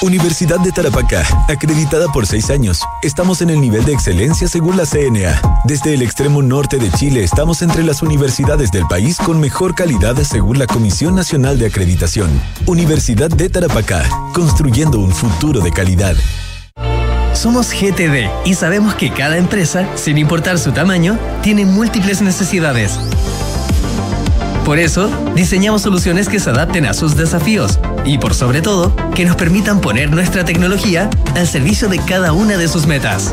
Universidad 0.05 0.59
de 0.59 0.71
Tarapacá, 0.71 1.25
acreditada 1.47 2.07
por 2.09 2.27
seis 2.27 2.51
años. 2.51 2.83
Estamos 3.01 3.41
en 3.41 3.49
el 3.49 3.59
nivel 3.59 3.83
de 3.85 3.93
excelencia 3.93 4.47
según 4.47 4.77
la 4.77 4.85
CNA. 4.85 5.41
Desde 5.63 5.95
el 5.95 6.03
extremo 6.03 6.43
norte 6.43 6.77
de 6.77 6.91
Chile 6.91 7.23
estamos 7.23 7.63
entre 7.63 7.81
las 7.81 8.03
universidades 8.03 8.71
del 8.71 8.85
país 8.85 9.17
con 9.17 9.39
mejor 9.39 9.73
calidad 9.73 10.15
según 10.21 10.59
la 10.59 10.67
Comisión 10.67 11.15
Nacional 11.15 11.57
de 11.57 11.65
Acreditación. 11.65 12.29
Universidad 12.67 13.31
de 13.31 13.49
Tarapacá, 13.49 14.07
construyendo 14.31 14.99
un 14.99 15.11
futuro 15.11 15.59
de 15.59 15.71
calidad. 15.71 16.15
Somos 17.33 17.71
GTD 17.71 18.29
y 18.45 18.53
sabemos 18.53 18.93
que 18.93 19.11
cada 19.11 19.37
empresa, 19.37 19.89
sin 19.95 20.19
importar 20.19 20.59
su 20.59 20.71
tamaño, 20.71 21.17
tiene 21.41 21.65
múltiples 21.65 22.21
necesidades. 22.21 22.99
Por 24.65 24.79
eso, 24.79 25.09
diseñamos 25.35 25.83
soluciones 25.83 26.27
que 26.27 26.39
se 26.39 26.49
adapten 26.49 26.87
a 26.87 26.95
sus 26.95 27.15
desafíos 27.15 27.79
y, 28.03 28.17
por 28.17 28.33
sobre 28.33 28.63
todo, 28.63 28.95
que 29.13 29.23
nos 29.23 29.35
permitan 29.35 29.79
poner 29.79 30.09
nuestra 30.09 30.43
tecnología 30.43 31.07
al 31.35 31.47
servicio 31.47 31.87
de 31.87 31.99
cada 31.99 32.33
una 32.33 32.57
de 32.57 32.67
sus 32.67 32.87
metas. 32.87 33.31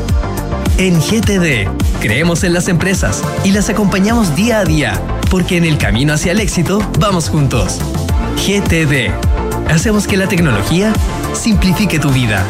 En 0.77 0.99
GTD, 1.01 1.67
creemos 1.99 2.43
en 2.43 2.53
las 2.53 2.67
empresas 2.67 3.23
y 3.43 3.51
las 3.51 3.67
acompañamos 3.67 4.35
día 4.35 4.59
a 4.59 4.63
día, 4.63 5.01
porque 5.31 5.57
en 5.57 5.65
el 5.65 5.79
camino 5.79 6.13
hacia 6.13 6.33
el 6.33 6.39
éxito 6.39 6.87
vamos 6.99 7.29
juntos. 7.29 7.79
GTD. 8.35 9.09
Hacemos 9.71 10.05
que 10.05 10.17
la 10.17 10.27
tecnología 10.27 10.93
simplifique 11.33 11.97
tu 11.97 12.09
vida 12.11 12.45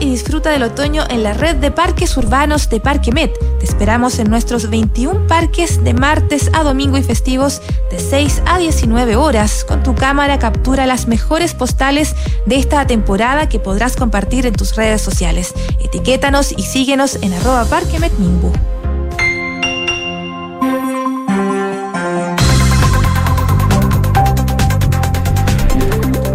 y 0.00 0.10
disfruta 0.10 0.50
del 0.50 0.62
otoño 0.62 1.04
en 1.08 1.22
la 1.22 1.32
red 1.32 1.56
de 1.56 1.70
parques 1.70 2.16
urbanos 2.16 2.68
de 2.68 2.80
Parque 2.80 3.10
Met. 3.10 3.51
Te 3.62 3.68
esperamos 3.68 4.18
en 4.18 4.28
nuestros 4.28 4.70
21 4.70 5.28
parques 5.28 5.84
de 5.84 5.94
martes 5.94 6.50
a 6.52 6.64
domingo 6.64 6.98
y 6.98 7.04
festivos 7.04 7.62
de 7.92 8.00
6 8.00 8.42
a 8.44 8.58
19 8.58 9.14
horas. 9.14 9.64
Con 9.64 9.84
tu 9.84 9.94
cámara 9.94 10.40
captura 10.40 10.84
las 10.84 11.06
mejores 11.06 11.54
postales 11.54 12.16
de 12.44 12.56
esta 12.56 12.84
temporada 12.88 13.48
que 13.48 13.60
podrás 13.60 13.94
compartir 13.94 14.46
en 14.46 14.54
tus 14.54 14.74
redes 14.74 15.00
sociales. 15.00 15.54
Etiquétanos 15.78 16.50
y 16.50 16.64
síguenos 16.64 17.20
en 17.22 17.34
arroba 17.34 17.64
parquemetmimbu. 17.66 18.50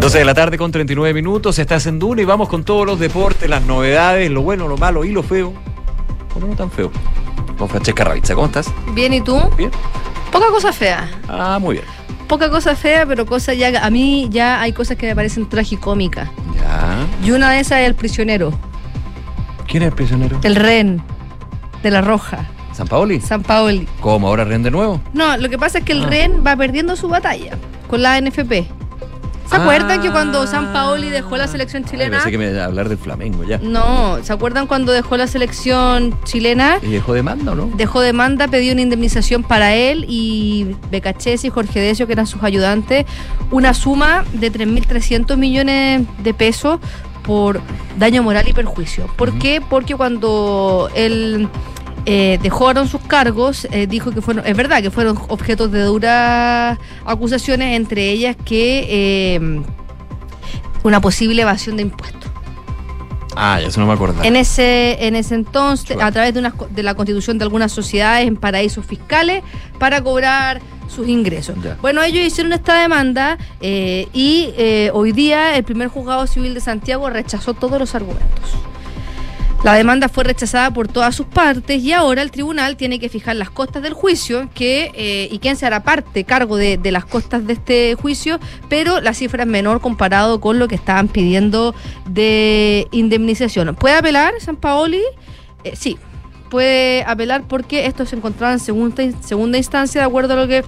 12 0.00 0.18
de 0.18 0.24
la 0.24 0.32
tarde 0.32 0.56
con 0.56 0.72
39 0.72 1.12
minutos, 1.12 1.58
estás 1.58 1.84
en 1.84 1.98
Duna 1.98 2.22
y 2.22 2.24
vamos 2.24 2.48
con 2.48 2.64
todos 2.64 2.86
los 2.86 2.98
deportes, 2.98 3.50
las 3.50 3.64
novedades, 3.64 4.30
lo 4.30 4.40
bueno, 4.40 4.66
lo 4.66 4.78
malo 4.78 5.04
y 5.04 5.10
lo 5.10 5.22
feo. 5.22 5.52
O 6.42 6.46
no 6.46 6.54
tan 6.54 6.70
feo. 6.70 6.90
Con 7.58 7.68
Francesca 7.68 8.04
Ravizza, 8.04 8.34
¿cómo 8.34 8.46
estás? 8.46 8.72
Bien, 8.94 9.12
¿y 9.12 9.20
tú? 9.20 9.40
Bien. 9.56 9.70
Poca 10.32 10.46
cosa 10.48 10.72
fea. 10.72 11.08
Ah, 11.28 11.58
muy 11.60 11.76
bien. 11.76 11.86
Poca 12.28 12.50
cosa 12.50 12.76
fea, 12.76 13.06
pero 13.06 13.24
cosa 13.26 13.54
ya. 13.54 13.84
A 13.84 13.90
mí 13.90 14.28
ya 14.30 14.60
hay 14.60 14.72
cosas 14.72 14.96
que 14.96 15.06
me 15.06 15.16
parecen 15.16 15.48
tragicómicas. 15.48 16.28
Ya. 16.54 17.06
Y 17.26 17.30
una 17.32 17.50
de 17.52 17.60
esas 17.60 17.80
es 17.80 17.86
el 17.86 17.94
prisionero, 17.94 18.52
¿Quién 19.66 19.82
es 19.82 19.88
el 19.88 19.94
prisionero? 19.94 20.38
el 20.42 20.54
rehén 20.56 21.02
de 21.82 21.90
la 21.90 22.00
Roja, 22.02 22.46
¿San 22.72 22.86
Paoli? 22.86 23.20
San 23.20 23.42
Paoli. 23.42 23.88
¿Cómo? 24.00 24.28
¿Ahora 24.28 24.44
rehén 24.44 24.62
de 24.62 24.70
nuevo? 24.70 25.00
No, 25.14 25.36
lo 25.36 25.48
que 25.48 25.58
pasa 25.58 25.78
es 25.78 25.84
que 25.84 25.92
el 25.92 26.04
Ah. 26.04 26.08
rehén 26.08 26.44
va 26.46 26.54
perdiendo 26.56 26.94
su 26.96 27.08
batalla 27.08 27.56
con 27.88 28.02
la 28.02 28.18
NFP. 28.20 28.66
¿Se 29.48 29.56
Ah. 29.56 29.62
acuerdan 29.62 30.02
que 30.02 30.10
cuando 30.10 30.46
San 30.46 30.72
Paoli 30.74 31.08
dejó 31.08 31.36
la 31.38 31.46
selección 31.48 31.84
chilena? 31.84 32.10
pensé 32.18 32.30
que 32.30 32.36
me 32.38 32.50
iba 32.50 32.62
a 32.62 32.66
hablar 32.66 32.88
del 32.88 32.98
Flamengo 32.98 33.44
ya. 33.44 33.58
No, 33.58 34.18
¿se 34.22 34.32
acuerdan 34.32 34.66
cuando 34.66 34.92
dejó 34.92 35.16
la 35.16 35.26
selección 35.26 36.14
chilena? 36.24 36.78
¿Y 36.82 36.88
dejó 36.90 37.14
demanda 37.14 37.52
o 37.52 37.54
no? 37.54 37.70
Dejó 37.74 38.00
demanda, 38.02 38.46
pidió 38.48 38.72
una 38.72 38.82
indemnización 38.82 39.42
para 39.42 39.74
él 39.74 40.04
y 40.08 40.76
Becachese 40.90 41.46
y 41.46 41.50
Jorge 41.50 41.80
Decio, 41.80 42.06
que 42.06 42.12
eran 42.12 42.26
sus 42.26 42.42
ayudantes, 42.42 43.06
una 43.50 43.72
suma 43.72 44.24
de 44.34 44.52
3.300 44.52 45.36
millones 45.38 46.02
de 46.22 46.34
pesos 46.34 46.78
por 47.22 47.60
daño 47.98 48.22
moral 48.22 48.48
y 48.48 48.52
perjuicio. 48.52 49.06
¿Por 49.16 49.38
qué? 49.38 49.60
Porque 49.60 49.94
cuando 49.94 50.90
él 50.94 51.48
eh, 52.10 52.38
dejaron 52.42 52.88
sus 52.88 53.02
cargos, 53.02 53.66
eh, 53.70 53.86
dijo 53.86 54.12
que 54.12 54.22
fueron, 54.22 54.46
es 54.46 54.56
verdad 54.56 54.80
que 54.80 54.90
fueron 54.90 55.18
objetos 55.28 55.70
de 55.70 55.82
duras 55.82 56.78
acusaciones, 57.04 57.76
entre 57.76 58.10
ellas 58.10 58.34
que 58.46 58.86
eh, 58.88 59.62
una 60.84 61.02
posible 61.02 61.42
evasión 61.42 61.76
de 61.76 61.82
impuestos. 61.82 62.30
Ah, 63.36 63.60
eso 63.60 63.78
no 63.78 63.86
me 63.86 63.92
acordaba. 63.92 64.26
En 64.26 64.36
ese, 64.36 65.06
en 65.06 65.16
ese 65.16 65.34
entonces, 65.34 65.98
a 66.00 66.10
través 66.10 66.32
de, 66.32 66.40
una, 66.40 66.54
de 66.70 66.82
la 66.82 66.94
constitución 66.94 67.36
de 67.36 67.44
algunas 67.44 67.72
sociedades 67.72 68.26
en 68.26 68.36
paraísos 68.36 68.86
fiscales 68.86 69.44
para 69.78 70.02
cobrar 70.02 70.62
sus 70.88 71.08
ingresos. 71.08 71.56
Ya. 71.62 71.76
Bueno, 71.82 72.02
ellos 72.02 72.24
hicieron 72.26 72.54
esta 72.54 72.80
demanda 72.80 73.36
eh, 73.60 74.08
y 74.14 74.54
eh, 74.56 74.90
hoy 74.94 75.12
día 75.12 75.56
el 75.56 75.62
primer 75.62 75.88
juzgado 75.88 76.26
civil 76.26 76.54
de 76.54 76.60
Santiago 76.60 77.10
rechazó 77.10 77.52
todos 77.52 77.78
los 77.78 77.94
argumentos. 77.94 78.56
La 79.64 79.74
demanda 79.74 80.08
fue 80.08 80.22
rechazada 80.22 80.70
por 80.70 80.86
todas 80.86 81.16
sus 81.16 81.26
partes 81.26 81.82
y 81.82 81.92
ahora 81.92 82.22
el 82.22 82.30
tribunal 82.30 82.76
tiene 82.76 83.00
que 83.00 83.08
fijar 83.08 83.34
las 83.34 83.50
costas 83.50 83.82
del 83.82 83.92
juicio 83.92 84.48
que, 84.54 84.92
eh, 84.94 85.28
y 85.32 85.40
quién 85.40 85.56
se 85.56 85.66
hará 85.66 85.82
parte, 85.82 86.22
cargo 86.22 86.56
de, 86.56 86.78
de 86.78 86.92
las 86.92 87.04
costas 87.04 87.44
de 87.44 87.54
este 87.54 87.96
juicio, 87.96 88.38
pero 88.68 89.00
la 89.00 89.14
cifra 89.14 89.42
es 89.42 89.48
menor 89.48 89.80
comparado 89.80 90.40
con 90.40 90.60
lo 90.60 90.68
que 90.68 90.76
estaban 90.76 91.08
pidiendo 91.08 91.74
de 92.08 92.86
indemnización. 92.92 93.74
¿Puede 93.74 93.96
apelar 93.96 94.34
San 94.40 94.56
Paoli? 94.56 95.02
Eh, 95.64 95.74
sí, 95.74 95.98
puede 96.50 97.02
apelar 97.04 97.42
porque 97.48 97.86
esto 97.86 98.06
se 98.06 98.14
encontraba 98.14 98.52
en 98.52 98.60
segunda, 98.60 99.02
segunda 99.22 99.58
instancia 99.58 100.02
de 100.02 100.06
acuerdo 100.06 100.34
a 100.34 100.36
lo 100.36 100.46
que 100.46 100.64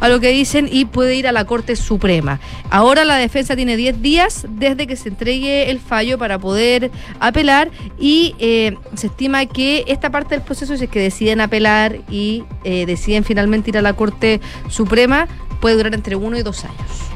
a 0.00 0.08
lo 0.08 0.20
que 0.20 0.30
dicen 0.30 0.68
y 0.70 0.84
puede 0.84 1.14
ir 1.14 1.26
a 1.26 1.32
la 1.32 1.44
Corte 1.44 1.76
Suprema. 1.76 2.40
Ahora 2.70 3.04
la 3.04 3.16
defensa 3.16 3.56
tiene 3.56 3.76
10 3.76 4.02
días 4.02 4.46
desde 4.48 4.86
que 4.86 4.96
se 4.96 5.08
entregue 5.08 5.70
el 5.70 5.80
fallo 5.80 6.18
para 6.18 6.38
poder 6.38 6.90
apelar 7.20 7.70
y 7.98 8.34
eh, 8.38 8.76
se 8.94 9.08
estima 9.08 9.46
que 9.46 9.84
esta 9.88 10.10
parte 10.10 10.34
del 10.34 10.42
proceso, 10.44 10.76
si 10.76 10.84
es 10.84 10.90
que 10.90 11.00
deciden 11.00 11.40
apelar 11.40 11.98
y 12.08 12.44
eh, 12.64 12.86
deciden 12.86 13.24
finalmente 13.24 13.70
ir 13.70 13.78
a 13.78 13.82
la 13.82 13.94
Corte 13.94 14.40
Suprema, 14.68 15.28
puede 15.60 15.76
durar 15.76 15.94
entre 15.94 16.16
uno 16.16 16.38
y 16.38 16.42
dos 16.42 16.64
años. 16.64 17.08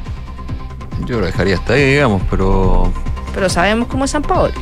Yo 1.06 1.20
lo 1.20 1.26
dejaría 1.26 1.56
hasta 1.56 1.74
ahí, 1.74 1.92
digamos, 1.92 2.22
pero. 2.30 2.92
Pero 3.34 3.48
sabemos 3.48 3.88
cómo 3.88 4.04
es 4.04 4.10
San 4.10 4.22
Paoli. 4.22 4.54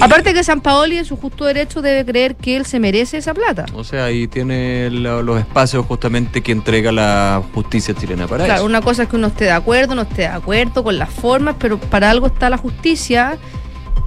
Aparte 0.00 0.34
que 0.34 0.42
San 0.42 0.60
Paoli 0.60 0.98
en 0.98 1.04
su 1.04 1.16
justo 1.16 1.44
derecho 1.44 1.80
debe 1.82 2.04
creer 2.04 2.34
que 2.34 2.56
él 2.56 2.66
se 2.66 2.80
merece 2.80 3.18
esa 3.18 3.34
plata. 3.34 3.66
O 3.74 3.84
sea, 3.84 4.06
ahí 4.06 4.26
tiene 4.26 4.90
la- 4.90 5.22
los 5.22 5.38
espacios 5.38 5.86
justamente 5.86 6.42
que 6.42 6.52
entrega 6.52 6.90
la 6.92 7.42
justicia 7.54 7.94
chilena 7.94 8.26
para 8.26 8.44
Claro, 8.44 8.60
eso. 8.60 8.66
una 8.66 8.80
cosa 8.80 9.04
es 9.04 9.08
que 9.08 9.16
uno 9.16 9.28
esté 9.28 9.44
de 9.44 9.52
acuerdo, 9.52 9.94
no 9.94 10.02
esté 10.02 10.22
de 10.22 10.26
acuerdo 10.28 10.82
con 10.82 10.98
las 10.98 11.10
formas, 11.10 11.54
pero 11.58 11.78
para 11.78 12.10
algo 12.10 12.26
está 12.26 12.50
la 12.50 12.58
justicia 12.58 13.36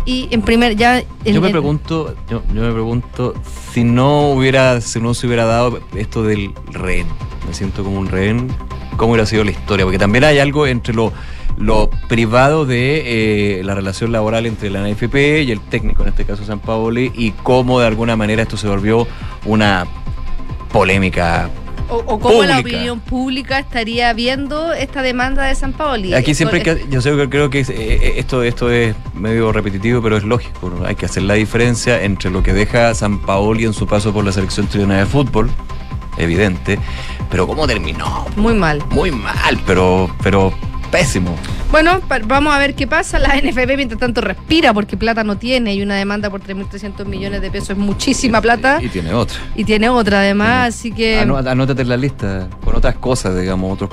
y 0.05 0.27
en 0.31 0.41
primer 0.41 0.75
ya 0.75 0.99
en- 0.99 1.33
Yo 1.35 1.41
me 1.41 1.49
pregunto, 1.49 2.15
yo, 2.29 2.41
yo 2.53 2.61
me 2.61 2.71
pregunto 2.73 3.33
si 3.73 3.83
no 3.83 4.31
hubiera, 4.31 4.81
si 4.81 4.99
no 4.99 5.13
se 5.13 5.27
hubiera 5.27 5.45
dado 5.45 5.79
esto 5.95 6.23
del 6.23 6.51
rehén. 6.71 7.07
Me 7.47 7.53
siento 7.53 7.83
como 7.83 7.99
un 7.99 8.07
rehén. 8.07 8.49
¿Cómo 8.97 9.11
hubiera 9.11 9.25
sido 9.27 9.43
la 9.43 9.51
historia? 9.51 9.85
Porque 9.85 9.99
también 9.99 10.23
hay 10.23 10.39
algo 10.39 10.65
entre 10.65 10.93
lo, 10.93 11.13
lo 11.57 11.89
privado 12.07 12.65
de 12.65 13.59
eh, 13.59 13.63
la 13.63 13.73
relación 13.75 14.11
laboral 14.11 14.45
entre 14.45 14.69
la 14.69 14.87
NFP 14.87 15.15
y 15.43 15.51
el 15.51 15.59
técnico, 15.61 16.03
en 16.03 16.09
este 16.09 16.25
caso 16.25 16.43
San 16.45 16.59
Paoli, 16.59 17.11
y 17.15 17.31
cómo 17.31 17.79
de 17.79 17.87
alguna 17.87 18.15
manera 18.15 18.41
esto 18.43 18.57
se 18.57 18.67
volvió 18.67 19.07
una 19.45 19.85
polémica. 20.71 21.49
o, 21.89 21.95
o 22.05 22.19
cómo 22.19 22.43
la 22.43 22.59
opinión 22.59 22.99
pública 22.99 23.59
estaría 23.59 24.11
viendo 24.13 24.73
esta 24.73 25.01
demanda 25.01 25.45
de 25.45 25.55
San 25.55 25.71
Paoli. 25.73 26.13
Aquí 26.13 26.31
Eh, 26.31 26.35
siempre 26.35 26.59
hay 26.59 26.65
con- 26.65 26.77
que, 26.77 26.93
yo 26.93 27.01
sé 27.01 27.15
que 27.15 27.29
creo 27.29 27.49
que 27.49 27.61
es, 27.61 27.69
eh, 27.69 28.19
esto, 28.19 28.43
esto 28.43 28.69
es 28.69 28.93
medio 29.13 29.51
repetitivo, 29.53 30.01
pero 30.01 30.17
es 30.17 30.23
lógico. 30.23 30.69
¿no? 30.69 30.85
Hay 30.85 30.95
que 30.95 31.05
hacer 31.05 31.23
la 31.23 31.35
diferencia 31.35 32.03
entre 32.03 32.29
lo 32.29 32.43
que 32.43 32.53
deja 32.53 32.93
San 32.93 33.19
Paoli 33.19 33.63
en 33.65 33.73
su 33.73 33.87
paso 33.87 34.11
por 34.13 34.25
la 34.25 34.31
selección 34.33 34.67
chilena 34.67 34.97
de 34.97 35.05
fútbol, 35.05 35.49
evidente, 36.17 36.77
pero 37.31 37.47
cómo 37.47 37.65
terminó. 37.65 38.25
Muy 38.35 38.53
mal. 38.53 38.83
Muy 38.89 39.11
mal, 39.11 39.57
pero, 39.65 40.09
pero 40.21 40.51
pésimo. 40.91 41.35
Bueno, 41.71 41.99
vamos 42.25 42.53
a 42.53 42.59
ver 42.59 42.75
qué 42.75 42.87
pasa. 42.87 43.19
La 43.19 43.35
NFP 43.35 43.75
mientras 43.75 43.99
tanto 43.99 44.21
respira 44.21 44.73
porque 44.73 44.95
plata 44.97 45.23
no 45.23 45.37
tiene 45.37 45.73
y 45.75 45.81
una 45.81 45.95
demanda 45.95 46.29
por 46.29 46.41
3.300 46.41 47.05
millones 47.05 47.41
de 47.41 47.51
pesos 47.51 47.71
es 47.71 47.77
muchísima 47.77 48.41
plata 48.41 48.79
Y 48.81 48.87
tiene 48.89 49.13
otra. 49.13 49.37
y 49.55 49.63
tiene 49.63 49.89
otra 49.89 50.19
además, 50.19 50.75
así 50.75 50.91
que... 50.91 51.19
Anó- 51.19 51.37
Anótate 51.37 51.81
en 51.81 51.89
la 51.89 51.97
lista 51.97 52.47
con 52.63 52.75
otras 52.75 52.95
cosas, 52.95 53.37
digamos, 53.39 53.73
otros 53.73 53.91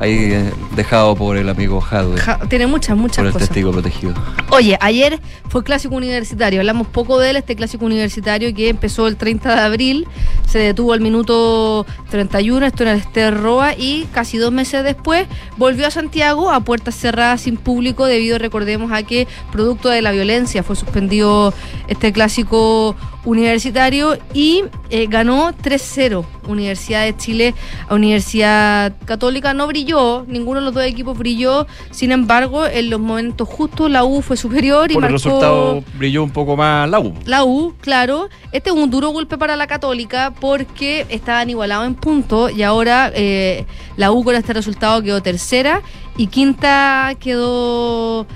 ahí 0.00 0.32
eh, 0.32 0.52
dejado 0.76 1.14
por 1.16 1.36
el 1.36 1.48
amigo 1.48 1.80
Jadwe, 1.80 2.18
ja- 2.20 2.38
tiene 2.48 2.66
muchas, 2.66 2.96
muchas 2.96 3.16
por 3.18 3.26
el 3.26 3.32
cosas. 3.32 3.48
testigo 3.48 3.72
protegido. 3.72 4.14
Oye, 4.50 4.76
ayer 4.80 5.20
fue 5.48 5.64
clásico 5.64 5.94
universitario, 5.96 6.60
hablamos 6.60 6.86
poco 6.86 7.18
de 7.18 7.30
él, 7.30 7.36
este 7.36 7.56
clásico 7.56 7.84
universitario 7.86 8.54
que 8.54 8.68
empezó 8.68 9.06
el 9.08 9.16
30 9.16 9.54
de 9.54 9.60
abril, 9.60 10.06
se 10.46 10.58
detuvo 10.58 10.92
al 10.92 11.00
minuto 11.00 11.86
31, 12.10 12.66
esto 12.66 12.82
en 12.84 12.88
el 12.90 12.98
Ester 12.98 13.36
Roa, 13.36 13.74
y 13.76 14.06
casi 14.12 14.38
dos 14.38 14.52
meses 14.52 14.84
después 14.84 15.26
volvió 15.56 15.86
a 15.86 15.90
Santiago 15.90 16.50
a 16.50 16.60
puertas 16.60 16.94
cerradas 16.94 17.42
sin 17.42 17.56
público 17.56 18.06
debido, 18.06 18.38
recordemos, 18.38 18.92
a 18.92 19.02
que 19.02 19.26
producto 19.52 19.88
de 19.88 20.02
la 20.02 20.12
violencia 20.12 20.62
fue 20.62 20.76
suspendido 20.76 21.52
este 21.88 22.12
clásico 22.12 22.94
universitario 23.28 24.16
y 24.32 24.64
eh, 24.90 25.06
ganó 25.06 25.52
3-0 25.52 26.24
Universidad 26.46 27.04
de 27.04 27.14
Chile 27.16 27.54
a 27.88 27.94
Universidad 27.94 28.94
Católica. 29.04 29.52
No 29.52 29.66
brilló, 29.66 30.24
ninguno 30.26 30.60
de 30.60 30.66
los 30.66 30.74
dos 30.74 30.84
equipos 30.84 31.18
brilló, 31.18 31.66
sin 31.90 32.10
embargo, 32.10 32.66
en 32.66 32.88
los 32.88 32.98
momentos 32.98 33.46
justos 33.46 33.90
la 33.90 34.04
U 34.04 34.22
fue 34.22 34.36
superior 34.36 34.90
y 34.90 34.94
Por 34.94 35.04
el 35.04 35.12
resultado 35.12 35.82
brilló 35.98 36.22
un 36.22 36.30
poco 36.30 36.56
más 36.56 36.88
la 36.88 37.00
U. 37.00 37.12
la 37.26 37.44
U, 37.44 37.74
claro. 37.80 38.28
Este 38.52 38.70
es 38.70 38.76
un 38.76 38.90
duro 38.90 39.10
golpe 39.10 39.36
para 39.36 39.56
la 39.56 39.66
Católica 39.66 40.32
porque 40.40 41.06
estaban 41.10 41.50
igualados 41.50 41.86
en 41.86 41.94
puntos 41.94 42.50
y 42.52 42.62
ahora 42.62 43.12
eh, 43.14 43.66
la 43.96 44.10
U 44.10 44.24
con 44.24 44.34
este 44.34 44.54
resultado 44.54 45.02
quedó 45.02 45.22
tercera 45.22 45.82
y 46.16 46.28
quinta 46.28 47.14
quedó 47.20 48.26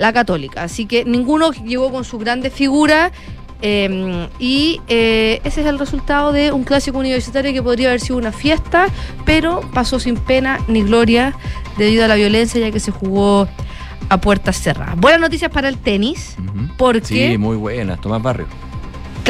la 0.00 0.14
Católica. 0.14 0.62
Así 0.62 0.86
que 0.86 1.04
ninguno 1.04 1.52
llegó 1.52 1.92
con 1.92 2.04
sus 2.04 2.18
grandes 2.18 2.54
figuras. 2.54 3.12
Eh, 3.62 4.28
y 4.38 4.80
eh, 4.88 5.40
ese 5.44 5.60
es 5.60 5.66
el 5.66 5.78
resultado 5.78 6.32
de 6.32 6.52
un 6.52 6.64
clásico 6.64 6.98
universitario 6.98 7.52
que 7.52 7.62
podría 7.62 7.88
haber 7.88 8.00
sido 8.00 8.16
una 8.16 8.32
fiesta, 8.32 8.86
pero 9.24 9.60
pasó 9.72 9.98
sin 10.00 10.16
pena 10.16 10.60
ni 10.68 10.82
gloria 10.82 11.34
debido 11.76 12.04
a 12.04 12.08
la 12.08 12.14
violencia 12.14 12.60
ya 12.60 12.70
que 12.70 12.80
se 12.80 12.90
jugó 12.90 13.48
a 14.08 14.20
puertas 14.20 14.60
cerradas. 14.60 14.96
Buenas 14.98 15.20
noticias 15.20 15.50
para 15.50 15.68
el 15.68 15.78
tenis, 15.78 16.36
porque 16.76 17.30
Sí, 17.32 17.38
muy 17.38 17.56
buenas, 17.56 18.00
Tomás 18.00 18.22
Barrio. 18.22 18.46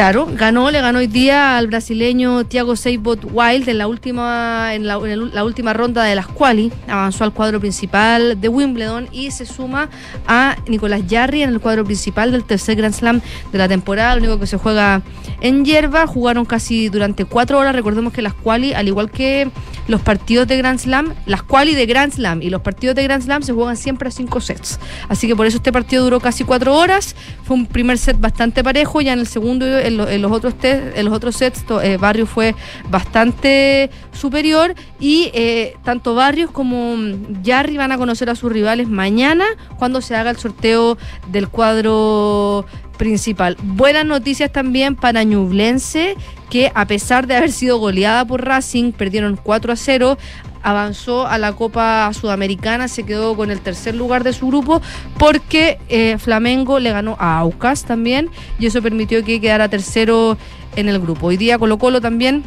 Claro, 0.01 0.27
ganó, 0.33 0.71
le 0.71 0.81
ganó 0.81 1.01
hoy 1.01 1.09
día 1.09 1.59
al 1.59 1.67
brasileño 1.67 2.47
Thiago 2.47 2.75
Seibot 2.75 3.21
Wild 3.31 3.69
en 3.69 3.77
la 3.77 3.87
última 3.87 4.75
en 4.75 4.87
la, 4.87 4.95
el- 4.95 5.31
última 5.45 5.75
ronda 5.75 6.03
de 6.05 6.15
las 6.15 6.27
quali, 6.27 6.73
avanzó 6.89 7.25
al 7.25 7.35
cuadro 7.35 7.61
principal 7.61 8.41
de 8.41 8.49
Wimbledon 8.49 9.09
y 9.13 9.31
se 9.31 9.45
suma 9.45 9.91
a 10.27 10.57
Nicolás 10.67 11.03
Jarry 11.07 11.43
en 11.43 11.51
el 11.51 11.61
cuadro 11.61 11.85
principal 11.85 12.33
del 12.33 12.45
tercer 12.45 12.77
Grand 12.77 12.95
Slam 12.95 13.21
de 13.53 13.59
la 13.59 13.69
temporada, 13.69 14.15
lo 14.15 14.23
único 14.23 14.41
que 14.41 14.47
se 14.47 14.57
juega 14.57 15.03
en 15.43 15.67
hierba, 15.67 16.07
jugaron 16.07 16.47
casi 16.47 16.89
durante 16.89 17.27
cuatro 17.27 17.59
horas, 17.59 17.75
recordemos 17.75 18.15
que 18.15 18.23
las 18.23 18.33
quali, 18.33 18.73
al 18.73 18.89
igual 18.89 19.11
que 19.11 19.51
los 19.87 20.01
partidos 20.01 20.49
de 20.49 20.57
Grand 20.57 20.79
Slam, 20.79 21.13
las 21.27 21.43
quali 21.43 21.75
de 21.75 21.85
Grand 21.85 22.11
Slam 22.11 22.41
y 22.41 22.49
los 22.49 22.63
partidos 22.63 22.97
de 22.97 23.03
Grand 23.03 23.23
Slam 23.23 23.43
se 23.43 23.53
juegan 23.53 23.77
siempre 23.77 24.09
a 24.09 24.11
cinco 24.13 24.41
sets, 24.41 24.81
así 25.11 25.27
que 25.27 25.37
por 25.37 25.45
eso 25.45 25.59
este 25.59 25.73
partido 25.73 26.05
duró 26.05 26.21
casi 26.21 26.45
cuatro 26.45 26.75
horas, 26.75 27.15
fue 27.43 27.55
un 27.57 27.67
primer 27.67 27.99
set 27.99 28.19
bastante 28.19 28.65
parejo, 28.65 29.03
ya 29.03 29.13
en 29.13 29.19
el 29.19 29.27
segundo 29.27 29.67
en, 29.91 29.97
lo- 29.99 30.09
en 30.09 30.23
los 30.23 30.33
otros 30.33 30.55
en 30.63 31.05
los 31.05 31.15
otros 31.15 31.37
sets 31.37 31.65
eh, 31.83 31.97
Barrios 31.99 32.29
fue 32.29 32.55
bastante 32.89 33.91
superior 34.13 34.75
y 34.99 35.31
eh, 35.35 35.75
tanto 35.85 36.15
Barrios 36.15 36.51
como 36.51 36.95
Jarry 37.45 37.77
van 37.77 37.93
a 37.93 37.99
conocer 37.99 38.31
a 38.31 38.35
sus 38.35 38.51
rivales 38.53 38.89
mañana 38.89 39.45
cuando 39.79 40.01
se 40.01 40.17
haga 40.17 40.31
el 40.31 40.37
sorteo 40.37 40.97
del 41.31 41.49
cuadro 41.49 42.65
principal. 43.01 43.57
Buenas 43.63 44.05
noticias 44.05 44.53
también 44.53 44.95
para 44.95 45.25
Ñublense, 45.25 46.17
que 46.51 46.71
a 46.75 46.85
pesar 46.85 47.27
de 47.27 47.35
haber 47.35 47.51
sido 47.51 47.79
goleada 47.79 48.27
por 48.27 48.45
Racing, 48.45 48.93
perdieron 48.93 49.41
4 49.43 49.73
a 49.73 49.77
0, 49.77 50.19
avanzó 50.63 51.27
a 51.27 51.39
la 51.39 51.55
Copa 51.55 52.13
Sudamericana, 52.13 52.89
se 52.89 53.05
quedó 53.05 53.35
con 53.39 53.51
el 53.51 53.63
tercer 53.63 53.95
lugar 53.95 54.23
de 54.23 54.35
su 54.35 54.49
grupo, 54.49 54.83
porque 55.19 55.79
eh, 55.89 56.19
Flamengo 56.19 56.79
le 56.79 56.93
ganó 56.93 57.17
a 57.19 57.39
Aucas 57.39 57.87
también, 57.87 58.29
y 58.59 58.67
eso 58.67 58.83
permitió 58.83 59.25
que 59.25 59.41
quedara 59.41 59.71
tercero 59.71 60.37
en 60.77 60.91
el 60.91 61.01
grupo. 61.01 61.29
Hoy 61.29 61.39
día 61.39 61.59
Colo 61.59 61.79
Colo 61.79 62.03
también 62.03 62.43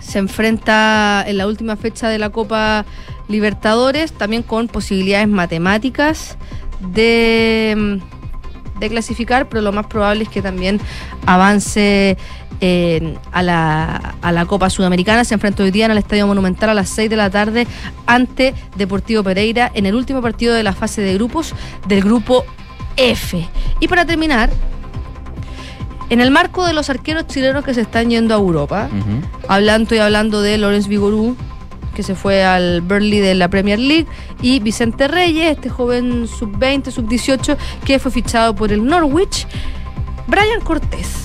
se 0.00 0.18
enfrenta 0.18 1.22
en 1.24 1.38
la 1.38 1.46
última 1.46 1.76
fecha 1.76 2.08
de 2.08 2.18
la 2.18 2.30
Copa 2.30 2.84
Libertadores, 3.28 4.12
también 4.12 4.42
con 4.42 4.66
posibilidades 4.66 5.28
matemáticas 5.28 6.36
de, 6.80 8.00
de 8.78 8.88
clasificar, 8.88 9.48
pero 9.48 9.62
lo 9.62 9.72
más 9.72 9.86
probable 9.86 10.24
es 10.24 10.28
que 10.28 10.42
también 10.42 10.80
avance 11.26 12.16
eh, 12.60 13.16
a, 13.30 13.42
la, 13.42 14.14
a 14.20 14.32
la 14.32 14.46
Copa 14.46 14.70
Sudamericana. 14.70 15.24
Se 15.24 15.34
enfrenta 15.34 15.62
hoy 15.62 15.70
día 15.70 15.84
en 15.84 15.92
el 15.92 15.98
Estadio 15.98 16.26
Monumental 16.26 16.70
a 16.70 16.74
las 16.74 16.88
6 16.90 17.08
de 17.08 17.16
la 17.16 17.30
tarde 17.30 17.66
ante 18.06 18.54
Deportivo 18.76 19.22
Pereira 19.22 19.70
en 19.74 19.86
el 19.86 19.94
último 19.94 20.20
partido 20.22 20.54
de 20.54 20.62
la 20.62 20.72
fase 20.72 21.00
de 21.02 21.14
grupos 21.14 21.54
del 21.86 22.02
grupo 22.02 22.44
F. 22.96 23.48
Y 23.80 23.88
para 23.88 24.04
terminar, 24.04 24.50
en 26.10 26.20
el 26.20 26.30
marco 26.30 26.66
de 26.66 26.72
los 26.72 26.90
arqueros 26.90 27.26
chilenos 27.26 27.64
que 27.64 27.74
se 27.74 27.82
están 27.82 28.10
yendo 28.10 28.34
a 28.34 28.38
Europa, 28.38 28.88
hablando, 29.46 29.84
estoy 29.84 29.98
hablando 29.98 30.42
de 30.42 30.58
Lorenz 30.58 30.88
Vigorú, 30.88 31.36
que 31.98 32.04
se 32.04 32.14
fue 32.14 32.44
al 32.44 32.80
Burnley 32.80 33.18
de 33.18 33.34
la 33.34 33.48
Premier 33.50 33.76
League, 33.80 34.06
y 34.40 34.60
Vicente 34.60 35.08
Reyes, 35.08 35.50
este 35.56 35.68
joven 35.68 36.28
sub-20, 36.28 36.92
sub-18, 36.92 37.56
que 37.84 37.98
fue 37.98 38.12
fichado 38.12 38.54
por 38.54 38.70
el 38.72 38.84
Norwich. 38.86 39.48
Brian 40.28 40.60
Cortés, 40.62 41.24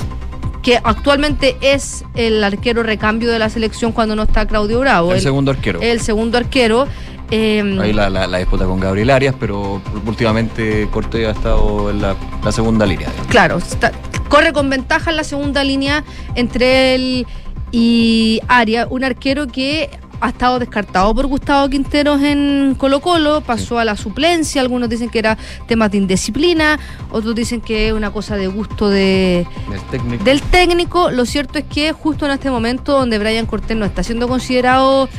que 0.64 0.78
actualmente 0.84 1.58
es 1.62 2.04
el 2.16 2.44
arquero 2.44 2.82
recambio 2.82 3.30
de 3.30 3.38
la 3.38 3.50
selección 3.52 3.92
cuando 3.92 4.16
no 4.16 4.24
está 4.24 4.48
Claudio 4.48 4.80
Bravo. 4.80 5.14
El 5.14 5.22
segundo 5.22 5.52
arquero. 5.52 5.80
El 5.80 6.00
segundo 6.02 6.40
arquero. 6.40 6.88
eh, 7.30 7.78
Ahí 7.80 7.94
la, 7.94 8.10
la, 8.10 8.26
la 8.26 8.40
disputa 8.40 8.66
con 8.66 8.80
Gabriel 8.80 9.12
Arias, 9.12 9.36
pero 9.40 9.80
últimamente 10.08 10.88
Cortés 10.90 11.28
ha 11.28 11.32
estado 11.34 11.92
en 11.92 12.02
la, 12.02 12.16
la 12.44 12.52
segunda 12.52 12.88
línea. 12.88 13.10
digamos. 13.10 13.28
Claro, 13.28 13.58
está- 13.60 13.92
corre 14.28 14.52
con 14.54 14.72
ventaja 14.72 15.12
en 15.12 15.18
la 15.18 15.24
segunda 15.24 15.64
línea 15.64 16.04
entre 16.34 16.96
él 16.96 17.28
y 17.72 18.40
Aria, 18.48 18.88
un 18.90 19.04
arquero 19.04 19.48
que 19.48 19.90
ha 20.24 20.30
estado 20.30 20.58
descartado 20.58 21.14
por 21.14 21.28
Gustavo 21.28 21.68
Quinteros 21.68 22.22
en 22.22 22.76
Colo 22.78 23.02
Colo, 23.02 23.42
pasó 23.42 23.78
a 23.78 23.84
la 23.84 23.98
suplencia, 23.98 24.62
algunos 24.62 24.88
dicen 24.88 25.10
que 25.10 25.20
era 25.20 25.38
temas 25.68 25.92
de 25.92 25.98
indisciplina, 25.98 26.80
otros 27.12 27.36
dicen 27.36 27.60
que 27.60 27.90
es 27.90 27.94
una 27.94 28.10
cosa 28.10 28.38
de 28.38 28.48
gusto 28.48 28.90
de, 28.90 29.46
El 29.70 29.82
técnico. 29.92 30.24
del 30.24 30.42
técnico. 30.42 31.12
Lo 31.12 31.26
cierto 31.26 31.60
es 31.60 31.66
que 31.66 31.92
justo 31.92 32.26
en 32.26 32.32
este 32.32 32.50
momento 32.50 32.94
donde 32.94 33.20
Brian 33.20 33.46
Cortés 33.46 33.76
no 33.76 33.84
está 33.84 34.02
siendo 34.02 34.30
considerado 34.30 35.10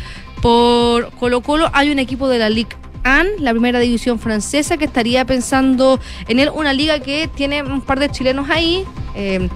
por 0.40 1.10
Colo 1.12 1.42
Colo, 1.42 1.68
hay 1.74 1.90
un 1.90 1.98
equipo 1.98 2.26
de 2.26 2.38
la 2.38 2.48
Ligue 2.48 2.74
1, 3.04 3.24
la 3.40 3.50
primera 3.52 3.78
división 3.78 4.18
francesa, 4.18 4.76
que 4.76 4.84
estaría 4.86 5.24
pensando 5.24 6.00
en 6.26 6.38
él, 6.40 6.50
una 6.54 6.72
liga 6.72 6.98
que 7.00 7.28
tiene 7.28 7.62
un 7.62 7.80
par 7.80 8.00
de 8.00 8.08
chilenos 8.10 8.48
ahí. 8.50 8.84
eh, 9.14 9.48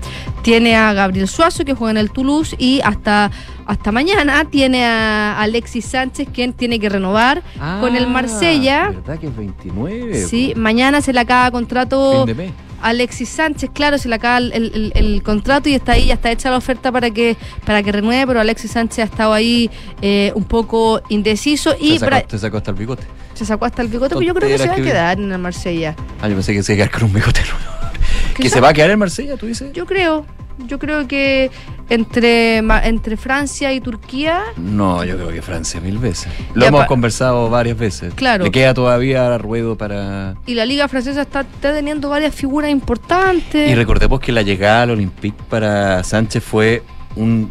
tiene 0.42 0.76
a 0.76 0.92
Gabriel 0.92 1.26
Suazo, 1.28 1.64
que 1.64 1.74
juega 1.74 1.90
en 1.90 1.96
el 1.96 2.10
Toulouse, 2.12 2.54
y 2.58 2.80
hasta, 2.84 3.30
hasta 3.66 3.90
mañana 3.92 4.44
tiene 4.44 4.84
a 4.84 5.40
Alexis 5.40 5.84
Sánchez, 5.84 6.28
quien 6.32 6.52
tiene 6.52 6.78
que 6.78 6.88
renovar 6.88 7.42
con 7.80 7.96
el 7.96 8.06
Marsella. 8.06 8.86
Ah, 8.86 8.90
¿Verdad 8.90 9.18
que 9.18 9.26
es 9.26 9.36
29? 9.36 10.14
Sí, 10.26 10.52
mañana 10.56 11.00
se 11.00 11.12
le 11.12 11.20
acaba 11.20 11.50
contrato 11.50 12.24
Fin 12.24 12.26
de 12.26 12.34
mes. 12.34 12.52
Alexis 12.82 13.28
Sánchez, 13.28 13.70
claro, 13.72 13.98
se 13.98 14.08
le 14.08 14.14
acaba 14.14 14.38
el, 14.38 14.52
el- 14.52 14.92
el 14.94 15.22
contrato 15.22 15.68
y 15.68 15.74
está 15.74 15.92
ahí, 15.92 16.06
ya 16.06 16.14
está 16.14 16.30
hecha 16.30 16.50
la 16.50 16.56
oferta 16.56 16.92
para 16.92 17.10
que 17.10 17.36
para 17.64 17.82
que 17.82 17.92
renueve, 17.92 18.26
pero 18.26 18.40
Alexis 18.40 18.70
Sánchez 18.72 18.98
ha 19.00 19.02
estado 19.04 19.32
ahí 19.32 19.70
eh, 20.02 20.32
un 20.34 20.44
poco 20.44 21.00
indeciso 21.08 21.74
y 21.80 21.98
Te 21.98 21.98
sacó, 22.00 22.26
te 22.28 22.38
sacó 22.38 22.56
hasta 22.58 22.70
el 22.70 22.76
bigote. 22.76 23.02
se 23.34 23.44
sacó 23.44 23.64
hasta 23.64 23.82
el 23.82 23.88
bigote, 23.88 24.10
pero 24.14 24.22
yo 24.26 24.34
creo 24.34 24.48
que 24.48 24.58
se 24.58 24.68
va 24.68 24.74
a 24.74 24.76
quedar 24.76 25.18
en 25.18 25.30
el 25.32 25.38
Marsella. 25.38 25.94
Ah, 26.22 26.28
yo 26.28 26.34
pensé 26.34 26.52
que 26.54 26.62
se 26.62 26.74
iba 26.74 26.84
a 26.84 26.88
quedar 26.88 27.00
con 27.00 27.08
un 27.10 27.14
bigote. 27.14 27.40
¿Que 28.36 28.48
se 28.48 28.60
va 28.60 28.68
a 28.68 28.72
quedar 28.72 28.90
en 28.90 28.98
Marsella, 28.98 29.36
tú 29.36 29.46
dices? 29.46 29.72
Yo 29.72 29.84
creo, 29.86 30.24
yo 30.66 30.78
creo 30.78 31.08
que 31.08 31.50
entre 31.88 32.58
entre 32.58 33.16
Francia 33.16 33.72
y 33.72 33.80
Turquía 33.80 34.42
No, 34.56 35.04
yo 35.04 35.16
creo 35.16 35.30
que 35.30 35.42
Francia 35.42 35.80
mil 35.80 35.98
veces. 35.98 36.32
Lo 36.54 36.62
Ya 36.62 36.68
hemos 36.68 36.86
conversado 36.86 37.48
varias 37.48 37.78
veces. 37.78 38.14
Claro. 38.14 38.44
Le 38.44 38.50
queda 38.50 38.74
todavía 38.74 39.36
ruedo 39.38 39.76
para... 39.76 40.34
y 40.46 40.54
la 40.54 40.64
liga 40.64 40.88
francesa 40.88 41.22
está, 41.22 41.40
está 41.40 41.72
teniendo 41.72 42.08
varias 42.08 42.34
figuras 42.34 42.70
importantes. 42.70 43.70
Y 43.70 43.74
recordemos 43.74 44.20
que 44.20 44.32
la 44.32 44.42
llegada 44.42 44.82
al 44.82 44.90
Olympique 44.90 45.38
para 45.48 46.02
Sánchez 46.04 46.42
fue 46.42 46.82
un, 47.16 47.50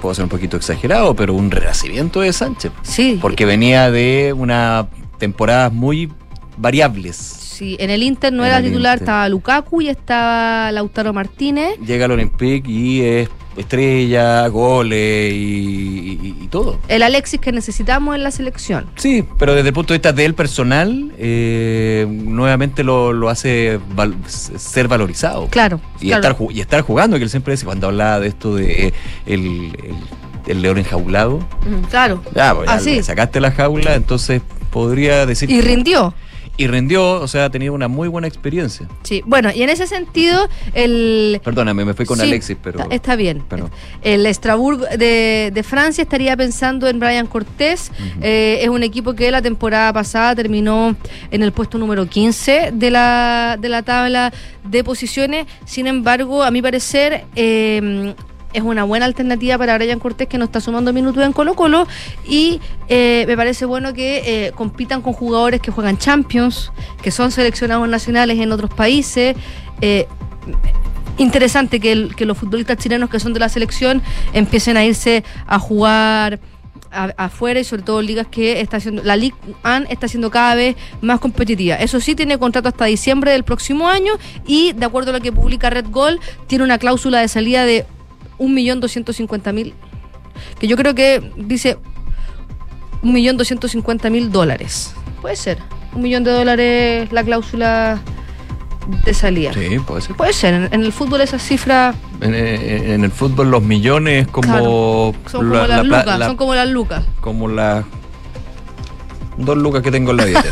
puedo 0.00 0.14
ser 0.14 0.24
un 0.24 0.30
poquito 0.30 0.56
exagerado, 0.56 1.14
pero 1.14 1.34
un 1.34 1.50
renacimiento 1.50 2.20
de 2.20 2.32
Sánchez. 2.32 2.72
Sí. 2.82 3.18
Porque 3.20 3.44
venía 3.44 3.90
de 3.90 4.34
una 4.36 4.88
temporadas 5.18 5.72
muy 5.72 6.10
variables. 6.56 7.39
Sí, 7.60 7.76
en 7.78 7.90
el 7.90 8.02
Inter 8.02 8.32
no 8.32 8.42
En 8.42 8.48
era 8.52 8.62
titular, 8.62 8.94
Inter. 8.94 9.02
estaba 9.02 9.28
Lukaku 9.28 9.82
y 9.82 9.90
estaba 9.90 10.72
Lautaro 10.72 11.12
Martínez. 11.12 11.78
Llega 11.86 12.06
al 12.06 12.12
Olympique 12.12 12.66
y 12.70 13.02
es 13.02 13.28
estrella, 13.54 14.46
goles 14.48 15.30
y, 15.34 16.18
y- 16.22 16.36
y 16.40 16.48
todo. 16.48 16.78
El 16.88 17.02
Alexis 17.02 17.38
que 17.38 17.52
necesitamos 17.52 18.14
en 18.14 18.22
la 18.22 18.30
selección. 18.30 18.86
Sí, 18.96 19.26
pero 19.38 19.54
desde 19.54 19.68
el 19.68 19.74
punto 19.74 19.92
de 19.92 19.98
vista 19.98 20.14
del 20.14 20.32
personal, 20.32 21.12
eh, 21.18 22.06
nuevamente 22.08 22.82
lo, 22.82 23.12
lo 23.12 23.28
hace 23.28 23.78
val- 23.94 24.16
ser 24.26 24.88
valorizado. 24.88 25.48
Claro. 25.48 25.82
Y, 26.00 26.06
claro. 26.08 26.30
estar, 26.30 26.46
y 26.56 26.60
estar 26.62 26.80
jugando, 26.80 27.18
que 27.18 27.24
él 27.24 27.28
siempre 27.30 27.52
dice, 27.52 27.66
cuando 27.66 27.88
hablaba 27.88 28.20
de 28.20 28.28
esto 28.28 28.54
de 28.54 28.86
eh, 28.86 28.92
el, 29.26 29.40
el- 29.84 29.96
el 30.46 30.62
león 30.62 30.78
enjaulado, 30.78 31.40
Mm, 31.68 31.84
Claro. 31.90 32.22
ya, 32.34 32.54
pues, 32.54 32.68
ya 32.70 32.74
Así. 32.74 32.94
le 32.94 33.02
sacaste 33.02 33.38
la 33.40 33.50
jaula, 33.52 33.94
entonces 33.96 34.40
podría 34.70 35.26
decir... 35.26 35.50
Y 35.50 35.60
rindió. 35.60 36.14
Y 36.60 36.66
rindió, 36.66 37.12
o 37.22 37.26
sea, 37.26 37.46
ha 37.46 37.50
tenido 37.50 37.72
una 37.72 37.88
muy 37.88 38.06
buena 38.06 38.28
experiencia. 38.28 38.86
Sí. 39.02 39.22
Bueno, 39.24 39.48
y 39.54 39.62
en 39.62 39.70
ese 39.70 39.86
sentido, 39.86 40.46
el. 40.74 41.40
Perdóname, 41.42 41.86
me 41.86 41.94
fui 41.94 42.04
con 42.04 42.18
Sí, 42.18 42.24
Alexis, 42.26 42.54
pero... 42.62 42.80
Está, 42.80 42.94
está 42.94 43.16
bien. 43.16 43.42
pero- 43.48 43.70
El 44.02 44.26
Strasbourg 44.34 44.80
de, 44.98 45.50
de 45.54 45.62
Francia 45.62 46.02
estaría 46.02 46.36
pensando 46.36 46.86
en 46.86 47.00
Brian 47.00 47.26
Cortés. 47.26 47.90
Eh, 48.20 48.58
es 48.60 48.68
un 48.68 48.82
equipo 48.82 49.14
que 49.14 49.30
la 49.30 49.40
temporada 49.40 49.90
pasada 49.94 50.34
terminó 50.34 50.94
en 51.30 51.42
el 51.42 51.52
puesto 51.52 51.78
número 51.78 52.04
15 52.06 52.72
de 52.74 52.90
la, 52.90 53.56
de 53.58 53.68
la 53.70 53.82
tabla 53.82 54.30
de 54.62 54.84
posiciones. 54.84 55.46
Sin 55.64 55.86
embargo, 55.86 56.42
a 56.42 56.50
mi 56.50 56.60
parecer, 56.60 57.24
eh, 57.36 58.14
es 58.52 58.62
una 58.62 58.84
buena 58.84 59.06
alternativa 59.06 59.58
para 59.58 59.76
Brian 59.76 59.98
Cortés 59.98 60.28
que 60.28 60.38
no 60.38 60.44
está 60.44 60.60
sumando 60.60 60.92
minutos 60.92 61.24
en 61.24 61.32
Colo 61.32 61.54
Colo. 61.54 61.86
Y 62.26 62.60
eh, 62.88 63.24
me 63.26 63.36
parece 63.36 63.64
bueno 63.64 63.92
que 63.92 64.22
eh, 64.46 64.52
compitan 64.52 65.02
con 65.02 65.12
jugadores 65.12 65.60
que 65.60 65.70
juegan 65.70 65.98
Champions, 65.98 66.72
que 67.02 67.10
son 67.10 67.30
seleccionados 67.30 67.88
nacionales 67.88 68.38
en 68.38 68.52
otros 68.52 68.72
países. 68.72 69.36
Eh, 69.80 70.06
interesante 71.18 71.80
que, 71.80 72.08
que 72.16 72.24
los 72.24 72.38
futbolistas 72.38 72.78
chilenos 72.78 73.10
que 73.10 73.20
son 73.20 73.32
de 73.32 73.40
la 73.40 73.48
selección 73.48 74.02
empiecen 74.32 74.76
a 74.76 74.84
irse 74.84 75.22
a 75.46 75.58
jugar 75.58 76.40
afuera 76.90 77.60
y 77.60 77.64
sobre 77.64 77.82
todo 77.82 78.02
ligas 78.02 78.26
que 78.26 78.60
está 78.60 78.78
haciendo 78.78 79.02
la 79.04 79.16
Ligue 79.16 79.36
1 79.64 79.86
está 79.90 80.08
siendo 80.08 80.30
cada 80.30 80.54
vez 80.54 80.76
más 81.00 81.20
competitiva. 81.20 81.76
Eso 81.76 82.00
sí 82.00 82.14
tiene 82.14 82.38
contrato 82.38 82.68
hasta 82.68 82.86
diciembre 82.86 83.30
del 83.30 83.44
próximo 83.44 83.88
año 83.88 84.14
y 84.46 84.72
de 84.72 84.86
acuerdo 84.86 85.10
a 85.10 85.14
lo 85.14 85.20
que 85.20 85.32
publica 85.32 85.70
Red 85.70 85.86
Gold 85.90 86.20
tiene 86.46 86.64
una 86.64 86.78
cláusula 86.78 87.20
de 87.20 87.28
salida 87.28 87.64
de 87.64 87.86
1.250.000 88.40 89.72
que 90.58 90.66
yo 90.66 90.76
creo 90.76 90.94
que 90.94 91.22
dice 91.36 91.76
1.250.000 93.02 94.28
dólares. 94.30 94.94
Puede 95.20 95.36
ser. 95.36 95.58
Un 95.94 96.02
millón 96.02 96.24
de 96.24 96.30
dólares 96.32 97.12
la 97.12 97.22
cláusula 97.24 98.00
de 99.04 99.14
salida. 99.14 99.52
Sí, 99.52 99.78
puede 99.86 100.00
ser. 100.02 100.16
Puede 100.16 100.32
ser, 100.32 100.54
en, 100.54 100.68
en 100.72 100.82
el 100.82 100.92
fútbol 100.92 101.20
esa 101.20 101.38
cifra 101.38 101.94
En, 102.20 102.34
en- 102.34 102.90
en 102.92 103.04
el 103.04 103.10
fútbol 103.10 103.50
los 103.50 103.62
millones 103.62 104.26
como... 104.28 104.48
Claro, 104.48 105.14
son 105.30 105.40
como 105.48 105.54
la- 105.54 105.66
las 105.66 105.76
la 105.78 105.82
lucas, 105.82 106.18
la- 106.18 106.26
son 106.26 106.36
como 106.36 106.54
las 106.54 106.68
lucas. 106.68 107.04
como 107.20 107.48
las 107.48 107.84
dos 109.36 109.56
lucas 109.56 109.82
que 109.82 109.90
tengo 109.90 110.10
en 110.12 110.16
la 110.18 110.24
vida. 110.26 110.44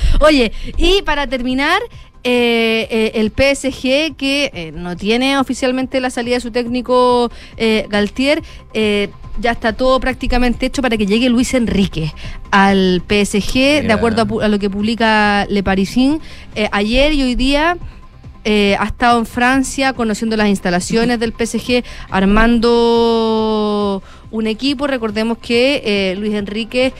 Oye, 0.20 0.52
y 0.76 1.02
para 1.02 1.26
terminar, 1.26 1.80
eh, 2.22 2.86
eh, 2.90 3.12
el 3.14 3.30
PSG, 3.30 4.14
que 4.14 4.50
eh, 4.52 4.72
no 4.74 4.94
tiene 4.94 5.38
oficialmente 5.38 6.00
la 6.00 6.10
salida 6.10 6.34
de 6.34 6.40
su 6.40 6.50
técnico 6.50 7.30
Galtier, 7.88 8.42
ya 9.40 9.52
está 9.52 9.72
todo 9.72 9.98
prácticamente 10.00 10.66
hecho 10.66 10.82
para 10.82 10.98
que 10.98 11.06
llegue 11.06 11.30
Luis 11.30 11.54
Enrique 11.54 12.12
al 12.50 13.02
PSG, 13.08 13.86
de 13.86 13.92
acuerdo 13.92 14.40
a, 14.40 14.44
a 14.44 14.48
lo 14.48 14.58
que 14.58 14.68
publica 14.68 15.46
Le 15.48 15.62
Parisien. 15.62 16.20
Ayer 16.72 17.12
y 17.12 17.22
hoy 17.22 17.34
día 17.36 17.78
ha 18.44 18.84
estado 18.84 19.18
en 19.18 19.26
Francia 19.26 19.94
conociendo 19.94 20.36
las 20.36 20.48
instalaciones 20.48 21.20
del 21.20 21.32
PSG, 21.32 21.84
armando 22.10 24.02
un 24.30 24.46
equipo. 24.46 24.86
Recordemos 24.86 25.38
que 25.38 26.14
Luis 26.18 26.34
Enrique 26.34 26.92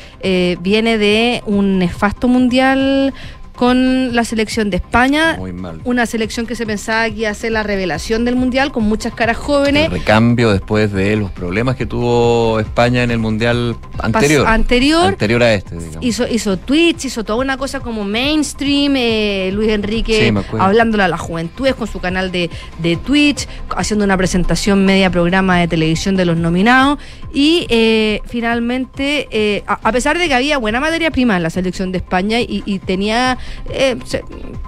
viene 0.60 0.96
de 0.96 1.42
un 1.44 1.78
nefasto 1.78 2.26
mundial 2.26 3.12
con 3.61 4.16
la 4.16 4.24
selección 4.24 4.70
de 4.70 4.78
España. 4.78 5.36
Muy 5.36 5.52
mal. 5.52 5.82
Una 5.84 6.06
selección 6.06 6.46
que 6.46 6.54
se 6.56 6.64
pensaba 6.64 7.11
que 7.11 7.16
iba 7.20 7.28
a 7.28 7.34
ser 7.34 7.52
la 7.52 7.62
revelación 7.62 8.24
del 8.24 8.34
mundial 8.34 8.72
con 8.72 8.84
muchas 8.84 9.12
caras 9.12 9.36
jóvenes. 9.36 9.84
El 9.84 9.90
recambio 9.90 10.50
después 10.50 10.90
de 10.94 11.14
los 11.16 11.30
problemas 11.30 11.76
que 11.76 11.84
tuvo 11.84 12.58
España 12.58 13.02
en 13.02 13.11
el 13.11 13.18
mundial 13.18 13.76
anterior. 13.98 14.46
anterior. 14.46 15.08
Anterior 15.08 15.42
a 15.42 15.52
este, 15.52 15.76
digamos. 15.76 16.02
Hizo, 16.02 16.26
hizo 16.26 16.56
tweets, 16.56 17.04
hizo 17.04 17.22
toda 17.22 17.38
una 17.38 17.58
cosa 17.58 17.80
como 17.80 18.02
mainstream, 18.02 18.94
eh, 18.96 19.50
Luis 19.52 19.68
Enrique 19.68 20.32
Sí, 20.32 20.56
hablándole 20.58 21.02
a 21.02 21.08
las 21.08 21.20
juventudes 21.20 21.74
con 21.74 21.86
su 21.86 22.00
canal 22.00 22.32
de, 22.32 22.48
de 22.78 22.96
Twitch, 22.96 23.46
haciendo 23.76 24.06
una 24.06 24.16
presentación 24.16 24.86
media 24.86 25.11
programa 25.11 25.58
de 25.58 25.68
televisión 25.68 26.16
de 26.16 26.24
los 26.24 26.38
nominados. 26.38 26.98
Y 27.32 27.66
eh, 27.68 28.20
finalmente, 28.26 29.28
eh, 29.30 29.62
a, 29.66 29.92
pesar 29.92 30.18
de 30.18 30.28
que 30.28 30.34
había 30.34 30.58
buena 30.58 30.80
materia 30.80 31.10
prima 31.10 31.36
en 31.36 31.42
la 31.42 31.50
selección 31.50 31.92
de 31.92 31.98
España 31.98 32.40
y, 32.40 32.62
y 32.66 32.78
tenía 32.78 33.38
eh, 33.70 33.96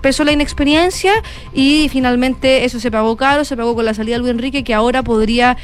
pesó 0.00 0.24
la 0.24 0.32
inexperiencia, 0.32 1.12
y 1.52 1.88
finalmente 1.90 2.64
eso 2.64 2.80
se 2.80 2.90
pagó 2.90 3.16
caro, 3.16 3.44
se 3.44 3.56
pagó 3.56 3.74
con 3.74 3.84
la 3.84 3.94
salida 3.94 4.16
de 4.16 4.20
Luis 4.20 4.30
Enrique, 4.32 4.64
que 4.64 4.74
ahora 4.74 5.02
podría... 5.02 5.56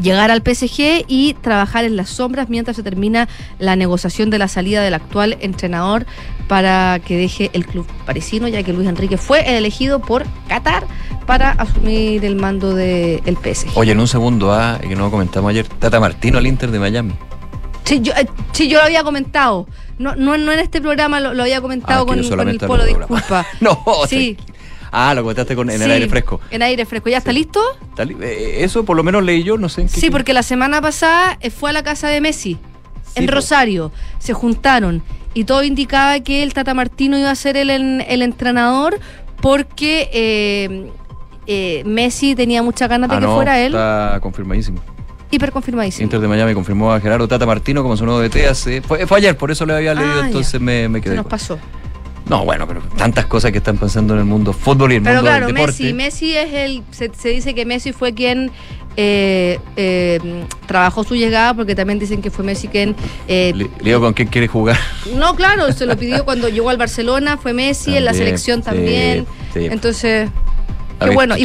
llegar 0.00 0.30
al 0.30 0.42
PSG 0.42 1.04
y 1.06 1.34
trabajar 1.40 1.84
en 1.84 1.96
las 1.96 2.08
sombras 2.10 2.48
mientras 2.48 2.76
se 2.76 2.82
termina 2.82 3.28
la 3.58 3.76
negociación 3.76 4.30
de 4.30 4.38
la 4.38 4.48
salida 4.48 4.82
del 4.82 4.94
actual 4.94 5.36
entrenador 5.40 6.06
para 6.48 7.00
que 7.04 7.16
deje 7.16 7.50
el 7.52 7.66
club 7.66 7.86
parisino, 8.06 8.48
ya 8.48 8.62
que 8.62 8.72
Luis 8.72 8.88
Enrique 8.88 9.16
fue 9.16 9.48
el 9.48 9.54
elegido 9.54 10.00
por 10.00 10.24
Qatar 10.48 10.86
para 11.26 11.52
asumir 11.52 12.24
el 12.24 12.36
mando 12.36 12.74
del 12.74 13.36
PSG. 13.36 13.76
Oye, 13.76 13.92
en 13.92 14.00
un 14.00 14.08
segundo, 14.08 14.52
ah, 14.52 14.78
que 14.80 14.94
no 14.94 15.04
lo 15.04 15.10
comentamos 15.10 15.50
ayer, 15.50 15.66
Tata 15.66 16.00
Martino 16.00 16.38
al 16.38 16.46
Inter 16.46 16.70
de 16.70 16.78
Miami. 16.78 17.14
Sí, 17.84 18.00
yo, 18.00 18.12
eh, 18.14 18.26
sí, 18.52 18.68
yo 18.68 18.78
lo 18.78 18.84
había 18.84 19.04
comentado. 19.04 19.66
No, 19.98 20.16
no, 20.16 20.36
no 20.36 20.52
en 20.52 20.58
este 20.58 20.80
programa, 20.80 21.20
lo, 21.20 21.34
lo 21.34 21.42
había 21.42 21.60
comentado 21.60 22.02
Ah, 22.02 22.06
con, 22.06 22.18
el 22.18 22.58
polo, 22.58 22.84
disculpa. 22.84 23.46
No, 23.60 23.78
Sí. 24.08 24.36
Ah, 24.96 25.12
lo 25.14 25.22
comentaste 25.22 25.56
con, 25.56 25.68
en 25.70 25.82
el 25.82 25.90
aire 25.90 26.08
fresco. 26.08 26.40
En 26.50 26.62
aire 26.62 26.86
fresco. 26.86 27.08
¿Ya 27.08 27.18
está 27.18 27.32
listo? 27.32 27.60
Está 27.90 28.04
li- 28.04 28.16
eh, 28.20 28.58
Eso 28.64 28.84
por 28.84 28.96
lo 28.96 29.02
menos 29.02 29.24
leí 29.24 29.42
yo, 29.42 29.58
no 29.58 29.68
sé 29.68 29.80
en 29.82 29.88
qué. 29.88 30.00
Sí, 30.00 30.10
porque 30.10 30.32
la 30.32 30.42
semana 30.44 30.80
pasada 30.80 31.36
eh, 31.40 31.50
fue 31.50 31.70
a 31.70 31.72
la 31.72 31.82
casa 31.82 32.08
de 32.08 32.20
Messi, 32.20 32.58
en. 33.16 33.26
Rosario. 33.28 33.90
Se 34.18 34.32
juntaron 34.34 35.02
y 35.34 35.44
todo 35.44 35.64
indicaba 35.64 36.20
que 36.20 36.42
el 36.44 36.54
Tata 36.54 36.74
Martino 36.74 37.18
iba 37.18 37.30
a 37.30 37.34
ser 37.34 37.56
el, 37.56 37.70
el 37.70 38.22
entrenador 38.22 38.98
porque 39.40 40.08
eh, 40.12 40.90
eh, 41.46 41.82
Messi 41.84 42.34
tenía 42.34 42.62
muchas 42.62 42.88
ganas 42.88 43.10
de 43.10 43.16
Ah, 43.16 43.18
que 43.20 43.26
no, 43.26 43.34
fuera 43.34 43.58
él. 43.60 43.74
Está 43.74 44.18
confirmadísimo. 44.22 44.80
Hiper 45.30 45.50
confirmadísimo. 45.50 46.04
Inter 46.04 46.20
de 46.20 46.28
Miami 46.28 46.54
confirmó 46.54 46.92
a 46.92 47.00
Gerardo 47.00 47.26
Tata 47.26 47.44
Martino 47.44 47.82
como 47.82 47.96
su 47.96 48.04
nuevo 48.06 48.20
DT 48.20 48.46
hace. 48.48 48.80
Fue, 48.82 49.06
fue 49.06 49.18
ayer, 49.18 49.36
por 49.36 49.50
eso 49.50 49.66
le 49.66 49.74
había 49.74 49.92
leído, 49.94 50.22
Ah, 50.22 50.26
entonces 50.26 50.60
me, 50.60 50.88
me 50.88 51.00
Se 51.00 51.04
quedé. 51.04 51.16
nos 51.16 51.24
con- 51.24 51.30
pasó. 51.30 51.58
No, 52.28 52.44
bueno, 52.44 52.66
pero 52.66 52.80
tantas 52.96 53.26
cosas 53.26 53.52
que 53.52 53.58
están 53.58 53.76
pasando 53.76 54.14
en 54.14 54.20
el 54.20 54.24
mundo 54.24 54.52
fútbol 54.52 54.92
y 54.92 54.96
el 54.96 55.02
Pero 55.02 55.16
mundo 55.16 55.30
claro, 55.30 55.46
del 55.46 55.54
deporte. 55.54 55.82
Messi, 55.82 55.92
Messi 55.92 56.36
es 56.36 56.52
el. 56.54 56.82
Se, 56.90 57.10
se 57.14 57.28
dice 57.28 57.54
que 57.54 57.66
Messi 57.66 57.92
fue 57.92 58.14
quien 58.14 58.50
eh, 58.96 59.58
eh, 59.76 60.20
trabajó 60.66 61.04
su 61.04 61.16
llegada, 61.16 61.52
porque 61.52 61.74
también 61.74 61.98
dicen 61.98 62.22
que 62.22 62.30
fue 62.30 62.44
Messi 62.44 62.68
quien. 62.68 62.96
eh, 63.28 63.52
Le, 63.54 63.64
le 63.64 63.70
digo 63.84 64.00
con 64.00 64.14
quién 64.14 64.28
quiere 64.28 64.48
jugar. 64.48 64.78
no, 65.16 65.34
claro, 65.36 65.70
se 65.72 65.84
lo 65.84 65.96
pidió 65.98 66.24
cuando 66.24 66.48
llegó 66.48 66.70
al 66.70 66.78
Barcelona, 66.78 67.36
fue 67.36 67.52
Messi, 67.52 67.94
en 67.96 68.04
la 68.06 68.12
También, 68.12 68.26
selección 68.26 68.58
sí, 68.60 68.64
también. 68.64 69.26
sí. 69.52 69.66
Entonces. 69.66 70.30
Qué 71.00 71.10
bueno, 71.10 71.36
y 71.36 71.42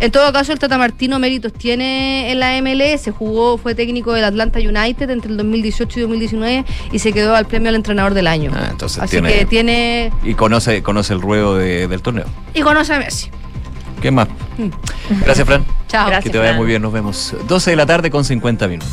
en 0.00 0.10
todo 0.10 0.32
caso 0.32 0.52
el 0.52 0.58
Tata 0.58 0.78
Martino 0.78 1.18
méritos 1.18 1.52
tiene 1.52 2.32
en 2.32 2.40
la 2.40 2.56
MLS, 2.62 3.10
jugó, 3.16 3.58
fue 3.58 3.74
técnico 3.74 4.12
del 4.12 4.24
Atlanta 4.24 4.58
United 4.58 5.10
entre 5.10 5.30
el 5.30 5.36
2018 5.36 5.98
y 5.98 6.02
2019 6.02 6.64
y 6.92 6.98
se 6.98 7.12
quedó 7.12 7.34
al 7.36 7.46
premio 7.46 7.68
al 7.68 7.74
entrenador 7.76 8.14
del 8.14 8.26
año. 8.26 8.50
Ah, 8.54 8.68
entonces 8.70 9.02
Así 9.02 9.12
tiene- 9.12 9.32
que 9.32 9.44
tiene 9.46 10.12
Y 10.24 10.34
conoce, 10.34 10.82
conoce 10.82 11.12
el 11.12 11.20
ruedo 11.20 11.56
de- 11.56 11.86
del 11.88 12.02
torneo. 12.02 12.24
y 12.54 12.62
conoce 12.62 12.94
a 12.94 12.98
Messi. 12.98 13.30
¿Qué 14.00 14.10
más? 14.10 14.28
Gracias, 15.24 15.46
Fran. 15.46 15.64
Chao. 15.88 16.10
que 16.22 16.30
te 16.30 16.38
vaya 16.38 16.54
muy 16.54 16.66
bien, 16.66 16.80
nos 16.82 16.92
vemos. 16.92 17.34
12 17.48 17.70
de 17.70 17.76
la 17.76 17.84
tarde 17.86 18.10
con 18.10 18.24
50 18.24 18.66
minutos. 18.66 18.88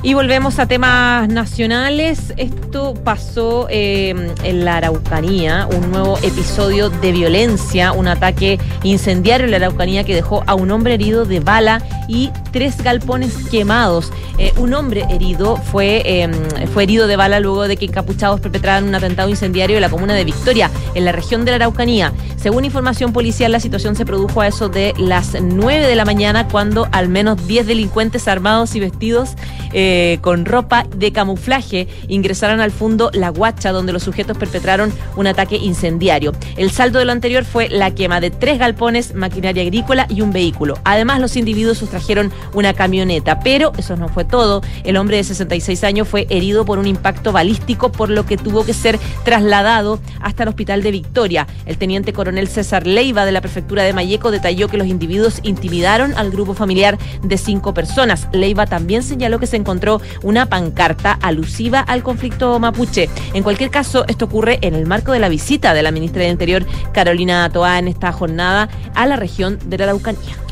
Y 0.00 0.14
volvemos 0.14 0.60
a 0.60 0.66
temas 0.66 1.28
nacionales. 1.28 2.32
Esto 2.36 2.94
pasó 2.94 3.66
eh, 3.68 4.32
en 4.44 4.64
la 4.64 4.76
Araucanía, 4.76 5.68
un 5.74 5.90
nuevo 5.90 6.18
episodio 6.18 6.88
de 6.88 7.10
violencia, 7.10 7.90
un 7.90 8.06
ataque 8.06 8.60
incendiario 8.84 9.46
en 9.46 9.50
la 9.50 9.56
Araucanía 9.56 10.04
que 10.04 10.14
dejó 10.14 10.44
a 10.46 10.54
un 10.54 10.70
hombre 10.70 10.94
herido 10.94 11.24
de 11.24 11.40
bala 11.40 11.82
y 12.06 12.30
tres 12.52 12.82
galpones 12.82 13.34
quemados. 13.50 14.12
Eh, 14.38 14.52
un 14.56 14.74
hombre 14.74 15.04
herido 15.10 15.56
fue, 15.56 16.02
eh, 16.04 16.30
fue 16.72 16.84
herido 16.84 17.06
de 17.06 17.16
bala 17.16 17.40
luego 17.40 17.66
de 17.66 17.76
que 17.76 17.86
encapuchados 17.86 18.40
perpetraran 18.40 18.84
un 18.84 18.94
atentado 18.94 19.28
incendiario 19.28 19.76
en 19.76 19.82
la 19.82 19.90
comuna 19.90 20.14
de 20.14 20.24
Victoria, 20.24 20.70
en 20.94 21.04
la 21.04 21.12
región 21.12 21.44
de 21.44 21.52
la 21.52 21.56
Araucanía. 21.56 22.12
Según 22.36 22.64
información 22.64 23.12
policial, 23.12 23.50
la 23.50 23.60
situación 23.60 23.96
se 23.96 24.06
produjo 24.06 24.40
a 24.40 24.46
eso 24.46 24.68
de 24.68 24.94
las 24.96 25.36
9 25.40 25.86
de 25.86 25.96
la 25.96 26.04
mañana 26.04 26.46
cuando 26.48 26.88
al 26.92 27.08
menos 27.08 27.46
10 27.46 27.66
delincuentes 27.66 28.28
armados 28.28 28.74
y 28.76 28.80
vestidos 28.80 29.30
eh, 29.72 30.18
con 30.22 30.44
ropa 30.44 30.86
de 30.94 31.12
camuflaje 31.12 31.88
ingresaron 32.08 32.60
al 32.60 32.70
fondo 32.70 33.10
La 33.12 33.30
Guacha, 33.30 33.72
donde 33.72 33.92
los 33.92 34.02
sujetos 34.02 34.38
perpetraron 34.38 34.92
un 35.16 35.26
ataque 35.26 35.56
incendiario. 35.56 36.32
El 36.56 36.70
saldo 36.70 36.98
de 36.98 37.04
lo 37.04 37.12
anterior 37.12 37.44
fue 37.44 37.68
la 37.68 37.94
quema 37.94 38.20
de 38.20 38.30
tres 38.30 38.58
galpones, 38.58 39.14
maquinaria 39.14 39.62
agrícola 39.62 40.06
y 40.08 40.20
un 40.20 40.32
vehículo. 40.32 40.78
Además, 40.84 41.20
los 41.20 41.36
individuos 41.36 41.78
sustrajeron 41.78 42.32
una 42.54 42.74
camioneta, 42.74 43.40
pero 43.40 43.72
eso 43.76 43.96
no 43.96 44.08
fue 44.08 44.24
todo. 44.24 44.62
El 44.84 44.96
hombre 44.96 45.16
de 45.16 45.24
66 45.24 45.84
años 45.84 46.08
fue 46.08 46.26
herido 46.30 46.64
por 46.64 46.78
un 46.78 46.86
impacto 46.86 47.32
balístico, 47.32 47.90
por 47.90 48.10
lo 48.10 48.26
que 48.26 48.36
tuvo 48.36 48.64
que 48.64 48.74
ser 48.74 48.98
trasladado 49.24 50.00
hasta 50.20 50.42
el 50.42 50.48
hospital 50.48 50.82
de 50.82 50.90
Victoria. 50.90 51.46
El 51.66 51.78
teniente 51.78 52.12
coronel 52.12 52.48
César 52.48 52.86
Leiva 52.86 53.24
de 53.24 53.32
la 53.32 53.40
prefectura 53.40 53.82
de 53.82 53.92
Mayeco 53.92 54.30
detalló 54.30 54.68
que 54.68 54.76
los 54.76 54.86
individuos 54.86 55.40
intimidaron 55.42 56.14
al 56.16 56.30
grupo 56.30 56.54
familiar 56.54 56.98
de 57.22 57.38
cinco 57.38 57.74
personas. 57.74 58.28
Leiva 58.32 58.66
también 58.66 59.02
señaló 59.02 59.38
que 59.38 59.46
se 59.46 59.56
encontró 59.56 60.00
una 60.22 60.46
pancarta 60.46 61.18
alusiva 61.22 61.80
al 61.80 62.02
conflicto 62.02 62.58
mapuche. 62.58 63.08
En 63.34 63.42
cualquier 63.42 63.70
caso, 63.70 64.04
esto 64.08 64.26
ocurre 64.26 64.58
en 64.62 64.74
el 64.74 64.86
marco 64.86 65.12
de 65.12 65.18
la 65.18 65.28
visita 65.28 65.74
de 65.74 65.82
la 65.82 65.90
ministra 65.90 66.22
de 66.22 66.30
Interior, 66.30 66.66
Carolina 66.92 67.48
Toá, 67.50 67.78
en 67.78 67.88
esta 67.88 68.12
jornada 68.12 68.68
a 68.94 69.06
la 69.06 69.16
región 69.16 69.58
de 69.66 69.78
la 69.78 69.84
Araucanía. 69.84 70.47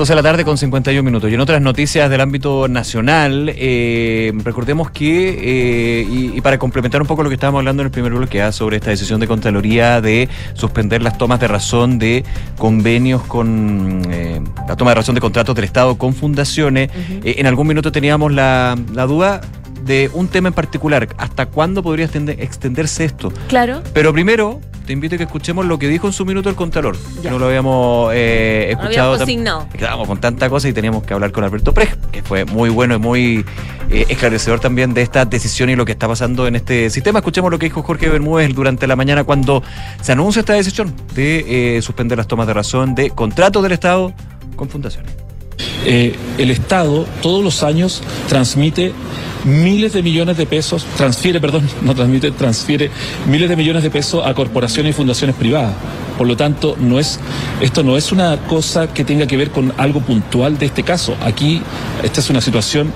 12 0.00 0.12
de 0.12 0.16
la 0.16 0.22
tarde 0.22 0.46
con 0.46 0.56
51 0.56 1.02
minutos. 1.02 1.30
Y 1.30 1.34
en 1.34 1.40
otras 1.40 1.60
noticias 1.60 2.08
del 2.08 2.22
ámbito 2.22 2.68
nacional, 2.68 3.52
eh, 3.54 4.32
recordemos 4.42 4.90
que, 4.90 5.28
eh, 6.00 6.06
y, 6.10 6.38
y 6.38 6.40
para 6.40 6.58
complementar 6.58 7.02
un 7.02 7.06
poco 7.06 7.22
lo 7.22 7.28
que 7.28 7.34
estábamos 7.34 7.58
hablando 7.58 7.82
en 7.82 7.88
el 7.88 7.90
primer 7.90 8.14
bloque 8.14 8.40
ah, 8.40 8.50
sobre 8.50 8.76
esta 8.78 8.88
decisión 8.88 9.20
de 9.20 9.26
Contraloría 9.26 10.00
de 10.00 10.30
suspender 10.54 11.02
las 11.02 11.18
tomas 11.18 11.38
de 11.38 11.48
razón 11.48 11.98
de 11.98 12.24
convenios 12.56 13.20
con 13.24 14.00
eh, 14.10 14.40
la 14.66 14.74
toma 14.74 14.92
de 14.92 14.94
razón 14.94 15.16
de 15.16 15.20
contratos 15.20 15.54
del 15.54 15.66
Estado 15.66 15.98
con 15.98 16.14
fundaciones, 16.14 16.88
en 17.22 17.46
algún 17.46 17.66
minuto 17.66 17.92
teníamos 17.92 18.32
la, 18.32 18.78
la 18.94 19.04
duda 19.04 19.42
de 19.84 20.10
un 20.14 20.28
tema 20.28 20.48
en 20.48 20.54
particular. 20.54 21.08
¿Hasta 21.18 21.44
cuándo 21.46 21.82
podría 21.82 22.06
extender- 22.06 22.36
extenderse 22.40 23.04
esto? 23.04 23.30
Claro. 23.48 23.82
Pero 23.92 24.12
primero, 24.14 24.60
te 24.90 24.94
invito 24.94 25.14
a 25.14 25.18
que 25.18 25.22
escuchemos 25.22 25.64
lo 25.66 25.78
que 25.78 25.86
dijo 25.86 26.08
en 26.08 26.12
su 26.12 26.26
minuto 26.26 26.48
el 26.48 26.56
Contralor. 26.56 26.96
Ya. 27.22 27.30
No 27.30 27.38
lo 27.38 27.46
habíamos 27.46 28.10
eh, 28.12 28.74
No 28.76 28.80
escuchado. 28.82 29.12
habíamos 29.12 29.14
tam- 29.14 29.18
consignado. 29.18 29.66
Estábamos 29.72 30.08
con 30.08 30.18
tanta 30.20 30.50
cosa 30.50 30.68
y 30.68 30.72
teníamos 30.72 31.04
que 31.04 31.14
hablar 31.14 31.30
con 31.30 31.44
Alberto 31.44 31.72
Prej, 31.72 31.94
que 32.10 32.24
fue 32.24 32.44
muy 32.44 32.70
bueno 32.70 32.96
y 32.96 32.98
muy 32.98 33.44
eh, 33.88 34.06
esclarecedor 34.08 34.58
también 34.58 34.92
de 34.92 35.02
esta 35.02 35.24
decisión 35.24 35.70
y 35.70 35.76
lo 35.76 35.84
que 35.84 35.92
está 35.92 36.08
pasando 36.08 36.48
en 36.48 36.56
este 36.56 36.90
sistema. 36.90 37.20
Escuchemos 37.20 37.52
lo 37.52 37.58
que 37.60 37.66
dijo 37.66 37.84
Jorge 37.84 38.08
Bermúdez 38.08 38.52
durante 38.52 38.88
la 38.88 38.96
mañana 38.96 39.22
cuando 39.22 39.62
se 40.02 40.10
anuncia 40.10 40.40
esta 40.40 40.54
decisión 40.54 40.92
de 41.14 41.76
eh, 41.76 41.82
suspender 41.82 42.18
las 42.18 42.26
tomas 42.26 42.48
de 42.48 42.54
razón 42.54 42.96
de 42.96 43.10
contratos 43.10 43.62
del 43.62 43.70
Estado 43.70 44.12
con 44.56 44.68
fundaciones. 44.68 45.12
Eh, 45.84 46.14
el 46.38 46.50
Estado 46.50 47.06
todos 47.22 47.42
los 47.42 47.62
años 47.62 48.02
transmite 48.28 48.92
miles 49.44 49.92
de 49.92 50.02
millones 50.02 50.36
de 50.36 50.46
pesos, 50.46 50.84
transfiere, 50.96 51.40
perdón, 51.40 51.68
no 51.82 51.94
transmite, 51.94 52.30
transfiere 52.32 52.90
miles 53.26 53.48
de 53.48 53.56
millones 53.56 53.82
de 53.82 53.90
pesos 53.90 54.24
a 54.24 54.34
corporaciones 54.34 54.90
y 54.90 54.92
fundaciones 54.92 55.36
privadas. 55.36 55.74
Por 56.18 56.26
lo 56.26 56.36
tanto, 56.36 56.76
no 56.78 56.98
es, 56.98 57.18
esto 57.60 57.82
no 57.82 57.96
es 57.96 58.12
una 58.12 58.36
cosa 58.46 58.92
que 58.92 59.04
tenga 59.04 59.26
que 59.26 59.36
ver 59.36 59.50
con 59.50 59.72
algo 59.78 60.00
puntual 60.00 60.58
de 60.58 60.66
este 60.66 60.82
caso. 60.82 61.16
Aquí, 61.22 61.62
esta 62.02 62.20
es 62.20 62.28
una 62.28 62.42
situación 62.42 62.92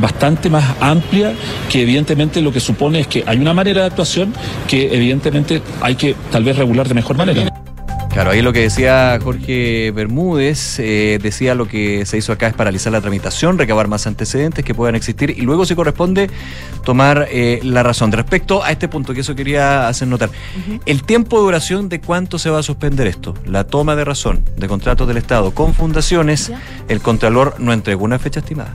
bastante 0.00 0.48
más 0.48 0.64
amplia 0.80 1.34
que 1.68 1.82
evidentemente 1.82 2.40
lo 2.40 2.52
que 2.52 2.60
supone 2.60 3.00
es 3.00 3.06
que 3.06 3.24
hay 3.26 3.38
una 3.38 3.52
manera 3.52 3.82
de 3.82 3.86
actuación 3.88 4.32
que 4.66 4.94
evidentemente 4.94 5.60
hay 5.80 5.96
que 5.96 6.14
tal 6.30 6.44
vez 6.44 6.56
regular 6.56 6.88
de 6.88 6.94
mejor 6.94 7.16
manera. 7.16 7.67
Claro, 8.10 8.30
ahí 8.30 8.42
lo 8.42 8.52
que 8.52 8.60
decía 8.60 9.18
Jorge 9.22 9.92
Bermúdez, 9.92 10.78
eh, 10.80 11.18
decía 11.22 11.54
lo 11.54 11.68
que 11.68 12.04
se 12.06 12.16
hizo 12.16 12.32
acá 12.32 12.48
es 12.48 12.54
paralizar 12.54 12.92
la 12.92 13.00
tramitación, 13.00 13.58
recabar 13.58 13.86
más 13.86 14.06
antecedentes 14.06 14.64
que 14.64 14.74
puedan 14.74 14.94
existir 14.94 15.30
y 15.30 15.42
luego 15.42 15.66
si 15.66 15.74
corresponde 15.74 16.30
tomar 16.84 17.28
eh, 17.30 17.60
la 17.62 17.82
razón. 17.82 18.10
Respecto 18.10 18.64
a 18.64 18.72
este 18.72 18.88
punto, 18.88 19.14
que 19.14 19.20
eso 19.20 19.34
quería 19.34 19.88
hacer 19.88 20.08
notar, 20.08 20.30
el 20.86 21.02
tiempo 21.04 21.36
de 21.36 21.42
duración 21.44 21.88
de 21.88 22.00
cuánto 22.00 22.38
se 22.38 22.50
va 22.50 22.58
a 22.58 22.62
suspender 22.62 23.06
esto, 23.06 23.34
la 23.46 23.64
toma 23.64 23.94
de 23.94 24.04
razón 24.04 24.44
de 24.56 24.66
contratos 24.66 25.06
del 25.06 25.18
Estado 25.18 25.52
con 25.52 25.74
fundaciones, 25.74 26.50
el 26.88 27.00
Contralor 27.00 27.54
no 27.58 27.72
entregó 27.72 28.04
una 28.04 28.18
fecha 28.18 28.40
estimada. 28.40 28.74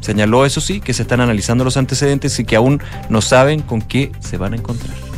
Señaló, 0.00 0.46
eso 0.46 0.60
sí, 0.60 0.80
que 0.80 0.94
se 0.94 1.02
están 1.02 1.20
analizando 1.20 1.62
los 1.62 1.76
antecedentes 1.76 2.38
y 2.40 2.44
que 2.44 2.56
aún 2.56 2.82
no 3.10 3.20
saben 3.20 3.60
con 3.60 3.82
qué 3.82 4.10
se 4.20 4.38
van 4.38 4.54
a 4.54 4.56
encontrar. 4.56 5.09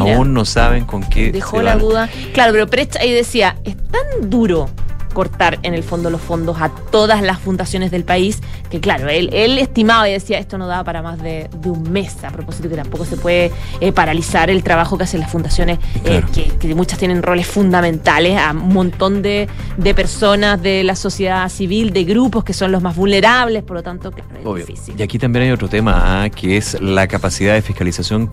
Mira. 0.00 0.16
Aún 0.16 0.34
no 0.34 0.44
saben 0.44 0.84
con 0.84 1.02
qué 1.02 1.32
Dejó 1.32 1.58
se 1.58 1.62
la 1.62 1.70
van. 1.74 1.78
duda. 1.80 2.08
Claro, 2.32 2.52
pero 2.52 2.66
Precht 2.66 2.96
ahí 2.96 3.12
decía, 3.12 3.56
es 3.64 3.76
tan 3.76 4.30
duro 4.30 4.68
cortar 5.12 5.58
en 5.62 5.74
el 5.74 5.82
fondo 5.82 6.08
los 6.08 6.22
fondos 6.22 6.56
a 6.62 6.70
todas 6.70 7.20
las 7.20 7.38
fundaciones 7.38 7.90
del 7.90 8.02
país, 8.02 8.40
que 8.70 8.80
claro, 8.80 9.10
él, 9.10 9.28
él 9.34 9.58
estimaba 9.58 10.08
y 10.08 10.12
decía, 10.12 10.38
esto 10.38 10.56
no 10.56 10.66
da 10.66 10.84
para 10.84 11.02
más 11.02 11.22
de, 11.22 11.50
de 11.54 11.68
un 11.68 11.92
mes, 11.92 12.24
a 12.24 12.30
propósito 12.30 12.70
que 12.70 12.76
tampoco 12.76 13.04
se 13.04 13.18
puede 13.18 13.52
eh, 13.82 13.92
paralizar 13.92 14.48
el 14.48 14.62
trabajo 14.64 14.96
que 14.96 15.04
hacen 15.04 15.20
las 15.20 15.30
fundaciones, 15.30 15.78
eh, 16.06 16.22
que, 16.34 16.44
que 16.56 16.74
muchas 16.74 16.98
tienen 16.98 17.22
roles 17.22 17.46
fundamentales 17.46 18.38
a 18.38 18.52
un 18.52 18.72
montón 18.72 19.20
de, 19.20 19.48
de 19.76 19.94
personas 19.94 20.62
de 20.62 20.82
la 20.82 20.96
sociedad 20.96 21.46
civil, 21.50 21.92
de 21.92 22.04
grupos 22.04 22.42
que 22.42 22.54
son 22.54 22.72
los 22.72 22.80
más 22.80 22.96
vulnerables, 22.96 23.62
por 23.64 23.76
lo 23.76 23.82
tanto, 23.82 24.12
claro, 24.12 24.30
es 24.40 24.46
Obvio. 24.46 24.64
difícil. 24.64 24.94
Y 24.98 25.02
aquí 25.02 25.18
también 25.18 25.44
hay 25.44 25.50
otro 25.50 25.68
tema, 25.68 26.22
ah, 26.24 26.30
que 26.30 26.56
es 26.56 26.80
la 26.80 27.06
capacidad 27.06 27.52
de 27.52 27.60
fiscalización 27.60 28.30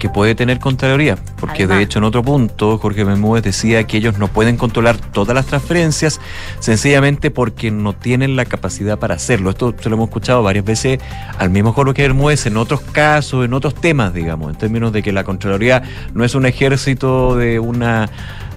que 0.00 0.08
puede 0.08 0.34
tener 0.34 0.58
Contraloría. 0.58 1.16
Porque 1.38 1.68
de 1.68 1.80
hecho 1.80 1.98
en 2.00 2.04
otro 2.04 2.24
punto 2.24 2.78
Jorge 2.78 3.04
Bermúdez 3.04 3.44
decía 3.44 3.84
que 3.84 3.98
ellos 3.98 4.18
no 4.18 4.26
pueden 4.26 4.56
controlar 4.56 4.96
todas 4.96 5.34
las 5.34 5.46
transferencias 5.46 6.20
sencillamente 6.58 7.30
porque 7.30 7.70
no 7.70 7.92
tienen 7.92 8.34
la 8.34 8.46
capacidad 8.46 8.98
para 8.98 9.14
hacerlo. 9.14 9.50
Esto 9.50 9.72
se 9.78 9.88
lo 9.88 9.94
hemos 9.94 10.08
escuchado 10.08 10.42
varias 10.42 10.64
veces 10.64 10.98
al 11.38 11.50
mismo 11.50 11.72
Jorge 11.72 12.02
Bermúdez 12.02 12.46
en 12.46 12.56
otros 12.56 12.80
casos, 12.80 13.44
en 13.44 13.52
otros 13.54 13.74
temas, 13.74 14.12
digamos, 14.12 14.50
en 14.50 14.58
términos 14.58 14.92
de 14.92 15.02
que 15.04 15.12
la 15.12 15.22
Contraloría 15.22 15.82
no 16.14 16.24
es 16.24 16.34
un 16.34 16.46
ejército 16.46 17.36
de 17.36 17.60
una 17.60 18.10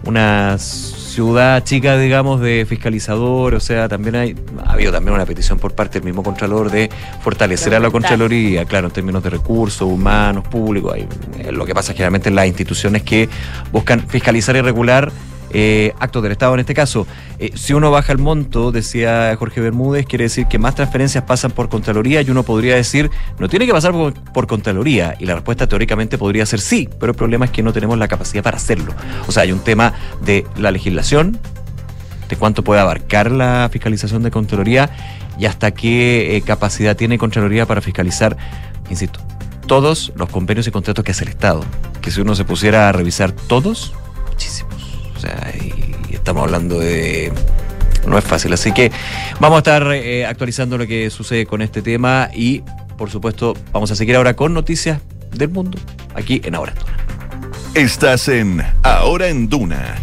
una 0.05 0.57
ciudad 1.13 1.63
chica, 1.63 1.97
digamos, 1.97 2.41
de 2.41 2.65
fiscalizador, 2.67 3.53
o 3.55 3.59
sea, 3.59 3.87
también 3.87 4.15
hay, 4.15 4.35
ha 4.65 4.73
habido 4.73 4.91
también 4.91 5.13
una 5.13 5.25
petición 5.25 5.59
por 5.59 5.73
parte 5.73 5.99
del 5.99 6.05
mismo 6.05 6.23
Contralor 6.23 6.71
de 6.71 6.89
fortalecer 7.21 7.75
a 7.75 7.79
la. 7.79 7.89
Contraloría, 7.91 8.65
claro, 8.65 8.87
en 8.87 8.93
términos 8.93 9.21
de 9.23 9.29
recursos 9.29 9.87
humanos, 9.87 10.47
públicos, 10.47 10.93
hay- 10.95 11.07
eh, 11.39 11.51
lo 11.51 11.65
que 11.65 11.75
pasa 11.75 11.93
generalmente 11.93 12.31
las 12.31 12.47
instituciones 12.47 13.03
que 13.03 13.29
buscan 13.71 14.07
fiscalizar 14.07 14.55
y 14.55 14.61
regular 14.61 15.11
eh, 15.53 15.93
actos 15.99 16.23
del 16.23 16.31
Estado 16.31 16.53
en 16.55 16.61
este 16.61 16.73
caso. 16.73 17.07
Eh, 17.39 17.51
si 17.55 17.73
uno 17.73 17.91
baja 17.91 18.11
el 18.11 18.17
monto, 18.17 18.71
decía 18.71 19.35
Jorge 19.37 19.61
Bermúdez, 19.61 20.05
quiere 20.05 20.25
decir 20.25 20.47
que 20.47 20.59
más 20.59 20.75
transferencias 20.75 21.23
pasan 21.23 21.51
por 21.51 21.69
Contraloría 21.69 22.21
y 22.21 22.29
uno 22.29 22.43
podría 22.43 22.75
decir, 22.75 23.11
no 23.39 23.47
tiene 23.47 23.65
que 23.65 23.71
pasar 23.71 23.91
por, 23.91 24.13
por 24.13 24.47
Contraloría. 24.47 25.15
Y 25.19 25.25
la 25.25 25.35
respuesta 25.35 25.67
teóricamente 25.67 26.17
podría 26.17 26.45
ser 26.45 26.59
sí, 26.59 26.89
pero 26.99 27.11
el 27.11 27.17
problema 27.17 27.45
es 27.45 27.51
que 27.51 27.63
no 27.63 27.71
tenemos 27.73 27.97
la 27.97 28.07
capacidad 28.07 28.43
para 28.43 28.57
hacerlo. 28.57 28.93
O 29.27 29.31
sea, 29.31 29.43
hay 29.43 29.51
un 29.51 29.59
tema 29.59 29.93
de 30.25 30.45
la 30.57 30.71
legislación, 30.71 31.39
de 32.29 32.35
cuánto 32.35 32.63
puede 32.63 32.81
abarcar 32.81 33.31
la 33.31 33.69
fiscalización 33.71 34.23
de 34.23 34.31
Contraloría 34.31 34.89
y 35.37 35.45
hasta 35.45 35.71
qué 35.71 36.35
eh, 36.35 36.41
capacidad 36.41 36.95
tiene 36.95 37.17
Contraloría 37.17 37.65
para 37.65 37.81
fiscalizar, 37.81 38.37
insisto, 38.89 39.19
todos 39.67 40.11
los 40.15 40.29
convenios 40.29 40.67
y 40.67 40.71
contratos 40.71 41.03
que 41.03 41.11
hace 41.11 41.23
el 41.23 41.29
Estado. 41.29 41.63
Que 42.01 42.11
si 42.11 42.21
uno 42.21 42.35
se 42.35 42.43
pusiera 42.45 42.89
a 42.89 42.91
revisar 42.91 43.31
todos, 43.31 43.93
muchísimos. 44.29 44.82
Y, 45.59 46.15
estamos 46.15 46.43
hablando 46.43 46.79
de... 46.79 47.31
No 48.07 48.17
es 48.17 48.23
fácil, 48.23 48.51
así 48.53 48.73
que 48.73 48.91
vamos 49.39 49.57
a 49.57 49.59
estar 49.59 49.93
eh, 49.93 50.25
actualizando 50.25 50.77
lo 50.77 50.85
que 50.85 51.09
sucede 51.09 51.45
con 51.45 51.61
este 51.61 51.81
tema 51.81 52.29
y, 52.33 52.61
por 52.97 53.09
supuesto, 53.09 53.55
vamos 53.71 53.91
a 53.91 53.95
seguir 53.95 54.17
ahora 54.17 54.35
con 54.35 54.53
noticias 54.53 54.99
del 55.31 55.49
mundo 55.49 55.77
aquí 56.13 56.41
en 56.43 56.55
Ahora. 56.55 56.73
Estás 57.75 58.27
en 58.27 58.61
Ahora 58.83 59.29
en 59.29 59.47
Duna. 59.47 59.95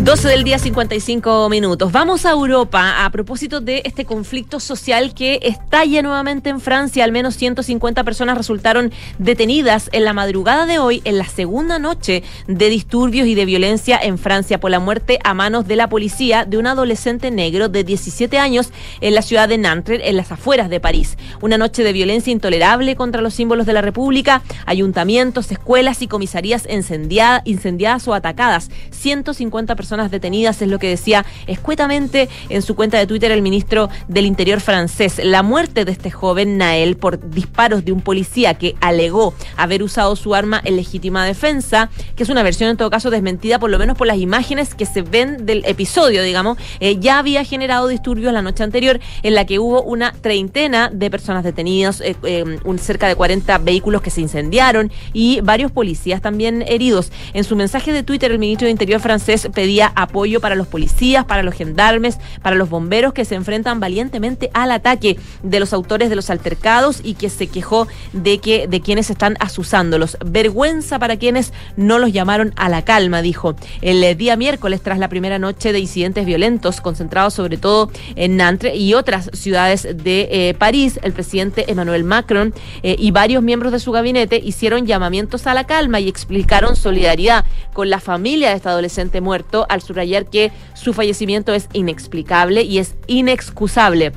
12 0.00 0.28
del 0.28 0.42
día 0.42 0.58
55 0.58 1.48
minutos. 1.48 1.92
Vamos 1.92 2.26
a 2.26 2.32
Europa 2.32 3.04
a 3.04 3.10
propósito 3.10 3.60
de 3.60 3.80
este 3.84 4.04
conflicto 4.04 4.58
social 4.58 5.14
que 5.14 5.38
estalla 5.42 6.02
nuevamente 6.02 6.50
en 6.50 6.60
Francia. 6.60 7.04
Al 7.04 7.12
menos 7.12 7.36
150 7.36 8.02
personas 8.02 8.36
resultaron 8.36 8.92
detenidas 9.18 9.88
en 9.92 10.04
la 10.04 10.12
madrugada 10.12 10.66
de 10.66 10.80
hoy, 10.80 11.00
en 11.04 11.16
la 11.16 11.26
segunda 11.26 11.78
noche 11.78 12.24
de 12.48 12.68
disturbios 12.68 13.28
y 13.28 13.36
de 13.36 13.44
violencia 13.44 13.98
en 14.02 14.18
Francia 14.18 14.58
por 14.58 14.72
la 14.72 14.80
muerte 14.80 15.20
a 15.22 15.32
manos 15.32 15.68
de 15.68 15.76
la 15.76 15.88
policía 15.88 16.44
de 16.44 16.58
un 16.58 16.66
adolescente 16.66 17.30
negro 17.30 17.68
de 17.68 17.84
17 17.84 18.36
años 18.36 18.70
en 19.00 19.14
la 19.14 19.22
ciudad 19.22 19.48
de 19.48 19.58
Nantes, 19.58 20.00
en 20.02 20.16
las 20.16 20.32
afueras 20.32 20.68
de 20.70 20.80
París. 20.80 21.16
Una 21.40 21.56
noche 21.56 21.84
de 21.84 21.92
violencia 21.92 22.32
intolerable 22.32 22.96
contra 22.96 23.22
los 23.22 23.32
símbolos 23.32 23.64
de 23.64 23.72
la 23.72 23.80
República, 23.80 24.42
ayuntamientos, 24.66 25.52
escuelas 25.52 26.02
y 26.02 26.08
comisarías 26.08 26.66
incendiadas, 26.68 28.08
o 28.08 28.14
atacadas. 28.14 28.70
150 28.90 29.76
personas 29.76 29.83
detenidas 30.10 30.60
es 30.60 30.68
lo 30.68 30.78
que 30.78 30.88
decía 30.88 31.24
escuetamente 31.46 32.28
en 32.48 32.62
su 32.62 32.74
cuenta 32.74 32.98
de 32.98 33.06
Twitter 33.06 33.30
el 33.30 33.42
ministro 33.42 33.88
del 34.08 34.26
Interior 34.26 34.60
francés. 34.60 35.20
La 35.22 35.42
muerte 35.42 35.84
de 35.84 35.92
este 35.92 36.10
joven 36.10 36.58
Nael 36.58 36.96
por 36.96 37.30
disparos 37.30 37.84
de 37.84 37.92
un 37.92 38.00
policía 38.00 38.54
que 38.54 38.74
alegó 38.80 39.34
haber 39.56 39.82
usado 39.82 40.16
su 40.16 40.34
arma 40.34 40.60
en 40.64 40.76
legítima 40.76 41.24
defensa, 41.24 41.90
que 42.16 42.22
es 42.22 42.28
una 42.28 42.42
versión 42.42 42.70
en 42.70 42.76
todo 42.76 42.90
caso 42.90 43.10
desmentida 43.10 43.58
por 43.58 43.70
lo 43.70 43.78
menos 43.78 43.96
por 43.96 44.06
las 44.06 44.18
imágenes 44.18 44.74
que 44.74 44.86
se 44.86 45.02
ven 45.02 45.46
del 45.46 45.64
episodio, 45.64 46.22
digamos, 46.22 46.58
eh, 46.80 46.98
ya 46.98 47.18
había 47.18 47.44
generado 47.44 47.88
disturbios 47.88 48.32
la 48.32 48.42
noche 48.42 48.62
anterior 48.62 49.00
en 49.22 49.34
la 49.34 49.46
que 49.46 49.58
hubo 49.58 49.82
una 49.82 50.12
treintena 50.12 50.90
de 50.92 51.10
personas 51.10 51.44
detenidas, 51.44 52.00
eh, 52.00 52.16
eh, 52.24 52.44
cerca 52.78 53.08
de 53.08 53.14
40 53.14 53.58
vehículos 53.58 54.02
que 54.02 54.10
se 54.10 54.20
incendiaron 54.20 54.90
y 55.12 55.40
varios 55.42 55.70
policías 55.70 56.20
también 56.20 56.62
heridos. 56.66 57.12
En 57.32 57.44
su 57.44 57.56
mensaje 57.56 57.92
de 57.92 58.02
Twitter, 58.02 58.32
el 58.32 58.38
ministro 58.38 58.66
de 58.66 58.72
Interior 58.72 59.00
francés 59.00 59.48
pedía 59.54 59.73
apoyo 59.82 60.40
para 60.40 60.54
los 60.54 60.66
policías, 60.66 61.24
para 61.24 61.42
los 61.42 61.54
gendarmes, 61.54 62.18
para 62.42 62.56
los 62.56 62.70
bomberos 62.70 63.12
que 63.12 63.24
se 63.24 63.34
enfrentan 63.34 63.80
valientemente 63.80 64.50
al 64.54 64.70
ataque 64.70 65.18
de 65.42 65.60
los 65.60 65.72
autores 65.72 66.08
de 66.10 66.16
los 66.16 66.30
altercados 66.30 67.00
y 67.02 67.14
que 67.14 67.30
se 67.30 67.46
quejó 67.46 67.88
de 68.12 68.38
que 68.38 68.66
de 68.68 68.80
quienes 68.80 69.10
están 69.10 69.36
asusándolos. 69.40 70.16
Vergüenza 70.24 70.98
para 70.98 71.16
quienes 71.16 71.52
no 71.76 71.98
los 71.98 72.12
llamaron 72.12 72.52
a 72.56 72.68
la 72.68 72.82
calma, 72.82 73.22
dijo. 73.22 73.56
El 73.80 74.02
eh, 74.02 74.14
día 74.14 74.36
miércoles, 74.36 74.82
tras 74.82 74.98
la 74.98 75.08
primera 75.08 75.38
noche 75.38 75.72
de 75.72 75.80
incidentes 75.80 76.26
violentos, 76.26 76.80
concentrados 76.80 77.34
sobre 77.34 77.56
todo 77.56 77.90
en 78.16 78.36
Nantes 78.36 78.76
y 78.76 78.94
otras 78.94 79.30
ciudades 79.32 79.82
de 79.82 80.28
eh, 80.30 80.54
París, 80.54 80.98
el 81.02 81.12
presidente 81.12 81.70
Emmanuel 81.70 82.04
Macron 82.04 82.54
eh, 82.82 82.96
y 82.98 83.10
varios 83.10 83.42
miembros 83.42 83.72
de 83.72 83.80
su 83.80 83.92
gabinete 83.92 84.40
hicieron 84.42 84.86
llamamientos 84.86 85.46
a 85.46 85.54
la 85.54 85.64
calma 85.64 86.00
y 86.00 86.08
explicaron 86.08 86.76
solidaridad 86.76 87.44
con 87.72 87.90
la 87.90 88.00
familia 88.00 88.50
de 88.50 88.56
este 88.56 88.68
adolescente 88.68 89.20
muerto 89.20 89.63
al 89.68 89.82
subrayar 89.82 90.26
que 90.26 90.52
su 90.74 90.92
fallecimiento 90.92 91.52
es 91.52 91.68
inexplicable 91.72 92.62
y 92.62 92.78
es 92.78 92.94
inexcusable. 93.06 94.12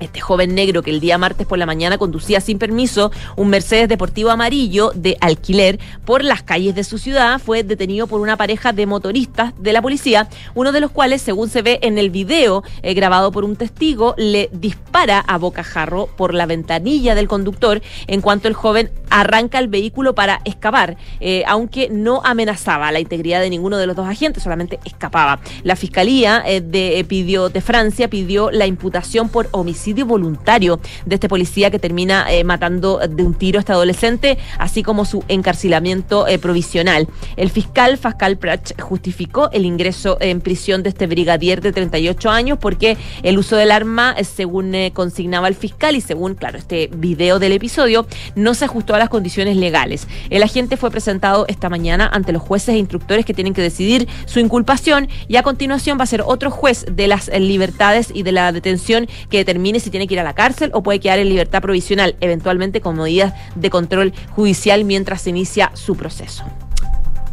Este 0.00 0.20
joven 0.20 0.54
negro 0.54 0.82
que 0.82 0.90
el 0.90 0.98
día 0.98 1.18
martes 1.18 1.46
por 1.46 1.58
la 1.58 1.66
mañana 1.66 1.98
conducía 1.98 2.40
sin 2.40 2.58
permiso 2.58 3.12
un 3.36 3.48
Mercedes 3.48 3.86
deportivo 3.86 4.30
amarillo 4.30 4.92
de 4.94 5.18
alquiler 5.20 5.78
por 6.06 6.24
las 6.24 6.42
calles 6.42 6.74
de 6.74 6.84
su 6.84 6.96
ciudad 6.96 7.38
fue 7.38 7.62
detenido 7.62 8.06
por 8.06 8.22
una 8.22 8.38
pareja 8.38 8.72
de 8.72 8.86
motoristas 8.86 9.52
de 9.58 9.74
la 9.74 9.82
policía, 9.82 10.28
uno 10.54 10.72
de 10.72 10.80
los 10.80 10.90
cuales, 10.90 11.20
según 11.20 11.50
se 11.50 11.60
ve 11.60 11.78
en 11.82 11.98
el 11.98 12.08
video 12.08 12.64
eh, 12.82 12.94
grabado 12.94 13.30
por 13.30 13.44
un 13.44 13.56
testigo, 13.56 14.14
le 14.16 14.48
dispara 14.52 15.20
a 15.20 15.36
bocajarro 15.36 16.06
por 16.16 16.32
la 16.32 16.46
ventanilla 16.46 17.14
del 17.14 17.28
conductor 17.28 17.82
en 18.06 18.22
cuanto 18.22 18.48
el 18.48 18.54
joven 18.54 18.90
arranca 19.10 19.58
el 19.58 19.68
vehículo 19.68 20.14
para 20.14 20.40
escapar, 20.44 20.96
eh, 21.20 21.42
aunque 21.46 21.90
no 21.90 22.22
amenazaba 22.24 22.90
la 22.90 23.00
integridad 23.00 23.40
de 23.40 23.50
ninguno 23.50 23.76
de 23.76 23.86
los 23.86 23.96
dos 23.96 24.08
agentes, 24.08 24.42
solamente 24.42 24.80
escapaba. 24.84 25.40
La 25.62 25.76
fiscalía 25.76 26.42
eh, 26.46 26.62
de, 26.62 27.04
pidió 27.06 27.50
de 27.50 27.60
Francia 27.60 28.08
pidió 28.08 28.50
la 28.50 28.66
imputación 28.66 29.28
por 29.28 29.48
homicidio 29.50 29.89
voluntario 29.94 30.80
de 31.06 31.14
este 31.14 31.28
policía 31.28 31.70
que 31.70 31.78
termina 31.78 32.30
eh, 32.30 32.44
matando 32.44 32.98
de 32.98 33.22
un 33.22 33.34
tiro 33.34 33.58
a 33.58 33.60
este 33.60 33.72
adolescente, 33.72 34.38
así 34.58 34.82
como 34.82 35.04
su 35.04 35.24
encarcelamiento 35.28 36.26
eh, 36.26 36.38
provisional. 36.38 37.08
El 37.36 37.50
fiscal 37.50 37.98
Pascal 37.98 38.38
Prach 38.38 38.72
justificó 38.80 39.50
el 39.52 39.64
ingreso 39.64 40.16
en 40.20 40.40
prisión 40.40 40.82
de 40.82 40.90
este 40.90 41.06
brigadier 41.06 41.60
de 41.60 41.72
38 41.72 42.30
años 42.30 42.58
porque 42.60 42.96
el 43.22 43.38
uso 43.38 43.56
del 43.56 43.70
arma, 43.70 44.14
eh, 44.16 44.24
según 44.24 44.74
consignaba 44.92 45.48
el 45.48 45.54
fiscal 45.54 45.96
y 45.96 46.00
según, 46.00 46.34
claro, 46.34 46.58
este 46.58 46.88
video 46.94 47.38
del 47.38 47.52
episodio, 47.52 48.06
no 48.34 48.54
se 48.54 48.64
ajustó 48.66 48.94
a 48.94 48.98
las 48.98 49.08
condiciones 49.08 49.56
legales. 49.56 50.06
El 50.30 50.42
agente 50.42 50.76
fue 50.76 50.90
presentado 50.90 51.44
esta 51.48 51.68
mañana 51.68 52.08
ante 52.12 52.32
los 52.32 52.42
jueces 52.42 52.74
e 52.74 52.78
instructores 52.78 53.24
que 53.24 53.34
tienen 53.34 53.54
que 53.54 53.62
decidir 53.62 54.08
su 54.26 54.38
inculpación 54.38 55.08
y 55.28 55.36
a 55.36 55.42
continuación 55.42 55.98
va 55.98 56.04
a 56.04 56.06
ser 56.06 56.22
otro 56.24 56.50
juez 56.50 56.86
de 56.90 57.08
las 57.08 57.28
libertades 57.28 58.10
y 58.14 58.22
de 58.22 58.32
la 58.32 58.52
detención 58.52 59.08
que 59.28 59.38
determine 59.38 59.79
si 59.80 59.90
tiene 59.90 60.06
que 60.06 60.14
ir 60.14 60.20
a 60.20 60.24
la 60.24 60.34
cárcel 60.34 60.70
o 60.74 60.82
puede 60.82 61.00
quedar 61.00 61.18
en 61.18 61.28
libertad 61.28 61.62
provisional, 61.62 62.16
eventualmente 62.20 62.80
con 62.80 62.96
medidas 62.96 63.34
de 63.54 63.70
control 63.70 64.12
judicial 64.30 64.84
mientras 64.84 65.22
se 65.22 65.30
inicia 65.30 65.70
su 65.74 65.96
proceso. 65.96 66.44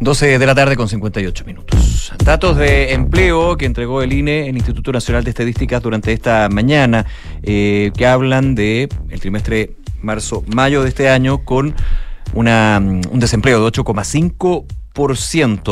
12 0.00 0.38
de 0.38 0.46
la 0.46 0.54
tarde 0.54 0.76
con 0.76 0.88
58 0.88 1.44
minutos. 1.44 2.12
Datos 2.24 2.56
de 2.56 2.92
empleo 2.92 3.56
que 3.56 3.66
entregó 3.66 4.02
el 4.02 4.12
INE, 4.12 4.48
el 4.48 4.56
Instituto 4.56 4.92
Nacional 4.92 5.24
de 5.24 5.30
Estadísticas, 5.30 5.82
durante 5.82 6.12
esta 6.12 6.48
mañana, 6.48 7.04
eh, 7.42 7.90
que 7.96 8.06
hablan 8.06 8.54
de 8.54 8.88
el 9.10 9.20
trimestre 9.20 9.72
marzo-mayo 10.00 10.82
de 10.82 10.90
este 10.90 11.08
año 11.08 11.44
con 11.44 11.74
una, 12.32 12.78
mm, 12.80 13.02
un 13.10 13.20
desempleo 13.20 13.60
de 13.60 13.66
8,5%. 13.66 14.77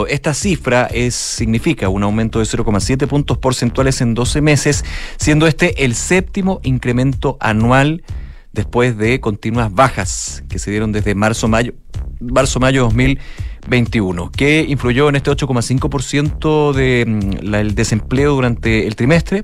Esta 0.09 0.35
cifra 0.35 0.87
es, 0.93 1.17
significa 1.17 1.89
un 1.89 2.05
aumento 2.05 2.39
de 2.39 2.45
0,7 2.45 3.09
puntos 3.09 3.39
porcentuales 3.39 4.01
en 4.01 4.15
12 4.15 4.41
meses, 4.41 4.85
siendo 5.17 5.49
este 5.49 5.85
el 5.85 5.97
séptimo 5.97 6.61
incremento 6.63 7.37
anual 7.41 8.05
después 8.53 8.97
de 8.97 9.21
continuas 9.21 9.75
bajas 9.75 10.45
que 10.49 10.61
se 10.61 10.71
dieron 10.71 10.93
desde 10.93 11.17
marzo-mayo 11.17 11.75
marzo-mayo 12.21 12.85
2021, 12.85 14.31
que 14.31 14.65
influyó 14.69 15.09
en 15.09 15.17
este 15.17 15.33
8,5% 15.33 16.73
del 16.73 17.75
desempleo 17.75 18.35
durante 18.35 18.87
el 18.87 18.95
trimestre. 18.95 19.43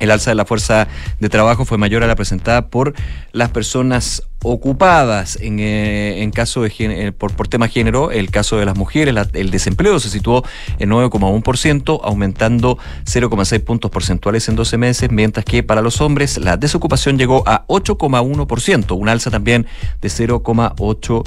El 0.00 0.10
alza 0.10 0.32
de 0.32 0.34
la 0.34 0.44
fuerza 0.44 0.88
de 1.20 1.28
trabajo 1.28 1.64
fue 1.64 1.78
mayor 1.78 2.02
a 2.02 2.08
la 2.08 2.16
presentada 2.16 2.68
por 2.68 2.94
las 3.30 3.50
personas 3.50 4.24
ocupadas 4.42 5.38
en, 5.40 5.58
eh, 5.60 6.22
en 6.22 6.30
caso 6.30 6.62
de 6.62 6.72
eh, 6.78 7.12
por, 7.12 7.34
por 7.34 7.48
tema 7.48 7.68
género, 7.68 8.10
el 8.10 8.30
caso 8.30 8.56
de 8.56 8.64
las 8.64 8.76
mujeres, 8.76 9.14
el 9.32 9.50
desempleo 9.50 10.00
se 10.00 10.08
situó 10.08 10.44
en 10.78 10.90
9,1%, 10.90 12.00
aumentando 12.02 12.78
0,6 13.04 13.60
puntos 13.60 13.90
porcentuales 13.90 14.48
en 14.48 14.56
12 14.56 14.78
meses, 14.78 15.10
mientras 15.10 15.44
que 15.44 15.62
para 15.62 15.82
los 15.82 16.00
hombres 16.00 16.38
la 16.38 16.56
desocupación 16.56 17.18
llegó 17.18 17.42
a 17.46 17.66
8,1%, 17.66 18.96
un 18.96 19.08
alza 19.08 19.30
también 19.30 19.66
de 20.00 20.08
0,8%. 20.08 21.24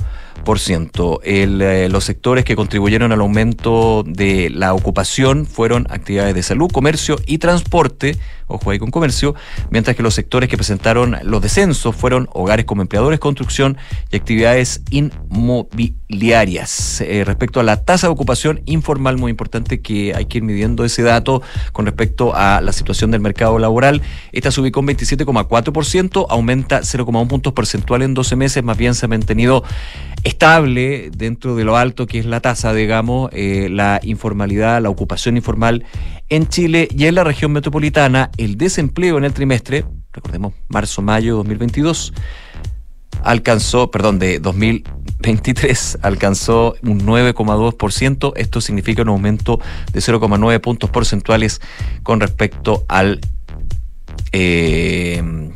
El, 1.24 1.62
eh, 1.62 1.90
los 1.90 2.04
sectores 2.04 2.46
que 2.46 2.56
contribuyeron 2.56 3.12
al 3.12 3.20
aumento 3.20 4.04
de 4.06 4.50
la 4.50 4.74
ocupación 4.74 5.46
fueron 5.46 5.88
actividades 5.90 6.36
de 6.36 6.44
salud, 6.44 6.72
comercio 6.72 7.18
y 7.26 7.40
transporte, 7.40 8.18
ojo 8.48 8.72
ahí 8.72 8.80
con 8.80 8.92
comercio, 8.92 9.36
mientras 9.70 9.98
que 9.98 10.04
los 10.04 10.14
sectores 10.14 10.50
que 10.50 10.56
presentaron 10.56 11.18
los 11.24 11.42
descensos 11.42 11.96
fueron 11.96 12.30
hogares 12.32 12.66
como 12.66 12.84
empleadores, 12.84 13.20
construcción 13.20 13.78
y 14.12 14.16
actividades 14.16 14.82
inmobiliarias. 14.92 17.02
Eh, 17.02 17.24
respecto 17.26 17.60
a 17.60 17.64
la 17.64 17.84
tasa 17.84 18.08
de 18.08 18.14
ocupación 18.14 18.62
informal, 18.66 19.18
muy 19.18 19.32
importante 19.32 19.82
que 19.82 20.14
hay 20.16 20.26
que 20.26 20.38
ir 20.38 20.44
midiendo 20.44 20.86
ese 20.86 21.02
dato 21.02 21.42
con 21.72 21.86
respecto 21.86 22.36
a 22.36 22.62
la 22.62 22.72
situación 22.72 23.12
del 23.12 23.22
mercado 23.22 23.60
laboral. 23.60 24.02
Esta 24.32 24.52
se 24.52 24.62
ubicó 24.62 24.82
en 24.82 24.88
27,4%, 24.88 26.28
aumenta 26.30 26.82
0,1 26.82 27.28
puntos 27.28 27.54
porcentuales 27.54 28.06
en 28.06 28.14
12 28.14 28.36
meses, 28.36 28.64
más 28.64 28.78
bien 28.78 28.94
se 28.94 29.06
ha 29.06 29.10
mantenido 29.10 29.64
estable 30.26 31.12
dentro 31.16 31.56
de 31.56 31.64
lo 31.64 31.78
alto 31.78 32.08
que 32.08 32.20
es 32.20 32.26
la 32.26 32.42
tasa, 32.42 32.74
digamos, 32.74 33.30
eh, 33.32 33.70
la 33.72 34.02
informalidad, 34.04 34.82
la 34.82 34.90
ocupación 34.90 35.38
informal 35.38 35.86
en 36.30 36.48
Chile 36.48 36.90
y 36.92 37.06
en 37.06 37.16
la 37.16 37.24
región 37.24 37.52
metropolitana, 37.54 38.32
el 38.38 38.58
desempleo 38.58 39.18
en 39.18 39.24
el 39.24 39.34
trimestre, 39.34 39.86
recordemos 40.12 40.54
marzo-mayo 40.68 41.38
2022, 41.38 42.12
alcanzó, 43.24 43.92
perdón, 43.92 44.18
de 44.18 44.40
2023 44.40 46.00
alcanzó 46.02 46.76
un 46.82 47.06
9,2%. 47.06 48.34
Esto 48.36 48.62
significa 48.62 49.04
un 49.04 49.10
aumento 49.10 49.60
de 49.94 50.00
0,9 50.00 50.60
puntos 50.60 50.90
porcentuales 50.90 51.62
con 52.04 52.20
respecto 52.20 52.84
al 52.88 53.22
eh, 54.32 55.52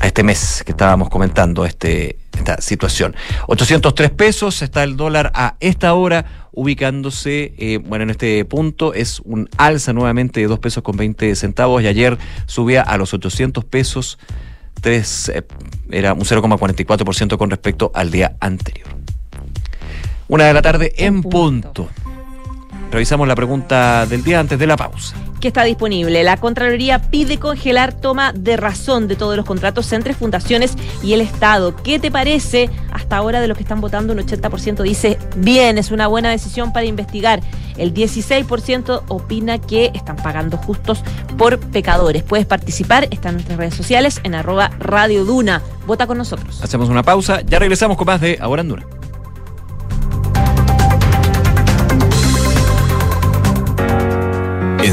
a 0.00 0.06
este 0.06 0.22
mes 0.22 0.62
que 0.64 0.72
estábamos 0.72 1.08
comentando, 1.08 1.64
este, 1.64 2.18
esta 2.36 2.60
situación. 2.60 3.14
803 3.46 4.10
pesos 4.10 4.62
está 4.62 4.84
el 4.84 4.96
dólar 4.96 5.32
a 5.34 5.56
esta 5.60 5.94
hora, 5.94 6.48
ubicándose, 6.52 7.54
eh, 7.58 7.78
bueno, 7.78 8.04
en 8.04 8.10
este 8.10 8.44
punto 8.44 8.94
es 8.94 9.20
un 9.20 9.48
alza 9.56 9.92
nuevamente 9.92 10.40
de 10.40 10.46
2 10.46 10.58
pesos 10.58 10.82
con 10.82 10.96
20 10.96 11.34
centavos 11.34 11.82
y 11.82 11.86
ayer 11.86 12.18
subía 12.46 12.82
a 12.82 12.96
los 12.96 13.14
800 13.14 13.64
pesos, 13.64 14.18
3, 14.80 15.28
eh, 15.34 15.42
era 15.90 16.12
un 16.14 16.24
0,44% 16.24 17.36
con 17.36 17.50
respecto 17.50 17.90
al 17.94 18.10
día 18.10 18.36
anterior. 18.40 18.88
Una 20.28 20.44
de 20.44 20.52
la 20.52 20.62
tarde 20.62 20.92
en 20.98 21.22
punto. 21.22 21.88
Revisamos 22.90 23.28
la 23.28 23.34
pregunta 23.34 24.06
del 24.06 24.24
día 24.24 24.40
antes 24.40 24.58
de 24.58 24.66
la 24.66 24.76
pausa. 24.76 25.14
Que 25.40 25.48
está 25.48 25.62
disponible. 25.62 26.24
La 26.24 26.36
Contraloría 26.36 26.98
pide 27.00 27.38
congelar 27.38 27.92
toma 27.92 28.32
de 28.32 28.56
razón 28.56 29.06
de 29.06 29.14
todos 29.14 29.36
los 29.36 29.46
contratos 29.46 29.92
entre 29.92 30.14
fundaciones 30.14 30.74
y 31.02 31.12
el 31.12 31.20
Estado. 31.20 31.76
¿Qué 31.76 31.98
te 31.98 32.10
parece? 32.10 32.70
Hasta 32.90 33.16
ahora 33.16 33.40
de 33.40 33.46
los 33.46 33.56
que 33.56 33.62
están 33.62 33.80
votando, 33.80 34.12
un 34.12 34.18
80% 34.18 34.82
dice 34.82 35.18
bien, 35.36 35.78
es 35.78 35.90
una 35.90 36.08
buena 36.08 36.30
decisión 36.30 36.72
para 36.72 36.86
investigar. 36.86 37.40
El 37.76 37.94
16% 37.94 39.02
opina 39.06 39.58
que 39.58 39.92
están 39.94 40.16
pagando 40.16 40.56
justos 40.56 41.04
por 41.36 41.60
pecadores. 41.60 42.24
Puedes 42.24 42.46
participar, 42.46 43.06
está 43.12 43.28
en 43.28 43.36
nuestras 43.36 43.58
redes 43.58 43.74
sociales 43.74 44.20
en 44.24 44.34
arroba 44.34 44.70
Radio 44.80 45.24
Duna. 45.24 45.62
Vota 45.86 46.08
con 46.08 46.18
nosotros. 46.18 46.60
Hacemos 46.62 46.88
una 46.88 47.04
pausa, 47.04 47.42
ya 47.42 47.60
regresamos 47.60 47.96
con 47.96 48.06
más 48.06 48.20
de 48.20 48.38
Ahora 48.40 48.62
en 48.62 48.68
Duna. 48.68 48.97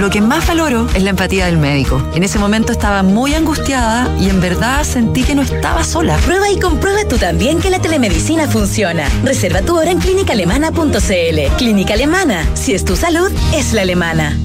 Lo 0.00 0.10
que 0.10 0.20
más 0.20 0.46
valoro 0.46 0.86
es 0.94 1.02
la 1.02 1.10
empatía 1.10 1.46
del 1.46 1.58
médico. 1.58 2.02
En 2.14 2.22
ese 2.22 2.38
momento 2.38 2.72
estaba 2.72 3.02
muy 3.02 3.34
angustiada 3.34 4.14
y 4.18 4.28
en 4.28 4.40
verdad 4.40 4.84
sentí 4.84 5.22
que 5.22 5.34
no 5.34 5.42
estaba 5.42 5.84
sola. 5.84 6.16
Prueba 6.18 6.50
y 6.50 6.58
comprueba 6.58 7.08
tú 7.08 7.16
también 7.16 7.60
que 7.60 7.70
la 7.70 7.78
telemedicina 7.78 8.48
funciona. 8.48 9.08
Reserva 9.22 9.62
tu 9.62 9.78
hora 9.78 9.90
en 9.90 9.98
clínicaalemana.cl. 9.98 11.56
Clínica 11.56 11.94
Alemana. 11.94 12.44
Si 12.54 12.74
es 12.74 12.84
tu 12.84 12.96
salud, 12.96 13.30
es 13.54 13.72
la 13.72 13.82
alemana. 13.82 14.36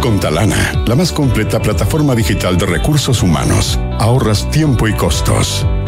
Con 0.00 0.18
Talana, 0.18 0.82
la 0.86 0.94
más 0.94 1.12
completa 1.12 1.60
plataforma 1.60 2.14
digital 2.14 2.56
de 2.56 2.64
recursos 2.64 3.22
humanos, 3.22 3.78
ahorras 3.98 4.50
tiempo 4.50 4.88
y 4.88 4.94
costos. 4.94 5.66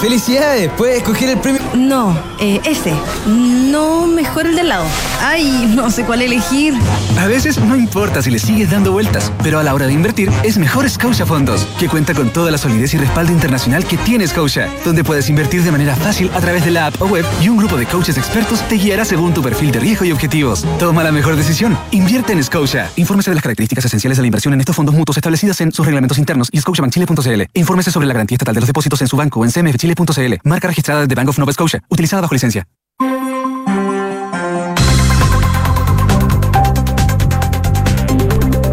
¡Felicidades! 0.00 0.70
Puedes 0.78 0.98
escoger 0.98 1.28
el 1.28 1.38
premio. 1.38 1.60
No, 1.74 2.18
eh, 2.40 2.58
ese. 2.64 2.94
No, 3.26 4.06
mejor 4.06 4.46
el 4.46 4.56
del 4.56 4.70
lado. 4.70 4.86
Ay, 5.20 5.70
no 5.76 5.90
sé 5.90 6.04
cuál 6.04 6.22
elegir. 6.22 6.72
A 7.18 7.26
veces 7.26 7.58
no 7.58 7.76
importa 7.76 8.22
si 8.22 8.30
le 8.30 8.38
sigues 8.38 8.70
dando 8.70 8.92
vueltas, 8.92 9.30
pero 9.42 9.58
a 9.58 9.62
la 9.62 9.74
hora 9.74 9.86
de 9.86 9.92
invertir 9.92 10.30
es 10.42 10.56
mejor 10.56 10.88
Scotia 10.88 11.26
Fondos, 11.26 11.68
que 11.78 11.86
cuenta 11.86 12.14
con 12.14 12.30
toda 12.30 12.50
la 12.50 12.56
solidez 12.56 12.94
y 12.94 12.96
respaldo 12.96 13.30
internacional 13.32 13.84
que 13.84 13.98
tiene 13.98 14.26
Scotia, 14.26 14.70
donde 14.86 15.04
puedes 15.04 15.28
invertir 15.28 15.62
de 15.62 15.70
manera 15.70 15.94
fácil 15.94 16.30
a 16.34 16.40
través 16.40 16.64
de 16.64 16.70
la 16.70 16.86
app 16.86 17.02
o 17.02 17.06
web 17.06 17.26
y 17.42 17.50
un 17.50 17.58
grupo 17.58 17.76
de 17.76 17.84
coaches 17.84 18.16
expertos 18.16 18.66
te 18.68 18.76
guiará 18.76 19.04
según 19.04 19.34
tu 19.34 19.42
perfil 19.42 19.70
de 19.70 19.80
riesgo 19.80 20.06
y 20.06 20.12
objetivos. 20.12 20.64
Toma 20.78 21.04
la 21.04 21.12
mejor 21.12 21.36
decisión. 21.36 21.76
Invierte 21.90 22.32
en 22.32 22.42
Scotia. 22.42 22.90
Infórmese 22.96 23.30
de 23.32 23.34
las 23.34 23.42
características 23.42 23.84
esenciales 23.84 24.16
de 24.16 24.22
la 24.22 24.28
inversión 24.28 24.54
en 24.54 24.60
estos 24.60 24.74
fondos 24.74 24.94
mutuos 24.94 25.18
establecidas 25.18 25.60
en 25.60 25.72
sus 25.72 25.84
reglamentos 25.84 26.16
internos 26.16 26.48
y 26.50 26.58
scotiabankchile.cl. 26.58 27.42
Infórmese 27.52 27.90
sobre 27.90 28.06
la 28.06 28.14
garantía 28.14 28.36
estatal 28.36 28.54
de 28.54 28.60
los 28.60 28.66
depósitos 28.66 29.02
en 29.02 29.08
su 29.08 29.18
banco 29.18 29.40
o 29.40 29.44
en 29.44 29.50
cmfchile.cl. 29.94 30.34
Marca 30.44 30.68
registrada 30.68 31.06
de 31.06 31.14
Bank 31.14 31.28
of 31.28 31.38
Nova 31.38 31.52
Scotia, 31.52 31.82
utilizada 31.88 32.22
bajo 32.22 32.34
licencia. 32.34 32.66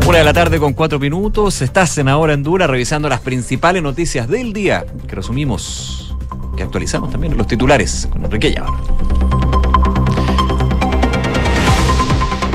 Una 0.08 0.20
de 0.20 0.24
la 0.24 0.34
tarde 0.34 0.58
con 0.58 0.74
cuatro 0.74 1.00
minutos. 1.00 1.62
Estás 1.62 1.98
en 1.98 2.08
Ahora 2.08 2.34
en 2.34 2.42
Dura 2.42 2.66
revisando 2.66 3.10
las 3.10 3.20
principales 3.20 3.84
noticias 3.84 4.28
del 4.28 4.54
día 4.54 4.86
que 5.08 5.16
resumimos, 5.16 6.16
que 6.56 6.64
actualizamos 6.64 7.12
también 7.12 7.36
los 7.38 7.48
titulares 7.48 8.08
con 8.10 8.24
Enrique 8.24 8.52
Llávar. 8.54 9.47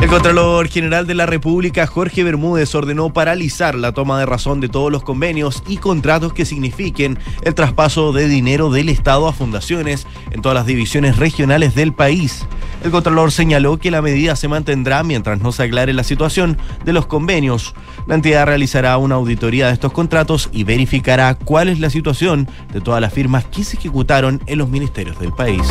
El 0.03 0.09
Contralor 0.09 0.69
General 0.69 1.07
de 1.07 1.15
la 1.15 1.27
República, 1.27 1.87
Jorge 1.87 2.25
Bermúdez, 2.25 2.75
ordenó 2.75 3.13
paralizar 3.13 3.77
la 3.77 3.93
toma 3.93 4.19
de 4.19 4.27
razón 4.27 4.61
de 4.61 4.69
todos 4.69 4.91
los 4.91 5.05
convenios 5.05 5.63
y 5.69 5.77
contratos 5.77 6.33
que 6.33 6.45
signifiquen 6.45 7.21
el 7.43 7.55
traspaso 7.55 8.13
de 8.13 8.27
dinero 8.27 8.69
del 8.69 8.89
Estado 8.89 9.29
a 9.29 9.33
fundaciones 9.33 10.09
en 10.33 10.43
todas 10.43 10.57
las 10.57 10.67
divisiones 10.67 11.19
regionales 11.19 11.77
del 11.77 11.95
país. 11.95 12.49
El 12.83 12.91
Contralor 12.91 13.31
señaló 13.31 13.79
que 13.79 13.93
la 13.93 14.03
medida 14.03 14.35
se 14.35 14.49
mantendrá 14.49 15.05
mientras 15.05 15.41
no 15.41 15.53
se 15.53 15.63
aclare 15.63 15.93
la 15.93 16.03
situación 16.03 16.59
de 16.85 16.93
los 16.93 17.07
convenios. 17.07 17.73
La 18.09 18.17
entidad 18.17 18.47
realizará 18.47 18.99
una 18.99 19.15
auditoría 19.15 19.69
de 19.69 19.75
estos 19.75 19.93
contratos 19.93 20.51
y 20.53 20.65
verificará 20.65 21.37
cuál 21.37 21.69
es 21.69 21.79
la 21.79 21.91
situación 21.91 22.49
de 22.73 22.81
todas 22.81 23.01
las 23.01 23.15
firmas 23.15 23.45
que 23.45 23.63
se 23.63 23.77
ejecutaron 23.77 24.43
en 24.47 24.59
los 24.59 24.69
ministerios 24.69 25.21
del 25.21 25.33
país. 25.33 25.63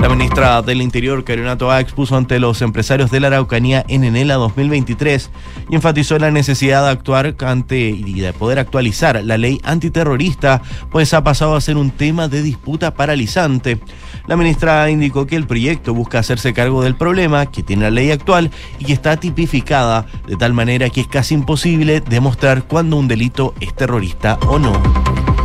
La 0.00 0.10
ministra 0.10 0.62
del 0.62 0.82
Interior, 0.82 1.24
Carolina 1.24 1.56
Toá, 1.56 1.80
expuso 1.80 2.16
ante 2.16 2.38
los 2.38 2.60
empresarios 2.62 3.10
de 3.10 3.18
la 3.18 3.28
Araucanía 3.28 3.84
en 3.88 4.04
Enela 4.04 4.34
2023 4.34 5.30
y 5.70 5.74
enfatizó 5.74 6.18
la 6.18 6.30
necesidad 6.30 6.84
de 6.84 6.90
actuar 6.90 7.34
ante 7.44 7.88
y 7.88 8.20
de 8.20 8.32
poder 8.32 8.58
actualizar 8.58 9.22
la 9.24 9.38
ley 9.38 9.60
antiterrorista, 9.64 10.62
pues 10.90 11.14
ha 11.14 11.24
pasado 11.24 11.56
a 11.56 11.60
ser 11.60 11.76
un 11.76 11.90
tema 11.90 12.28
de 12.28 12.42
disputa 12.42 12.94
paralizante. 12.94 13.80
La 14.26 14.36
ministra 14.36 14.88
indicó 14.90 15.26
que 15.26 15.36
el 15.36 15.46
proyecto 15.46 15.94
busca 15.94 16.18
hacerse 16.18 16.52
cargo 16.52 16.82
del 16.82 16.94
problema 16.94 17.46
que 17.46 17.62
tiene 17.62 17.84
la 17.84 17.90
ley 17.90 18.10
actual 18.10 18.50
y 18.78 18.84
que 18.84 18.92
está 18.92 19.16
tipificada 19.16 20.06
de 20.26 20.36
tal 20.36 20.52
manera 20.52 20.90
que 20.90 21.00
es 21.00 21.08
casi 21.08 21.34
imposible 21.34 22.00
demostrar 22.00 22.64
cuándo 22.64 22.96
un 22.96 23.08
delito 23.08 23.54
es 23.60 23.74
terrorista 23.74 24.38
o 24.46 24.58
no. 24.58 25.35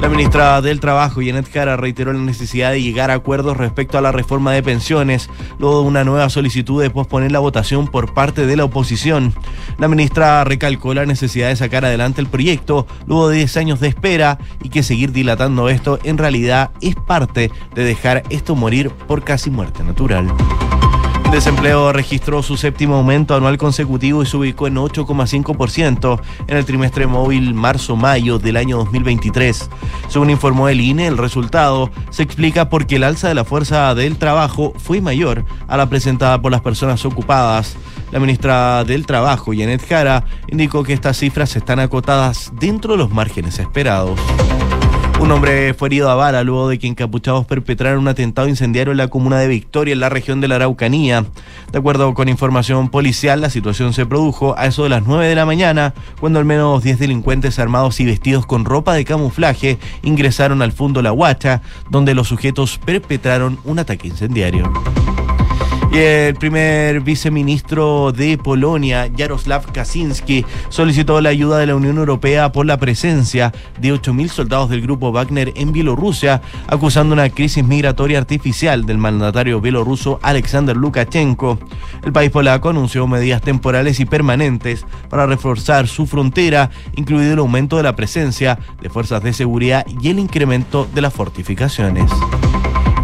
La 0.00 0.08
ministra 0.08 0.60
del 0.60 0.78
Trabajo, 0.78 1.20
Janet 1.20 1.50
Jara, 1.52 1.76
reiteró 1.76 2.12
la 2.12 2.20
necesidad 2.20 2.70
de 2.70 2.80
llegar 2.80 3.10
a 3.10 3.14
acuerdos 3.14 3.56
respecto 3.56 3.98
a 3.98 4.00
la 4.00 4.12
reforma 4.12 4.52
de 4.52 4.62
pensiones, 4.62 5.28
luego 5.58 5.82
de 5.82 5.88
una 5.88 6.04
nueva 6.04 6.30
solicitud 6.30 6.80
de 6.80 6.88
posponer 6.88 7.32
la 7.32 7.40
votación 7.40 7.88
por 7.88 8.14
parte 8.14 8.46
de 8.46 8.56
la 8.56 8.64
oposición. 8.64 9.34
La 9.76 9.88
ministra 9.88 10.44
recalcó 10.44 10.94
la 10.94 11.04
necesidad 11.04 11.48
de 11.48 11.56
sacar 11.56 11.84
adelante 11.84 12.20
el 12.20 12.28
proyecto 12.28 12.86
luego 13.06 13.28
de 13.28 13.38
10 13.38 13.56
años 13.56 13.80
de 13.80 13.88
espera 13.88 14.38
y 14.62 14.68
que 14.68 14.84
seguir 14.84 15.10
dilatando 15.10 15.68
esto 15.68 15.98
en 16.04 16.16
realidad 16.16 16.70
es 16.80 16.94
parte 16.94 17.50
de 17.74 17.84
dejar 17.84 18.22
esto 18.30 18.54
morir 18.54 18.90
por 18.90 19.24
casi 19.24 19.50
muerte 19.50 19.82
natural. 19.82 20.32
El 21.28 21.34
desempleo 21.34 21.92
registró 21.92 22.42
su 22.42 22.56
séptimo 22.56 22.94
aumento 22.94 23.34
anual 23.34 23.58
consecutivo 23.58 24.22
y 24.22 24.26
se 24.26 24.38
ubicó 24.38 24.66
en 24.66 24.76
8,5% 24.76 26.20
en 26.46 26.56
el 26.56 26.64
trimestre 26.64 27.06
móvil 27.06 27.52
marzo-mayo 27.52 28.38
del 28.38 28.56
año 28.56 28.78
2023. 28.78 29.68
Según 30.08 30.30
informó 30.30 30.70
el 30.70 30.80
INE, 30.80 31.06
el 31.06 31.18
resultado 31.18 31.90
se 32.08 32.22
explica 32.22 32.70
porque 32.70 32.96
el 32.96 33.04
alza 33.04 33.28
de 33.28 33.34
la 33.34 33.44
fuerza 33.44 33.94
del 33.94 34.16
trabajo 34.16 34.72
fue 34.78 35.02
mayor 35.02 35.44
a 35.68 35.76
la 35.76 35.90
presentada 35.90 36.40
por 36.40 36.50
las 36.50 36.62
personas 36.62 37.04
ocupadas. 37.04 37.76
La 38.10 38.20
ministra 38.20 38.82
del 38.84 39.04
Trabajo, 39.04 39.52
Janet 39.54 39.86
Jara, 39.86 40.24
indicó 40.46 40.82
que 40.82 40.94
estas 40.94 41.18
cifras 41.18 41.54
están 41.56 41.78
acotadas 41.78 42.50
dentro 42.58 42.92
de 42.92 42.98
los 42.98 43.10
márgenes 43.10 43.58
esperados. 43.58 44.18
Un 45.20 45.32
hombre 45.32 45.74
fue 45.74 45.88
herido 45.88 46.10
a 46.10 46.14
bala 46.14 46.42
luego 46.44 46.68
de 46.68 46.78
que 46.78 46.86
encapuchados 46.86 47.44
perpetraron 47.44 48.00
un 48.00 48.08
atentado 48.08 48.48
incendiario 48.48 48.92
en 48.92 48.98
la 48.98 49.08
comuna 49.08 49.38
de 49.38 49.48
Victoria, 49.48 49.92
en 49.92 50.00
la 50.00 50.08
región 50.08 50.40
de 50.40 50.48
la 50.48 50.56
Araucanía. 50.56 51.26
De 51.72 51.78
acuerdo 51.78 52.14
con 52.14 52.28
información 52.28 52.88
policial, 52.88 53.40
la 53.40 53.50
situación 53.50 53.92
se 53.92 54.06
produjo 54.06 54.56
a 54.56 54.66
eso 54.66 54.84
de 54.84 54.90
las 54.90 55.02
9 55.06 55.26
de 55.26 55.34
la 55.34 55.44
mañana, 55.44 55.92
cuando 56.20 56.38
al 56.38 56.44
menos 56.44 56.82
10 56.82 57.00
delincuentes 57.00 57.58
armados 57.58 57.98
y 58.00 58.06
vestidos 58.06 58.46
con 58.46 58.64
ropa 58.64 58.94
de 58.94 59.04
camuflaje 59.04 59.78
ingresaron 60.02 60.62
al 60.62 60.72
fondo 60.72 61.02
La 61.02 61.12
Huacha, 61.12 61.62
donde 61.90 62.14
los 62.14 62.28
sujetos 62.28 62.78
perpetraron 62.78 63.58
un 63.64 63.80
ataque 63.80 64.08
incendiario. 64.08 64.72
Y 65.90 65.96
el 65.96 66.34
primer 66.34 67.00
viceministro 67.00 68.12
de 68.12 68.36
Polonia, 68.36 69.10
Jaroslav 69.16 69.72
Kaczynski, 69.72 70.44
solicitó 70.68 71.20
la 71.22 71.30
ayuda 71.30 71.58
de 71.58 71.66
la 71.66 71.76
Unión 71.76 71.96
Europea 71.96 72.52
por 72.52 72.66
la 72.66 72.76
presencia 72.76 73.52
de 73.80 73.94
8.000 73.94 74.28
soldados 74.28 74.68
del 74.68 74.82
grupo 74.82 75.12
Wagner 75.12 75.52
en 75.56 75.72
Bielorrusia, 75.72 76.42
acusando 76.66 77.14
una 77.14 77.30
crisis 77.30 77.64
migratoria 77.64 78.18
artificial 78.18 78.84
del 78.84 78.98
mandatario 78.98 79.62
bielorruso 79.62 80.20
Alexander 80.22 80.76
Lukashenko. 80.76 81.58
El 82.04 82.12
país 82.12 82.30
polaco 82.30 82.68
anunció 82.68 83.06
medidas 83.06 83.40
temporales 83.40 83.98
y 83.98 84.04
permanentes 84.04 84.84
para 85.08 85.26
reforzar 85.26 85.88
su 85.88 86.06
frontera, 86.06 86.70
incluido 86.96 87.32
el 87.32 87.38
aumento 87.38 87.78
de 87.78 87.84
la 87.84 87.96
presencia 87.96 88.58
de 88.82 88.90
fuerzas 88.90 89.22
de 89.22 89.32
seguridad 89.32 89.86
y 90.02 90.10
el 90.10 90.18
incremento 90.18 90.86
de 90.94 91.00
las 91.00 91.14
fortificaciones. 91.14 92.10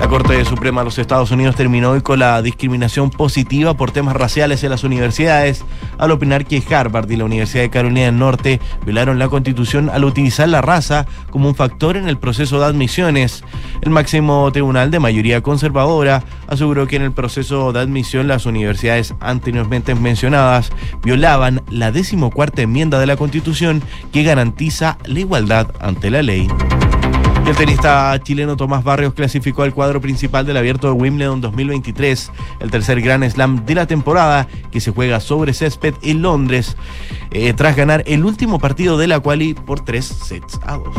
La 0.05 0.11
Corte 0.11 0.45
Suprema 0.45 0.83
de 0.83 0.85
los 0.85 0.99
Estados 0.99 1.31
Unidos 1.31 1.57
terminó 1.57 1.93
hoy 1.93 2.03
con 2.03 2.19
la 2.19 2.43
discriminación 2.43 3.09
positiva 3.09 3.73
por 3.73 3.91
temas 3.91 4.15
raciales 4.15 4.63
en 4.63 4.69
las 4.69 4.85
universidades, 4.85 5.65
al 5.97 6.11
opinar 6.11 6.45
que 6.45 6.63
Harvard 6.71 7.11
y 7.11 7.17
la 7.17 7.25
Universidad 7.25 7.63
de 7.63 7.71
Carolina 7.71 8.05
del 8.05 8.19
Norte 8.19 8.61
violaron 8.85 9.19
la 9.19 9.29
Constitución 9.29 9.89
al 9.89 10.05
utilizar 10.05 10.47
la 10.51 10.61
raza 10.61 11.07
como 11.31 11.49
un 11.49 11.55
factor 11.55 11.97
en 11.97 12.07
el 12.07 12.19
proceso 12.19 12.61
de 12.61 12.67
admisiones. 12.67 13.45
El 13.81 13.89
máximo 13.89 14.53
tribunal 14.53 14.91
de 14.91 15.01
mayoría 15.01 15.41
conservadora 15.41 16.23
aseguró 16.49 16.87
que 16.87 16.97
en 16.97 17.03
el 17.03 17.13
proceso 17.13 17.73
de 17.73 17.81
admisión 17.81 18.29
las 18.29 18.45
universidades 18.45 19.15
anteriormente 19.21 19.95
mencionadas 19.95 20.71
violaban 21.03 21.63
la 21.71 21.93
decimocuarta 21.93 22.61
enmienda 22.61 22.99
de 22.99 23.07
la 23.07 23.17
Constitución 23.17 23.83
que 24.13 24.23
garantiza 24.23 24.99
la 25.07 25.21
igualdad 25.21 25.69
ante 25.81 26.11
la 26.11 26.23
ley. 26.23 26.47
Y 27.45 27.51
el 27.51 27.57
tenista 27.57 28.19
chileno 28.23 28.57
Tomás 28.57 28.83
Barrios 28.83 29.13
clasificó 29.13 29.65
al 29.65 29.75
cuadro 29.75 30.01
principal 30.01 30.47
del 30.47 30.57
Abierto 30.57 30.87
de 30.87 30.95
Wimbledon 30.95 31.43
2023, 31.43 32.33
el 32.61 32.71
tercer 32.71 33.03
Grand 33.03 33.29
Slam 33.29 33.67
de 33.67 33.75
la 33.75 33.87
temporada 33.87 34.49
que 34.71 34.81
se 34.81 34.93
juega 34.93 35.21
sobre 35.21 35.53
césped 35.53 35.93
en 36.03 36.23
Londres, 36.23 36.77
eh, 37.33 37.53
tras 37.53 37.77
ganar 37.77 38.03
el 38.07 38.25
último 38.25 38.59
partido 38.59 38.97
de 38.97 39.09
la 39.09 39.21
quali 39.21 39.53
por 39.53 39.85
tres 39.85 40.07
sets 40.07 40.59
a 40.65 40.79
dos. 40.79 40.95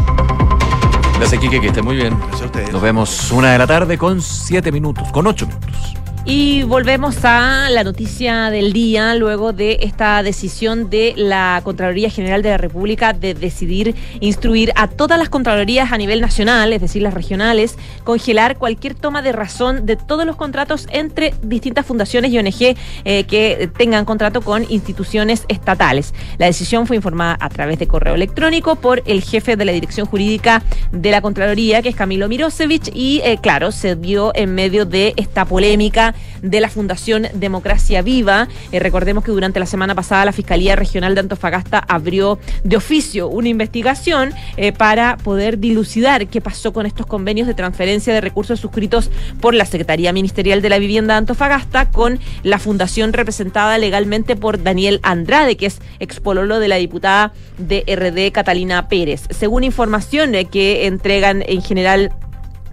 Gracias, 1.17 1.41
Kike, 1.41 1.61
que 1.61 1.67
esté 1.67 1.81
muy 1.81 1.95
bien. 1.95 2.15
Gracias 2.15 2.41
a 2.41 2.45
ustedes. 2.45 2.71
Nos 2.71 2.81
vemos 2.81 3.31
una 3.31 3.51
de 3.51 3.57
la 3.57 3.65
tarde 3.65 3.97
con 3.97 4.21
siete 4.21 4.71
minutos, 4.71 5.11
con 5.11 5.25
ocho 5.25 5.47
minutos. 5.47 6.04
Y 6.27 6.63
volvemos 6.63 7.23
a 7.23 7.69
la 7.69 7.83
noticia 7.83 8.49
del 8.49 8.73
día 8.73 9.13
luego 9.13 9.53
de 9.53 9.77
esta 9.81 10.23
decisión 10.23 10.89
de 10.89 11.13
la 11.15 11.61
Contraloría 11.63 12.09
General 12.09 12.41
de 12.41 12.49
la 12.49 12.57
República 12.57 13.13
de 13.13 13.35
decidir 13.35 13.93
instruir 14.21 14.71
a 14.75 14.87
todas 14.87 15.19
las 15.19 15.29
Contralorías 15.29 15.91
a 15.91 15.99
nivel 15.99 16.21
nacional, 16.21 16.73
es 16.73 16.81
decir, 16.81 17.03
las 17.03 17.13
regionales, 17.13 17.77
congelar 18.03 18.57
cualquier 18.57 18.95
toma 18.95 19.21
de 19.21 19.33
razón 19.33 19.85
de 19.85 19.97
todos 19.97 20.25
los 20.25 20.35
contratos 20.35 20.87
entre 20.89 21.35
distintas 21.43 21.85
fundaciones 21.85 22.31
y 22.31 22.39
ONG 22.39 22.75
eh, 23.03 23.25
que 23.25 23.69
tengan 23.77 24.03
contrato 24.03 24.41
con 24.41 24.65
instituciones 24.67 25.45
estatales. 25.47 26.15
La 26.39 26.47
decisión 26.47 26.87
fue 26.87 26.95
informada 26.95 27.37
a 27.39 27.49
través 27.49 27.77
de 27.77 27.87
correo 27.87 28.15
electrónico 28.15 28.77
por 28.77 29.03
el 29.05 29.21
jefe 29.21 29.57
de 29.57 29.65
la 29.65 29.73
Dirección 29.73 30.07
Jurídica 30.07 30.63
de 30.91 31.11
la 31.11 31.21
Contraloría, 31.21 31.83
que 31.83 31.89
es 31.89 31.95
Camilo 31.95 32.27
Mirosevich, 32.27 32.89
y 32.95 33.21
eh, 33.23 33.37
claro, 33.39 33.71
se 33.71 33.95
dio 33.95 34.31
en 34.33 34.55
medio 34.55 34.85
de 34.85 35.13
esta 35.17 35.45
polémica 35.45 36.14
de 36.41 36.59
la 36.59 36.69
Fundación 36.69 37.27
Democracia 37.33 38.01
Viva. 38.01 38.47
Eh, 38.71 38.79
recordemos 38.79 39.23
que 39.23 39.31
durante 39.31 39.59
la 39.59 39.65
semana 39.65 39.95
pasada 39.95 40.25
la 40.25 40.31
Fiscalía 40.31 40.75
Regional 40.75 41.15
de 41.15 41.21
Antofagasta 41.21 41.79
abrió 41.79 42.39
de 42.63 42.77
oficio 42.77 43.27
una 43.27 43.49
investigación 43.49 44.33
eh, 44.57 44.71
para 44.71 45.17
poder 45.17 45.59
dilucidar 45.59 46.27
qué 46.27 46.41
pasó 46.41 46.73
con 46.73 46.85
estos 46.85 47.05
convenios 47.05 47.47
de 47.47 47.53
transferencia 47.53 48.13
de 48.13 48.21
recursos 48.21 48.59
suscritos 48.59 49.09
por 49.41 49.53
la 49.53 49.65
Secretaría 49.65 50.13
Ministerial 50.13 50.61
de 50.61 50.69
la 50.69 50.79
Vivienda 50.79 51.13
de 51.13 51.19
Antofagasta 51.19 51.89
con 51.91 52.19
la 52.43 52.59
fundación 52.59 53.13
representada 53.13 53.77
legalmente 53.77 54.35
por 54.35 54.61
Daniel 54.63 54.99
Andrade, 55.03 55.57
que 55.57 55.67
es 55.67 55.79
expololo 55.99 56.59
de 56.59 56.67
la 56.67 56.75
diputada 56.75 57.33
de 57.57 57.83
RD 57.87 58.31
Catalina 58.31 58.87
Pérez. 58.87 59.27
Según 59.29 59.63
información 59.63 60.35
eh, 60.35 60.45
que 60.45 60.87
entregan 60.87 61.43
en 61.47 61.61
general 61.61 62.11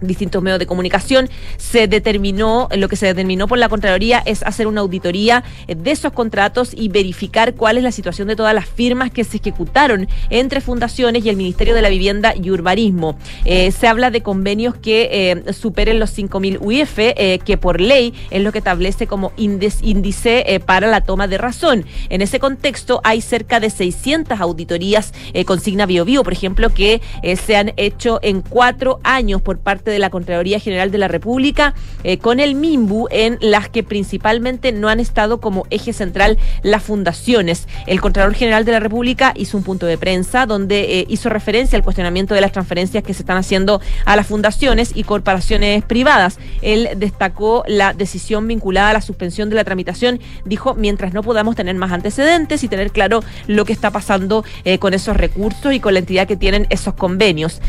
distintos 0.07 0.41
medios 0.41 0.59
de 0.59 0.65
comunicación, 0.65 1.29
se 1.57 1.87
determinó, 1.87 2.69
lo 2.75 2.87
que 2.87 2.95
se 2.95 3.07
determinó 3.07 3.47
por 3.47 3.57
la 3.57 3.69
Contraloría 3.69 4.21
es 4.25 4.43
hacer 4.43 4.67
una 4.67 4.81
auditoría 4.81 5.43
eh, 5.67 5.75
de 5.75 5.91
esos 5.91 6.11
contratos 6.11 6.71
y 6.75 6.89
verificar 6.89 7.55
cuál 7.55 7.77
es 7.77 7.83
la 7.83 7.91
situación 7.91 8.27
de 8.27 8.35
todas 8.35 8.53
las 8.53 8.67
firmas 8.67 9.11
que 9.11 9.23
se 9.23 9.37
ejecutaron 9.37 10.07
entre 10.29 10.61
fundaciones 10.61 11.25
y 11.25 11.29
el 11.29 11.35
Ministerio 11.35 11.75
de 11.75 11.81
la 11.81 11.89
Vivienda 11.89 12.33
y 12.35 12.49
Urbanismo. 12.49 13.17
Eh, 13.45 13.71
se 13.71 13.87
habla 13.87 14.11
de 14.11 14.21
convenios 14.21 14.75
que 14.75 15.09
eh, 15.11 15.53
superen 15.53 15.99
los 15.99 16.17
5.000 16.17 16.57
UIF, 16.59 16.97
eh, 16.97 17.39
que 17.43 17.57
por 17.57 17.81
ley 17.81 18.13
es 18.31 18.41
lo 18.41 18.51
que 18.51 18.59
establece 18.59 19.07
como 19.07 19.31
índice, 19.37 20.43
eh, 20.47 20.59
para 20.59 20.87
la 20.87 21.01
toma 21.01 21.27
de 21.27 21.37
razón. 21.37 21.85
En 22.09 22.21
ese 22.21 22.39
contexto 22.39 23.01
hay 23.03 23.21
cerca 23.21 23.59
de 23.59 23.69
600 23.69 24.39
auditorías 24.39 25.13
eh, 25.33 25.45
consigna 25.45 25.85
Bio, 25.85 26.05
Bio 26.05 26.23
por 26.23 26.33
ejemplo, 26.33 26.69
que 26.69 27.01
se 27.35 27.55
han 27.55 27.73
hecho 27.77 28.19
en 28.21 28.41
cuatro 28.41 28.99
años 29.03 29.41
por 29.41 29.59
parte 29.59 29.91
de 29.93 29.99
la 29.99 30.09
Contraloría 30.09 30.59
General 30.59 30.91
de 30.91 30.97
la 30.97 31.07
República 31.07 31.73
eh, 32.03 32.17
con 32.17 32.39
el 32.39 32.55
MIMBU 32.55 33.07
en 33.11 33.37
las 33.41 33.69
que 33.69 33.83
principalmente 33.83 34.71
no 34.71 34.89
han 34.89 34.99
estado 34.99 35.39
como 35.39 35.65
eje 35.69 35.93
central 35.93 36.37
las 36.63 36.83
fundaciones. 36.83 37.67
El 37.87 38.01
Contralor 38.01 38.33
General 38.33 38.65
de 38.65 38.71
la 38.71 38.79
República 38.79 39.33
hizo 39.35 39.57
un 39.57 39.63
punto 39.63 39.85
de 39.85 39.97
prensa 39.97 40.45
donde 40.45 40.99
eh, 40.99 41.05
hizo 41.07 41.29
referencia 41.29 41.77
al 41.77 41.83
cuestionamiento 41.83 42.33
de 42.35 42.41
las 42.41 42.51
transferencias 42.51 43.03
que 43.03 43.13
se 43.13 43.21
están 43.21 43.37
haciendo 43.37 43.81
a 44.05 44.15
las 44.15 44.27
fundaciones 44.27 44.91
y 44.95 45.03
corporaciones 45.03 45.83
privadas. 45.85 46.39
Él 46.61 46.89
destacó 46.97 47.63
la 47.67 47.93
decisión 47.93 48.47
vinculada 48.47 48.89
a 48.89 48.93
la 48.93 49.01
suspensión 49.01 49.49
de 49.49 49.55
la 49.55 49.63
tramitación. 49.63 50.19
Dijo, 50.45 50.73
mientras 50.75 51.13
no 51.13 51.23
podamos 51.23 51.55
tener 51.55 51.75
más 51.75 51.91
antecedentes 51.91 52.63
y 52.63 52.67
tener 52.67 52.91
claro 52.91 53.23
lo 53.47 53.65
que 53.65 53.73
está 53.73 53.91
pasando 53.91 54.43
eh, 54.65 54.79
con 54.79 54.93
esos 54.93 55.15
recursos 55.15 55.73
y 55.73 55.79
con 55.79 55.93
la 55.93 55.99
entidad 55.99 56.27
que 56.27 56.35
tienen 56.35 56.67
esos 56.69 56.95
convenios. 56.95 57.61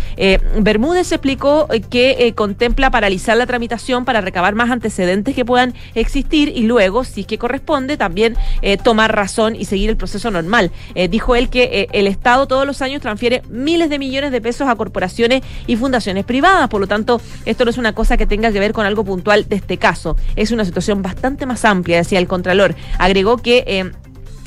Bermúdez 0.59 1.13
explicó 1.13 1.69
eh, 1.71 2.14
eh, 2.19 2.35
contempla 2.35 2.91
paralizar 2.91 3.37
la 3.37 3.47
tramitación 3.47 4.05
para 4.05 4.21
recabar 4.21 4.55
más 4.55 4.71
antecedentes 4.71 5.35
que 5.35 5.45
puedan 5.45 5.75
existir 5.95 6.53
y 6.55 6.63
luego, 6.63 7.05
si 7.05 7.23
es 7.23 7.27
que 7.27 7.39
corresponde, 7.39 7.97
también 7.97 8.37
eh, 8.63 8.77
tomar 8.77 9.15
razón 9.15 9.57
y 9.57 9.65
seguir 9.65 9.91
el 9.91 9.97
proceso 9.97 10.31
normal. 10.31 10.71
Eh, 10.95 11.09
dijo 11.09 11.37
él 11.37 11.49
que 11.49 11.89
el 11.93 12.07
Estado 12.07 12.47
todos 12.47 12.67
los 12.67 12.83
años 12.83 13.03
transfiere 13.03 13.43
miles 13.49 13.91
de 13.91 13.99
millones 13.99 14.33
de 14.33 14.41
pesos 14.41 14.69
a 14.69 14.75
corporaciones 14.75 15.43
y 15.67 15.77
fundaciones 15.77 16.25
privadas, 16.25 16.69
por 16.69 16.81
lo 16.81 16.87
tanto, 16.87 17.21
esto 17.45 17.65
no 17.65 17.71
es 17.71 17.79
una 17.79 17.93
cosa 17.93 18.17
que 18.17 18.27
tenga 18.27 18.53
que 18.53 18.61
ver 18.61 18.73
con 18.73 18.87
algo 18.87 19.05
puntual 19.05 19.49
de 19.49 19.57
este 19.57 19.79
caso. 19.79 20.17
Es 20.37 20.51
una 20.51 20.65
situación 20.65 21.03
bastante 21.03 21.47
más 21.47 21.65
amplia, 21.65 21.99
decía 21.99 22.19
el 22.19 22.27
Contralor. 22.27 22.75
Agregó 22.99 23.39
que... 23.39 23.93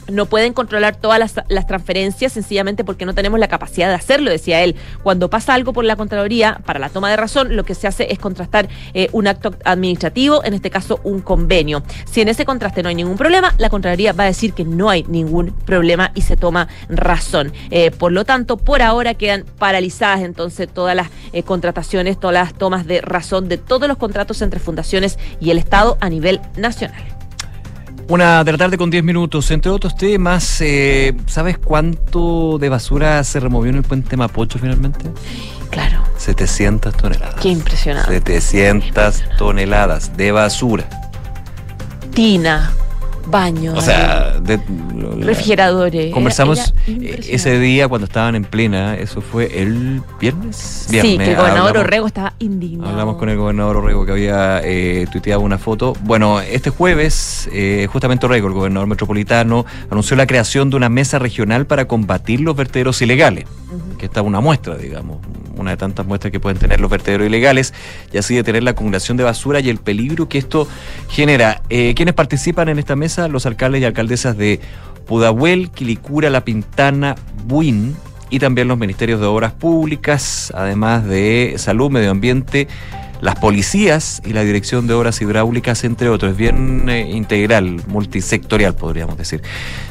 no 0.09 0.25
pueden 0.25 0.53
controlar 0.53 0.95
todas 0.95 1.19
las, 1.19 1.35
las, 1.49 1.67
transferencias 1.67 2.33
sencillamente 2.33 2.83
porque 2.83 3.05
no 3.05 3.13
tenemos 3.13 3.39
la 3.39 3.47
capacidad 3.47 3.89
de 3.89 3.95
hacerlo, 3.95 4.31
decía 4.31 4.63
él. 4.63 4.75
Cuando 5.03 5.29
pasa 5.29 5.53
algo 5.53 5.73
por 5.73 5.85
la 5.85 5.95
Contraloría, 5.95 6.59
para 6.65 6.79
la 6.79 6.89
toma 6.89 7.09
de 7.09 7.17
razón, 7.17 7.55
lo 7.55 7.63
que 7.65 7.75
se 7.75 7.87
hace 7.87 8.11
es 8.11 8.19
contrastar 8.19 8.69
eh, 8.93 9.09
un 9.11 9.27
acto 9.27 9.55
administrativo, 9.65 10.43
en 10.43 10.53
este 10.53 10.69
caso 10.69 10.99
un 11.03 11.21
convenio. 11.21 11.83
Si 12.05 12.21
en 12.21 12.29
ese 12.29 12.45
contraste 12.45 12.83
no 12.83 12.89
hay 12.89 12.95
ningún 12.95 13.17
problema, 13.17 13.53
la 13.57 13.69
Contraloría 13.69 14.13
va 14.13 14.23
a 14.23 14.27
decir 14.27 14.53
que 14.53 14.63
no 14.63 14.89
hay 14.89 15.03
ningún 15.03 15.51
problema 15.51 16.11
y 16.15 16.21
se 16.21 16.37
toma 16.37 16.67
razón. 16.89 17.51
Eh, 17.69 17.91
por 17.91 18.11
lo 18.11 18.25
tanto, 18.25 18.57
por 18.57 18.81
ahora 18.81 19.13
quedan 19.13 19.45
paralizadas 19.57 20.21
entonces 20.21 20.67
todas 20.67 20.95
las 20.95 21.09
eh, 21.33 21.43
contrataciones, 21.43 22.19
todas 22.19 22.33
las 22.33 22.53
tomas 22.53 22.85
de 22.87 23.01
razón 23.01 23.49
de 23.49 23.57
todos 23.57 23.87
los 23.87 23.97
contratos 23.97 24.41
entre 24.41 24.59
fundaciones 24.59 25.17
y 25.39 25.51
el 25.51 25.57
Estado 25.57 25.97
a 25.99 26.09
nivel 26.09 26.39
nacional. 26.55 27.16
Una 28.09 28.45
de 28.45 28.53
la 28.53 28.57
tarde 28.57 28.77
con 28.77 28.89
10 28.89 29.03
minutos. 29.03 29.51
Entre 29.51 29.69
otros 29.69 29.95
temas, 29.95 30.61
eh, 30.61 31.13
¿sabes 31.25 31.57
cuánto 31.57 32.57
de 32.57 32.69
basura 32.69 33.21
se 33.25 33.39
removió 33.41 33.69
en 33.69 33.77
el 33.77 33.83
puente 33.83 34.15
Mapocho 34.15 34.59
finalmente? 34.59 35.11
Claro. 35.69 36.03
700 36.17 36.95
toneladas. 36.95 37.35
Qué 37.41 37.49
impresionante. 37.49 38.13
700 38.13 39.23
toneladas 39.37 40.15
de 40.15 40.31
basura. 40.31 40.87
Tina, 42.13 42.71
baños. 43.29 43.77
O 43.77 43.81
sea, 43.81 44.39
de, 44.39 44.59
refrigeradores. 45.19 46.13
Conversamos 46.13 46.73
ese 46.85 47.59
día 47.59 47.87
cuando 47.87 48.05
estaban 48.05 48.35
en 48.35 48.43
plena, 48.43 48.95
eso 48.95 49.21
fue 49.21 49.61
el 49.61 50.01
viernes. 50.19 50.87
viernes 50.89 51.11
sí, 51.11 51.17
que 51.17 51.31
el 51.31 51.35
gobernador 51.35 51.69
hablamos, 51.69 51.87
Orrego 51.87 52.07
estaba 52.07 52.33
indignado. 52.39 52.91
Hablamos 52.91 53.17
con 53.17 53.29
el 53.29 53.37
gobernador 53.37 53.77
Orrego 53.77 54.05
que 54.05 54.11
había 54.11 54.61
eh, 54.63 55.07
tuiteado 55.11 55.41
una 55.41 55.57
foto. 55.57 55.93
Bueno, 56.01 56.39
este 56.39 56.69
jueves, 56.69 57.49
eh, 57.51 57.87
justamente 57.91 58.25
Orrego, 58.25 58.47
el 58.47 58.53
gobernador 58.53 58.87
metropolitano, 58.87 59.65
anunció 59.89 60.15
la 60.15 60.27
creación 60.27 60.69
de 60.69 60.77
una 60.77 60.89
mesa 60.89 61.19
regional 61.19 61.65
para 61.65 61.85
combatir 61.85 62.41
los 62.41 62.55
vertederos 62.55 63.01
ilegales, 63.01 63.45
uh 63.71 63.75
-huh. 63.75 63.86
Que 63.97 64.05
está 64.05 64.21
una 64.21 64.39
muestra, 64.39 64.77
digamos, 64.77 65.17
una 65.55 65.71
de 65.71 65.77
tantas 65.77 66.05
muestras 66.05 66.31
que 66.31 66.39
pueden 66.39 66.57
tener 66.57 66.79
los 66.79 66.89
vertederos 66.89 67.27
ilegales, 67.27 67.73
y 68.11 68.17
así 68.17 68.35
detener 68.35 68.63
la 68.63 68.71
acumulación 68.71 69.17
de 69.17 69.23
basura 69.23 69.59
y 69.59 69.69
el 69.69 69.77
peligro 69.77 70.29
que 70.29 70.37
esto 70.37 70.67
genera. 71.09 71.61
Eh, 71.69 71.93
¿Quiénes 71.95 72.13
participan 72.13 72.69
en 72.69 72.79
esta 72.79 72.95
mesa? 72.95 73.27
Los 73.27 73.45
alcaldes 73.45 73.81
y 73.81 73.85
alcaldesas 73.85 74.37
de 74.37 74.59
Pudahuel, 75.05 75.71
Quilicura, 75.71 76.29
La 76.29 76.43
Pintana, 76.43 77.15
Buin 77.45 77.95
y 78.29 78.39
también 78.39 78.67
los 78.67 78.77
ministerios 78.77 79.19
de 79.19 79.25
Obras 79.25 79.53
Públicas, 79.53 80.51
además 80.55 81.05
de 81.05 81.55
Salud, 81.57 81.89
Medio 81.89 82.11
Ambiente, 82.11 82.67
las 83.21 83.35
policías 83.35 84.21
y 84.25 84.33
la 84.33 84.43
Dirección 84.43 84.87
de 84.87 84.93
Obras 84.93 85.21
Hidráulicas, 85.21 85.83
entre 85.83 86.09
otros. 86.09 86.31
Es 86.31 86.37
bien 86.37 86.87
eh, 86.89 87.09
integral, 87.09 87.81
multisectorial, 87.87 88.75
podríamos 88.75 89.17
decir. 89.17 89.41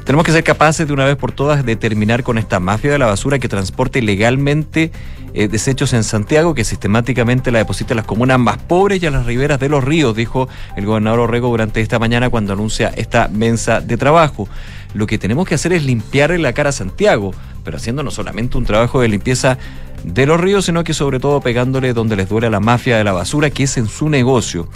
Tenemos 0.04 0.24
que 0.24 0.32
ser 0.32 0.44
capaces 0.44 0.86
de 0.86 0.92
una 0.92 1.04
vez 1.04 1.16
por 1.16 1.32
todas 1.32 1.64
de 1.64 1.76
terminar 1.76 2.22
con 2.22 2.38
esta 2.38 2.60
mafia 2.60 2.92
de 2.92 2.98
la 2.98 3.06
basura 3.06 3.38
que 3.38 3.48
transporta 3.48 3.98
ilegalmente 3.98 4.92
eh, 5.34 5.48
desechos 5.48 5.92
en 5.92 6.02
Santiago, 6.02 6.54
que 6.54 6.64
sistemáticamente 6.64 7.50
la 7.50 7.58
deposita 7.58 7.92
en 7.92 7.98
las 7.98 8.06
comunas 8.06 8.38
más 8.38 8.56
pobres 8.56 9.02
y 9.02 9.06
a 9.06 9.10
las 9.10 9.26
riberas 9.26 9.60
de 9.60 9.68
los 9.68 9.84
ríos, 9.84 10.16
dijo 10.16 10.48
el 10.76 10.86
gobernador 10.86 11.20
Orrego 11.20 11.48
durante 11.48 11.80
esta 11.82 11.98
mañana 11.98 12.30
cuando 12.30 12.54
anuncia 12.54 12.88
esta 12.96 13.28
mensa 13.28 13.80
de 13.80 13.96
trabajo. 13.96 14.48
Lo 14.94 15.06
que 15.06 15.18
tenemos 15.18 15.46
que 15.46 15.56
hacer 15.56 15.74
es 15.74 15.84
limpiarle 15.84 16.38
la 16.38 16.54
cara 16.54 16.70
a 16.70 16.72
Santiago, 16.72 17.34
pero 17.64 17.76
haciendo 17.76 18.02
no 18.02 18.10
solamente 18.10 18.56
un 18.56 18.64
trabajo 18.64 19.02
de 19.02 19.08
limpieza 19.08 19.58
de 20.06 20.24
los 20.24 20.40
ríos, 20.40 20.64
sino 20.64 20.84
que 20.84 20.94
sobre 20.94 21.18
todo 21.18 21.40
pegándole 21.40 21.92
donde 21.92 22.16
les 22.16 22.28
duele 22.28 22.46
a 22.46 22.50
la 22.50 22.60
mafia 22.60 22.96
de 22.96 23.04
la 23.04 23.12
basura, 23.12 23.50
que 23.50 23.64
es 23.64 23.76
en 23.76 23.88
su 23.88 24.08
negocio. 24.08 24.68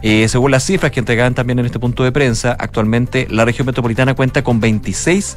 Eh, 0.00 0.28
según 0.28 0.52
las 0.52 0.64
cifras 0.64 0.92
que 0.92 1.00
entregaban 1.00 1.34
también 1.34 1.58
en 1.58 1.66
este 1.66 1.80
punto 1.80 2.04
de 2.04 2.12
prensa, 2.12 2.56
actualmente 2.58 3.26
la 3.28 3.44
región 3.44 3.66
metropolitana 3.66 4.14
cuenta 4.14 4.44
con 4.44 4.60
26 4.60 5.36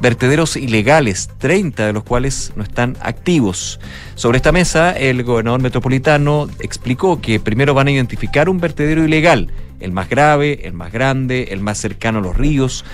vertederos 0.00 0.56
ilegales, 0.56 1.28
30 1.38 1.86
de 1.86 1.92
los 1.92 2.02
cuales 2.04 2.52
no 2.56 2.62
están 2.62 2.96
activos. 3.00 3.78
Sobre 4.14 4.38
esta 4.38 4.52
mesa, 4.52 4.92
el 4.92 5.22
gobernador 5.22 5.60
metropolitano 5.60 6.48
explicó 6.60 7.20
que 7.20 7.40
primero 7.40 7.74
van 7.74 7.88
a 7.88 7.90
identificar 7.90 8.48
un 8.48 8.58
vertedero 8.58 9.04
ilegal, 9.04 9.50
el 9.80 9.92
más 9.92 10.08
grave, 10.08 10.60
el 10.64 10.72
más 10.72 10.92
grande, 10.92 11.48
el 11.50 11.60
más 11.60 11.78
cercano 11.78 12.20
a 12.20 12.22
los 12.22 12.36
ríos, 12.36 12.84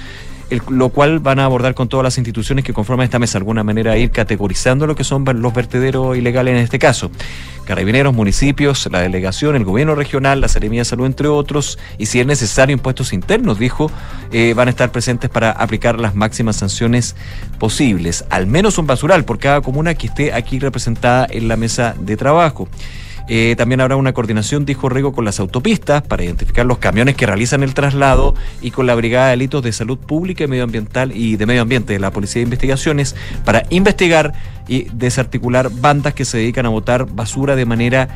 lo 0.68 0.88
cual 0.90 1.18
van 1.18 1.38
a 1.38 1.44
abordar 1.44 1.74
con 1.74 1.88
todas 1.88 2.04
las 2.04 2.18
instituciones 2.18 2.64
que 2.64 2.72
conforman 2.72 3.04
esta 3.04 3.18
mesa, 3.18 3.34
de 3.34 3.38
alguna 3.38 3.64
manera 3.64 3.96
ir 3.96 4.10
categorizando 4.10 4.86
lo 4.86 4.94
que 4.94 5.04
son 5.04 5.24
los 5.24 5.54
vertederos 5.54 6.16
ilegales 6.16 6.54
en 6.54 6.60
este 6.60 6.78
caso. 6.78 7.10
Carabineros, 7.64 8.12
municipios, 8.12 8.88
la 8.92 9.00
delegación, 9.00 9.56
el 9.56 9.64
gobierno 9.64 9.94
regional, 9.94 10.40
la 10.40 10.48
Seremía 10.48 10.82
de 10.82 10.84
Salud, 10.84 11.06
entre 11.06 11.28
otros, 11.28 11.78
y 11.96 12.06
si 12.06 12.20
es 12.20 12.26
necesario 12.26 12.74
impuestos 12.74 13.12
internos, 13.14 13.58
dijo, 13.58 13.90
eh, 14.32 14.52
van 14.54 14.68
a 14.68 14.70
estar 14.70 14.92
presentes 14.92 15.30
para 15.30 15.50
aplicar 15.50 15.98
las 15.98 16.14
máximas 16.14 16.56
sanciones 16.56 17.16
posibles. 17.58 18.26
Al 18.28 18.46
menos 18.46 18.76
un 18.76 18.86
basural 18.86 19.24
por 19.24 19.38
cada 19.38 19.62
comuna 19.62 19.94
que 19.94 20.08
esté 20.08 20.34
aquí 20.34 20.58
representada 20.58 21.26
en 21.30 21.48
la 21.48 21.56
mesa 21.56 21.94
de 21.98 22.16
trabajo. 22.16 22.68
Eh, 23.26 23.54
también 23.56 23.80
habrá 23.80 23.96
una 23.96 24.12
coordinación, 24.12 24.66
dijo 24.66 24.88
Rego, 24.88 25.12
con 25.12 25.24
las 25.24 25.40
autopistas 25.40 26.02
para 26.02 26.24
identificar 26.24 26.66
los 26.66 26.78
camiones 26.78 27.16
que 27.16 27.26
realizan 27.26 27.62
el 27.62 27.72
traslado 27.72 28.34
y 28.60 28.70
con 28.70 28.86
la 28.86 28.94
Brigada 28.94 29.26
de 29.26 29.30
Delitos 29.32 29.62
de 29.62 29.72
Salud 29.72 29.98
Pública 29.98 30.44
y 30.44 30.46
Medioambiental 30.46 31.12
y 31.16 31.36
de 31.36 31.46
Medio 31.46 31.62
Ambiente 31.62 31.94
de 31.94 31.98
la 31.98 32.10
Policía 32.10 32.40
de 32.40 32.44
Investigaciones 32.44 33.16
para 33.44 33.62
investigar 33.70 34.34
y 34.68 34.84
desarticular 34.92 35.70
bandas 35.70 36.14
que 36.14 36.24
se 36.24 36.38
dedican 36.38 36.66
a 36.66 36.70
botar 36.70 37.06
basura 37.06 37.56
de 37.56 37.64
manera 37.64 38.08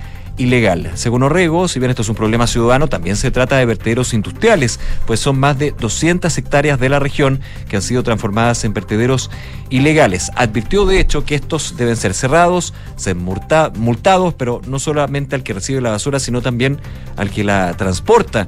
Según 0.94 1.24
Orrego, 1.24 1.66
si 1.68 1.78
bien 1.80 1.90
esto 1.90 2.02
es 2.02 2.08
un 2.08 2.14
problema 2.14 2.46
ciudadano, 2.46 2.86
también 2.88 3.16
se 3.16 3.30
trata 3.30 3.56
de 3.56 3.66
vertederos 3.66 4.14
industriales, 4.14 4.78
pues 5.06 5.18
son 5.20 5.38
más 5.38 5.58
de 5.58 5.72
200 5.72 6.36
hectáreas 6.38 6.78
de 6.78 6.88
la 6.88 7.00
región 7.00 7.40
que 7.68 7.76
han 7.76 7.82
sido 7.82 8.02
transformadas 8.04 8.62
en 8.64 8.72
vertederos 8.72 9.30
ilegales. 9.68 10.30
Advirtió 10.36 10.86
de 10.86 11.00
hecho 11.00 11.24
que 11.24 11.34
estos 11.34 11.76
deben 11.76 11.96
ser 11.96 12.14
cerrados, 12.14 12.72
ser 12.96 13.16
multa- 13.16 13.72
multados, 13.74 14.34
pero 14.34 14.60
no 14.66 14.78
solamente 14.78 15.34
al 15.34 15.42
que 15.42 15.54
recibe 15.54 15.80
la 15.80 15.90
basura, 15.90 16.20
sino 16.20 16.40
también 16.40 16.80
al 17.16 17.30
que 17.30 17.42
la 17.42 17.74
transporta. 17.76 18.46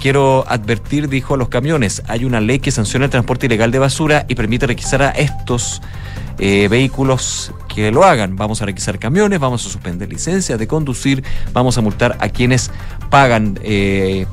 Quiero 0.00 0.44
advertir, 0.48 1.08
dijo 1.08 1.34
a 1.34 1.36
los 1.36 1.48
camiones, 1.48 2.02
hay 2.08 2.24
una 2.24 2.40
ley 2.40 2.58
que 2.58 2.70
sanciona 2.70 3.04
el 3.04 3.10
transporte 3.10 3.46
ilegal 3.46 3.70
de 3.70 3.78
basura 3.78 4.24
y 4.28 4.34
permite 4.34 4.66
requisar 4.66 5.02
a 5.02 5.10
estos 5.10 5.82
eh, 6.38 6.68
vehículos 6.68 7.52
que 7.68 7.90
lo 7.90 8.04
hagan. 8.04 8.34
Vamos 8.36 8.62
a 8.62 8.66
requisar 8.66 8.98
camiones, 8.98 9.38
vamos 9.38 9.66
a 9.66 9.70
suspender 9.70 10.08
licencias 10.08 10.58
de 10.58 10.66
conducir, 10.66 11.22
vamos 11.52 11.76
a 11.76 11.82
multar 11.82 12.16
a 12.20 12.30
quienes 12.30 12.70
pagan. 13.10 13.58
eh, 13.62 14.26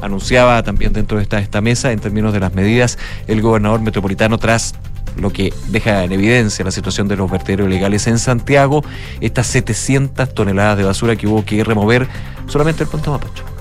anunciaba 0.00 0.62
también 0.62 0.92
dentro 0.92 1.18
de 1.18 1.26
esta, 1.40 1.60
mesa 1.60 1.92
en 1.92 1.98
términos 1.98 2.32
de 2.32 2.40
las 2.40 2.54
medidas 2.54 2.98
el 3.26 3.40
gobernador 3.40 3.80
metropolitano 3.80 4.38
tras 4.38 4.74
lo 5.16 5.32
que 5.32 5.54
deja 5.68 6.04
en 6.04 6.12
evidencia 6.12 6.64
la 6.64 6.70
situación 6.70 7.08
de 7.08 7.16
los 7.16 7.30
vertederos 7.30 7.66
ilegales 7.66 8.06
en 8.06 8.18
Santiago, 8.18 8.84
estas 9.20 9.46
700 9.46 10.34
toneladas 10.34 10.76
de 10.76 10.84
basura 10.84 11.16
que 11.16 11.26
hubo 11.26 11.44
que 11.44 11.64
remover 11.64 12.06
solamente 12.46 12.82
el 12.82 12.90
Puente 12.90 13.08
Mapocho. 13.08 13.55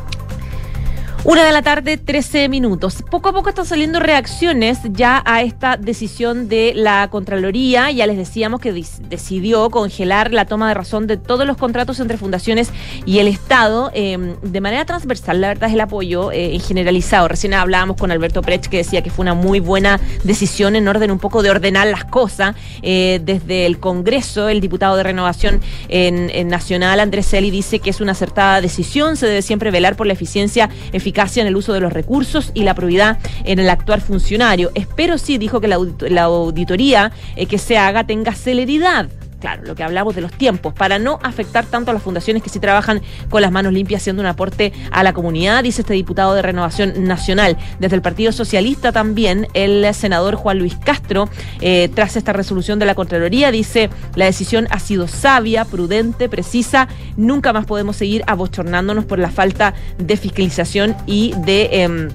Una 1.28 1.44
de 1.44 1.52
la 1.52 1.64
tarde, 1.64 1.98
13 1.98 2.50
minutos. 2.50 3.04
Poco 3.10 3.30
a 3.30 3.34
poco 3.34 3.50
están 3.50 3.66
saliendo 3.66 4.00
reacciones 4.00 4.78
ya 4.92 5.24
a 5.26 5.42
esta 5.42 5.76
decisión 5.76 6.48
de 6.48 6.74
la 6.76 7.08
Contraloría. 7.10 7.90
Ya 7.90 8.06
les 8.06 8.16
decíamos 8.16 8.62
que 8.62 8.72
decidió 8.72 9.72
congelar 9.72 10.32
la 10.32 10.46
toma 10.46 10.68
de 10.68 10.76
razón 10.76 11.08
de 11.08 11.18
todos 11.18 11.48
los 11.48 11.58
contratos 11.58 12.00
entre 12.00 12.18
fundaciones 12.18 12.70
y 13.08 13.18
el 13.18 13.28
Estado 13.28 13.90
eh, 13.96 14.36
de 14.44 14.62
manera 14.62 14.86
transversal. 14.86 15.42
La 15.42 15.48
verdad 15.48 15.70
es 15.70 15.74
el 15.74 15.82
apoyo 15.82 16.32
eh, 16.32 16.54
en 16.54 16.62
generalizado. 16.62 17.28
Recién 17.28 17.56
hablábamos 17.56 17.98
con 17.98 18.12
Alberto 18.12 18.44
Prech 18.44 18.68
que 18.68 18.78
decía 18.78 19.02
que 19.02 19.10
fue 19.10 19.24
una 19.24 19.34
muy 19.34 19.60
buena 19.60 20.00
decisión 20.24 20.76
en 20.76 20.88
orden 20.88 21.10
un 21.10 21.18
poco 21.18 21.42
de 21.42 21.50
ordenar 21.50 21.88
las 21.88 22.06
cosas. 22.06 22.56
Eh, 22.84 23.20
desde 23.24 23.66
el 23.66 23.80
Congreso, 23.80 24.48
el 24.48 24.62
diputado 24.62 24.96
de 24.96 25.02
Renovación 25.02 25.60
en, 25.90 26.30
en 26.30 26.50
Nacional, 26.50 27.00
Andrés 27.00 27.28
Celi, 27.28 27.50
dice 27.50 27.80
que 27.80 27.90
es 27.90 28.00
una 28.00 28.12
acertada 28.12 28.62
decisión. 28.62 29.18
Se 29.18 29.26
debe 29.26 29.42
siempre 29.42 29.72
velar 29.72 29.96
por 29.96 30.06
la 30.06 30.14
eficiencia, 30.14 30.70
eficacia 30.94 31.15
en 31.42 31.48
el 31.48 31.56
uso 31.56 31.74
de 31.74 31.80
los 31.80 31.94
recursos 31.94 32.52
y 32.54 32.64
la 32.64 32.76
probidad 32.76 33.18
en 33.46 33.60
el 33.60 33.70
actuar 33.70 34.02
funcionario. 34.02 34.72
Espero 34.76 35.18
sí, 35.18 35.38
dijo 35.38 35.62
que 35.62 35.68
la 35.68 36.24
auditoría 36.24 37.12
eh, 37.36 37.46
que 37.46 37.58
se 37.58 37.78
haga 37.78 38.06
tenga 38.06 38.34
celeridad. 38.34 39.08
Claro, 39.46 39.62
lo 39.64 39.76
que 39.76 39.84
hablamos 39.84 40.16
de 40.16 40.22
los 40.22 40.32
tiempos, 40.32 40.74
para 40.74 40.98
no 40.98 41.20
afectar 41.22 41.68
tanto 41.68 41.92
a 41.92 41.94
las 41.94 42.02
fundaciones 42.02 42.42
que 42.42 42.50
sí 42.50 42.60
trabajan 42.60 43.04
con 43.30 43.44
las 43.44 43.52
manos 43.52 43.74
limpias, 43.74 44.02
haciendo 44.02 44.24
un 44.24 44.26
aporte 44.26 44.74
a 44.90 45.04
la 45.04 45.14
comunidad, 45.14 45.62
dice 45.62 45.82
este 45.82 45.94
diputado 45.94 46.34
de 46.34 46.42
Renovación 46.42 47.04
Nacional. 47.04 47.56
Desde 47.78 47.96
el 47.96 48.02
Partido 48.02 48.32
Socialista 48.32 48.92
también, 48.92 49.48
el 49.54 49.94
senador 49.94 50.34
Juan 50.34 50.58
Luis 50.58 50.76
Castro, 50.84 51.30
eh, 51.62 51.92
tras 51.94 52.16
esta 52.16 52.34
resolución 52.34 52.80
de 52.80 52.88
la 52.88 52.96
Contraloría, 52.96 53.52
dice, 53.52 53.92
la 54.16 54.26
decisión 54.26 54.66
ha 54.72 54.80
sido 54.80 55.08
sabia, 55.08 55.64
prudente, 55.64 56.28
precisa, 56.28 56.88
nunca 57.16 57.54
más 57.54 57.68
podemos 57.68 57.98
seguir 57.98 58.24
abochornándonos 58.26 59.06
por 59.06 59.20
la 59.20 59.30
falta 59.30 59.76
de 60.00 60.18
fiscalización 60.18 60.96
y 61.06 61.36
de... 61.46 61.70
em, 61.84 62.10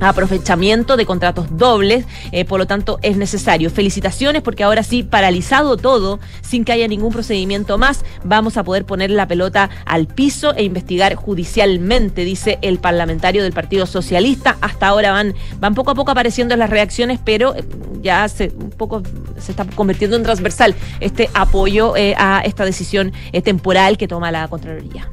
aprovechamiento 0.00 0.96
de 0.96 1.06
contratos 1.06 1.56
dobles, 1.56 2.06
eh, 2.32 2.44
por 2.44 2.58
lo 2.58 2.66
tanto 2.66 2.98
es 3.02 3.16
necesario. 3.16 3.70
Felicitaciones 3.70 4.42
porque 4.42 4.64
ahora 4.64 4.82
sí, 4.82 5.02
paralizado 5.02 5.76
todo, 5.76 6.20
sin 6.42 6.64
que 6.64 6.72
haya 6.72 6.88
ningún 6.88 7.12
procedimiento 7.12 7.78
más, 7.78 8.04
vamos 8.24 8.56
a 8.56 8.64
poder 8.64 8.84
poner 8.84 9.10
la 9.10 9.26
pelota 9.26 9.70
al 9.86 10.06
piso 10.06 10.54
e 10.54 10.64
investigar 10.64 11.14
judicialmente, 11.14 12.24
dice 12.24 12.58
el 12.62 12.78
parlamentario 12.78 13.42
del 13.42 13.52
Partido 13.52 13.86
Socialista. 13.86 14.56
Hasta 14.60 14.88
ahora 14.88 15.12
van, 15.12 15.34
van 15.60 15.74
poco 15.74 15.90
a 15.90 15.94
poco 15.94 16.10
apareciendo 16.10 16.56
las 16.56 16.70
reacciones, 16.70 17.20
pero 17.24 17.54
eh, 17.54 17.64
ya 18.02 18.28
se, 18.28 18.52
un 18.58 18.70
poco 18.70 19.02
se 19.38 19.52
está 19.52 19.64
convirtiendo 19.64 20.16
en 20.16 20.22
transversal 20.22 20.74
este 21.00 21.30
apoyo 21.34 21.96
eh, 21.96 22.14
a 22.16 22.42
esta 22.44 22.64
decisión 22.64 23.12
temporal 23.42 23.96
que 23.96 24.08
toma 24.08 24.30
la 24.30 24.48
Contraloría. 24.48 25.08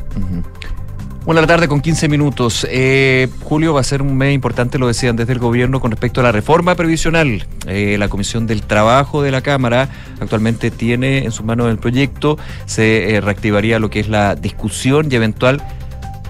Una 1.23 1.35
de 1.39 1.41
la 1.41 1.47
tarde 1.47 1.67
con 1.67 1.81
15 1.81 2.09
minutos. 2.09 2.65
Eh, 2.67 3.29
julio 3.43 3.75
va 3.75 3.81
a 3.81 3.83
ser 3.83 4.01
un 4.01 4.17
mes 4.17 4.33
importante, 4.33 4.79
lo 4.79 4.87
decían 4.87 5.15
desde 5.15 5.33
el 5.33 5.39
gobierno, 5.39 5.79
con 5.79 5.91
respecto 5.91 6.19
a 6.19 6.23
la 6.23 6.31
reforma 6.31 6.73
previsional. 6.73 7.45
Eh, 7.67 7.97
la 7.99 8.07
Comisión 8.07 8.47
del 8.47 8.63
Trabajo 8.63 9.21
de 9.21 9.29
la 9.29 9.41
Cámara 9.41 9.87
actualmente 10.19 10.71
tiene 10.71 11.19
en 11.19 11.31
sus 11.31 11.45
manos 11.45 11.69
el 11.69 11.77
proyecto. 11.77 12.39
Se 12.65 13.13
eh, 13.13 13.21
reactivaría 13.21 13.77
lo 13.77 13.91
que 13.91 13.99
es 13.99 14.09
la 14.09 14.33
discusión 14.33 15.09
y 15.11 15.15
eventual 15.15 15.61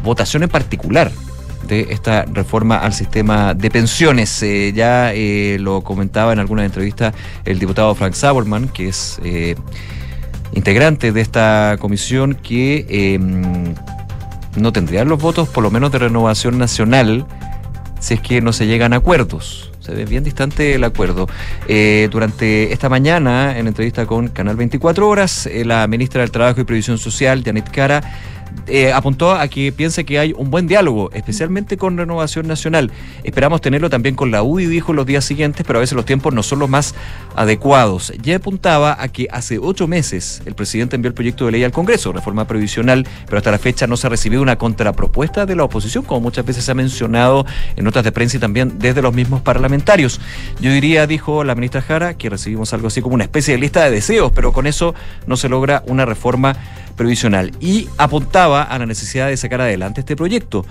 votación 0.04 0.44
en 0.44 0.50
particular 0.50 1.10
de 1.70 1.88
esta 1.92 2.26
reforma 2.26 2.76
al 2.76 2.92
sistema 2.92 3.54
de 3.54 3.72
pensiones. 3.72 4.44
Eh, 4.44 4.74
ya 4.76 5.14
lo 5.58 5.84
comentaba 5.84 6.34
en 6.34 6.40
alguna 6.40 6.66
entrevista 6.66 7.14
el 7.46 7.60
diputado 7.60 7.96
Frank 7.96 8.14
Sauerman, 8.14 8.68
que 8.68 8.90
es 8.90 9.22
integrante 10.54 11.12
de 11.12 11.22
esta 11.22 11.78
comisión, 11.80 12.36
que 12.36 12.86
eh, 12.90 13.20
no 14.56 14.74
tendrían 14.74 15.10
los 15.10 15.22
votos, 15.22 15.48
por 15.48 15.64
lo 15.64 15.72
menos 15.72 15.92
de 15.92 16.00
renovación 16.00 16.58
nacional, 16.58 17.26
si 18.00 18.16
es 18.16 18.22
que 18.22 18.42
no 18.42 18.54
se 18.54 18.68
llegan 18.68 18.94
a 18.94 18.98
acuerdos. 18.98 19.72
Se 19.80 19.94
ve 19.94 20.06
bien 20.06 20.24
distante 20.24 20.76
el 20.76 20.84
acuerdo. 20.84 21.28
Eh, 21.68 22.08
durante 22.12 22.72
esta 22.72 22.88
mañana, 22.88 23.58
en 23.58 23.68
entrevista 23.68 24.06
con 24.06 24.28
Canal 24.28 24.56
24 24.56 25.08
Horas, 25.08 25.48
eh, 25.48 25.66
la 25.66 25.88
ministra 25.88 26.22
del 26.22 26.32
Trabajo 26.32 26.62
y 26.62 26.64
Previsión 26.66 26.98
Social, 26.98 27.44
Janet 27.44 27.72
Cara, 27.72 28.02
eh, 28.68 28.94
apuntó 28.94 29.32
a 29.32 29.48
que 29.48 29.72
piense 29.72 30.06
que 30.06 30.20
hay 30.20 30.34
un 30.38 30.52
buen 30.52 30.68
diálogo, 30.68 31.12
especialmente 31.14 31.78
con 31.78 31.98
Renovación 31.98 32.48
Nacional. 32.48 32.92
Esperamos 33.24 33.62
tenerlo 33.62 33.90
también 33.90 34.16
con 34.16 34.32
la 34.32 34.44
UDI, 34.44 34.68
dijo 34.68 34.94
los 34.94 35.06
días 35.06 35.26
siguientes, 35.26 35.66
pero 35.66 35.80
a 35.80 35.82
veces 35.82 35.96
los 35.96 36.06
tiempos 36.06 36.34
no 36.34 36.44
son 36.44 36.60
los 36.60 36.70
más 36.70 36.96
adecuados. 37.36 38.14
Ya 38.22 38.36
apuntaba 38.36 38.96
a 39.00 39.08
que 39.08 39.28
hace 39.32 39.60
ocho 39.60 39.88
meses 39.88 40.42
el 40.46 40.56
presidente 40.56 40.96
envió 40.96 41.10
el 41.10 41.14
proyecto 41.14 41.46
de 41.46 41.54
ley 41.54 41.64
al 41.64 41.72
Congreso, 41.72 42.14
reforma 42.14 42.46
previsional, 42.46 43.08
pero 43.26 43.38
hasta 43.38 43.52
la 43.52 43.60
fecha 43.60 43.88
no 43.88 43.98
se 43.98 44.08
ha 44.08 44.10
recibido 44.10 44.42
una 44.42 44.58
contrapropuesta 44.58 45.46
de 45.46 45.56
la 45.56 45.64
oposición, 45.64 46.04
como 46.04 46.22
muchas 46.22 46.46
veces 46.46 46.66
se 46.66 46.72
ha 46.72 46.76
mencionado 46.76 47.46
en 47.76 47.84
notas 47.84 48.04
de 48.04 48.12
prensa 48.12 48.38
y 48.38 48.40
también 48.40 48.80
desde 48.80 49.02
los 49.02 49.14
mismos 49.14 49.42
parlamentarios. 49.42 50.20
Yo 50.60 50.72
diría, 50.72 51.08
dijo 51.08 51.44
la 51.44 51.56
ministra 51.56 51.82
Jara, 51.82 52.14
que 52.14 52.30
recibimos 52.30 52.74
algo 52.74 52.88
así 52.88 53.02
como 53.02 53.16
una 53.16 53.24
especie 53.24 53.54
de 53.54 53.60
lista 53.60 53.84
de 53.84 53.92
deseos, 53.92 54.32
pero 54.34 54.54
con 54.54 54.68
eso 54.68 54.94
no 55.26 55.38
se 55.38 55.50
logra 55.50 55.84
una 55.88 56.06
reforma 56.06 56.56
previsional. 56.96 57.52
Y 57.60 57.90
apuntaba 57.98 58.64
a 58.64 58.80
la 58.80 58.86
necesidad 58.86 59.28
de 59.28 59.38
sacar 59.38 59.62
adelante 59.62 60.02
este 60.02 60.16
proyecto. 60.16 60.66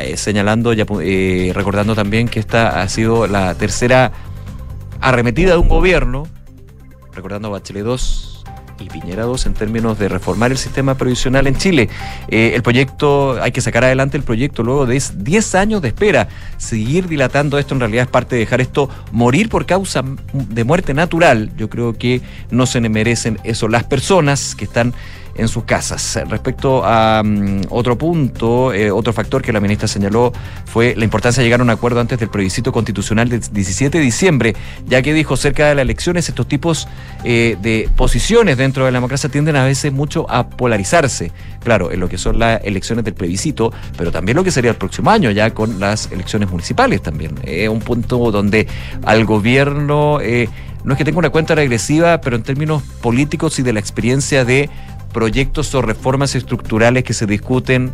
eh, 0.00 0.16
señalando 0.16 0.72
y 0.72 0.84
eh, 1.02 1.52
recordando 1.54 1.94
también 1.94 2.28
que 2.28 2.40
esta 2.40 2.82
ha 2.82 2.88
sido 2.88 3.26
la 3.26 3.54
tercera 3.54 4.12
arremetida 5.00 5.52
de 5.52 5.58
un 5.58 5.68
gobierno, 5.68 6.26
recordando 7.14 7.50
Bachelet 7.50 7.84
2 7.84 8.34
y 8.80 8.88
Piñera 8.88 9.24
2 9.24 9.46
en 9.46 9.54
términos 9.54 9.98
de 9.98 10.08
reformar 10.08 10.50
el 10.50 10.58
sistema 10.58 10.96
previsional 10.96 11.46
en 11.46 11.56
Chile. 11.56 11.88
Eh, 12.28 12.52
el 12.54 12.62
proyecto, 12.62 13.40
hay 13.40 13.52
que 13.52 13.60
sacar 13.60 13.84
adelante 13.84 14.16
el 14.16 14.22
proyecto 14.22 14.62
luego 14.62 14.86
de 14.86 15.00
10 15.14 15.54
años 15.54 15.82
de 15.82 15.88
espera. 15.88 16.28
Seguir 16.56 17.08
dilatando 17.08 17.58
esto 17.58 17.74
en 17.74 17.80
realidad 17.80 18.04
es 18.04 18.10
parte 18.10 18.36
de 18.36 18.40
dejar 18.40 18.60
esto 18.60 18.88
morir 19.12 19.48
por 19.48 19.66
causa 19.66 20.02
de 20.32 20.64
muerte 20.64 20.94
natural. 20.94 21.52
Yo 21.56 21.68
creo 21.68 21.94
que 21.94 22.20
no 22.50 22.66
se 22.66 22.80
merecen 22.80 23.38
eso 23.44 23.68
las 23.68 23.84
personas 23.84 24.54
que 24.54 24.64
están 24.64 24.94
en 25.34 25.48
sus 25.48 25.64
casas. 25.64 26.18
Respecto 26.28 26.82
a 26.84 27.22
mm, 27.24 27.62
otro 27.70 27.96
punto, 27.98 28.72
eh, 28.72 28.90
otro 28.90 29.12
factor 29.12 29.42
que 29.42 29.52
la 29.52 29.60
ministra 29.60 29.88
señaló 29.88 30.32
fue 30.64 30.94
la 30.96 31.04
importancia 31.04 31.40
de 31.42 31.46
llegar 31.46 31.60
a 31.60 31.62
un 31.62 31.70
acuerdo 31.70 32.00
antes 32.00 32.18
del 32.18 32.28
plebiscito 32.28 32.72
constitucional 32.72 33.28
del 33.28 33.40
17 33.40 33.98
de 33.98 34.04
diciembre, 34.04 34.54
ya 34.86 35.02
que 35.02 35.12
dijo 35.12 35.36
cerca 35.36 35.68
de 35.68 35.74
las 35.74 35.82
elecciones 35.82 36.28
estos 36.28 36.46
tipos 36.46 36.88
eh, 37.24 37.56
de 37.60 37.88
posiciones 37.96 38.56
dentro 38.56 38.84
de 38.84 38.92
la 38.92 38.96
democracia 38.96 39.28
tienden 39.28 39.56
a 39.56 39.64
veces 39.64 39.92
mucho 39.92 40.26
a 40.30 40.48
polarizarse. 40.48 41.32
Claro, 41.62 41.90
en 41.90 42.00
lo 42.00 42.08
que 42.08 42.18
son 42.18 42.38
las 42.38 42.62
elecciones 42.64 43.04
del 43.04 43.14
plebiscito, 43.14 43.72
pero 43.96 44.12
también 44.12 44.36
lo 44.36 44.44
que 44.44 44.50
sería 44.50 44.70
el 44.70 44.76
próximo 44.76 45.10
año, 45.10 45.30
ya 45.30 45.50
con 45.50 45.80
las 45.80 46.12
elecciones 46.12 46.50
municipales 46.50 47.02
también. 47.02 47.34
Es 47.42 47.68
un 47.68 47.80
punto 47.80 48.30
donde 48.30 48.66
al 49.04 49.24
gobierno... 49.24 50.20
eh, 50.20 50.48
no 50.84 50.92
es 50.92 50.98
que 50.98 51.04
tenga 51.04 51.18
una 51.18 51.30
cuenta 51.30 51.54
regresiva, 51.54 52.20
pero 52.20 52.36
en 52.36 52.42
términos 52.42 52.82
políticos 53.00 53.58
y 53.58 53.62
de 53.62 53.72
la 53.72 53.80
experiencia 53.80 54.44
de 54.44 54.68
proyectos 55.14 55.74
o 55.74 55.80
reformas 55.80 56.34
estructurales 56.34 57.04
que 57.04 57.14
se 57.14 57.24
discuten 57.24 57.92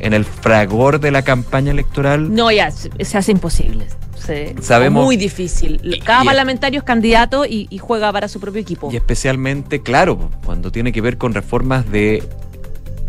en 0.00 0.14
el 0.14 0.24
fragor 0.24 1.00
de 1.00 1.10
la 1.10 1.20
campaña 1.22 1.72
electoral. 1.72 2.32
No, 2.34 2.50
ya, 2.50 2.70
se, 2.70 2.90
hace 3.18 3.32
imposible. 3.32 3.86
Se- 4.16 4.54
Sabemos- 4.62 5.04
Muy 5.04 5.16
difícil. 5.18 6.00
Cada 6.04 6.22
y- 6.22 6.26
parlamentario 6.26 6.78
es 6.78 6.84
candidato 6.84 7.44
y, 7.44 7.66
y 7.68 7.78
juega 7.78 8.10
para 8.12 8.28
su 8.28 8.40
propio 8.40 8.60
equipo. 8.62 8.90
Y 8.92 8.96
especialmente, 8.96 9.82
claro, 9.82 10.30
cuando 10.46 10.70
tiene 10.72 10.92
que 10.92 11.00
ver 11.02 11.18
con 11.18 11.34
reformas 11.34 11.90
de 11.90 12.22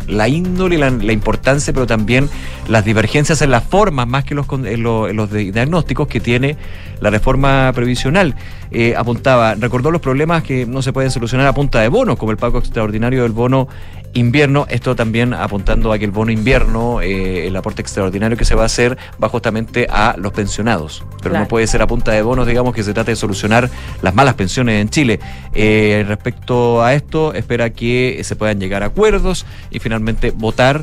la 0.06 0.28
índole, 0.28 0.78
la, 0.78 0.90
la 0.90 1.12
importancia, 1.12 1.72
pero 1.72 1.86
también 1.86 2.28
las 2.68 2.84
divergencias 2.84 3.42
en 3.42 3.50
las 3.50 3.64
formas, 3.64 4.06
más 4.06 4.24
que 4.24 4.34
los, 4.34 4.46
los 4.48 5.32
diagnósticos 5.32 6.08
que 6.08 6.20
tiene 6.20 6.56
la 7.00 7.10
reforma 7.10 7.72
previsional. 7.74 8.34
Eh, 8.70 8.94
apuntaba, 8.96 9.54
recordó 9.54 9.90
los 9.90 10.00
problemas 10.00 10.42
que 10.42 10.66
no 10.66 10.82
se 10.82 10.92
pueden 10.92 11.10
solucionar 11.10 11.46
a 11.46 11.52
punta 11.52 11.80
de 11.80 11.88
bonos, 11.88 12.16
como 12.16 12.32
el 12.32 12.36
pago 12.36 12.58
extraordinario 12.58 13.22
del 13.22 13.32
bono 13.32 13.68
invierno. 14.16 14.66
Esto 14.68 14.96
también 14.96 15.34
apuntando 15.34 15.92
a 15.92 15.98
que 15.98 16.04
el 16.04 16.10
bono 16.10 16.32
invierno, 16.32 17.00
eh, 17.00 17.46
el 17.46 17.54
aporte 17.56 17.82
extraordinario 17.82 18.36
que 18.36 18.44
se 18.44 18.54
va 18.54 18.62
a 18.62 18.66
hacer, 18.66 18.96
va 19.22 19.28
justamente 19.28 19.86
a 19.90 20.14
los 20.18 20.32
pensionados. 20.32 21.04
Pero 21.18 21.30
Claro. 21.30 21.44
no 21.44 21.48
puede 21.48 21.66
ser 21.66 21.82
a 21.82 21.86
punta 21.86 22.12
de 22.12 22.22
bonos, 22.22 22.46
digamos, 22.46 22.74
que 22.74 22.82
se 22.82 22.92
trate 22.94 23.12
de 23.12 23.16
solucionar 23.16 23.70
las 24.02 24.14
malas 24.14 24.34
pensiones 24.34 24.80
en 24.80 24.88
Chile. 24.88 25.20
Eh, 25.54 26.04
respecto 26.08 26.82
a 26.82 26.94
esto, 26.94 27.34
espera 27.34 27.70
que 27.70 28.20
se 28.24 28.36
puedan 28.36 28.58
llegar 28.58 28.82
a 28.82 28.86
acuerdos 28.86 29.46
y 29.70 29.78
finalmente 29.78 30.30
votar 30.30 30.82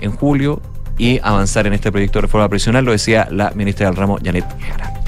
en 0.00 0.12
julio 0.12 0.60
y 0.98 1.20
avanzar 1.22 1.66
en 1.66 1.72
este 1.72 1.90
proyecto 1.90 2.18
de 2.18 2.22
reforma 2.22 2.48
previsional, 2.48 2.84
lo 2.84 2.92
decía 2.92 3.28
la 3.30 3.50
ministra 3.54 3.86
del 3.86 3.96
ramo, 3.96 4.18
Janet 4.22 4.44
Jara. 4.60 5.03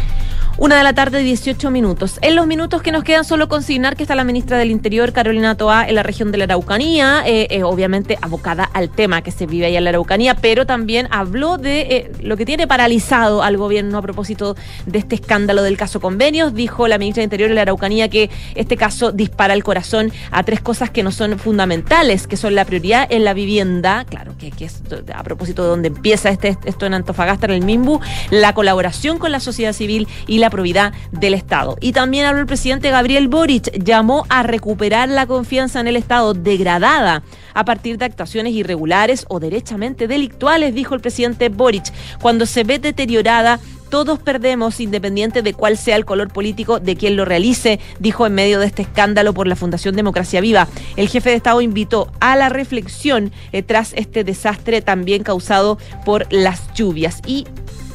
Una 0.59 0.79
de 0.79 0.85
la 0.85 0.95
tarde, 0.95 1.23
18 1.23 1.71
minutos. 1.71 2.19
En 2.23 2.35
los 2.35 2.47
minutos 2.47 2.81
que 2.81 2.91
nos 2.91 3.05
quedan, 3.05 3.27
solo 3.27 3.47
consignar 3.47 3.95
que 3.95 4.05
está 4.05 4.15
la 4.15 4.25
ministra 4.25 4.57
del 4.57 4.71
Interior, 4.71 5.13
Carolina 5.13 5.55
Toá, 5.55 5.87
en 5.87 5.95
la 5.95 6.03
región 6.03 6.33
de 6.33 6.39
la 6.39 6.45
Araucanía, 6.45 7.25
eh, 7.27 7.47
eh, 7.51 7.63
obviamente 7.63 8.17
abocada 8.23 8.65
al 8.73 8.89
tema 8.89 9.21
que 9.21 9.33
se 9.33 9.45
vive 9.45 9.67
allá 9.67 9.77
en 9.77 9.85
la 9.85 9.91
Araucanía, 9.91 10.35
pero 10.35 10.65
también 10.65 11.09
habló 11.11 11.59
de 11.59 11.81
eh, 11.83 12.13
lo 12.23 12.39
que 12.39 12.47
tiene 12.47 12.67
paralizado 12.67 13.43
al 13.43 13.59
gobierno 13.59 13.99
a 13.99 14.03
propósito 14.03 14.57
de 14.87 14.99
este 14.99 15.17
escándalo 15.17 15.63
del 15.63 15.77
caso 15.77 16.01
convenios. 16.01 16.55
Dijo 16.55 16.89
la 16.89 16.97
ministra 16.97 17.21
del 17.21 17.27
Interior 17.27 17.51
en 17.51 17.57
la 17.57 17.63
Araucanía 17.63 18.09
que 18.09 18.31
este 18.55 18.79
caso 18.79 19.13
dispara 19.13 19.53
el 19.53 19.63
corazón 19.63 20.11
a 20.31 20.43
tres 20.43 20.63
cosas 20.63 20.89
que 20.89 21.03
no 21.03 21.13
son 21.13 21.39
fundamentales, 21.39 22.27
que 22.27 22.39
son 22.39 22.55
la 22.55 22.65
prioridad 22.65 23.07
en 23.11 23.25
la 23.25 23.35
vivienda, 23.35 24.07
claro, 24.09 24.33
que, 24.39 24.53
que 24.53 24.65
es 24.65 24.81
a 25.15 25.23
propósito 25.23 25.65
de 25.65 25.69
donde 25.69 25.89
empieza 25.89 26.31
este, 26.31 26.57
esto 26.65 26.87
en 26.87 26.95
Antofagasta, 26.95 27.45
en 27.45 27.53
el 27.53 27.63
Mimbu, 27.63 28.01
la 28.31 28.55
colaboración 28.55 29.19
con 29.19 29.33
la 29.33 29.41
sociedad 29.41 29.75
civil 29.75 30.09
y 30.27 30.39
la 30.39 30.46
probidad 30.51 30.93
del 31.13 31.35
Estado. 31.35 31.77
Y 31.81 31.93
también 31.93 32.27
habló 32.27 32.41
el 32.41 32.47
presidente 32.47 32.91
Gabriel 32.91 33.29
Boric, 33.29 33.73
llamó 33.83 34.25
a 34.29 34.43
recuperar 34.43 35.09
la 35.09 35.27
confianza 35.27 35.81
en 35.81 35.89
el 35.89 35.97
Estado 35.97 36.35
degradada 36.35 37.23
a 37.55 37.65
partir 37.65 37.99
de 37.99 38.05
actuaciones 38.05 38.53
irregulares 38.53 39.25
o 39.29 39.41
derechamente 39.41 40.09
delictuales, 40.09 40.75
dijo 40.75 40.95
el 40.95 41.01
presidente 41.01 41.49
Boric. 41.49 41.93
Cuando 42.21 42.47
se 42.47 42.65
ve 42.65 42.79
deteriorada 42.79 43.61
todos 43.89 44.19
perdemos, 44.19 44.81
independiente 44.81 45.43
de 45.43 45.55
cuál 45.55 45.77
sea 45.77 45.97
el 45.97 46.05
color 46.05 46.29
político 46.33 46.81
de 46.81 46.97
quien 46.97 47.17
lo 47.17 47.25
realice, 47.25 47.79
dijo 48.01 48.27
en 48.27 48.35
medio 48.35 48.59
de 48.59 48.67
este 48.67 48.83
escándalo 48.83 49.33
por 49.33 49.47
la 49.47 49.57
Fundación 49.57 49.95
Democracia 49.95 50.41
Viva. 50.41 50.67
El 50.97 51.09
jefe 51.09 51.31
de 51.31 51.37
Estado 51.37 51.61
invitó 51.61 52.11
a 52.21 52.37
la 52.37 52.49
reflexión 52.49 53.33
eh, 53.53 53.63
tras 53.63 53.93
este 53.95 54.25
desastre 54.25 54.83
también 54.83 55.23
causado 55.23 55.79
por 56.05 56.27
las 56.33 56.73
lluvias. 56.75 57.21
Y 57.27 57.47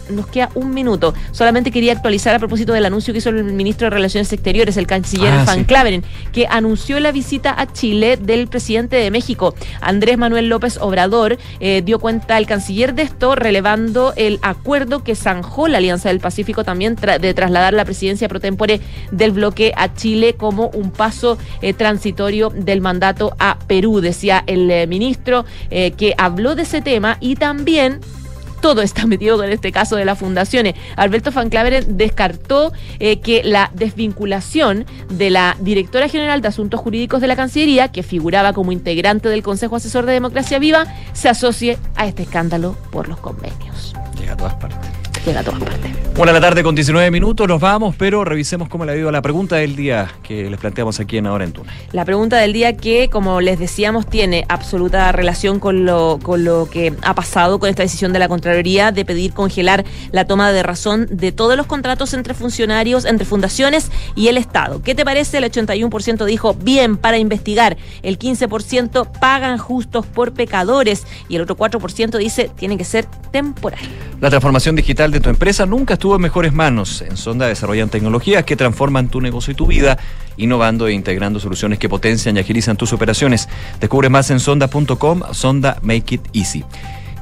nos 0.10 0.28
queda 0.28 0.50
un 0.56 0.74
minuto. 0.74 1.14
Solamente 1.32 1.72
quería 1.72 1.94
actualizar 1.94 2.36
a 2.36 2.40
propósito 2.40 2.74
del 2.74 2.86
anuncio 2.86 3.14
que 3.14 3.20
hizo 3.20 3.30
el 3.30 3.44
ministro 3.44 3.86
de 3.86 3.92
Relaciones 3.92 4.32
Exteriores, 4.34 4.78
el 4.78 4.88
canciller 4.88 5.32
Ah, 5.34 5.44
Van 5.46 5.60
sí. 5.60 5.66
Claveren, 5.66 6.04
que 6.34 6.48
anunció 6.48 7.00
la 7.00 7.12
visita 7.12 7.54
a 7.60 7.72
Chile 7.72 8.18
del 8.18 8.48
presidente 8.48 8.96
de 8.96 9.12
México, 9.12 9.56
Andrés 9.82 10.18
Manuel 10.18 10.50
López 10.50 10.78
Obrador. 10.82 11.38
eh, 11.60 11.82
dio 11.86 12.00
cuenta 12.00 12.38
el 12.38 12.46
canciller 12.48 12.94
de 12.94 13.04
esto, 13.04 13.36
relevando 13.36 14.14
el 14.16 14.40
acuerdo 14.42 15.04
que 15.04 15.16
zanjó 15.16 15.68
la 15.68 15.78
Alianza 15.78 16.10
del 16.10 16.20
Pacífico 16.20 16.64
también 16.64 16.96
tra- 16.96 17.20
de 17.20 17.34
trasladar 17.34 17.74
la 17.74 17.86
presidencia 17.86 18.28
pro 18.28 18.40
tempore 18.40 18.82
del 19.12 19.32
bloque 19.32 19.72
a 19.76 19.94
Chile 19.94 20.34
como 20.36 20.68
un 20.70 20.92
paso 20.92 21.38
eh, 21.62 21.74
transitorio 21.74 22.50
del 22.56 22.82
mandato 22.82 23.36
a 23.40 23.58
Perú, 23.68 24.02
decía 24.02 24.44
el 24.48 24.70
eh, 24.72 24.88
ministro, 24.88 25.46
que 25.70 26.14
habló 26.18 26.56
de 26.56 26.64
ese 26.64 26.82
tema 26.82 27.18
y 27.20 27.36
también 27.36 28.00
todo 28.62 28.82
está 28.82 29.06
metido 29.08 29.38
con 29.38 29.50
este 29.50 29.72
caso 29.72 29.96
de 29.96 30.06
las 30.06 30.18
fundaciones. 30.18 30.76
Alberto 30.96 31.32
Van 31.32 31.50
Claveren 31.50 31.98
descartó 31.98 32.72
eh, 33.00 33.20
que 33.20 33.44
la 33.44 33.72
desvinculación 33.74 34.86
de 35.10 35.30
la 35.30 35.58
directora 35.60 36.08
general 36.08 36.42
de 36.42 36.48
Asuntos 36.48 36.80
Jurídicos 36.80 37.22
de 37.22 37.28
la 37.28 37.36
Cancillería, 37.36 37.92
que 37.92 38.04
figuraba 38.04 38.54
como 38.54 38.72
integrante 38.72 39.30
del 39.30 39.44
Consejo 39.44 39.76
Asesor 39.76 40.06
de 40.06 40.14
Democracia 40.14 40.60
Viva, 40.60 40.86
se 41.14 41.30
asocie 41.30 41.78
a 41.96 42.08
este 42.08 42.24
escándalo 42.24 42.78
por 42.92 43.08
los 43.10 43.20
convenios. 43.20 43.94
Llega 44.18 44.34
a 44.34 44.38
todas 44.38 44.56
partes. 44.56 45.01
Llega 45.26 45.40
a 45.40 45.44
todas 45.44 45.64
partes. 45.64 45.92
De 46.22 46.32
la 46.32 46.40
tarde 46.40 46.62
con 46.62 46.76
19 46.76 47.10
minutos, 47.10 47.48
nos 47.48 47.60
vamos, 47.60 47.96
pero 47.98 48.24
revisemos 48.24 48.70
cómo 48.70 48.86
le 48.86 48.92
ha 48.92 48.96
ido 48.96 49.10
a 49.10 49.12
la 49.12 49.24
pregunta 49.24 49.56
del 49.56 49.76
día 49.76 50.08
que 50.22 50.48
les 50.52 50.60
planteamos 50.60 51.00
aquí 51.00 51.18
en 51.18 51.26
Ahora 51.26 51.46
en 51.46 51.52
Tuna. 51.52 51.74
La 51.94 52.06
pregunta 52.06 52.38
del 52.38 52.54
día 52.54 52.78
que, 52.78 53.10
como 53.10 53.42
les 53.42 53.58
decíamos, 53.58 54.06
tiene 54.06 54.46
absoluta 54.48 55.12
relación 55.12 55.60
con 55.60 55.84
lo, 55.84 56.20
con 56.22 56.44
lo 56.44 56.70
que 56.70 56.94
ha 57.02 57.16
pasado 57.16 57.58
con 57.58 57.72
esta 57.72 57.82
decisión 57.82 58.14
de 58.14 58.20
la 58.20 58.28
Contraloría 58.28 58.92
de 58.92 59.04
pedir 59.04 59.34
congelar 59.34 59.84
la 60.12 60.26
toma 60.26 60.52
de 60.52 60.62
razón 60.62 61.08
de 61.10 61.32
todos 61.32 61.58
los 61.58 61.66
contratos 61.66 62.14
entre 62.14 62.36
funcionarios, 62.36 63.06
entre 63.06 63.26
fundaciones 63.26 63.90
y 64.16 64.28
el 64.28 64.38
Estado. 64.38 64.84
¿Qué 64.84 64.94
te 64.94 65.04
parece? 65.04 65.40
El 65.40 65.46
81% 65.46 66.24
dijo 66.26 66.54
bien 66.54 66.98
para 66.98 67.18
investigar, 67.18 67.78
el 68.04 68.20
15% 68.20 69.20
pagan 69.20 69.58
justos 69.58 70.06
por 70.06 70.34
pecadores 70.34 71.08
y 71.30 71.38
el 71.38 71.42
otro 71.42 71.58
4% 71.58 72.18
dice 72.20 72.52
tiene 72.56 72.78
que 72.78 72.86
ser 72.86 73.06
temporal. 73.32 73.80
La 74.20 74.30
transformación 74.30 74.76
digital 74.76 75.11
de 75.12 75.20
tu 75.20 75.30
empresa 75.30 75.66
nunca 75.66 75.94
estuvo 75.94 76.16
en 76.16 76.22
mejores 76.22 76.54
manos. 76.54 77.02
En 77.02 77.18
Sonda 77.18 77.48
desarrollan 77.48 77.90
tecnologías 77.90 78.44
que 78.44 78.56
transforman 78.56 79.10
tu 79.10 79.22
negocio 79.22 79.52
y 79.52 79.56
tu 79.56 79.68
vida, 79.68 79.98
innovando 80.38 80.88
e 80.88 80.94
integrando 80.94 81.40
soluciones 81.40 81.80
que 81.80 81.90
potencian 81.90 82.38
y 82.38 82.40
agilizan 82.40 82.78
tus 82.78 82.94
operaciones. 82.94 83.48
Descubre 83.80 84.10
más 84.10 84.32
en 84.32 84.40
sonda.com, 84.40 85.22
Sonda 85.32 85.78
Make 85.82 86.16
It 86.16 86.22
Easy. 86.34 86.64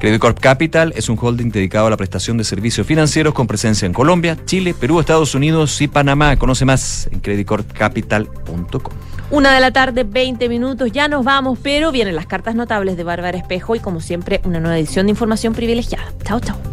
Credit 0.00 0.18
Corp 0.18 0.40
Capital 0.40 0.94
es 0.96 1.10
un 1.10 1.18
holding 1.20 1.50
dedicado 1.50 1.86
a 1.86 1.90
la 1.90 1.96
prestación 1.96 2.38
de 2.38 2.44
servicios 2.44 2.86
financieros 2.86 3.34
con 3.34 3.46
presencia 3.46 3.84
en 3.84 3.92
Colombia, 3.92 4.38
Chile, 4.46 4.72
Perú, 4.72 4.98
Estados 4.98 5.34
Unidos 5.34 5.78
y 5.82 5.88
Panamá. 5.88 6.36
Conoce 6.36 6.64
más 6.64 7.06
en 7.12 7.20
creditcorpcapital.com. 7.20 8.94
Una 9.30 9.54
de 9.54 9.60
la 9.60 9.70
tarde, 9.70 10.04
20 10.04 10.48
minutos, 10.48 10.90
ya 10.90 11.06
nos 11.06 11.24
vamos, 11.24 11.58
pero 11.62 11.92
vienen 11.92 12.16
las 12.16 12.26
cartas 12.26 12.54
notables 12.54 12.96
de 12.96 13.04
Bárbara 13.04 13.36
Espejo 13.36 13.76
y 13.76 13.80
como 13.80 14.00
siempre 14.00 14.40
una 14.44 14.58
nueva 14.58 14.78
edición 14.78 15.06
de 15.06 15.10
información 15.10 15.54
privilegiada. 15.54 16.12
Chao, 16.24 16.40
chao. 16.40 16.69